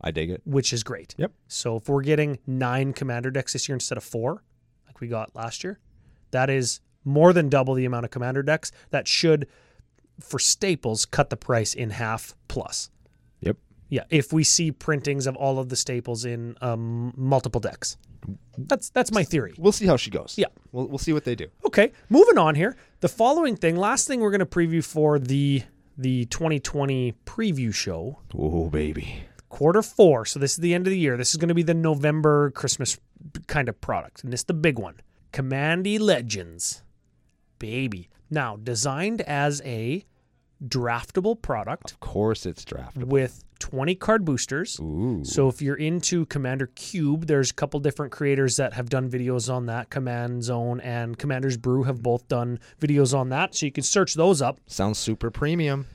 I 0.02 0.12
dig 0.12 0.30
it. 0.30 0.42
which 0.44 0.74
is 0.74 0.84
great. 0.84 1.16
Yep. 1.18 1.32
So 1.48 1.78
if 1.78 1.88
we're 1.88 2.02
getting 2.02 2.40
nine 2.46 2.92
commander 2.94 3.32
decks 3.32 3.54
this 3.54 3.70
year 3.70 3.76
instead 3.76 3.98
of 3.98 4.04
four, 4.04 4.44
like 4.86 5.00
we 5.00 5.08
got 5.08 5.34
last 5.36 5.64
year, 5.64 5.80
that 6.32 6.50
is 6.50 6.82
more 7.06 7.32
than 7.32 7.48
double 7.48 7.76
the 7.76 7.86
amount 7.86 8.04
of 8.04 8.12
commander 8.12 8.44
decks. 8.44 8.72
That 8.90 9.08
should, 9.08 9.48
for 10.20 10.40
staples, 10.40 11.06
cut 11.06 11.30
the 11.30 11.38
price 11.38 11.74
in 11.74 11.92
half 11.92 12.36
plus. 12.48 12.90
Yep. 13.42 13.58
Yeah, 13.90 14.04
if 14.10 14.34
we 14.34 14.44
see 14.44 14.72
printings 14.72 15.28
of 15.28 15.36
all 15.36 15.60
of 15.60 15.70
the 15.70 15.76
staples 15.76 16.26
in 16.26 16.56
um, 16.62 17.14
multiple 17.16 17.62
decks, 17.62 17.98
that's 18.58 18.90
that's 18.90 19.12
my 19.12 19.24
theory. 19.24 19.54
We'll 19.58 19.72
see 19.72 19.86
how 19.86 19.96
she 19.96 20.10
goes. 20.10 20.34
Yeah. 20.38 20.48
We'll, 20.72 20.88
we'll 20.88 20.98
see 20.98 21.14
what 21.14 21.24
they 21.24 21.36
do. 21.36 21.48
Okay, 21.66 21.94
moving 22.10 22.38
on 22.38 22.56
here. 22.56 22.76
The 23.00 23.08
following 23.08 23.56
thing, 23.56 23.76
last 23.78 24.08
thing 24.08 24.20
we're 24.20 24.32
going 24.32 24.40
to 24.40 24.46
preview 24.46 24.84
for 24.84 25.20
the 25.20 25.64
the 25.98 26.26
2020 26.26 27.14
preview 27.26 27.74
show, 27.74 28.20
Oh, 28.38 28.70
baby. 28.70 29.24
quarter 29.50 29.82
four. 29.82 30.26
So 30.26 30.38
this 30.40 30.52
is 30.52 30.58
the 30.58 30.74
end 30.74 30.86
of 30.86 30.92
the 30.92 31.00
year. 31.00 31.16
This 31.18 31.30
is 31.32 31.38
going 31.38 31.48
to 31.48 31.56
be 31.56 31.64
the 31.64 31.74
November 31.74 32.52
Christmas 32.52 32.98
kind 33.48 33.70
of 33.70 33.80
product, 33.82 34.24
and 34.24 34.34
this 34.34 34.42
is 34.42 34.46
the 34.46 34.54
big 34.54 34.78
one. 34.78 34.96
Commandy 35.32 35.98
Legends, 36.00 36.84
baby. 37.60 38.10
Now 38.30 38.56
designed 38.58 39.22
as 39.22 39.62
a 39.64 40.06
draftable 40.66 41.40
product 41.40 41.92
Of 41.92 42.00
course 42.00 42.46
it's 42.46 42.66
draftable. 42.66 43.06
with 43.06 43.44
20 43.60 43.96
card 43.96 44.26
boosters. 44.26 44.80
Ooh. 44.80 45.24
So 45.24 45.48
if 45.50 45.62
you're 45.62 45.76
into 45.76 46.26
Commander 46.28 46.68
Cube, 46.76 47.28
there's 47.28 47.52
a 47.52 47.54
couple 47.54 47.80
different 47.80 48.12
creators 48.12 48.58
that 48.58 48.74
have 48.74 48.90
done 48.90 49.10
videos 49.10 49.52
on 49.54 49.68
that. 49.68 49.90
Command 49.90 50.44
Zone 50.44 50.80
and 50.82 51.18
Commander's 51.18 51.58
Brew 51.58 51.84
have 51.84 52.02
both 52.02 52.28
done 52.28 52.60
videos 52.80 53.18
on 53.18 53.30
that, 53.30 53.56
so 53.56 53.66
you 53.66 53.72
can 53.72 53.84
search 53.84 54.14
those 54.16 54.42
up. 54.42 54.60
Sounds 54.68 54.98
super 55.00 55.30
premium. 55.32 55.86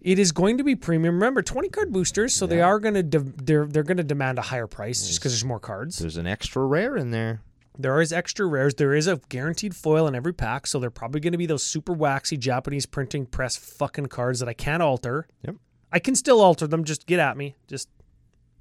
It 0.00 0.18
is 0.18 0.32
going 0.32 0.56
to 0.58 0.64
be 0.64 0.74
premium. 0.76 1.16
Remember, 1.16 1.42
20 1.42 1.68
card 1.68 1.92
boosters, 1.92 2.32
so 2.34 2.46
they 2.46 2.62
are 2.62 2.78
going 2.80 2.94
to 2.94 3.02
de- 3.02 3.18
they're 3.18 3.66
they're 3.66 3.82
going 3.82 3.98
to 3.98 4.02
demand 4.02 4.38
a 4.38 4.42
higher 4.42 4.66
price 4.66 5.06
just 5.06 5.20
because 5.20 5.32
there's 5.32 5.44
more 5.44 5.60
cards. 5.60 5.98
There's 5.98 6.16
an 6.16 6.26
extra 6.26 6.64
rare 6.64 6.96
in 6.96 7.10
there. 7.10 7.42
There 7.82 8.00
is 8.00 8.12
extra 8.12 8.46
rares. 8.46 8.74
There 8.74 8.94
is 8.94 9.06
a 9.06 9.20
guaranteed 9.28 9.74
foil 9.74 10.06
in 10.06 10.14
every 10.14 10.34
pack, 10.34 10.66
so 10.66 10.78
they're 10.78 10.90
probably 10.90 11.20
going 11.20 11.32
to 11.32 11.38
be 11.38 11.46
those 11.46 11.62
super 11.62 11.92
waxy 11.92 12.36
Japanese 12.36 12.86
printing 12.86 13.26
press 13.26 13.56
fucking 13.56 14.06
cards 14.06 14.40
that 14.40 14.48
I 14.48 14.52
can't 14.52 14.82
alter. 14.82 15.26
Yep. 15.44 15.56
I 15.92 15.98
can 15.98 16.14
still 16.14 16.40
alter 16.40 16.66
them. 16.66 16.84
Just 16.84 17.06
get 17.06 17.18
at 17.18 17.36
me. 17.36 17.56
Just, 17.68 17.88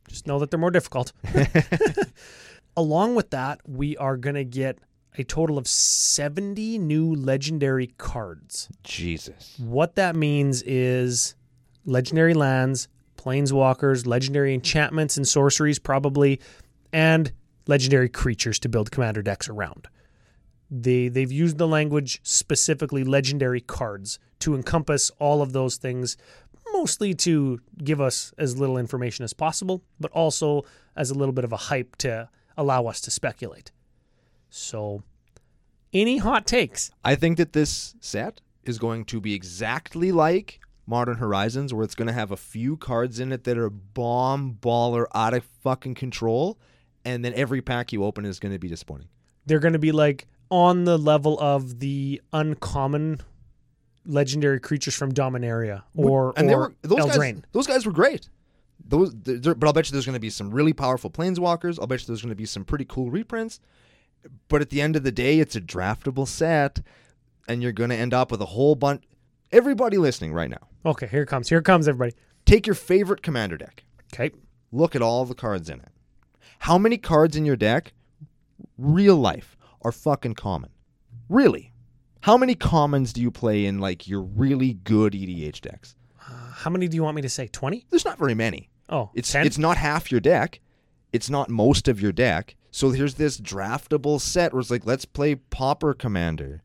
just 0.07 0.26
know 0.26 0.39
that 0.39 0.51
they're 0.51 0.59
more 0.59 0.72
difficult. 0.72 1.11
Along 2.78 3.15
with 3.15 3.30
that, 3.32 3.61
we 3.67 3.97
are 3.97 4.17
going 4.17 4.36
to 4.36 4.45
get 4.45 4.80
a 5.17 5.24
total 5.24 5.57
of 5.57 5.67
70 5.67 6.78
new 6.78 7.13
legendary 7.13 7.88
cards. 7.97 8.70
Jesus. 8.84 9.55
What 9.57 9.95
that 9.95 10.15
means 10.15 10.61
is 10.61 11.36
legendary 11.86 12.34
lands, 12.34 12.88
planeswalkers, 13.17 14.07
legendary 14.07 14.53
enchantments 14.53 15.17
and 15.17 15.28
sorceries, 15.28 15.78
probably, 15.78 16.39
and 16.93 17.32
legendary 17.70 18.09
creatures 18.09 18.59
to 18.59 18.67
build 18.67 18.91
commander 18.91 19.22
decks 19.22 19.47
around. 19.47 19.88
They 20.72 21.07
they've 21.07 21.32
used 21.32 21.57
the 21.57 21.67
language 21.67 22.20
specifically 22.24 23.03
legendary 23.03 23.61
cards 23.61 24.20
to 24.39 24.55
encompass 24.55 25.11
all 25.20 25.41
of 25.41 25.53
those 25.53 25.78
things, 25.78 26.17
mostly 26.74 27.13
to 27.13 27.59
give 27.84 28.01
us 28.01 28.34
as 28.38 28.59
little 28.59 28.78
information 28.78 29.24
as 29.24 29.34
possible, 29.34 29.84
but 29.99 30.11
also 30.11 30.65
as 30.95 31.09
a 31.09 31.13
little 31.13 31.34
bit 31.34 31.45
of 31.45 31.53
a 31.53 31.57
hype 31.57 31.95
to 31.97 32.30
allow 32.57 32.86
us 32.88 32.99
to 33.01 33.11
speculate. 33.11 33.72
So, 34.49 35.03
any 35.93 36.17
hot 36.17 36.45
takes? 36.45 36.91
I 37.03 37.15
think 37.15 37.38
that 37.38 37.53
this 37.53 37.95
set 37.99 38.41
is 38.63 38.78
going 38.80 39.05
to 39.05 39.22
be 39.22 39.34
exactly 39.34 40.11
like 40.11 40.59
Modern 40.86 41.17
Horizons, 41.17 41.74
where 41.74 41.84
it's 41.84 41.95
going 41.95 42.07
to 42.07 42.13
have 42.13 42.32
a 42.32 42.38
few 42.38 42.78
cards 42.78 43.20
in 43.20 43.32
it 43.32 43.43
that 43.43 43.57
are 43.57 43.70
bomb 43.70 44.57
baller 44.59 45.05
out 45.13 45.36
of 45.36 45.43
fucking 45.63 45.95
control, 45.95 46.57
and 47.06 47.24
then 47.24 47.34
every 47.36 47.62
pack 47.62 47.91
you 47.93 48.04
open 48.04 48.26
is 48.26 48.39
going 48.39 48.52
to 48.52 48.60
be 48.60 48.68
disappointing. 48.68 49.08
they're 49.45 49.60
going 49.60 49.74
to 49.74 49.80
be 49.80 49.91
like 49.91 50.28
on 50.50 50.84
the 50.86 50.97
level 50.97 51.39
of 51.39 51.80
the 51.80 52.22
uncommon 52.34 53.22
legendary 54.06 54.60
creatures 54.60 54.95
from 54.95 55.12
Dominaria 55.12 55.84
or, 55.95 56.34
and 56.36 56.50
they 56.50 56.54
or 56.54 56.60
were 56.60 56.74
those 56.82 57.16
guys. 57.18 57.41
Those 57.52 57.68
guys 57.68 57.86
were 57.86 57.91
great. 57.91 58.30
Those, 58.84 59.14
but 59.14 59.64
I'll 59.64 59.74
bet 59.74 59.88
you 59.88 59.91
there's 59.93 60.06
going 60.06 60.14
to 60.16 60.20
be 60.20 60.32
some 60.32 60.50
really 60.50 60.74
powerful 60.74 61.12
planeswalkers. 61.12 61.80
I'll 61.80 61.86
bet 61.88 62.02
you 62.02 62.08
there's 62.08 62.22
going 62.22 62.30
to 62.32 62.36
be 62.36 62.45
some 62.45 62.66
pretty 62.66 62.86
cool 62.86 63.12
reprints. 63.12 63.60
But 64.47 64.62
at 64.62 64.70
the 64.72 64.82
end 64.82 64.95
of 64.95 65.04
the 65.04 65.12
day, 65.12 65.39
it's 65.39 65.56
a 65.56 65.62
draftable 65.62 66.28
set, 66.28 66.82
and 67.47 67.62
you're 67.62 67.72
going 67.72 67.91
to 67.91 67.95
end 67.95 68.14
up 68.14 68.32
with 68.32 68.41
a 68.41 68.47
whole 68.47 68.76
bunch. 68.76 69.04
Everybody 69.52 69.97
listening 69.97 70.34
right 70.34 70.50
now, 70.50 70.68
Okay, 70.86 71.08
here 71.08 71.22
it 71.24 71.28
comes. 71.28 71.50
Here 71.50 71.60
it 71.60 71.66
comes, 71.66 71.88
everybody. 71.88 72.16
take 72.45 72.66
your 72.68 72.74
favorite 72.76 73.22
commander 73.22 73.58
deck. 73.58 73.84
Okay. 74.14 74.32
Look 74.72 74.95
at 74.95 75.02
all 75.02 75.26
the 75.26 75.36
cards 75.36 75.70
in 75.70 75.80
it. 75.80 75.89
How 76.60 76.78
many 76.78 76.97
cards 76.97 77.36
in 77.36 77.45
your 77.45 77.55
deck, 77.55 77.93
real 78.78 79.16
life, 79.16 79.57
are 79.82 79.91
fucking 79.91 80.36
common? 80.36 80.70
Really? 81.30 81.74
How 82.22 82.38
many 82.38 82.53
commons 82.55 83.14
do 83.14 83.22
you 83.22 83.32
play 83.32 83.66
in 83.66 83.80
like 83.80 84.07
your 84.07 84.22
really 84.22 84.74
good 84.74 85.14
EDH 85.14 85.62
decks? 85.62 85.95
Uh, 86.22 86.34
how 86.51 86.70
many 86.70 86.88
do 86.88 86.95
you 86.95 87.03
want 87.03 87.16
me 87.16 87.22
to 87.22 87.30
say? 87.30 87.47
20? 87.47 87.86
There's 87.89 88.05
not 88.05 88.20
very 88.20 88.34
many. 88.36 88.70
Oh, 88.89 89.10
It's 89.14 89.32
10? 89.32 89.45
it's 89.45 89.57
not 89.57 89.78
half 89.78 90.12
your 90.12 90.20
deck. 90.20 90.60
It's 91.14 91.30
not 91.30 91.49
most 91.49 91.88
of 91.88 92.01
your 92.01 92.12
deck. 92.12 92.55
So 92.72 92.91
here's 92.91 93.16
this 93.16 93.39
draftable 93.39 94.20
set 94.20 94.53
where 94.53 94.60
it's 94.60 94.70
like, 94.70 94.86
let's 94.86 95.05
play 95.05 95.36
Pauper 95.36 95.93
Commander 95.93 96.62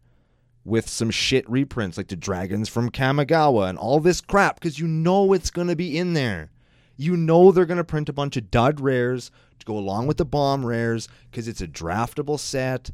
with 0.64 0.88
some 0.88 1.10
shit 1.10 1.48
reprints 1.48 1.96
like 1.96 2.08
the 2.08 2.16
Dragons 2.16 2.68
from 2.68 2.90
Kamigawa 2.90 3.68
and 3.68 3.78
all 3.78 4.00
this 4.00 4.20
crap 4.20 4.56
because 4.56 4.78
you 4.78 4.88
know 4.88 5.32
it's 5.32 5.50
going 5.50 5.68
to 5.68 5.76
be 5.76 5.96
in 5.96 6.14
there. 6.14 6.50
You 6.96 7.16
know 7.16 7.52
they're 7.52 7.64
going 7.66 7.78
to 7.78 7.84
print 7.84 8.08
a 8.08 8.12
bunch 8.14 8.36
of 8.36 8.50
dud 8.50 8.80
rares 8.80 9.30
to 9.64 9.72
go 9.72 9.78
along 9.78 10.06
with 10.06 10.16
the 10.16 10.24
bomb 10.24 10.64
rares 10.64 11.08
because 11.30 11.48
it's 11.48 11.60
a 11.60 11.68
draftable 11.68 12.38
set 12.38 12.90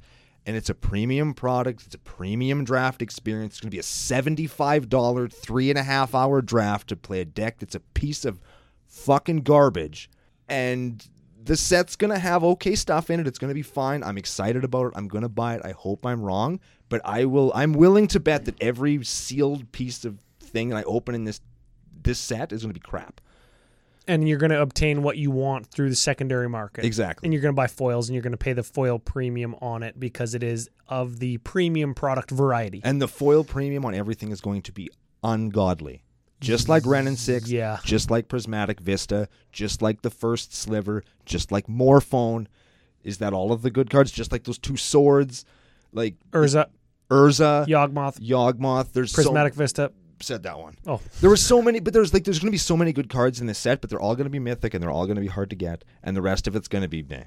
and 0.46 0.56
it's 0.56 0.70
a 0.70 0.74
premium 0.74 1.34
product. 1.34 1.82
It's 1.86 1.94
a 1.94 1.98
premium 1.98 2.64
draft 2.64 3.02
experience. 3.02 3.54
It's 3.54 3.60
going 3.60 3.70
to 3.70 3.74
be 3.74 3.78
a 3.78 3.82
$75 3.82 5.32
three 5.32 5.70
and 5.70 5.78
a 5.78 5.82
half 5.82 6.14
hour 6.14 6.40
draft 6.40 6.88
to 6.88 6.96
play 6.96 7.20
a 7.20 7.24
deck 7.24 7.58
that's 7.58 7.74
a 7.74 7.80
piece 7.80 8.24
of 8.24 8.40
fucking 8.86 9.42
garbage. 9.42 10.10
And 10.48 11.06
the 11.42 11.56
set's 11.56 11.96
going 11.96 12.12
to 12.12 12.18
have 12.18 12.44
okay 12.44 12.74
stuff 12.74 13.10
in 13.10 13.20
it. 13.20 13.26
It's 13.26 13.38
going 13.38 13.50
to 13.50 13.54
be 13.54 13.62
fine. 13.62 14.02
I'm 14.02 14.18
excited 14.18 14.64
about 14.64 14.88
it. 14.88 14.92
I'm 14.96 15.08
going 15.08 15.22
to 15.22 15.28
buy 15.28 15.54
it. 15.54 15.62
I 15.64 15.72
hope 15.72 16.04
I'm 16.04 16.22
wrong, 16.22 16.60
but 16.88 17.00
I 17.04 17.24
will 17.24 17.52
I'm 17.54 17.72
willing 17.72 18.06
to 18.08 18.20
bet 18.20 18.44
that 18.44 18.60
every 18.62 19.02
sealed 19.04 19.72
piece 19.72 20.04
of 20.04 20.20
thing 20.40 20.70
that 20.70 20.76
I 20.76 20.82
open 20.84 21.14
in 21.14 21.24
this 21.24 21.40
this 22.02 22.18
set 22.18 22.52
is 22.52 22.62
going 22.62 22.74
to 22.74 22.78
be 22.78 22.84
crap. 22.84 23.20
And 24.08 24.28
you're 24.28 24.38
going 24.38 24.50
to 24.50 24.60
obtain 24.60 25.02
what 25.02 25.18
you 25.18 25.30
want 25.30 25.66
through 25.66 25.90
the 25.90 25.94
secondary 25.96 26.48
market. 26.48 26.84
Exactly. 26.84 27.26
And 27.26 27.32
you're 27.32 27.42
going 27.42 27.52
to 27.52 27.56
buy 27.56 27.66
foils 27.66 28.08
and 28.08 28.14
you're 28.14 28.22
going 28.22 28.32
to 28.32 28.36
pay 28.38 28.52
the 28.54 28.62
foil 28.62 28.98
premium 28.98 29.54
on 29.60 29.82
it 29.82 30.00
because 30.00 30.34
it 30.34 30.42
is 30.42 30.68
of 30.88 31.18
the 31.20 31.36
premium 31.38 31.94
product 31.94 32.30
variety. 32.30 32.80
And 32.82 33.00
the 33.00 33.06
foil 33.08 33.44
premium 33.44 33.84
on 33.84 33.94
everything 33.94 34.32
is 34.32 34.40
going 34.40 34.62
to 34.62 34.72
be 34.72 34.90
ungodly. 35.22 36.02
Just 36.40 36.70
like 36.70 36.86
Wrenn 36.86 37.06
and 37.06 37.18
Six, 37.18 37.50
Yeah. 37.50 37.78
just 37.84 38.10
like 38.10 38.26
Prismatic 38.28 38.80
Vista, 38.80 39.28
just 39.52 39.82
like 39.82 40.00
the 40.00 40.10
first 40.10 40.54
sliver, 40.54 41.04
just 41.26 41.52
like 41.52 41.68
Morophon. 41.68 42.48
Is 43.04 43.18
that 43.18 43.34
all 43.34 43.52
of 43.52 43.60
the 43.62 43.70
good 43.70 43.90
cards? 43.90 44.10
Just 44.10 44.32
like 44.32 44.44
those 44.44 44.58
two 44.58 44.78
swords, 44.78 45.44
like 45.92 46.14
Urza, 46.32 46.66
Urza, 47.10 47.66
Yawgmoth, 47.66 48.18
Yawgmoth. 48.20 48.92
There's 48.92 49.12
Prismatic 49.12 49.54
Vista. 49.54 49.92
Said 50.22 50.42
that 50.44 50.58
one. 50.58 50.76
Oh, 50.86 51.00
There 51.20 51.30
were 51.30 51.36
so 51.36 51.60
many, 51.62 51.80
but 51.80 51.92
there's 51.92 52.12
like 52.14 52.24
there's 52.24 52.38
going 52.38 52.48
to 52.48 52.52
be 52.52 52.58
so 52.58 52.76
many 52.76 52.92
good 52.92 53.08
cards 53.08 53.40
in 53.40 53.46
this 53.46 53.58
set, 53.58 53.80
but 53.80 53.90
they're 53.90 54.00
all 54.00 54.14
going 54.14 54.24
to 54.24 54.30
be 54.30 54.38
mythic 54.38 54.74
and 54.74 54.82
they're 54.82 54.90
all 54.90 55.06
going 55.06 55.16
to 55.16 55.22
be 55.22 55.28
hard 55.28 55.50
to 55.50 55.56
get, 55.56 55.84
and 56.02 56.16
the 56.16 56.22
rest 56.22 56.46
of 56.46 56.54
it's 56.56 56.68
going 56.68 56.82
to 56.82 56.88
be 56.88 57.02
meh, 57.02 57.24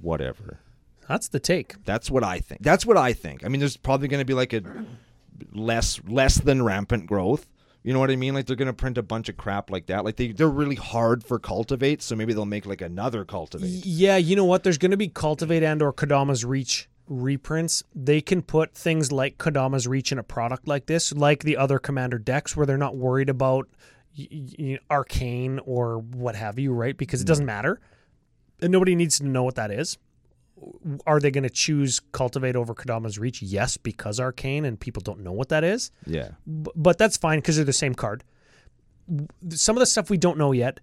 whatever. 0.00 0.60
that's 1.08 1.28
the 1.28 1.40
take. 1.40 1.84
That's 1.84 2.10
what 2.10 2.24
I 2.24 2.38
think. 2.40 2.62
That's 2.62 2.84
what 2.86 2.96
I 2.96 3.12
think. 3.12 3.44
I 3.44 3.48
mean, 3.48 3.60
there's 3.60 3.76
probably 3.76 4.08
going 4.08 4.20
to 4.20 4.24
be 4.24 4.34
like 4.34 4.52
a 4.52 4.62
less 5.52 6.00
less 6.06 6.36
than 6.36 6.62
rampant 6.62 7.06
growth, 7.06 7.48
You 7.82 7.92
know 7.92 7.98
what 7.98 8.10
I 8.10 8.16
mean? 8.16 8.32
Like 8.34 8.46
they're 8.46 8.54
gonna 8.54 8.72
print 8.72 8.96
a 8.96 9.02
bunch 9.02 9.28
of 9.28 9.36
crap 9.36 9.70
like 9.70 9.86
that. 9.86 10.04
Like 10.04 10.16
they 10.16 10.30
they're 10.32 10.48
really 10.48 10.76
hard 10.76 11.24
for 11.24 11.38
cultivate, 11.40 12.00
so 12.02 12.14
maybe 12.14 12.32
they'll 12.32 12.44
make 12.46 12.64
like 12.66 12.80
another 12.80 13.24
cultivate. 13.24 13.84
Yeah, 13.84 14.16
you 14.18 14.36
know 14.36 14.44
what? 14.44 14.62
There's 14.62 14.78
going 14.78 14.92
to 14.92 14.96
be 14.96 15.08
Cultivate 15.08 15.62
and 15.64 15.82
or 15.82 15.92
Kodama's 15.92 16.44
Reach 16.44 16.88
reprints. 17.12 17.82
They 17.94 18.20
can 18.20 18.42
put 18.42 18.74
things 18.74 19.12
like 19.12 19.38
Kodama's 19.38 19.86
Reach 19.86 20.12
in 20.12 20.18
a 20.18 20.22
product 20.22 20.66
like 20.66 20.86
this, 20.86 21.12
like 21.12 21.42
the 21.42 21.56
other 21.56 21.78
Commander 21.78 22.18
decks, 22.18 22.56
where 22.56 22.66
they're 22.66 22.78
not 22.78 22.96
worried 22.96 23.28
about 23.28 23.68
arcane 24.90 25.58
or 25.64 25.98
what 25.98 26.34
have 26.34 26.58
you, 26.58 26.72
right? 26.72 26.96
Because 26.96 27.20
it 27.20 27.24
mm. 27.24 27.28
doesn't 27.28 27.46
matter, 27.46 27.80
and 28.60 28.72
nobody 28.72 28.94
needs 28.94 29.18
to 29.18 29.26
know 29.26 29.42
what 29.42 29.56
that 29.56 29.70
is. 29.70 29.98
Are 31.06 31.18
they 31.18 31.30
going 31.30 31.42
to 31.42 31.50
choose 31.50 32.00
Cultivate 32.12 32.54
over 32.54 32.74
Kodama's 32.74 33.18
Reach? 33.18 33.42
Yes, 33.42 33.76
because 33.76 34.20
arcane, 34.20 34.64
and 34.64 34.78
people 34.78 35.02
don't 35.02 35.20
know 35.20 35.32
what 35.32 35.48
that 35.48 35.64
is. 35.64 35.90
Yeah. 36.06 36.30
B- 36.46 36.70
but 36.76 36.98
that's 36.98 37.16
fine 37.16 37.38
because 37.38 37.56
they're 37.56 37.64
the 37.64 37.72
same 37.72 37.94
card. 37.94 38.22
Some 39.50 39.76
of 39.76 39.80
the 39.80 39.86
stuff 39.86 40.08
we 40.08 40.18
don't 40.18 40.38
know 40.38 40.52
yet 40.52 40.80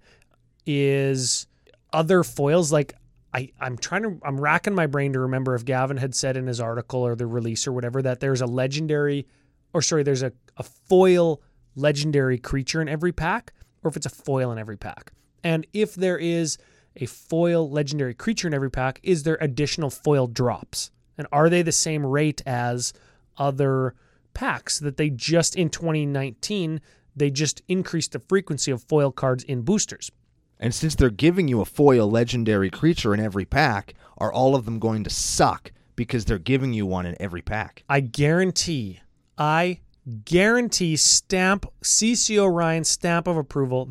is 0.66 1.48
other 1.94 2.24
foils. 2.24 2.72
Like 2.74 2.94
I, 3.34 3.52
I'm 3.60 3.78
trying 3.78 4.04
to, 4.04 4.20
I'm 4.24 4.40
racking 4.40 4.74
my 4.74 4.88
brain 4.88 5.14
to 5.14 5.20
remember 5.20 5.56
if 5.56 5.66
Gavin 5.66 5.98
had 5.98 6.16
said 6.16 6.36
in 6.36 6.48
his 6.48 6.60
article 6.60 7.02
or 7.02 7.16
the 7.16 7.28
release 7.28 7.68
or 7.68 7.72
whatever 7.72 8.02
that 8.02 8.20
there's 8.20 8.42
a 8.42 8.48
legendary, 8.48 9.28
or 9.74 9.82
sorry, 9.82 10.04
there's 10.04 10.24
a, 10.24 10.32
a 10.58 10.64
foil 10.64 11.42
legendary 11.76 12.38
creature 12.38 12.82
in 12.82 12.90
every 12.90 13.12
pack, 13.12 13.54
or 13.84 13.90
if 13.90 13.98
it's 13.98 14.06
a 14.06 14.10
foil 14.10 14.52
in 14.52 14.58
every 14.58 14.78
pack. 14.78 15.12
And 15.44 15.68
if 15.74 15.96
there 15.96 16.18
is 16.18 16.58
a 16.96 17.06
foil 17.06 17.70
legendary 17.70 18.14
creature 18.14 18.48
in 18.48 18.54
every 18.54 18.72
pack, 18.72 19.00
is 19.04 19.24
there 19.24 19.38
additional 19.40 19.90
foil 19.90 20.28
drops? 20.28 20.92
And 21.18 21.28
are 21.32 21.50
they 21.50 21.62
the 21.62 21.72
same 21.72 22.06
rate 22.06 22.42
as 22.46 22.94
other 23.38 23.96
packs 24.34 24.80
that 24.80 24.98
they 24.98 25.10
just 25.10 25.56
in 25.56 25.70
2019 25.70 26.82
they 27.16 27.30
just 27.30 27.62
increased 27.68 28.14
the 28.14 28.20
frequency 28.20 28.72
of 28.72 28.84
foil 28.84 29.12
cards 29.12 29.44
in 29.44 29.62
boosters? 29.62 30.12
And 30.60 30.74
since 30.74 30.96
they're 30.96 31.10
giving 31.10 31.48
you 31.48 31.62
a 31.62 31.66
foil 31.66 32.10
legendary 32.10 32.70
creature 32.70 33.14
in 33.14 33.20
every 33.20 33.46
pack, 33.46 33.94
are 34.18 34.32
all 34.32 34.56
of 34.56 34.66
them 34.66 34.80
going 34.80 35.04
to 35.06 35.10
suck 35.10 35.72
because 35.96 36.26
they're 36.26 36.38
giving 36.38 36.74
you 36.74 36.86
one 36.86 37.06
in 37.06 37.16
every 37.20 37.42
pack? 37.42 37.84
I 37.88 38.02
guarantee, 38.02 39.00
I 39.38 39.80
guarantee 40.26 40.98
stamp 40.98 41.66
CCO 41.82 42.54
Ryan 42.54 42.84
stamp 42.84 43.28
of 43.28 43.38
approval, 43.38 43.90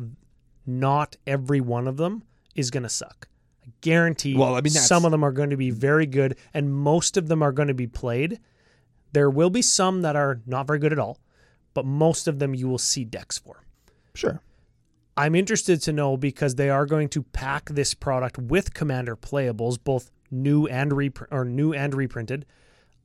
not 0.65 1.17
every 1.25 1.61
one 1.61 1.87
of 1.87 1.97
them 1.97 2.23
is 2.55 2.69
going 2.69 2.83
to 2.83 2.89
suck. 2.89 3.27
I 3.65 3.69
guarantee 3.81 4.35
Well, 4.35 4.55
I 4.55 4.61
mean, 4.61 4.71
some 4.71 5.05
of 5.05 5.11
them 5.11 5.23
are 5.23 5.31
going 5.31 5.49
to 5.49 5.57
be 5.57 5.71
very 5.71 6.05
good 6.05 6.37
and 6.53 6.73
most 6.73 7.17
of 7.17 7.27
them 7.27 7.41
are 7.41 7.51
going 7.51 7.67
to 7.69 7.73
be 7.73 7.87
played. 7.87 8.39
There 9.11 9.29
will 9.29 9.49
be 9.49 9.63
some 9.63 10.03
that 10.03 10.15
are 10.15 10.41
not 10.45 10.67
very 10.67 10.77
good 10.77 10.93
at 10.93 10.99
all, 10.99 11.19
but 11.73 11.85
most 11.85 12.27
of 12.27 12.37
them 12.37 12.53
you 12.53 12.67
will 12.67 12.77
see 12.77 13.03
decks 13.03 13.39
for. 13.39 13.63
Sure. 14.13 14.41
I'm 15.19 15.35
interested 15.35 15.81
to 15.81 15.91
know 15.91 16.15
because 16.15 16.55
they 16.55 16.69
are 16.69 16.85
going 16.85 17.09
to 17.09 17.23
pack 17.23 17.69
this 17.69 17.93
product 17.93 18.37
with 18.37 18.73
Commander 18.73 19.17
playables, 19.17 19.77
both 19.83 20.11
new 20.31 20.65
and 20.67 20.91
repr- 20.93 21.27
or 21.29 21.43
new 21.43 21.73
and 21.73 21.93
reprinted. 21.93 22.45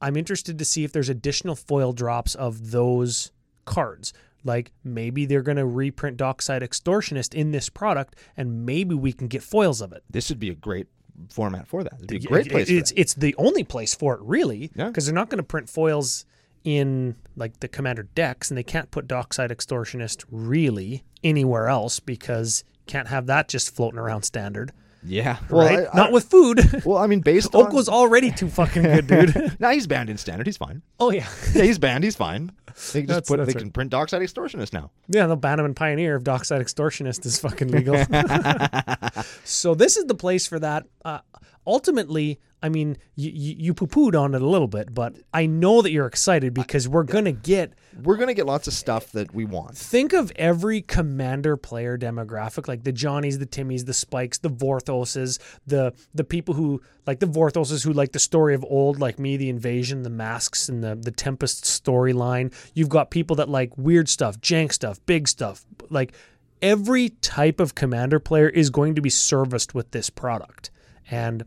I'm 0.01 0.17
interested 0.17 0.57
to 0.59 0.65
see 0.65 0.85
if 0.85 0.93
there's 0.93 1.09
additional 1.09 1.57
foil 1.57 1.93
drops 1.93 2.37
of 2.37 2.71
those 2.71 3.33
cards. 3.65 4.13
Like 4.45 4.71
maybe 4.85 5.27
they're 5.27 5.43
going 5.43 5.57
to 5.57 5.67
reprint 5.67 6.17
Dockside 6.17 6.63
Extortionist 6.63 7.35
in 7.35 7.51
this 7.51 7.69
product, 7.69 8.15
and 8.37 8.65
maybe 8.65 8.95
we 8.95 9.13
can 9.13 9.27
get 9.27 9.43
foils 9.43 9.81
of 9.81 9.93
it. 9.93 10.05
This 10.09 10.29
would 10.29 10.39
be 10.39 10.51
a 10.51 10.55
great 10.55 10.87
format 11.31 11.67
for 11.67 11.83
that. 11.83 11.95
It'd 11.95 12.09
be 12.09 12.17
a 12.17 12.21
great 12.21 12.49
place. 12.51 12.69
It's 12.71 12.93
it's 12.95 13.15
the 13.15 13.35
only 13.39 13.65
place 13.65 13.93
for 13.95 14.15
it, 14.15 14.21
really, 14.23 14.71
Yeah. 14.77 14.87
because 14.89 15.07
they're 15.07 15.15
not 15.15 15.31
going 15.31 15.39
to 15.39 15.43
print 15.43 15.69
foils 15.69 16.27
in 16.65 17.15
like 17.37 17.61
the 17.61 17.69
Commander 17.69 18.05
decks, 18.15 18.51
and 18.51 18.59
they 18.59 18.63
can't 18.63 18.91
put 18.91 19.07
Dockside 19.07 19.51
Extortionist 19.51 20.25
really 20.31 21.05
anywhere 21.23 21.69
else 21.69 22.01
because 22.01 22.65
can't 22.87 23.09
have 23.09 23.27
that 23.27 23.49
just 23.49 23.75
floating 23.75 23.99
around 23.99 24.23
standard, 24.23 24.73
Yeah. 25.03 25.39
Well, 25.51 25.67
right? 25.67 25.87
I- 25.93 25.97
not 25.97 26.09
I- 26.11 26.13
with 26.13 26.25
food. 26.25 26.83
Well, 26.85 26.99
I 26.99 27.07
mean, 27.07 27.21
based 27.21 27.55
on. 27.55 27.67
Oko 27.67 27.75
was 27.77 27.89
already 27.89 28.31
too 28.31 28.49
fucking 28.49 28.83
good, 28.83 29.07
dude. 29.07 29.57
nah, 29.61 29.71
he's 29.71 29.87
banned 29.87 30.11
in 30.11 30.17
standard. 30.19 30.47
He's 30.47 30.57
fine. 30.59 30.83
oh 31.01 31.11
yeah, 31.11 31.29
Yeah, 31.55 31.63
he's 31.65 31.79
banned. 31.79 32.05
He's 32.05 32.17
fine. 32.17 32.53
They 32.93 33.03
can 33.03 33.07
just 33.07 33.07
That's- 33.09 33.29
put. 33.29 33.37
that's 33.39 33.53
They 33.55 33.59
can 33.61 33.71
print 33.71 33.91
Dockside 33.91 34.21
Extortionist 34.23 34.73
now. 34.73 34.91
yeah. 35.09 35.27
They'll 35.27 35.37
ban 35.37 35.59
him 35.61 35.67
in 35.67 35.75
Pioneer 35.75 36.17
if 36.17 36.25
Dockside 36.25 36.61
Extortionist 36.61 37.25
is 37.27 37.39
fucking 37.39 37.69
legal. 37.69 37.95
so 39.45 39.75
this 39.75 39.97
is 39.97 40.05
the 40.07 40.15
place 40.15 40.47
for 40.47 40.59
that. 40.59 40.87
Uh, 41.05 41.19
ultimately, 41.67 42.39
I 42.65 42.71
mean, 42.71 42.97
you, 43.15 43.31
you, 43.31 43.57
you 43.59 43.75
poo 43.75 43.87
pooed 43.87 44.19
on 44.19 44.35
it 44.35 44.41
a 44.41 44.47
little 44.47 44.69
bit, 44.69 44.95
but 44.95 45.19
I 45.35 45.45
know 45.45 45.83
that 45.83 45.91
you're 45.91 46.07
excited 46.07 46.55
because 46.55 46.89
we're 46.89 47.03
gonna 47.03 47.31
get 47.31 47.75
We're 48.03 48.17
gonna 48.17 48.33
get 48.33 48.47
lots 48.47 48.67
of 48.67 48.73
stuff 48.73 49.13
that 49.13 49.35
we 49.35 49.45
want. 49.45 49.77
think 49.77 50.15
of 50.15 50.33
every 50.37 50.81
commander 50.81 51.59
player 51.59 51.99
demographic 51.99 52.67
like 52.67 52.83
the 52.83 52.91
johnnies 52.91 53.39
the 53.39 53.45
timmies 53.45 53.85
the 53.85 53.93
spikes 53.93 54.39
the 54.39 54.49
vorthoses 54.49 55.39
the 55.67 55.93
the 56.15 56.25
people 56.25 56.55
who 56.55 56.81
like 57.07 57.21
the 57.21 57.27
vorthoses 57.27 57.85
who 57.85 57.93
like 57.93 58.13
the 58.13 58.19
story 58.19 58.55
of 58.55 58.65
old 58.65 58.99
like 58.99 59.19
me 59.19 59.37
the 59.37 59.51
invasion 59.51 60.03
the 60.03 60.09
masks 60.09 60.71
and 60.71 60.83
the 60.83 60.95
the 60.95 61.11
tempest 61.11 61.65
storyline. 61.65 62.51
You've 62.73 62.89
got 62.89 63.11
people 63.11 63.37
that 63.37 63.51
like 63.51 63.77
weird 63.77 64.09
stuff 64.09 64.41
jank 64.41 64.73
stuff 64.73 65.05
big 65.05 65.29
stuff. 65.29 65.67
Like 65.91 66.15
every 66.63 67.11
type 67.11 67.61
of 67.61 67.75
commander 67.75 68.19
player 68.19 68.49
is 68.49 68.71
going 68.71 68.95
to 68.95 69.03
be 69.03 69.11
serviced 69.11 69.75
with 69.75 69.91
this 69.91 70.09
product. 70.09 70.71
And 71.11 71.45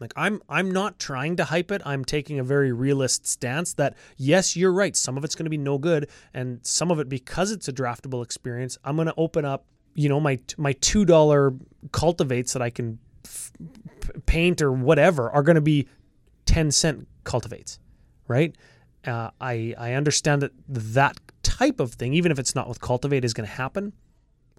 like 0.00 0.12
I'm 0.16 0.40
I'm 0.48 0.70
not 0.70 0.98
trying 0.98 1.36
to 1.36 1.44
hype 1.44 1.70
it. 1.70 1.82
I'm 1.84 2.04
taking 2.04 2.38
a 2.38 2.44
very 2.44 2.72
realist 2.72 3.26
stance 3.26 3.74
that 3.74 3.96
yes, 4.16 4.56
you're 4.56 4.72
right. 4.72 4.96
Some 4.96 5.16
of 5.18 5.24
it's 5.24 5.34
going 5.34 5.44
to 5.44 5.50
be 5.50 5.58
no 5.58 5.78
good 5.78 6.08
and 6.34 6.58
some 6.62 6.90
of 6.90 6.98
it 6.98 7.08
because 7.08 7.52
it's 7.52 7.68
a 7.68 7.72
draftable 7.72 8.24
experience, 8.24 8.78
I'm 8.84 8.96
going 8.96 9.08
to 9.08 9.14
open 9.16 9.44
up, 9.44 9.64
you 9.94 10.08
know, 10.08 10.18
my 10.20 10.38
my 10.56 10.72
$2 10.74 11.60
cultivates 11.92 12.52
that 12.54 12.62
I 12.62 12.70
can 12.70 12.98
f- 13.26 13.52
paint 14.26 14.62
or 14.62 14.72
whatever 14.72 15.30
are 15.30 15.42
going 15.42 15.56
to 15.56 15.60
be 15.60 15.86
10 16.46 16.70
cent 16.70 17.06
cultivates, 17.24 17.78
right? 18.26 18.56
Uh, 19.06 19.30
I 19.40 19.74
I 19.78 19.92
understand 19.94 20.42
that 20.42 20.52
that 20.68 21.18
type 21.42 21.80
of 21.80 21.92
thing 21.94 22.14
even 22.14 22.32
if 22.32 22.38
it's 22.38 22.54
not 22.54 22.68
with 22.68 22.80
cultivate 22.80 23.24
is 23.24 23.32
going 23.34 23.46
to 23.48 23.54
happen. 23.54 23.92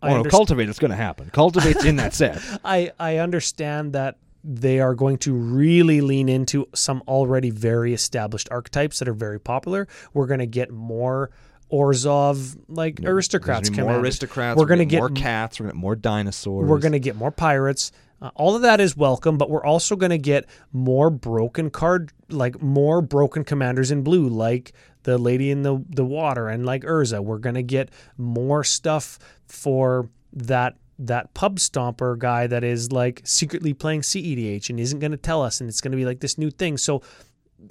I 0.03 0.09
Oh, 0.09 0.15
no, 0.17 0.23
underst- 0.23 0.31
cultivate. 0.31 0.67
It's 0.67 0.79
gonna 0.79 0.95
happen. 0.95 1.29
Cultivate's 1.29 1.85
in 1.85 1.97
that 1.97 2.13
set. 2.21 2.41
I 2.65 2.91
I 2.99 3.17
understand 3.17 3.93
that 3.93 4.17
they 4.43 4.79
are 4.79 4.95
going 4.95 5.17
to 5.19 5.33
really 5.33 6.01
lean 6.01 6.29
into 6.29 6.67
some 6.73 7.03
already 7.07 7.49
very 7.49 7.93
established 7.93 8.47
archetypes 8.51 8.99
that 8.99 9.07
are 9.07 9.13
very 9.13 9.39
popular. 9.39 9.87
We're 10.13 10.27
going 10.27 10.39
to 10.39 10.47
get 10.47 10.71
more 10.71 11.31
Orzhov 11.71 12.57
like 12.67 12.99
aristocrats 13.03 13.69
be 13.69 13.81
more 13.81 13.95
aristocrats. 13.95 14.57
We're 14.57 14.63
We're 14.63 14.67
gonna 14.67 14.83
gonna 14.83 14.89
get 14.89 14.99
more 14.99 15.09
cats. 15.09 15.59
We're 15.59 15.67
gonna 15.67 15.73
get 15.75 15.81
more 15.81 15.95
dinosaurs. 15.95 16.69
We're 16.69 16.79
going 16.79 16.91
to 16.91 16.99
get 16.99 17.15
more 17.15 17.31
pirates. 17.31 17.91
Uh, 18.21 18.29
all 18.35 18.55
of 18.55 18.61
that 18.61 18.79
is 18.79 18.95
welcome, 18.95 19.37
but 19.37 19.49
we're 19.49 19.65
also 19.65 19.95
going 19.95 20.11
to 20.11 20.17
get 20.17 20.45
more 20.71 21.09
broken 21.09 21.71
card, 21.71 22.11
like 22.29 22.61
more 22.61 23.01
broken 23.01 23.43
commanders 23.43 23.89
in 23.89 24.03
blue, 24.03 24.27
like 24.27 24.73
the 25.03 25.17
lady 25.17 25.49
in 25.49 25.63
the 25.63 25.83
the 25.89 26.05
water 26.05 26.47
and 26.47 26.65
like 26.65 26.83
Urza. 26.83 27.23
We're 27.23 27.39
going 27.39 27.55
to 27.55 27.63
get 27.63 27.89
more 28.17 28.63
stuff 28.63 29.17
for 29.47 30.09
that 30.33 30.75
that 31.07 31.33
pub 31.33 31.57
stomper 31.57 32.17
guy 32.17 32.47
that 32.47 32.63
is 32.63 32.91
like 32.91 33.21
secretly 33.23 33.73
playing 33.73 34.01
CEDH 34.01 34.69
and 34.69 34.79
isn't 34.79 34.99
going 34.99 35.11
to 35.11 35.17
tell 35.17 35.41
us, 35.41 35.59
and 35.59 35.69
it's 35.69 35.81
going 35.81 35.91
to 35.91 35.97
be 35.97 36.05
like 36.05 36.19
this 36.19 36.37
new 36.37 36.51
thing. 36.51 36.77
So 36.77 37.01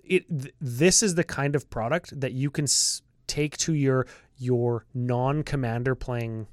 it 0.05 0.29
th- 0.29 0.55
this 0.61 1.03
is 1.03 1.15
the 1.15 1.25
kind 1.25 1.55
of 1.55 1.71
product 1.71 2.19
that 2.21 2.33
you 2.33 2.51
can 2.51 2.65
s- 2.65 3.03
take 3.27 3.57
to 3.59 3.75
your 3.75 4.07
your 4.37 4.87
non-commander 4.95 5.95
playing 5.95 6.47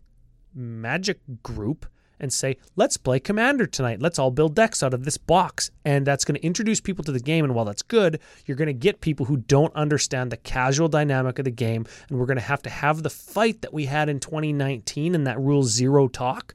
magic 0.53 1.19
group 1.43 1.85
and 2.19 2.31
say, 2.31 2.57
let's 2.75 2.97
play 2.97 3.19
Commander 3.19 3.65
tonight. 3.65 4.01
Let's 4.01 4.19
all 4.19 4.31
build 4.31 4.55
decks 4.55 4.81
out 4.81 4.93
of 4.93 5.05
this 5.05 5.17
box. 5.17 5.71
And 5.85 6.05
that's 6.05 6.25
going 6.25 6.39
to 6.39 6.45
introduce 6.45 6.81
people 6.81 7.03
to 7.05 7.11
the 7.11 7.19
game. 7.19 7.45
And 7.45 7.53
while 7.53 7.65
that's 7.65 7.81
good, 7.81 8.19
you're 8.45 8.57
going 8.57 8.67
to 8.67 8.73
get 8.73 9.01
people 9.01 9.25
who 9.25 9.37
don't 9.37 9.73
understand 9.75 10.31
the 10.31 10.37
casual 10.37 10.87
dynamic 10.87 11.39
of 11.39 11.45
the 11.45 11.51
game. 11.51 11.85
And 12.09 12.19
we're 12.19 12.25
going 12.25 12.37
to 12.37 12.43
have 12.43 12.61
to 12.63 12.69
have 12.69 13.03
the 13.03 13.09
fight 13.09 13.61
that 13.61 13.73
we 13.73 13.85
had 13.85 14.09
in 14.09 14.19
2019 14.19 15.15
and 15.15 15.27
that 15.27 15.39
Rule 15.39 15.63
Zero 15.63 16.07
talk. 16.07 16.53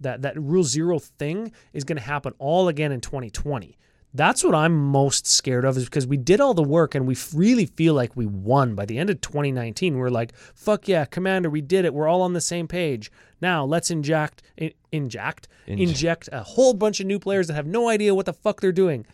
That, 0.00 0.22
that 0.22 0.40
Rule 0.40 0.64
Zero 0.64 0.98
thing 0.98 1.52
is 1.72 1.84
going 1.84 1.96
to 1.96 2.02
happen 2.02 2.34
all 2.38 2.68
again 2.68 2.92
in 2.92 3.00
2020. 3.00 3.76
That's 4.14 4.44
what 4.44 4.54
I'm 4.54 4.76
most 4.76 5.26
scared 5.26 5.64
of 5.64 5.76
is 5.76 5.84
because 5.84 6.06
we 6.06 6.18
did 6.18 6.40
all 6.40 6.52
the 6.52 6.62
work 6.62 6.94
and 6.94 7.06
we 7.06 7.16
really 7.34 7.64
feel 7.64 7.94
like 7.94 8.14
we 8.14 8.26
won 8.26 8.74
by 8.74 8.84
the 8.84 8.98
end 8.98 9.08
of 9.08 9.20
2019. 9.22 9.96
We're 9.96 10.10
like, 10.10 10.36
fuck 10.36 10.86
yeah, 10.86 11.06
Commander, 11.06 11.48
we 11.48 11.62
did 11.62 11.84
it. 11.86 11.94
We're 11.94 12.08
all 12.08 12.20
on 12.20 12.34
the 12.34 12.40
same 12.40 12.68
page. 12.68 13.10
Now 13.40 13.64
let's 13.64 13.90
inject, 13.90 14.42
in, 14.56 14.72
inject, 14.90 15.48
inject 15.66 16.28
a 16.30 16.42
whole 16.42 16.74
bunch 16.74 17.00
of 17.00 17.06
new 17.06 17.18
players 17.18 17.46
that 17.46 17.54
have 17.54 17.66
no 17.66 17.88
idea 17.88 18.14
what 18.14 18.26
the 18.26 18.32
fuck 18.34 18.60
they're 18.60 18.72
doing. 18.72 19.06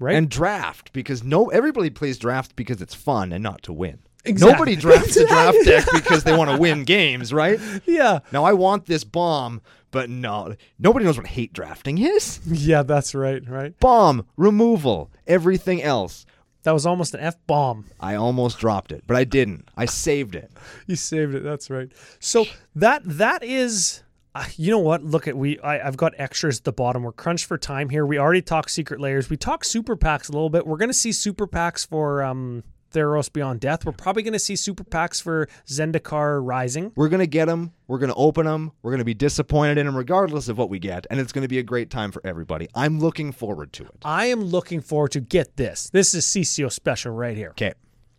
Right? 0.00 0.16
and 0.16 0.28
draft 0.28 0.92
because 0.92 1.22
no 1.22 1.46
everybody 1.50 1.90
plays 1.90 2.18
draft 2.18 2.56
because 2.56 2.82
it's 2.82 2.94
fun 2.94 3.32
and 3.32 3.40
not 3.40 3.62
to 3.62 3.72
win. 3.72 4.00
Exactly. 4.26 4.52
Nobody 4.52 4.76
drafts 4.76 5.16
a 5.16 5.26
draft 5.26 5.58
deck 5.64 5.84
because 5.92 6.24
they 6.24 6.36
want 6.36 6.50
to 6.50 6.56
win 6.58 6.84
games, 6.84 7.32
right? 7.32 7.58
yeah. 7.86 8.20
Now 8.32 8.44
I 8.44 8.52
want 8.52 8.86
this 8.86 9.04
bomb, 9.04 9.62
but 9.90 10.10
no, 10.10 10.54
nobody 10.78 11.04
knows 11.04 11.16
what 11.16 11.26
hate 11.26 11.52
drafting 11.52 11.98
is. 11.98 12.40
Yeah, 12.46 12.82
that's 12.82 13.14
right. 13.14 13.46
Right. 13.48 13.78
Bomb 13.80 14.26
removal, 14.36 15.10
everything 15.26 15.82
else. 15.82 16.26
That 16.64 16.72
was 16.72 16.84
almost 16.84 17.14
an 17.14 17.20
F 17.20 17.36
bomb. 17.46 17.84
I 18.00 18.16
almost 18.16 18.58
dropped 18.58 18.90
it, 18.90 19.04
but 19.06 19.16
I 19.16 19.22
didn't. 19.22 19.68
I 19.76 19.86
saved 19.86 20.34
it. 20.34 20.50
You 20.88 20.96
saved 20.96 21.34
it. 21.34 21.44
That's 21.44 21.70
right. 21.70 21.90
So 22.18 22.44
that 22.74 23.02
that 23.04 23.44
is. 23.44 24.02
Uh, 24.34 24.44
you 24.56 24.70
know 24.72 24.78
what? 24.80 25.02
Look 25.04 25.26
at 25.28 25.36
we. 25.36 25.58
I, 25.60 25.86
I've 25.86 25.96
got 25.96 26.12
extras 26.18 26.58
at 26.58 26.64
the 26.64 26.72
bottom. 26.72 27.04
We're 27.04 27.12
crunched 27.12 27.46
for 27.46 27.56
time 27.56 27.88
here. 27.88 28.04
We 28.04 28.18
already 28.18 28.42
talked 28.42 28.70
secret 28.72 29.00
lairs. 29.00 29.30
We 29.30 29.36
talked 29.36 29.64
super 29.66 29.96
packs 29.96 30.28
a 30.28 30.32
little 30.32 30.50
bit. 30.50 30.66
We're 30.66 30.76
gonna 30.76 30.92
see 30.92 31.12
super 31.12 31.46
packs 31.46 31.84
for 31.86 32.22
um 32.22 32.64
Theros 32.92 33.32
Beyond 33.32 33.60
Death. 33.60 33.84
We're 33.84 33.92
probably 33.92 34.22
gonna 34.22 34.38
see 34.38 34.56
super 34.56 34.84
packs 34.84 35.20
for 35.20 35.48
Zendikar 35.66 36.40
Rising. 36.44 36.92
We're 36.96 37.08
going 37.08 37.20
to 37.20 37.26
get 37.26 37.46
them. 37.46 37.72
We're 37.88 37.98
going 37.98 38.10
to 38.10 38.16
open 38.16 38.46
them. 38.46 38.72
We're 38.82 38.90
going 38.90 38.98
to 39.00 39.04
be 39.04 39.14
disappointed 39.14 39.78
in 39.78 39.86
them 39.86 39.96
regardless 39.96 40.48
of 40.48 40.58
what 40.58 40.70
we 40.70 40.78
get. 40.78 41.06
And 41.10 41.20
it's 41.20 41.32
going 41.32 41.42
to 41.42 41.48
be 41.48 41.58
a 41.58 41.62
great 41.62 41.90
time 41.90 42.10
for 42.12 42.20
everybody. 42.24 42.68
I'm 42.74 42.98
looking 42.98 43.32
forward 43.32 43.72
to 43.74 43.84
it. 43.84 43.96
I 44.04 44.26
am 44.26 44.42
looking 44.42 44.80
forward 44.80 45.12
to 45.12 45.20
get 45.20 45.56
this. 45.56 45.90
This 45.90 46.14
is 46.14 46.24
CCO 46.26 46.70
special 46.72 47.12
right 47.12 47.36
here. 47.36 47.50
Okay. 47.50 47.74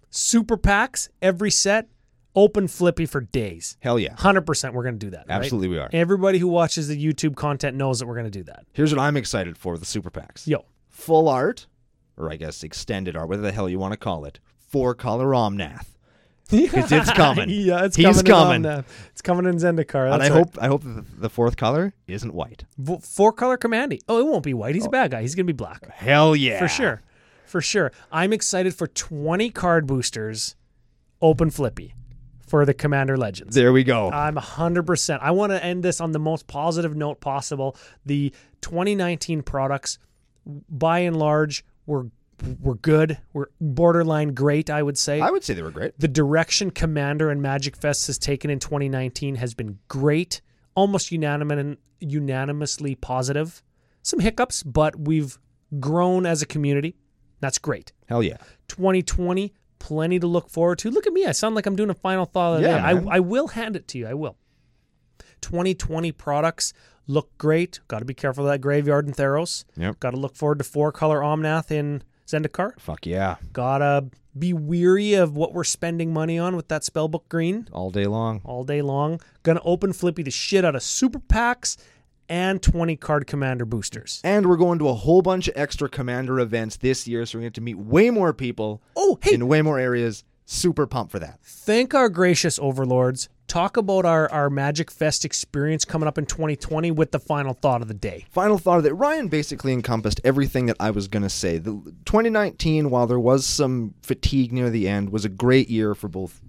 Super 0.10 0.58
packs 0.58 1.10
every 1.22 1.52
set, 1.52 1.88
open 2.36 2.68
flippy 2.68 3.06
for 3.06 3.22
days. 3.22 3.78
Hell 3.82 4.00
yeah. 4.00 4.16
Hundred 4.16 4.46
percent, 4.46 4.74
we're 4.74 4.84
gonna 4.84 4.98
do 4.98 5.10
that. 5.10 5.26
right? 5.28 5.36
Absolutely 5.36 5.68
we 5.68 5.78
are. 5.80 5.90
Everybody 5.92 6.40
who 6.40 6.48
watches 6.48 6.88
the 6.88 7.02
YouTube 7.04 7.36
content 7.36 7.76
knows 7.76 8.00
that 8.00 8.08
we're 8.08 8.16
gonna 8.16 8.30
do 8.30 8.44
that. 8.44 8.66
Here's 8.74 8.94
what 8.94 9.02
I'm 9.02 9.18
excited 9.18 9.58
for 9.58 9.78
the 9.78 9.86
super 9.86 10.10
packs. 10.10 10.48
Yo, 10.48 10.66
Full 10.90 11.28
art, 11.28 11.68
or 12.16 12.32
I 12.32 12.38
guess 12.38 12.64
extended 12.64 13.16
art, 13.16 13.28
whatever 13.28 13.46
the 13.46 13.52
hell 13.52 13.70
you 13.70 13.80
want 13.80 13.94
to 13.94 13.98
call 13.98 14.26
it. 14.26 14.40
Four 14.68 14.96
color 14.96 15.28
Omnath. 15.28 15.86
It's- 16.50 16.92
it's 16.94 17.12
coming. 17.12 17.50
yeah, 17.50 17.84
it's 17.84 17.98
He's 17.98 18.22
coming. 18.22 18.64
in 18.64 18.64
coming. 18.64 18.64
Omnath. 18.64 18.86
It's 19.12 19.22
coming 19.22 19.46
in 19.48 19.58
Zendikar. 19.58 20.12
and 20.12 20.22
that's 20.22 20.32
I 20.32 20.34
right. 20.34 20.46
hope 20.46 20.58
I 20.62 20.68
hope 20.68 20.84
that 20.84 21.20
the 21.22 21.30
fourth 21.30 21.58
color 21.58 21.94
isn't 22.08 22.34
white. 22.34 22.64
V- 22.78 23.00
four 23.02 23.34
color 23.34 23.58
commandy. 23.58 24.00
Oh, 24.08 24.20
it 24.20 24.26
won't 24.26 24.46
be 24.46 24.54
white. 24.54 24.74
He's 24.74 24.86
a 24.86 24.88
oh. 24.88 24.92
bad 24.92 25.12
guy. 25.12 25.22
He's 25.22 25.36
gonna 25.36 25.44
be 25.44 25.52
black 25.52 25.86
Hell 25.90 26.38
yeah. 26.38 26.60
for 26.60 26.70
sure, 26.70 27.02
for 27.46 27.60
sure. 27.60 27.92
I'm 28.14 28.32
excited 28.32 28.74
for 28.74 28.88
20 28.88 29.50
card 29.50 29.88
boosters, 29.88 30.56
open 31.22 31.50
flippy, 31.50 31.96
for 32.48 32.66
the 32.66 32.74
Commander 32.74 33.18
Legends. 33.18 33.54
There 33.54 33.74
we 33.74 33.84
go. 33.84 34.10
I'm 34.10 34.36
100%. 34.36 35.20
I 35.22 35.32
want 35.32 35.52
to 35.52 35.62
end 35.62 35.84
this 35.84 36.00
on 36.00 36.14
the 36.14 36.20
most 36.20 36.48
positive 36.48 36.96
note 36.96 37.20
possible. 37.20 37.76
The 38.06 38.32
2019 38.62 39.42
products, 39.44 40.00
by 40.46 41.00
and 41.00 41.18
large, 41.18 41.66
were 41.86 42.08
were 42.60 42.76
good. 42.76 43.18
Were 43.34 43.52
borderline 43.60 44.34
great, 44.34 44.70
I 44.70 44.84
would 44.84 44.98
say. 44.98 45.20
I 45.22 45.32
would 45.32 45.44
say 45.44 45.54
they 45.54 45.62
were 45.62 45.72
great. 45.72 46.00
the 46.00 46.08
direction 46.08 46.72
Commander 46.72 47.30
and 47.30 47.42
Magic 47.42 47.76
Fest 47.76 48.08
has 48.08 48.18
taken 48.18 48.50
in 48.50 48.60
2019 48.60 49.36
has 49.36 49.54
been 49.54 49.80
great, 49.88 50.42
almost 50.76 51.12
unanimous, 51.12 51.58
and 51.60 51.78
unanimously 52.00 52.96
positive. 52.96 53.64
Some 54.04 54.20
hiccups, 54.20 54.64
but 54.64 55.00
we've 55.00 55.38
grown 55.80 56.26
as 56.26 56.42
a 56.42 56.46
community. 56.46 56.96
That's 57.40 57.58
great. 57.58 57.92
Hell 58.08 58.24
yeah. 58.24 58.38
2020, 58.68 59.54
plenty 59.80 60.20
to 60.20 60.28
look 60.28 60.50
forward 60.50 60.80
to. 60.80 60.90
Look 60.92 61.06
at 61.08 61.14
me. 61.14 61.26
I 61.26 61.32
sound 61.32 61.56
like 61.56 61.66
I'm 61.66 61.76
doing 61.76 61.90
a 61.90 61.94
final 61.96 62.26
thought 62.26 62.58
of 62.58 62.62
Yeah. 62.62 62.84
I, 62.86 63.18
I 63.18 63.20
will 63.20 63.50
hand 63.50 63.76
it 63.76 63.88
to 63.90 63.98
you. 63.98 64.08
I 64.08 64.14
will. 64.14 64.38
2020 65.42 66.12
products 66.14 66.74
look 67.08 67.38
great. 67.38 67.80
Got 67.88 68.00
to 68.00 68.06
be 68.06 68.14
careful 68.14 68.46
of 68.46 68.52
that 68.52 68.60
graveyard 68.60 69.08
in 69.08 69.14
Theros. 69.14 69.66
Yep. 69.76 70.00
Got 70.00 70.12
to 70.12 70.18
look 70.18 70.36
forward 70.36 70.58
to 70.60 70.64
four 70.64 70.92
color 70.92 71.20
Omnath 71.20 71.72
in 71.72 72.04
Zendikar. 72.28 72.80
Fuck 72.80 73.06
yeah. 73.06 73.38
Gotta 73.54 74.08
be 74.38 74.54
weary 74.54 75.14
of 75.14 75.36
what 75.36 75.54
we're 75.54 75.64
spending 75.64 76.14
money 76.14 76.38
on 76.38 76.56
with 76.56 76.68
that 76.68 76.84
spellbook 76.84 77.28
green 77.30 77.68
All 77.72 77.90
day 77.90 78.06
long. 78.06 78.42
all 78.44 78.64
day 78.64 78.82
long. 78.82 79.20
Gonna 79.44 79.62
open 79.64 79.94
flippy 79.94 80.24
the 80.24 80.32
shit 80.32 80.64
out 80.66 80.76
of 80.76 80.84
super 80.84 81.20
packs 81.20 81.78
and 82.30 82.62
20 82.62 82.98
card 82.98 83.26
commander 83.26 83.64
boosters. 83.66 84.20
And 84.24 84.48
we're 84.48 84.58
going 84.58 84.80
to 84.80 84.90
a 84.90 84.94
whole 84.94 85.22
bunch 85.22 85.48
of 85.48 85.54
extra 85.56 85.88
commander 85.88 86.40
events 86.42 86.76
this 86.76 87.08
year, 87.08 87.26
so 87.26 87.38
we're 87.38 87.44
going 87.44 87.54
to 87.54 87.62
to 87.62 87.64
meet 87.64 87.78
way 87.78 88.10
more 88.10 88.34
people 88.34 88.82
Oh, 88.98 89.18
hey, 89.22 89.34
in 89.36 89.48
way 89.48 89.62
more 89.62 89.80
areas. 89.80 90.26
Super 90.46 90.86
pumped 90.88 91.12
for 91.14 91.20
that. 91.20 91.40
thank 91.44 91.94
our 91.94 92.10
gracious 92.10 92.60
overlords. 92.60 93.30
Talk 93.48 93.78
about 93.78 94.06
our, 94.06 94.30
our 94.30 94.50
Magic 94.50 94.92
Fest 94.92 95.24
experience 95.24 95.86
coming 95.86 96.06
up 96.06 96.18
in 96.18 96.26
2020 96.26 96.92
with 96.92 97.12
the 97.12 97.20
final 97.20 97.54
thought 97.54 97.82
of 97.82 97.88
the 97.88 97.94
day. 97.94 98.26
Final 98.30 98.58
thought 98.58 98.80
of 98.80 98.84
that 98.84 98.94
Ryan 98.94 99.30
basically 99.30 99.72
encompassed 99.72 100.20
everything 100.26 100.66
that 100.66 100.76
I 100.82 100.92
was 100.92 101.08
going 101.08 101.24
to 101.24 101.30
say. 101.30 101.58
The 101.58 101.72
2019, 102.04 102.90
while 102.90 103.08
there 103.08 103.20
was 103.20 103.46
some 103.46 103.94
fatigue 104.02 104.52
near 104.52 104.70
the 104.70 104.90
end, 104.90 105.12
was 105.12 105.24
a 105.24 105.30
great 105.30 105.70
year 105.70 105.96
for 105.96 106.10
both 106.10 106.42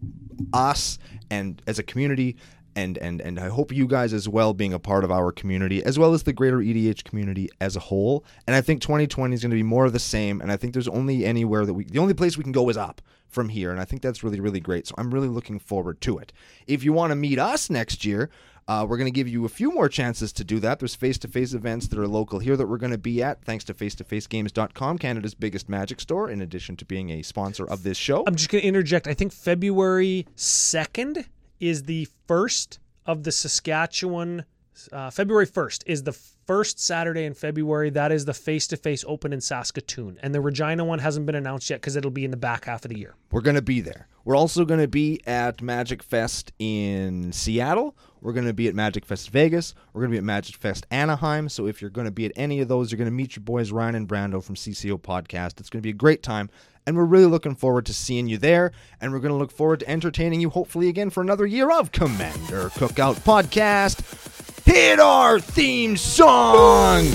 us 0.53 0.99
and 1.30 1.62
as 1.68 1.78
a 1.78 1.84
community. 1.84 2.36
And, 2.74 2.99
and, 2.99 3.20
and 3.20 3.38
I 3.38 3.49
hope 3.49 3.72
you 3.72 3.86
guys 3.86 4.12
as 4.12 4.28
well 4.28 4.53
being 4.53 4.72
a 4.72 4.78
part 4.80 5.05
of 5.05 5.12
our 5.12 5.30
community 5.30 5.84
as 5.84 6.01
well 6.01 6.14
as 6.14 6.24
the 6.24 6.32
greater 6.32 6.59
EDH 6.59 7.05
community 7.05 7.49
as 7.61 7.76
a 7.76 7.80
whole. 7.80 8.24
And 8.49 8.57
I 8.57 8.61
think 8.61 8.82
2020 8.82 9.34
is 9.34 9.42
going 9.42 9.51
to 9.51 9.57
be 9.57 9.62
more 9.62 9.84
of 9.84 9.92
the 9.92 10.01
same. 10.01 10.40
And 10.40 10.51
I 10.51 10.57
think 10.57 10.72
there's 10.72 10.88
only 10.88 11.24
anywhere 11.24 11.64
that 11.64 11.74
we, 11.74 11.84
the 11.84 12.01
only 12.01 12.14
place 12.14 12.36
we 12.36 12.42
can 12.42 12.53
go 12.53 12.68
is 12.68 12.76
up 12.76 13.03
from 13.29 13.51
here. 13.51 13.70
And 13.70 13.81
I 13.81 13.85
think 13.85 14.03
that's 14.03 14.22
really, 14.24 14.41
really 14.41 14.61
great. 14.61 14.87
So 14.87 14.95
I'm 14.99 15.12
really 15.12 15.29
looking 15.29 15.59
forward 15.59 16.01
to 16.03 16.18
it. 16.18 16.33
If 16.66 16.83
you 16.85 16.93
want 16.93 17.11
to 17.11 17.16
meet 17.16 17.39
us 17.39 17.70
next 17.70 18.05
year, 18.05 18.31
uh, 18.68 18.85
we're 18.87 18.99
going 18.99 19.07
to 19.07 19.11
give 19.11 19.26
you 19.26 19.47
a 19.47 19.49
few 19.49 19.72
more 19.72 19.89
chances 19.89 20.31
to 20.35 20.45
do 20.45 20.61
that. 20.61 20.79
There's 20.79 20.95
face 20.95 21.16
to 21.18 21.29
face 21.29 21.55
events 21.55 21.89
that 21.89 21.99
are 21.99 22.07
local 22.07 22.39
here 22.39 22.55
that 22.55 22.66
we're 22.66 22.76
going 22.76 22.93
to 22.93 22.99
be 22.99 23.22
at, 23.22 23.43
thanks 23.43 23.64
to 23.64 23.74
face-to-facegames.com, 23.74 24.99
Canada's 24.99 25.35
biggest 25.35 25.70
magic 25.70 26.01
store, 26.01 26.31
in 26.31 26.43
addition 26.43 26.76
to 26.76 26.85
being 26.85 27.09
a 27.11 27.22
sponsor 27.22 27.66
of 27.66 27.83
this 27.83 27.97
show. 27.97 28.24
I'm 28.26 28.37
just 28.37 28.51
going 28.51 28.61
to 28.61 28.68
interject. 28.68 29.07
I 29.07 29.14
think 29.14 29.33
February 29.33 30.26
2nd 30.37 31.24
is 31.61 31.85
the 31.85 32.09
first 32.26 32.79
of 33.07 33.22
the 33.22 33.33
Saskatchewan. 33.33 34.45
Uh, 34.93 35.09
February 35.11 35.47
1st 35.47 35.85
is 35.87 36.03
the 36.03 36.12
first 36.49 36.80
Saturday 36.80 37.26
in 37.26 37.34
February. 37.34 37.90
That 37.90 38.11
is 38.11 38.24
the 38.24 38.32
face 38.32 38.66
to 38.68 38.78
face 38.78 39.05
open 39.07 39.34
in 39.34 39.40
Saskatoon. 39.42 40.18
And 40.22 40.34
the 40.34 40.40
Regina 40.40 40.82
one 40.82 40.99
hasn't 40.99 41.26
been 41.26 41.34
announced 41.34 41.68
yet 41.68 41.82
because 41.82 41.94
it'll 41.94 42.11
be 42.11 42.24
in 42.24 42.30
the 42.30 42.38
back 42.38 42.64
half 42.64 42.86
of 42.86 42.88
the 42.88 42.99
year. 42.99 43.14
We're 43.30 43.42
going 43.42 43.57
to 43.57 43.62
be 43.62 43.82
there. 43.82 44.09
We're 44.24 44.34
also 44.34 44.64
going 44.64 44.80
to 44.80 44.88
be 44.88 45.20
at 45.26 45.61
Magic 45.61 46.03
Fest 46.03 46.53
in 46.59 47.34
Seattle. 47.34 47.94
We're 48.22 48.32
going 48.32 48.46
to 48.46 48.55
be 48.55 48.66
at 48.66 48.74
Magic 48.74 49.05
Fest 49.05 49.28
Vegas. 49.28 49.74
We're 49.92 50.01
going 50.01 50.11
to 50.11 50.14
be 50.14 50.18
at 50.18 50.24
Magic 50.24 50.57
Fest 50.57 50.86
Anaheim. 50.90 51.51
So 51.51 51.66
if 51.66 51.82
you're 51.82 51.90
going 51.90 52.07
to 52.07 52.11
be 52.11 52.24
at 52.24 52.32
any 52.34 52.61
of 52.61 52.68
those, 52.68 52.90
you're 52.90 52.96
going 52.96 53.11
to 53.11 53.12
meet 53.12 53.36
your 53.36 53.42
boys 53.42 53.70
Ryan 53.70 53.94
and 53.94 54.09
Brando 54.09 54.42
from 54.42 54.55
CCO 54.55 54.99
Podcast. 54.99 55.61
It's 55.61 55.68
going 55.68 55.82
to 55.82 55.86
be 55.86 55.90
a 55.90 55.92
great 55.92 56.22
time. 56.22 56.49
And 56.86 56.96
we're 56.96 57.05
really 57.05 57.26
looking 57.26 57.57
forward 57.57 57.84
to 57.84 57.92
seeing 57.92 58.26
you 58.26 58.38
there. 58.38 58.72
And 59.03 59.12
we're 59.12 59.18
going 59.18 59.32
to 59.32 59.38
look 59.38 59.53
forward 59.53 59.80
to 59.80 59.90
entertaining 59.90 60.40
you 60.40 60.49
hopefully 60.49 60.88
again 60.88 61.11
for 61.11 61.20
another 61.20 61.44
year 61.44 61.70
of 61.70 61.92
Commander 61.92 62.70
Cookout 62.70 63.16
Podcast. 63.16 64.38
Hit 64.69 65.01
our 65.01 65.41
theme 65.41 65.97
song! 65.97 67.07